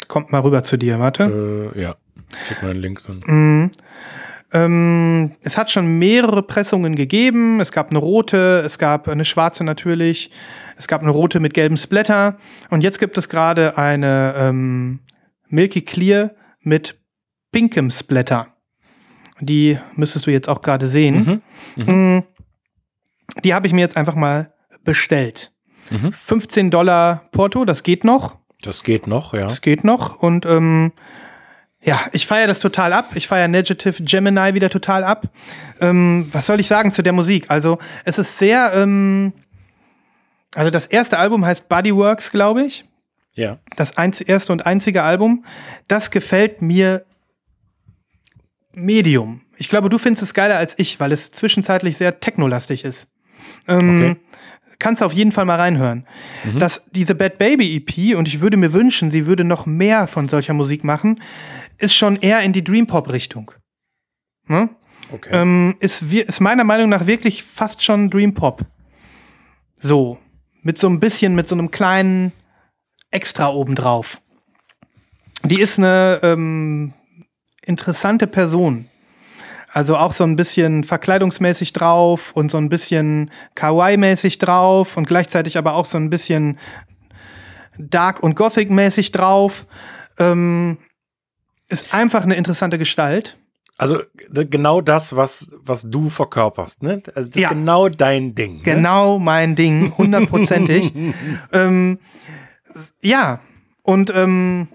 Kommt 0.09 0.33
mal 0.33 0.41
rüber 0.41 0.63
zu 0.65 0.77
dir, 0.77 0.99
warte. 0.99 1.73
Äh, 1.75 1.81
ja. 1.81 1.97
Schick 2.49 2.63
mal 2.63 2.71
einen 2.71 2.81
Link 2.81 3.03
dann. 3.07 3.23
Mhm. 3.27 3.71
Ähm, 4.53 5.33
es 5.43 5.59
hat 5.59 5.71
schon 5.71 5.99
mehrere 5.99 6.43
Pressungen 6.43 6.95
gegeben. 6.95 7.61
Es 7.61 7.73
gab 7.73 7.91
eine 7.91 7.99
rote, 7.99 8.63
es 8.65 8.79
gab 8.79 9.09
eine 9.09 9.25
schwarze 9.25 9.65
natürlich, 9.65 10.31
es 10.77 10.87
gab 10.87 11.03
eine 11.03 11.11
rote 11.11 11.41
mit 11.41 11.53
gelbem 11.53 11.77
Splatter 11.77 12.39
und 12.71 12.83
jetzt 12.83 12.99
gibt 13.01 13.19
es 13.19 13.29
gerade 13.29 13.77
eine 13.77 14.35
ähm, 14.37 15.01
Milky 15.49 15.83
Clear 15.83 16.31
mit 16.61 17.01
pinkem 17.51 17.91
Splatter. 17.91 18.49
Die 19.41 19.79
müsstest 19.95 20.27
du 20.27 20.31
jetzt 20.31 20.49
auch 20.49 20.63
gerade 20.63 20.87
sehen. 20.87 21.43
Mhm. 21.77 21.85
Mhm. 21.85 22.25
Die 23.45 23.53
habe 23.53 23.67
ich 23.67 23.73
mir 23.73 23.81
jetzt 23.81 23.97
einfach 23.97 24.15
mal 24.15 24.55
bestellt. 24.85 25.53
Mhm. 25.91 26.13
15 26.13 26.71
Dollar 26.71 27.25
Porto, 27.33 27.65
das 27.65 27.83
geht 27.83 28.05
noch. 28.05 28.39
Das 28.67 28.83
geht 28.83 29.07
noch, 29.07 29.33
ja. 29.33 29.47
Das 29.47 29.61
geht 29.61 29.85
noch. 29.85 30.17
Und 30.23 30.45
ähm, 30.45 30.93
ja, 31.83 32.07
ich 32.13 32.27
feiere 32.27 32.49
das 32.49 32.59
total 32.59 32.93
ab. 32.93 33.13
Ich 33.15 33.29
feiere 33.29 33.49
Negative 33.49 34.03
Gemini 34.03 34.55
wieder 34.55 34.71
total 34.71 35.05
ab. 35.05 35.29
Ähm, 35.81 36.27
was 36.33 36.47
soll 36.47 36.61
ich 36.61 36.69
sagen 36.69 36.93
zu 36.93 37.03
der 37.03 37.13
Musik? 37.13 37.47
Also, 37.49 37.79
es 38.05 38.19
ist 38.19 38.39
sehr. 38.39 38.73
Ähm, 38.75 39.33
also, 40.55 40.71
das 40.71 40.87
erste 40.87 41.19
Album 41.19 41.45
heißt 41.45 41.69
Bodyworks, 41.69 42.33
glaube 42.33 42.63
ich. 42.63 42.85
Ja. 43.35 43.59
Das 43.77 43.93
erste 43.93 44.53
und 44.53 44.67
einzige 44.67 45.03
Album. 45.03 45.45
Das 45.87 46.11
gefällt 46.11 46.63
mir 46.63 47.05
Medium. 48.73 49.43
Ich 49.59 49.69
glaube, 49.69 49.89
du 49.89 49.99
findest 49.99 50.23
es 50.23 50.35
geiler 50.35 50.57
als 50.57 50.79
ich, 50.79 50.99
weil 50.99 51.13
es 51.13 51.31
zwischenzeitlich 51.31 51.97
sehr 51.97 52.21
technolastig 52.21 52.85
ist. 52.85 53.09
Ähm, 53.69 54.01
okay 54.01 54.17
kannst 54.79 55.03
du 55.03 55.07
auf 55.07 55.13
jeden 55.13 55.33
Fall 55.33 55.45
mal 55.45 55.59
reinhören. 55.59 56.07
Mhm. 56.45 56.59
Das, 56.59 56.83
diese 56.91 57.15
Bad 57.15 57.39
Baby 57.39 57.77
EP, 57.77 58.17
und 58.17 58.29
ich 58.29 58.41
würde 58.41 58.57
mir 58.57 58.73
wünschen, 58.73 59.11
sie 59.11 59.27
würde 59.27 59.45
noch 59.45 59.67
mehr 59.67 60.07
von 60.07 60.29
solcher 60.29 60.55
Musik 60.55 60.85
machen, 60.85 61.21
ist 61.79 61.95
schon 61.95 62.17
eher 62.17 62.43
in 62.43 62.53
die 62.53 62.65
Dream 62.65 62.87
Pop 62.87 63.13
Richtung. 63.13 63.53
Ne? 64.47 64.71
Okay. 65.13 65.31
Ähm, 65.33 65.77
ist, 65.81 66.03
ist 66.03 66.41
meiner 66.41 66.65
Meinung 66.65 66.89
nach 66.89 67.07
wirklich 67.07 67.43
fast 67.43 67.83
schon 67.83 68.11
Dream 68.11 68.35
Pop. 68.35 68.65
So. 69.79 70.19
Mit 70.63 70.79
so 70.79 70.89
ein 70.89 70.99
bisschen, 70.99 71.35
mit 71.35 71.47
so 71.47 71.55
einem 71.55 71.71
kleinen 71.71 72.33
Extra 73.11 73.49
obendrauf. 73.49 74.21
Die 75.45 75.61
ist 75.61 75.79
eine 75.79 76.19
ähm, 76.23 76.93
interessante 77.63 78.27
Person. 78.27 78.89
Also 79.77 79.99
auch 79.99 80.15
so 80.15 80.25
ein 80.25 80.37
bisschen 80.37 80.85
verkleidungsmäßig 80.85 81.75
drauf 81.75 82.33
und 82.33 82.51
so 82.51 82.57
ein 82.57 82.71
bisschen 82.71 83.31
Kawaii-mäßig 83.57 84.39
drauf 84.39 84.97
und 84.97 85.07
gleichzeitig 85.07 85.59
aber 85.59 85.75
auch 85.75 85.85
so 85.85 85.99
ein 85.99 86.09
bisschen 86.09 86.59
Dark- 87.77 88.23
und 88.23 88.37
Gothic-mäßig 88.37 89.13
drauf. 89.13 89.67
Ähm, 90.19 90.79
ist 91.69 91.93
einfach 91.93 92.23
eine 92.25 92.37
interessante 92.37 92.79
Gestalt. 92.79 93.37
Also 93.77 94.01
genau 94.31 94.81
das, 94.81 95.15
was, 95.15 95.53
was 95.61 95.83
du 95.83 96.09
verkörperst, 96.09 96.83
ne? 96.83 97.03
Also 97.15 97.29
das 97.33 97.39
Ja. 97.43 97.49
ist 97.51 97.55
genau 97.57 97.91
dein 97.91 98.35
Ding. 98.35 98.57
Ne? 98.57 98.63
Genau 98.63 99.19
mein 99.19 99.57
Ding, 99.57 99.93
hundertprozentig. 99.99 100.91
ähm, 101.53 101.99
ja, 103.03 103.41
und 103.83 104.11
ähm, 104.17 104.69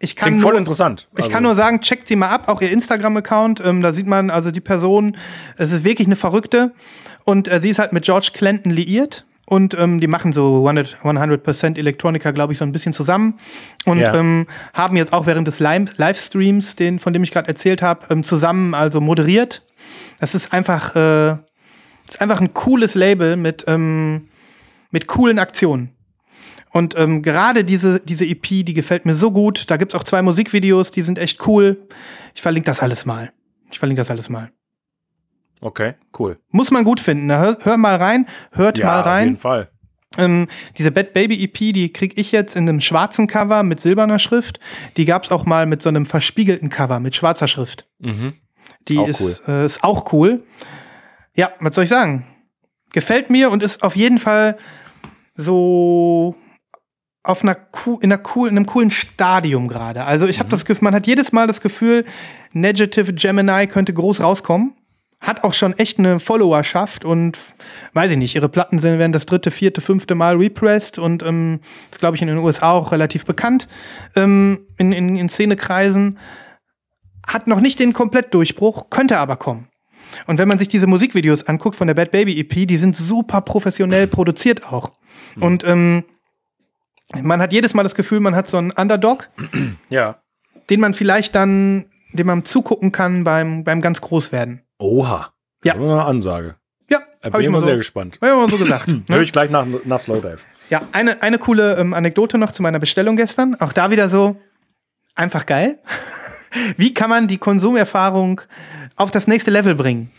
ich 0.00 0.14
kann 0.16 0.28
Klingt 0.28 0.40
nur, 0.42 0.50
voll 0.50 0.58
interessant. 0.58 1.08
Ich 1.12 1.18
Also, 1.24 1.30
kann 1.30 1.42
nur 1.42 1.56
sagen, 1.56 1.80
checkt 1.80 2.06
sie 2.08 2.16
mal 2.16 2.28
ab, 2.28 2.48
auch 2.48 2.60
ihr 2.62 2.70
Instagram-Account. 2.70 3.60
Ähm, 3.64 3.82
da 3.82 3.92
sieht 3.92 4.06
man 4.06 4.30
also 4.30 4.50
die 4.50 4.60
Person, 4.60 5.16
es 5.56 5.72
ist 5.72 5.84
wirklich 5.84 6.06
eine 6.06 6.16
Verrückte. 6.16 6.72
Und 7.24 7.48
äh, 7.48 7.60
sie 7.60 7.70
ist 7.70 7.78
halt 7.78 7.92
mit 7.92 8.04
George 8.04 8.30
Clinton 8.32 8.70
liiert. 8.70 9.24
Und 9.44 9.72
ähm, 9.78 9.98
die 9.98 10.06
machen 10.08 10.32
so 10.34 10.68
100%, 10.68 10.96
100 11.02 11.78
Elektronika, 11.78 12.32
glaube 12.32 12.52
ich, 12.52 12.58
so 12.58 12.64
ein 12.66 12.72
bisschen 12.72 12.92
zusammen. 12.92 13.38
Und 13.86 13.98
Ja. 13.98 14.14
ähm, 14.14 14.46
haben 14.74 14.96
jetzt 14.96 15.12
auch 15.14 15.24
während 15.26 15.48
des 15.48 15.58
Li- 15.58 15.86
Livestreams, 15.96 16.76
den, 16.76 16.98
von 16.98 17.12
dem 17.14 17.22
ich 17.24 17.30
gerade 17.30 17.48
erzählt 17.48 17.80
habe, 17.80 18.06
ähm, 18.10 18.24
zusammen 18.24 18.74
also 18.74 19.00
moderiert. 19.00 19.62
Das 20.20 20.34
ist 20.34 20.52
einfach, 20.52 20.94
äh, 20.94 21.36
das 22.06 22.16
ist 22.16 22.20
einfach 22.20 22.40
ein 22.42 22.52
cooles 22.52 22.94
Label 22.94 23.36
mit, 23.36 23.64
ähm, 23.68 24.28
mit 24.90 25.06
coolen 25.06 25.38
Aktionen. 25.38 25.90
Und 26.70 26.96
ähm, 26.98 27.22
gerade 27.22 27.64
diese, 27.64 28.00
diese 28.00 28.26
EP, 28.26 28.42
die 28.64 28.74
gefällt 28.74 29.06
mir 29.06 29.14
so 29.14 29.30
gut. 29.30 29.64
Da 29.70 29.76
gibt's 29.76 29.94
auch 29.94 30.04
zwei 30.04 30.22
Musikvideos, 30.22 30.90
die 30.90 31.02
sind 31.02 31.18
echt 31.18 31.46
cool. 31.46 31.88
Ich 32.34 32.42
verlinke 32.42 32.66
das 32.66 32.80
alles 32.80 33.06
mal. 33.06 33.32
Ich 33.70 33.78
verlinke 33.78 34.00
das 34.00 34.10
alles 34.10 34.28
mal. 34.28 34.50
Okay, 35.60 35.94
cool. 36.18 36.38
Muss 36.50 36.70
man 36.70 36.84
gut 36.84 37.00
finden. 37.00 37.32
Hör, 37.32 37.58
hör 37.62 37.76
mal 37.76 37.96
rein, 37.96 38.26
hört 38.52 38.78
Ja, 38.78 38.86
mal 38.86 39.00
auf 39.00 39.06
jeden 39.06 39.34
rein. 39.34 39.38
Fall. 39.38 39.70
Ähm, 40.16 40.46
diese 40.78 40.90
Bad 40.90 41.12
Baby 41.12 41.42
EP, 41.44 41.52
die 41.74 41.92
krieg 41.92 42.16
ich 42.18 42.32
jetzt 42.32 42.56
in 42.56 42.68
einem 42.68 42.80
schwarzen 42.80 43.26
Cover 43.26 43.62
mit 43.62 43.80
silberner 43.80 44.18
Schrift. 44.18 44.58
Die 44.96 45.04
gab's 45.04 45.30
auch 45.30 45.44
mal 45.44 45.66
mit 45.66 45.82
so 45.82 45.88
einem 45.88 46.06
verspiegelten 46.06 46.70
Cover 46.70 46.98
mit 47.00 47.14
schwarzer 47.14 47.48
Schrift. 47.48 47.86
Mhm. 47.98 48.34
Die 48.88 48.98
Auch 48.98 49.08
ist, 49.08 49.20
cool. 49.20 49.36
äh, 49.48 49.66
ist 49.66 49.84
auch 49.84 50.12
cool. 50.12 50.44
Ja, 51.34 51.50
was 51.60 51.74
soll 51.74 51.84
ich 51.84 51.90
sagen? 51.90 52.26
Gefällt 52.92 53.28
mir 53.28 53.50
und 53.50 53.62
ist 53.62 53.82
auf 53.82 53.96
jeden 53.96 54.18
Fall 54.18 54.56
so 55.34 56.34
auf 57.28 57.42
einer 57.42 57.58
in, 58.00 58.10
einer 58.10 58.22
cool, 58.34 58.48
in 58.48 58.56
einem 58.56 58.66
coolen 58.66 58.90
Stadium 58.90 59.68
gerade. 59.68 60.04
Also 60.04 60.26
ich 60.26 60.38
habe 60.38 60.48
mhm. 60.48 60.52
das 60.52 60.64
Gefühl, 60.64 60.84
man 60.84 60.94
hat 60.94 61.06
jedes 61.06 61.30
Mal 61.30 61.46
das 61.46 61.60
Gefühl, 61.60 62.06
Negative 62.52 63.12
Gemini 63.12 63.66
könnte 63.66 63.92
groß 63.92 64.22
rauskommen. 64.22 64.72
Hat 65.20 65.44
auch 65.44 65.52
schon 65.52 65.74
echt 65.74 65.98
eine 65.98 66.20
Followerschaft 66.20 67.04
und 67.04 67.36
weiß 67.92 68.12
ich 68.12 68.16
nicht, 68.16 68.34
ihre 68.34 68.48
Platten 68.48 68.78
sind, 68.78 68.98
werden 68.98 69.12
das 69.12 69.26
dritte, 69.26 69.50
vierte, 69.50 69.80
fünfte 69.80 70.14
Mal 70.14 70.36
repressed 70.36 70.98
und 70.98 71.22
ähm, 71.22 71.60
ist, 71.90 71.98
glaube 71.98 72.16
ich, 72.16 72.22
in 72.22 72.28
den 72.28 72.38
USA 72.38 72.72
auch 72.72 72.92
relativ 72.92 73.26
bekannt 73.26 73.68
ähm, 74.16 74.60
in, 74.78 74.92
in, 74.92 75.16
in 75.16 75.28
Szenekreisen. 75.28 76.18
Hat 77.26 77.46
noch 77.46 77.60
nicht 77.60 77.78
den 77.78 77.92
Komplettdurchbruch, 77.92 78.88
könnte 78.88 79.18
aber 79.18 79.36
kommen. 79.36 79.68
Und 80.26 80.38
wenn 80.38 80.48
man 80.48 80.58
sich 80.58 80.68
diese 80.68 80.86
Musikvideos 80.86 81.46
anguckt 81.46 81.76
von 81.76 81.88
der 81.88 81.94
Bad 81.94 82.10
Baby 82.12 82.40
EP, 82.40 82.66
die 82.66 82.76
sind 82.78 82.96
super 82.96 83.42
professionell 83.42 84.06
produziert 84.06 84.64
auch. 84.72 84.92
Mhm. 85.36 85.42
Und 85.42 85.64
ähm, 85.64 86.04
man 87.22 87.40
hat 87.40 87.52
jedes 87.52 87.74
Mal 87.74 87.82
das 87.82 87.94
Gefühl, 87.94 88.20
man 88.20 88.34
hat 88.34 88.48
so 88.48 88.58
einen 88.58 88.70
Underdog, 88.70 89.28
ja. 89.88 90.20
den 90.70 90.80
man 90.80 90.94
vielleicht 90.94 91.34
dann, 91.34 91.86
dem 92.12 92.26
man 92.26 92.44
zugucken 92.44 92.92
kann 92.92 93.24
beim, 93.24 93.64
beim 93.64 93.80
ganz 93.80 94.00
Großwerden. 94.00 94.62
Oha. 94.78 95.32
Ja. 95.64 95.74
Eine 95.74 96.04
Ansage. 96.04 96.56
Ja, 96.90 97.00
bin 97.30 97.40
ich 97.40 97.48
mal 97.48 97.60
so, 97.60 97.66
sehr 97.66 97.76
gespannt. 97.76 98.18
Hab 98.20 98.28
ich 98.28 98.36
mal 98.36 98.50
so 98.50 98.58
gesagt. 98.58 98.88
ne? 98.88 99.02
Höre 99.08 99.22
ich 99.22 99.32
gleich 99.32 99.50
nach, 99.50 99.66
nach 99.84 100.00
Slowdive. 100.00 100.38
Ja, 100.70 100.82
eine, 100.92 101.22
eine 101.22 101.38
coole 101.38 101.76
ähm, 101.76 101.94
Anekdote 101.94 102.38
noch 102.38 102.52
zu 102.52 102.62
meiner 102.62 102.78
Bestellung 102.78 103.16
gestern. 103.16 103.56
Auch 103.58 103.72
da 103.72 103.90
wieder 103.90 104.08
so 104.08 104.36
einfach 105.14 105.46
geil. 105.46 105.78
Wie 106.76 106.94
kann 106.94 107.10
man 107.10 107.28
die 107.28 107.38
Konsumerfahrung 107.38 108.40
auf 108.96 109.10
das 109.10 109.26
nächste 109.26 109.50
Level 109.50 109.74
bringen? 109.74 110.10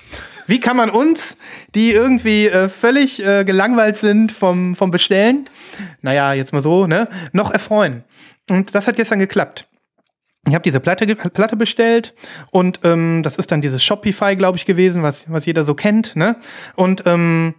Wie 0.49 0.59
kann 0.59 0.76
man 0.76 0.89
uns, 0.89 1.38
die 1.76 1.91
irgendwie 1.91 2.47
äh, 2.47 2.69
völlig 2.69 3.23
äh, 3.23 3.43
gelangweilt 3.43 3.97
sind 3.97 4.31
vom, 4.31 4.76
vom 4.76 4.89
Bestellen, 4.89 5.47
naja, 6.01 6.34
jetzt 6.34 6.53
mal 6.53 6.63
so, 6.63 6.88
ne, 6.88 7.07
noch 7.34 7.51
erfreuen? 7.51 8.03
Und 8.49 8.73
das 8.73 8.88
hat 8.88 8.95
gestern 8.95 9.19
geklappt. 9.19 9.67
Ich 10.47 10.55
habe 10.55 10.63
diese 10.63 10.80
Platte, 10.80 11.05
Platte 11.15 11.55
bestellt 11.55 12.15
und 12.49 12.80
ähm, 12.84 13.21
das 13.21 13.38
ist 13.38 13.51
dann 13.51 13.61
dieses 13.61 13.84
Shopify, 13.84 14.35
glaube 14.35 14.57
ich, 14.57 14.65
gewesen, 14.65 15.03
was, 15.03 15.31
was 15.31 15.45
jeder 15.45 15.65
so 15.65 15.76
kennt, 15.76 16.15
ne? 16.15 16.35
Und 16.76 17.03
ähm, 17.05 17.53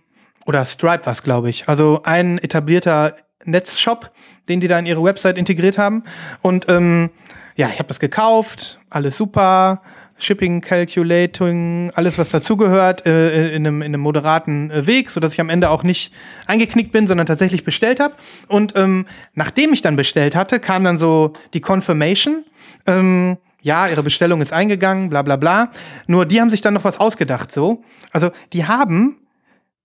oder 0.44 0.64
Stripe 0.64 1.06
was, 1.06 1.22
glaube 1.22 1.48
ich. 1.48 1.68
Also 1.68 2.00
ein 2.02 2.38
etablierter 2.38 3.14
Netzshop, 3.44 4.10
den 4.48 4.58
die 4.58 4.66
da 4.66 4.80
in 4.80 4.86
ihre 4.86 5.04
Website 5.04 5.38
integriert 5.38 5.78
haben. 5.78 6.02
Und 6.42 6.68
ähm, 6.68 7.10
ja, 7.54 7.68
ich 7.68 7.78
habe 7.78 7.88
das 7.88 8.00
gekauft, 8.00 8.80
alles 8.90 9.16
super. 9.16 9.80
Shipping 10.20 10.60
Calculating, 10.60 11.90
alles 11.94 12.18
was 12.18 12.30
dazugehört, 12.30 13.06
äh, 13.06 13.54
in, 13.54 13.66
einem, 13.66 13.82
in 13.82 13.88
einem 13.94 14.00
moderaten 14.00 14.70
äh, 14.70 14.86
Weg, 14.86 15.10
sodass 15.10 15.32
ich 15.32 15.40
am 15.40 15.48
Ende 15.48 15.70
auch 15.70 15.82
nicht 15.82 16.12
eingeknickt 16.46 16.92
bin, 16.92 17.08
sondern 17.08 17.26
tatsächlich 17.26 17.64
bestellt 17.64 18.00
habe. 18.00 18.14
Und 18.48 18.74
ähm, 18.76 19.06
nachdem 19.34 19.72
ich 19.72 19.82
dann 19.82 19.96
bestellt 19.96 20.36
hatte, 20.36 20.60
kam 20.60 20.84
dann 20.84 20.98
so 20.98 21.32
die 21.54 21.60
Confirmation. 21.60 22.44
Ähm, 22.86 23.38
ja, 23.62 23.88
ihre 23.88 24.02
Bestellung 24.02 24.40
ist 24.40 24.52
eingegangen, 24.52 25.10
bla 25.10 25.22
bla 25.22 25.36
bla. 25.36 25.70
Nur 26.06 26.26
die 26.26 26.40
haben 26.40 26.50
sich 26.50 26.60
dann 26.60 26.74
noch 26.74 26.84
was 26.84 26.98
ausgedacht, 26.98 27.52
so. 27.52 27.82
Also 28.10 28.30
die 28.52 28.66
haben, 28.66 29.18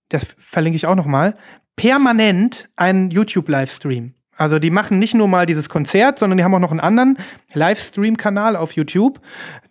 das 0.08 0.34
verlinke 0.38 0.76
ich 0.76 0.86
auch 0.86 0.94
noch 0.94 1.06
mal, 1.06 1.34
permanent 1.76 2.68
einen 2.76 3.10
YouTube-Livestream. 3.10 4.15
Also 4.36 4.58
die 4.58 4.70
machen 4.70 4.98
nicht 4.98 5.14
nur 5.14 5.28
mal 5.28 5.46
dieses 5.46 5.68
Konzert, 5.68 6.18
sondern 6.18 6.38
die 6.38 6.44
haben 6.44 6.54
auch 6.54 6.60
noch 6.60 6.70
einen 6.70 6.80
anderen 6.80 7.18
Livestream-Kanal 7.54 8.56
auf 8.56 8.72
YouTube, 8.72 9.20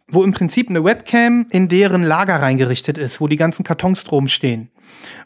wo 0.08 0.24
im 0.24 0.34
Prinzip 0.34 0.70
eine 0.70 0.84
Webcam 0.84 1.48
in 1.50 1.68
deren 1.68 2.04
Lager 2.04 2.42
reingerichtet 2.42 2.98
ist, 2.98 3.22
wo 3.22 3.28
die 3.28 3.38
ganzen 3.38 3.64
Kartons 3.64 4.04
drum 4.04 4.28
stehen 4.28 4.70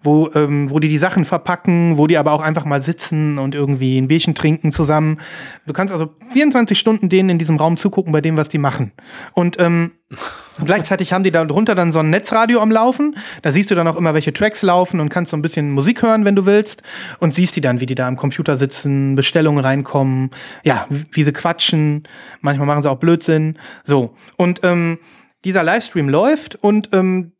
wo, 0.03 0.29
ähm, 0.33 0.69
wo 0.69 0.79
die 0.79 0.89
die 0.89 0.97
Sachen 0.97 1.25
verpacken, 1.25 1.97
wo 1.97 2.07
die 2.07 2.17
aber 2.17 2.31
auch 2.31 2.41
einfach 2.41 2.65
mal 2.65 2.81
sitzen 2.81 3.37
und 3.37 3.55
irgendwie 3.55 3.97
ein 3.97 4.07
Bierchen 4.07 4.35
trinken 4.35 4.71
zusammen. 4.71 5.19
Du 5.65 5.73
kannst 5.73 5.93
also 5.93 6.09
24 6.31 6.77
Stunden 6.77 7.09
denen 7.09 7.29
in 7.29 7.39
diesem 7.39 7.57
Raum 7.57 7.77
zugucken 7.77 8.11
bei 8.11 8.21
dem, 8.21 8.37
was 8.37 8.49
die 8.49 8.57
machen. 8.57 8.91
Und 9.33 9.59
ähm, 9.59 9.91
gleichzeitig 10.65 11.13
haben 11.13 11.23
die 11.23 11.31
da 11.31 11.45
drunter 11.45 11.75
dann 11.75 11.91
so 11.91 11.99
ein 11.99 12.09
Netzradio 12.09 12.61
am 12.61 12.71
Laufen. 12.71 13.15
Da 13.41 13.51
siehst 13.51 13.71
du 13.71 13.75
dann 13.75 13.87
auch 13.87 13.97
immer, 13.97 14.13
welche 14.13 14.33
Tracks 14.33 14.61
laufen 14.61 14.99
und 14.99 15.09
kannst 15.09 15.31
so 15.31 15.37
ein 15.37 15.41
bisschen 15.41 15.71
Musik 15.71 16.01
hören, 16.01 16.25
wenn 16.25 16.35
du 16.35 16.45
willst. 16.45 16.81
Und 17.19 17.35
siehst 17.35 17.55
die 17.55 17.61
dann, 17.61 17.79
wie 17.79 17.85
die 17.85 17.95
da 17.95 18.07
am 18.07 18.15
Computer 18.15 18.57
sitzen, 18.57 19.15
Bestellungen 19.15 19.63
reinkommen, 19.63 20.31
ja, 20.63 20.87
wie 20.89 21.23
sie 21.23 21.33
quatschen. 21.33 22.07
Manchmal 22.41 22.67
machen 22.67 22.83
sie 22.83 22.89
auch 22.89 22.99
Blödsinn. 22.99 23.57
So. 23.83 24.15
Und 24.37 24.61
ähm, 24.63 24.99
dieser 25.45 25.63
Livestream 25.63 26.09
läuft 26.09 26.55
und 26.55 26.89
ähm, 26.93 27.33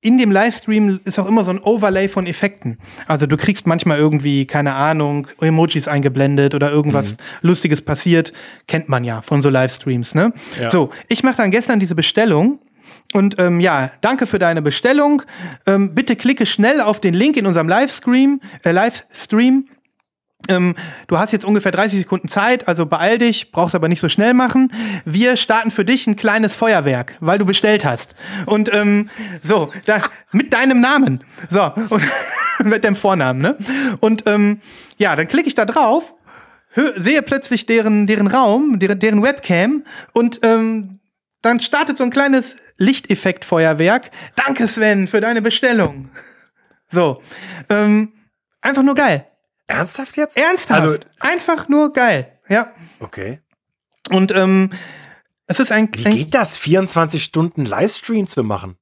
in 0.00 0.16
dem 0.16 0.30
Livestream 0.30 1.00
ist 1.04 1.18
auch 1.18 1.26
immer 1.26 1.44
so 1.44 1.50
ein 1.50 1.58
Overlay 1.58 2.08
von 2.08 2.26
Effekten. 2.26 2.78
Also 3.06 3.26
du 3.26 3.36
kriegst 3.36 3.66
manchmal 3.66 3.98
irgendwie, 3.98 4.46
keine 4.46 4.74
Ahnung, 4.74 5.26
Emojis 5.40 5.88
eingeblendet 5.88 6.54
oder 6.54 6.70
irgendwas 6.70 7.12
mhm. 7.12 7.16
Lustiges 7.42 7.82
passiert. 7.82 8.32
Kennt 8.68 8.88
man 8.88 9.02
ja 9.02 9.22
von 9.22 9.42
so 9.42 9.50
Livestreams, 9.50 10.14
ne? 10.14 10.32
Ja. 10.60 10.70
So, 10.70 10.90
ich 11.08 11.24
mache 11.24 11.38
dann 11.38 11.50
gestern 11.50 11.80
diese 11.80 11.96
Bestellung 11.96 12.60
und 13.12 13.38
ähm, 13.38 13.58
ja, 13.58 13.90
danke 14.00 14.26
für 14.26 14.38
deine 14.38 14.62
Bestellung. 14.62 15.22
Ähm, 15.66 15.94
bitte 15.94 16.14
klicke 16.14 16.46
schnell 16.46 16.80
auf 16.80 17.00
den 17.00 17.14
Link 17.14 17.36
in 17.36 17.46
unserem 17.46 17.68
Livestream, 17.68 18.40
äh, 18.64 18.70
Livestream 18.70 19.66
ähm, 20.46 20.76
du 21.08 21.18
hast 21.18 21.32
jetzt 21.32 21.44
ungefähr 21.44 21.72
30 21.72 21.98
Sekunden 21.98 22.28
Zeit, 22.28 22.68
also 22.68 22.86
beeil 22.86 23.18
dich, 23.18 23.50
brauchst 23.50 23.74
aber 23.74 23.88
nicht 23.88 24.00
so 24.00 24.08
schnell 24.08 24.34
machen. 24.34 24.72
Wir 25.04 25.36
starten 25.36 25.70
für 25.70 25.84
dich 25.84 26.06
ein 26.06 26.16
kleines 26.16 26.54
Feuerwerk, 26.54 27.16
weil 27.20 27.38
du 27.38 27.44
bestellt 27.44 27.84
hast. 27.84 28.14
Und 28.46 28.72
ähm, 28.72 29.10
so, 29.42 29.70
da, 29.84 30.02
mit 30.32 30.52
deinem 30.52 30.80
Namen. 30.80 31.24
So, 31.48 31.72
und 31.90 32.02
mit 32.64 32.84
deinem 32.84 32.96
Vornamen, 32.96 33.40
ne? 33.40 33.56
Und 34.00 34.24
ähm, 34.26 34.60
ja, 34.96 35.16
dann 35.16 35.28
klicke 35.28 35.48
ich 35.48 35.54
da 35.54 35.64
drauf, 35.64 36.14
sehe 36.96 37.22
plötzlich 37.22 37.66
deren, 37.66 38.06
deren 38.06 38.26
Raum, 38.26 38.78
deren, 38.78 38.98
deren 38.98 39.22
Webcam 39.22 39.84
und 40.12 40.40
ähm, 40.42 41.00
dann 41.42 41.60
startet 41.60 41.98
so 41.98 42.04
ein 42.04 42.10
kleines 42.10 42.56
Lichteffektfeuerwerk. 42.78 44.10
Danke, 44.34 44.66
Sven, 44.66 45.06
für 45.06 45.20
deine 45.20 45.42
Bestellung. 45.42 46.10
So, 46.90 47.22
ähm, 47.68 48.12
einfach 48.60 48.82
nur 48.82 48.94
geil. 48.94 49.27
Ernsthaft 49.68 50.16
jetzt? 50.16 50.36
Ernsthaft. 50.36 50.82
Also, 50.82 50.98
Einfach 51.20 51.68
nur 51.68 51.92
geil. 51.92 52.32
Ja. 52.48 52.72
Okay. 52.98 53.40
Und 54.10 54.34
ähm, 54.34 54.70
es 55.46 55.60
ist 55.60 55.70
ein. 55.70 55.90
Wie 55.94 56.02
geht 56.02 56.34
das, 56.34 56.56
24 56.58 57.22
Stunden 57.22 57.64
Livestream 57.64 58.26
zu 58.26 58.42
machen? 58.42 58.76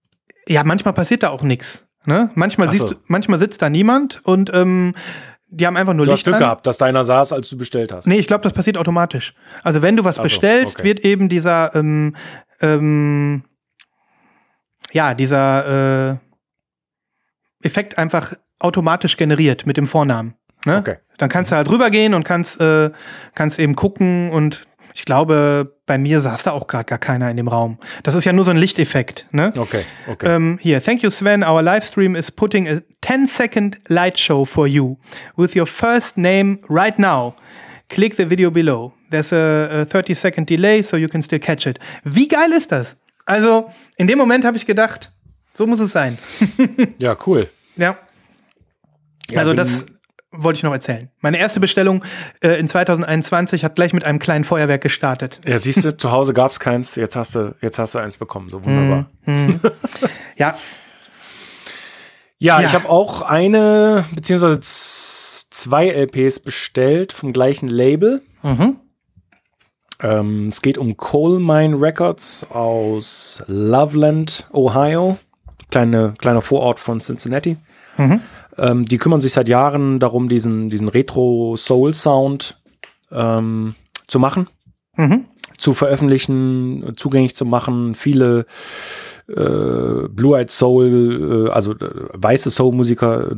Ja, 0.49 0.65
manchmal 0.65 0.95
passiert 0.95 1.23
da 1.23 1.31
auch 1.31 1.43
nichts. 1.43 1.87
Ne? 2.07 2.31
Manchmal, 2.35 2.69
so. 2.69 2.73
siehst 2.73 2.91
du, 2.93 2.95
manchmal 3.07 3.41
sitzt 3.41 3.61
da 3.63 3.69
niemand 3.69 4.25
und 4.25 4.51
ähm, 4.55 4.95
die 5.49 5.67
haben 5.67 5.77
einfach 5.77 5.93
nur 5.93 6.07
du 6.07 6.13
Licht. 6.13 6.27
Du 6.27 6.31
hast 6.31 6.39
Glück 6.39 6.47
gehabt, 6.47 6.67
dass 6.67 6.79
deiner 6.79 7.05
saß, 7.05 7.33
als 7.33 7.49
du 7.49 7.57
bestellt 7.57 7.91
hast. 7.91 8.07
Nee, 8.07 8.19
ich 8.19 8.29
glaube, 8.29 8.43
das 8.43 8.53
passiert 8.53 8.79
automatisch. 8.79 9.35
Also 9.65 9.83
wenn 9.83 9.97
du 9.97 10.05
was 10.05 10.17
so, 10.17 10.23
bestellst, 10.23 10.79
okay. 10.79 10.85
wird 10.85 11.01
eben 11.01 11.29
dieser 11.29 11.75
ähm, 11.75 12.15
ähm, 12.61 13.43
ja, 14.93 15.15
dieser 15.15 16.13
äh, 16.13 16.17
Effekt 17.67 17.99
einfach 17.99 18.35
automatisch 18.59 19.17
generiert 19.17 19.67
mit 19.67 19.77
dem 19.77 19.87
Vornamen. 19.87 20.35
Ne? 20.67 20.79
Okay. 20.79 20.97
Dann 21.19 21.29
kannst 21.29 21.51
du 21.51 21.57
halt 21.57 21.71
rübergehen 21.71 22.13
und 22.15 22.25
kannst, 22.25 22.61
äh, 22.61 22.91
kannst 23.35 23.59
eben 23.59 23.75
gucken 23.75 24.31
und 24.31 24.67
ich 24.95 25.05
glaube, 25.05 25.77
bei 25.85 25.99
mir 25.99 26.23
saß 26.23 26.45
da 26.45 26.53
auch 26.53 26.67
gerade 26.67 26.87
gar 26.87 26.99
keiner 26.99 27.31
in 27.31 27.37
dem 27.37 27.49
Raum. 27.49 27.79
Das 28.03 28.15
ist 28.15 28.25
ja 28.25 28.33
nur 28.33 28.47
so 28.47 28.51
ein 28.51 28.57
Lichteffekt. 28.57 29.27
Ne? 29.31 29.53
Okay, 29.55 29.85
okay. 30.09 30.27
Ähm, 30.27 30.59
hier, 30.61 30.83
thank 30.83 31.03
you, 31.03 31.11
Sven. 31.11 31.45
Our 31.45 31.63
Livestream 31.63 32.17
is 32.17 32.31
putting 32.31 32.67
a 32.67 32.81
10-second 33.03 33.79
light 33.89 34.19
show 34.19 34.47
for 34.47 34.67
you 34.67 34.97
with 35.37 35.55
your 35.55 35.67
first 35.67 36.17
name 36.17 36.61
right 36.71 36.99
now. 36.99 37.35
Click 37.91 38.17
the 38.17 38.29
video 38.31 38.51
below. 38.51 38.95
There's 39.11 39.33
a, 39.35 39.83
a 39.83 39.85
30-second 39.85 40.49
delay, 40.49 40.83
so 40.83 40.97
you 40.97 41.09
can 41.09 41.23
still 41.23 41.41
catch 41.41 41.67
it. 41.67 41.79
Wie 42.03 42.27
geil 42.27 42.53
ist 42.53 42.73
das? 42.73 42.97
Also, 43.27 43.71
in 43.99 44.07
dem 44.07 44.17
Moment 44.17 44.47
habe 44.47 44.57
ich 44.57 44.65
gedacht, 44.65 45.13
so 45.53 45.67
muss 45.67 45.81
es 45.81 45.93
sein. 45.93 46.17
ja, 46.99 47.17
cool. 47.27 47.51
Ja. 47.77 47.99
ja 49.31 49.41
also 49.41 49.53
das, 49.53 49.85
wollte 50.39 50.59
ich 50.59 50.63
noch 50.63 50.73
erzählen. 50.73 51.11
Meine 51.21 51.39
erste 51.39 51.61
Bestellung 51.61 52.05
äh, 52.41 52.59
in 52.59 52.69
2021 52.69 53.65
hat 53.65 53.75
gleich 53.75 53.93
mit 53.93 54.05
einem 54.05 54.19
kleinen 54.19 54.45
Feuerwerk 54.45 54.83
gestartet. 54.83 55.41
Ja, 55.47 55.59
siehst 55.59 55.85
du, 55.85 55.97
zu 55.97 56.13
Hause 56.13 56.33
gab 56.33 56.51
es 56.51 56.61
keins, 56.61 56.95
jetzt 56.95 57.17
hast 57.17 57.35
du, 57.35 57.55
jetzt 57.61 57.79
hast 57.79 57.95
du 57.95 57.99
eins 57.99 58.17
bekommen, 58.17 58.49
so 58.51 58.65
wunderbar. 58.65 59.07
Mm, 59.25 59.51
ja. 60.37 60.55
ja. 60.55 60.57
Ja, 62.39 62.61
ich 62.61 62.75
habe 62.75 62.89
auch 62.89 63.23
eine, 63.23 64.05
beziehungsweise 64.15 64.61
zwei 64.61 65.89
LPs 65.89 66.41
bestellt 66.41 67.13
vom 67.13 67.33
gleichen 67.33 67.69
Label. 67.69 68.23
Mhm. 68.43 68.77
Ähm, 70.03 70.49
es 70.49 70.61
geht 70.61 70.77
um 70.77 70.97
Coal 70.97 71.41
Mine 71.41 71.81
Records 71.81 72.47
aus 72.51 73.43
Loveland, 73.47 74.49
Ohio. 74.53 75.19
Kleine, 75.71 76.15
kleiner 76.19 76.43
Vorort 76.43 76.79
von 76.79 77.01
Cincinnati. 77.01 77.57
Mhm. 77.97 78.21
Ähm, 78.59 78.87
die 78.87 78.99
kümmern 78.99 79.21
sich 79.21 79.33
seit 79.33 79.49
Jahren 79.49 79.99
darum, 80.01 80.29
diesen, 80.29 80.71
diesen 80.71 80.89
Retro-Soul-Sound 80.89 82.61
ähm, 83.13 83.75
zu 84.07 84.19
machen, 84.19 84.49
mhm. 84.97 85.27
zu 85.59 85.75
veröffentlichen, 85.75 86.95
zugänglich 86.97 87.35
zu 87.35 87.45
machen. 87.45 87.95
Viele 87.95 88.47
äh, 89.29 90.09
Blue-Eyed 90.09 90.51
Soul, 90.51 91.47
äh, 91.49 91.51
also 91.51 91.73
äh, 91.73 92.09
weiße 92.13 92.51
Soul-Musiker 92.51 93.37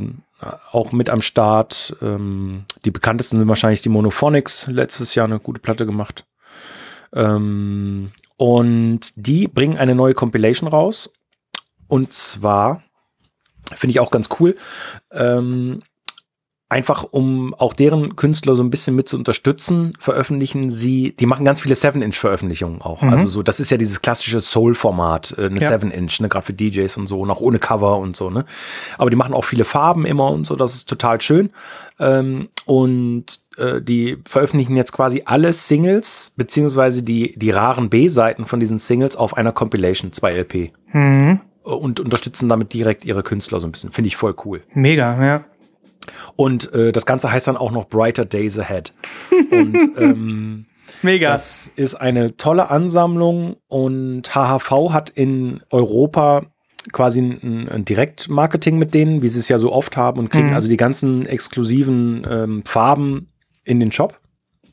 auch 0.70 0.92
mit 0.92 1.10
am 1.10 1.20
Start. 1.20 1.96
Ähm, 2.00 2.64
die 2.84 2.90
bekanntesten 2.90 3.38
sind 3.38 3.48
wahrscheinlich 3.48 3.80
die 3.80 3.88
Monophonics, 3.88 4.68
letztes 4.68 5.14
Jahr 5.14 5.26
eine 5.26 5.40
gute 5.40 5.60
Platte 5.60 5.86
gemacht. 5.86 6.26
Ähm, 7.12 8.12
und 8.36 9.00
die 9.16 9.48
bringen 9.48 9.78
eine 9.78 9.94
neue 9.94 10.14
Compilation 10.14 10.68
raus. 10.68 11.10
Und 11.88 12.12
zwar, 12.12 12.82
finde 13.76 13.92
ich 13.92 14.00
auch 14.00 14.10
ganz 14.10 14.28
cool, 14.38 14.56
ähm, 15.12 15.82
einfach 16.70 17.04
um 17.10 17.54
auch 17.54 17.72
deren 17.72 18.16
Künstler 18.16 18.54
so 18.54 18.62
ein 18.62 18.68
bisschen 18.68 18.94
mit 18.94 19.08
zu 19.08 19.16
unterstützen, 19.16 19.92
veröffentlichen 19.98 20.70
sie, 20.70 21.14
die 21.18 21.24
machen 21.24 21.46
ganz 21.46 21.62
viele 21.62 21.74
7-Inch-Veröffentlichungen 21.74 22.82
auch. 22.82 23.00
Mhm. 23.00 23.08
Also 23.08 23.26
so, 23.26 23.42
das 23.42 23.58
ist 23.58 23.70
ja 23.70 23.78
dieses 23.78 24.02
klassische 24.02 24.42
Soul-Format, 24.42 25.34
äh, 25.38 25.46
eine 25.46 25.60
ja. 25.60 25.70
7-Inch, 25.70 26.20
ne, 26.20 26.28
gerade 26.28 26.44
für 26.44 26.52
DJs 26.52 26.94
und 26.98 27.06
so, 27.06 27.24
noch 27.24 27.40
ohne 27.40 27.58
Cover 27.58 27.96
und 27.96 28.16
so, 28.16 28.28
ne. 28.28 28.44
Aber 28.98 29.08
die 29.08 29.16
machen 29.16 29.32
auch 29.32 29.46
viele 29.46 29.64
Farben 29.64 30.04
immer 30.04 30.30
und 30.30 30.46
so, 30.46 30.56
das 30.56 30.74
ist 30.74 30.88
total 30.88 31.22
schön. 31.22 31.50
Ähm, 31.98 32.50
und 32.66 33.40
äh, 33.56 33.80
die 33.80 34.18
veröffentlichen 34.28 34.76
jetzt 34.76 34.92
quasi 34.92 35.22
alle 35.24 35.54
Singles, 35.54 36.34
beziehungsweise 36.36 37.02
die, 37.02 37.32
die 37.38 37.50
raren 37.50 37.88
B-Seiten 37.88 38.44
von 38.44 38.60
diesen 38.60 38.78
Singles 38.78 39.16
auf 39.16 39.34
einer 39.38 39.52
Compilation, 39.52 40.12
2 40.12 40.32
LP. 40.32 40.72
Mhm. 40.92 41.40
Und 41.76 42.00
unterstützen 42.00 42.48
damit 42.48 42.72
direkt 42.72 43.04
ihre 43.04 43.22
Künstler 43.22 43.60
so 43.60 43.66
ein 43.66 43.72
bisschen. 43.72 43.92
Finde 43.92 44.08
ich 44.08 44.16
voll 44.16 44.34
cool. 44.44 44.62
Mega, 44.72 45.22
ja. 45.24 45.44
Und 46.36 46.72
äh, 46.72 46.92
das 46.92 47.04
Ganze 47.04 47.30
heißt 47.30 47.48
dann 47.48 47.56
auch 47.56 47.70
noch 47.70 47.84
Brighter 47.88 48.24
Days 48.24 48.58
Ahead. 48.58 48.94
und 49.50 49.76
ähm, 49.98 50.66
Mega. 51.02 51.30
Das 51.30 51.70
ist 51.76 51.94
eine 51.94 52.36
tolle 52.36 52.70
Ansammlung 52.70 53.56
und 53.68 54.34
HHV 54.34 54.92
hat 54.92 55.10
in 55.10 55.60
Europa 55.70 56.46
quasi 56.92 57.20
ein, 57.20 57.68
ein 57.68 57.84
Direktmarketing 57.84 58.78
mit 58.78 58.94
denen, 58.94 59.22
wie 59.22 59.28
sie 59.28 59.40
es 59.40 59.48
ja 59.48 59.58
so 59.58 59.72
oft 59.72 59.96
haben 59.96 60.18
und 60.18 60.30
kriegen 60.30 60.48
mhm. 60.48 60.54
also 60.54 60.68
die 60.68 60.76
ganzen 60.76 61.26
exklusiven 61.26 62.26
ähm, 62.28 62.62
Farben 62.64 63.30
in 63.64 63.80
den 63.80 63.92
Shop. 63.92 64.16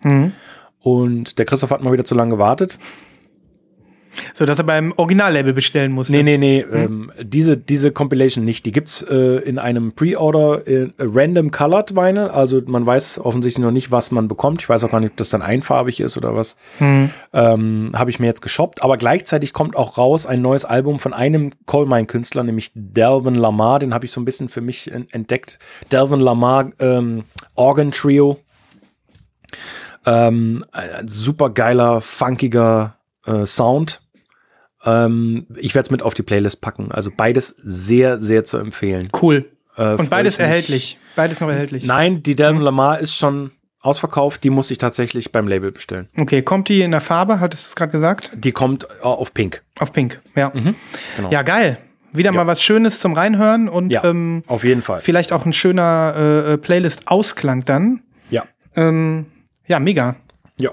Mhm. 0.04 0.32
Und 0.80 1.40
der 1.40 1.46
Christoph 1.46 1.72
hat 1.72 1.84
mal 1.84 1.92
wieder 1.92 2.06
zu 2.06 2.16
lange 2.16 2.32
gewartet. 2.32 2.78
So, 4.34 4.46
dass 4.46 4.58
er 4.58 4.66
beim 4.66 4.94
Originallabel 4.96 5.54
bestellen 5.54 5.92
muss. 5.92 6.10
Nee, 6.10 6.24
nee, 6.24 6.38
nee. 6.38 6.64
Hm? 6.64 6.74
Ähm, 6.74 7.12
diese, 7.22 7.58
diese 7.58 7.92
Compilation 7.92 8.46
nicht. 8.46 8.66
Die 8.66 8.72
gibt's 8.72 9.02
äh, 9.02 9.16
in 9.16 9.60
einem 9.60 9.94
Pre-Order 9.94 10.68
äh, 10.68 10.90
Random 11.00 11.52
Colored 11.52 11.96
Vinyl. 11.96 12.30
Also 12.30 12.62
man 12.66 12.86
weiß 12.86 13.20
offensichtlich 13.20 13.64
noch 13.64 13.72
nicht, 13.72 13.92
was 13.92 14.12
man 14.12 14.28
bekommt. 14.28 14.62
Ich 14.62 14.70
weiß 14.70 14.84
auch 14.84 14.92
gar 14.92 15.00
nicht, 15.00 15.12
ob 15.12 15.18
das 15.18 15.30
dann 15.30 15.42
einfarbig 15.42 16.00
ist 16.00 16.18
oder 16.18 16.36
was. 16.36 16.56
Hm. 16.78 17.10
Ähm, 17.34 17.92
Habe 17.94 18.10
ich 18.10 18.20
mir 18.20 18.28
jetzt 18.28 18.42
geshoppt. 18.42 18.84
Aber 18.84 18.98
gleichzeitig 18.98 19.54
kommt 19.54 19.76
auch 19.76 19.98
raus 19.98 20.26
ein 20.26 20.42
neues 20.42 20.66
Album 20.66 21.00
von 21.00 21.14
einem 21.14 21.52
Coal 21.66 21.86
Mine 21.86 22.06
Künstler, 22.06 22.44
nämlich 22.44 22.72
Delvin 22.74 23.36
Lamar. 23.36 23.80
Den 23.80 23.94
habe 23.94 24.06
ich 24.06 24.12
so 24.12 24.22
ein 24.22 24.26
bisschen 24.26 24.50
für 24.50 24.62
mich 24.62 24.92
entdeckt. 24.92 25.60
Delvin 25.92 26.20
Lamar 26.20 26.72
ähm, 26.80 27.24
Organ 27.56 27.92
Trio. 27.92 28.40
Ähm, 30.06 30.66
super 31.06 31.50
geiler, 31.50 32.02
funkiger 32.02 32.98
äh, 33.26 33.46
Sound. 33.46 34.02
Ähm, 34.86 35.48
ich 35.58 35.76
werde 35.76 35.88
es 35.88 35.92
mit 35.92 36.04
auf 36.04 36.14
die 36.14 36.24
Playlist 36.24 36.62
packen. 36.62 36.92
Also 36.92 37.12
beides 37.16 37.56
sehr, 37.62 38.22
sehr 38.22 38.46
zu 38.46 38.58
empfehlen. 38.58 39.10
Cool. 39.22 39.46
Äh, 39.78 39.96
Und 39.96 40.10
beides 40.10 40.38
erhältlich. 40.38 40.98
Beides 41.16 41.42
noch 41.42 41.50
erhältlich. 41.50 41.86
Nein, 41.86 42.24
die 42.24 42.36
Delvin 42.36 42.58
mhm. 42.58 42.64
Lamar 42.64 43.00
ist 43.00 43.16
schon 43.16 43.52
ausverkauft. 43.82 44.44
Die 44.44 44.50
muss 44.50 44.72
ich 44.72 44.78
tatsächlich 44.78 45.32
beim 45.32 45.48
Label 45.48 45.72
bestellen. 45.72 46.10
Okay, 46.18 46.42
kommt 46.42 46.70
die 46.70 46.82
in 46.82 46.92
der 46.92 47.02
Farbe? 47.02 47.40
Hattest 47.40 47.66
du 47.66 47.68
es 47.70 47.76
gerade 47.76 47.92
gesagt? 47.92 48.32
Die 48.36 48.52
kommt 48.52 48.86
äh, 48.86 49.04
auf 49.04 49.34
Pink. 49.34 49.64
Auf 49.80 49.94
Pink, 49.94 50.22
ja. 50.36 50.52
Mhm, 50.54 50.76
genau. 51.16 51.30
Ja, 51.30 51.42
geil. 51.44 51.78
Wieder 52.12 52.32
ja. 52.32 52.36
mal 52.36 52.48
was 52.48 52.62
Schönes 52.64 53.00
zum 53.00 53.14
Reinhören 53.14 53.68
und 53.68 53.90
ja, 53.90 54.04
ähm, 54.06 54.44
auf 54.48 54.64
jeden 54.64 54.82
Fall. 54.82 55.02
Vielleicht 55.02 55.34
auch 55.34 55.46
ein 55.46 55.52
schöner 55.52 56.14
äh, 56.18 56.54
äh 56.54 56.58
Playlist-Ausklang 56.58 57.66
dann. 57.66 58.02
Ja. 58.30 58.46
Ähm, 58.76 59.26
ja, 59.68 59.80
mega. 59.80 60.16
Ja. 60.58 60.72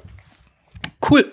Cool. 1.11 1.31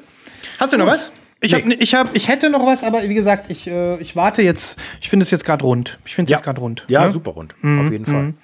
Hast 0.60 0.74
du 0.74 0.78
noch 0.78 0.88
was? 0.88 1.12
Ich, 1.42 1.54
nee. 1.54 1.62
hab, 1.62 1.82
ich, 1.82 1.96
hab, 1.96 2.16
ich 2.16 2.28
hätte 2.28 2.50
noch 2.50 2.66
was, 2.66 2.84
aber 2.84 3.08
wie 3.08 3.14
gesagt, 3.14 3.50
ich, 3.50 3.68
äh, 3.68 3.98
ich 4.00 4.16
warte 4.16 4.42
jetzt. 4.42 4.78
Ich 5.02 5.10
finde 5.10 5.24
es 5.24 5.32
jetzt 5.32 5.46
gerade 5.46 5.64
rund. 5.64 6.00
Ich 6.06 6.16
finde 6.16 6.28
es 6.28 6.32
ja. 6.32 6.38
jetzt 6.38 6.46
gerade 6.46 6.60
rund. 6.60 6.86
Ja, 6.88 7.06
ne? 7.06 7.12
super 7.12 7.32
rund. 7.32 7.56
Mhm. 7.62 7.86
Auf 7.86 7.92
jeden 7.92 8.06
Fall. 8.06 8.24
Mhm. 8.24 8.38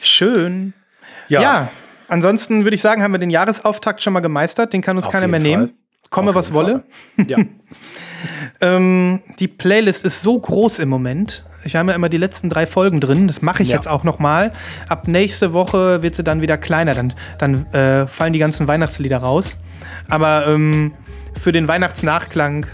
Schön. 0.00 0.72
Ja. 1.28 1.42
ja. 1.42 1.68
Ansonsten 2.08 2.64
würde 2.64 2.74
ich 2.74 2.82
sagen, 2.82 3.02
haben 3.02 3.12
wir 3.12 3.18
den 3.18 3.30
Jahresauftakt 3.30 4.02
schon 4.02 4.12
mal 4.12 4.20
gemeistert. 4.20 4.72
Den 4.72 4.80
kann 4.80 4.96
uns 4.96 5.06
Auf 5.06 5.12
keiner 5.12 5.28
mehr 5.28 5.40
Fall. 5.40 5.48
nehmen. 5.48 5.72
Komme, 6.10 6.34
was 6.34 6.52
wolle. 6.52 6.84
Ja. 7.26 7.38
ähm, 8.60 9.22
die 9.38 9.48
Playlist 9.48 10.04
ist 10.04 10.22
so 10.22 10.38
groß 10.38 10.80
im 10.80 10.88
Moment. 10.88 11.44
Ich 11.64 11.76
habe 11.76 11.90
ja 11.90 11.94
immer 11.94 12.08
die 12.08 12.16
letzten 12.16 12.48
drei 12.48 12.66
Folgen 12.66 13.00
drin. 13.00 13.26
Das 13.26 13.42
mache 13.42 13.62
ich 13.62 13.68
ja. 13.68 13.76
jetzt 13.76 13.86
auch 13.86 14.02
noch 14.02 14.18
mal. 14.18 14.52
Ab 14.88 15.08
nächste 15.08 15.52
Woche 15.52 16.02
wird 16.02 16.14
sie 16.14 16.24
dann 16.24 16.42
wieder 16.42 16.58
kleiner. 16.58 16.94
Dann, 16.94 17.12
dann 17.38 17.66
äh, 17.72 18.06
fallen 18.06 18.32
die 18.32 18.38
ganzen 18.38 18.66
Weihnachtslieder 18.66 19.18
raus. 19.18 19.56
Aber 20.08 20.46
ähm, 20.48 20.92
für 21.38 21.52
den 21.52 21.68
Weihnachtsnachklang. 21.68 22.66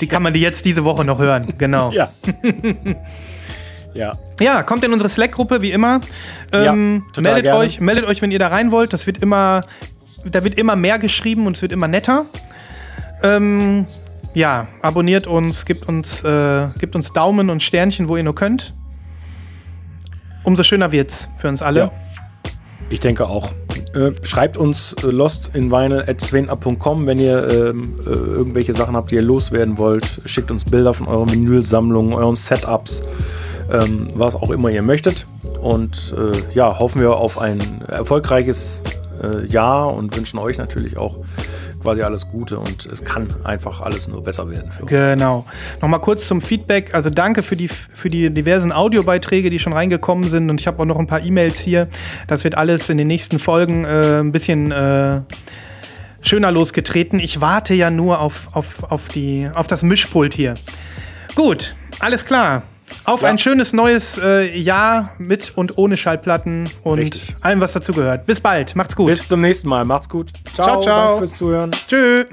Die 0.00 0.06
kann 0.06 0.22
man 0.22 0.32
die 0.32 0.40
jetzt 0.40 0.64
diese 0.64 0.84
Woche 0.84 1.04
noch 1.04 1.18
hören. 1.18 1.54
Genau. 1.58 1.90
Ja. 1.90 2.10
ja. 3.94 4.12
Ja, 4.40 4.62
kommt 4.62 4.84
in 4.84 4.92
unsere 4.92 5.08
Slack-Gruppe 5.08 5.62
wie 5.62 5.72
immer. 5.72 6.00
Ähm, 6.52 7.04
ja, 7.14 7.22
meldet 7.22 7.44
gerne. 7.44 7.58
euch, 7.58 7.80
meldet 7.80 8.04
euch, 8.04 8.20
wenn 8.22 8.30
ihr 8.30 8.38
da 8.38 8.48
rein 8.48 8.70
wollt. 8.70 8.92
Das 8.92 9.06
wird 9.06 9.18
immer, 9.18 9.62
da 10.24 10.44
wird 10.44 10.58
immer 10.58 10.76
mehr 10.76 10.98
geschrieben 10.98 11.46
und 11.46 11.56
es 11.56 11.62
wird 11.62 11.72
immer 11.72 11.88
netter. 11.88 12.26
Ähm, 13.22 13.86
ja, 14.34 14.68
abonniert 14.82 15.26
uns, 15.26 15.64
gebt 15.64 15.88
uns, 15.88 16.22
äh, 16.22 16.68
gebt 16.78 16.94
uns 16.94 17.12
Daumen 17.12 17.48
und 17.48 17.62
Sternchen, 17.62 18.08
wo 18.08 18.16
ihr 18.16 18.22
nur 18.22 18.34
könnt. 18.34 18.74
Umso 20.44 20.62
schöner 20.62 20.92
wird's 20.92 21.28
für 21.38 21.48
uns 21.48 21.62
alle. 21.62 21.80
Ja. 21.80 21.90
Ich 22.90 23.00
denke 23.00 23.26
auch. 23.26 23.50
Äh, 23.96 24.12
schreibt 24.22 24.58
uns 24.58 24.94
äh, 25.02 25.06
lostinvinyl.svenab.com, 25.06 27.06
wenn 27.06 27.16
ihr 27.16 27.48
ähm, 27.48 27.94
äh, 28.04 28.10
irgendwelche 28.10 28.74
Sachen 28.74 28.94
habt, 28.94 29.10
die 29.10 29.14
ihr 29.14 29.22
loswerden 29.22 29.78
wollt. 29.78 30.20
Schickt 30.26 30.50
uns 30.50 30.66
Bilder 30.66 30.92
von 30.92 31.08
euren 31.08 31.32
Vinylsammlungen, 31.32 32.12
euren 32.12 32.36
Setups, 32.36 33.02
ähm, 33.72 34.08
was 34.12 34.34
auch 34.34 34.50
immer 34.50 34.68
ihr 34.68 34.82
möchtet. 34.82 35.26
Und 35.60 36.14
äh, 36.14 36.54
ja, 36.54 36.78
hoffen 36.78 37.00
wir 37.00 37.16
auf 37.16 37.40
ein 37.40 37.80
erfolgreiches 37.88 38.82
äh, 39.22 39.46
Jahr 39.46 39.94
und 39.94 40.14
wünschen 40.14 40.38
euch 40.38 40.58
natürlich 40.58 40.98
auch 40.98 41.16
quasi 41.80 42.02
alles 42.02 42.28
Gute 42.28 42.58
und 42.58 42.86
es 42.86 43.04
kann 43.04 43.28
einfach 43.44 43.80
alles 43.80 44.08
nur 44.08 44.22
besser 44.22 44.50
werden. 44.50 44.70
Genau. 44.86 45.44
Nochmal 45.80 46.00
kurz 46.00 46.26
zum 46.26 46.40
Feedback. 46.40 46.94
Also 46.94 47.10
danke 47.10 47.42
für 47.42 47.56
die, 47.56 47.68
für 47.68 48.10
die 48.10 48.30
diversen 48.30 48.72
Audiobeiträge, 48.72 49.50
die 49.50 49.58
schon 49.58 49.72
reingekommen 49.72 50.28
sind 50.28 50.50
und 50.50 50.60
ich 50.60 50.66
habe 50.66 50.82
auch 50.82 50.86
noch 50.86 50.98
ein 50.98 51.06
paar 51.06 51.22
E-Mails 51.22 51.58
hier. 51.58 51.88
Das 52.26 52.44
wird 52.44 52.56
alles 52.56 52.88
in 52.88 52.98
den 52.98 53.06
nächsten 53.06 53.38
Folgen 53.38 53.84
äh, 53.84 54.20
ein 54.20 54.32
bisschen 54.32 54.72
äh, 54.72 55.20
schöner 56.20 56.50
losgetreten. 56.50 57.20
Ich 57.20 57.40
warte 57.40 57.74
ja 57.74 57.90
nur 57.90 58.20
auf, 58.20 58.48
auf, 58.52 58.90
auf, 58.90 59.08
die, 59.08 59.48
auf 59.54 59.66
das 59.66 59.82
Mischpult 59.82 60.34
hier. 60.34 60.54
Gut, 61.34 61.74
alles 61.98 62.24
klar. 62.24 62.62
Auf 63.04 63.22
ja. 63.22 63.28
ein 63.28 63.38
schönes 63.38 63.72
neues 63.72 64.18
äh, 64.18 64.56
Jahr 64.56 65.12
mit 65.18 65.56
und 65.56 65.78
ohne 65.78 65.96
Schallplatten 65.96 66.68
und 66.82 66.98
Richtig. 66.98 67.34
allem, 67.40 67.60
was 67.60 67.72
dazu 67.72 67.92
gehört. 67.92 68.26
Bis 68.26 68.40
bald. 68.40 68.76
Macht's 68.76 68.96
gut. 68.96 69.08
Bis 69.08 69.28
zum 69.28 69.40
nächsten 69.40 69.68
Mal. 69.68 69.84
Macht's 69.84 70.08
gut. 70.08 70.32
Ciao, 70.54 70.66
ciao. 70.66 70.82
ciao. 70.82 71.04
Danke 71.04 71.18
fürs 71.18 71.34
Zuhören. 71.34 71.70
Tschüss. 71.72 72.26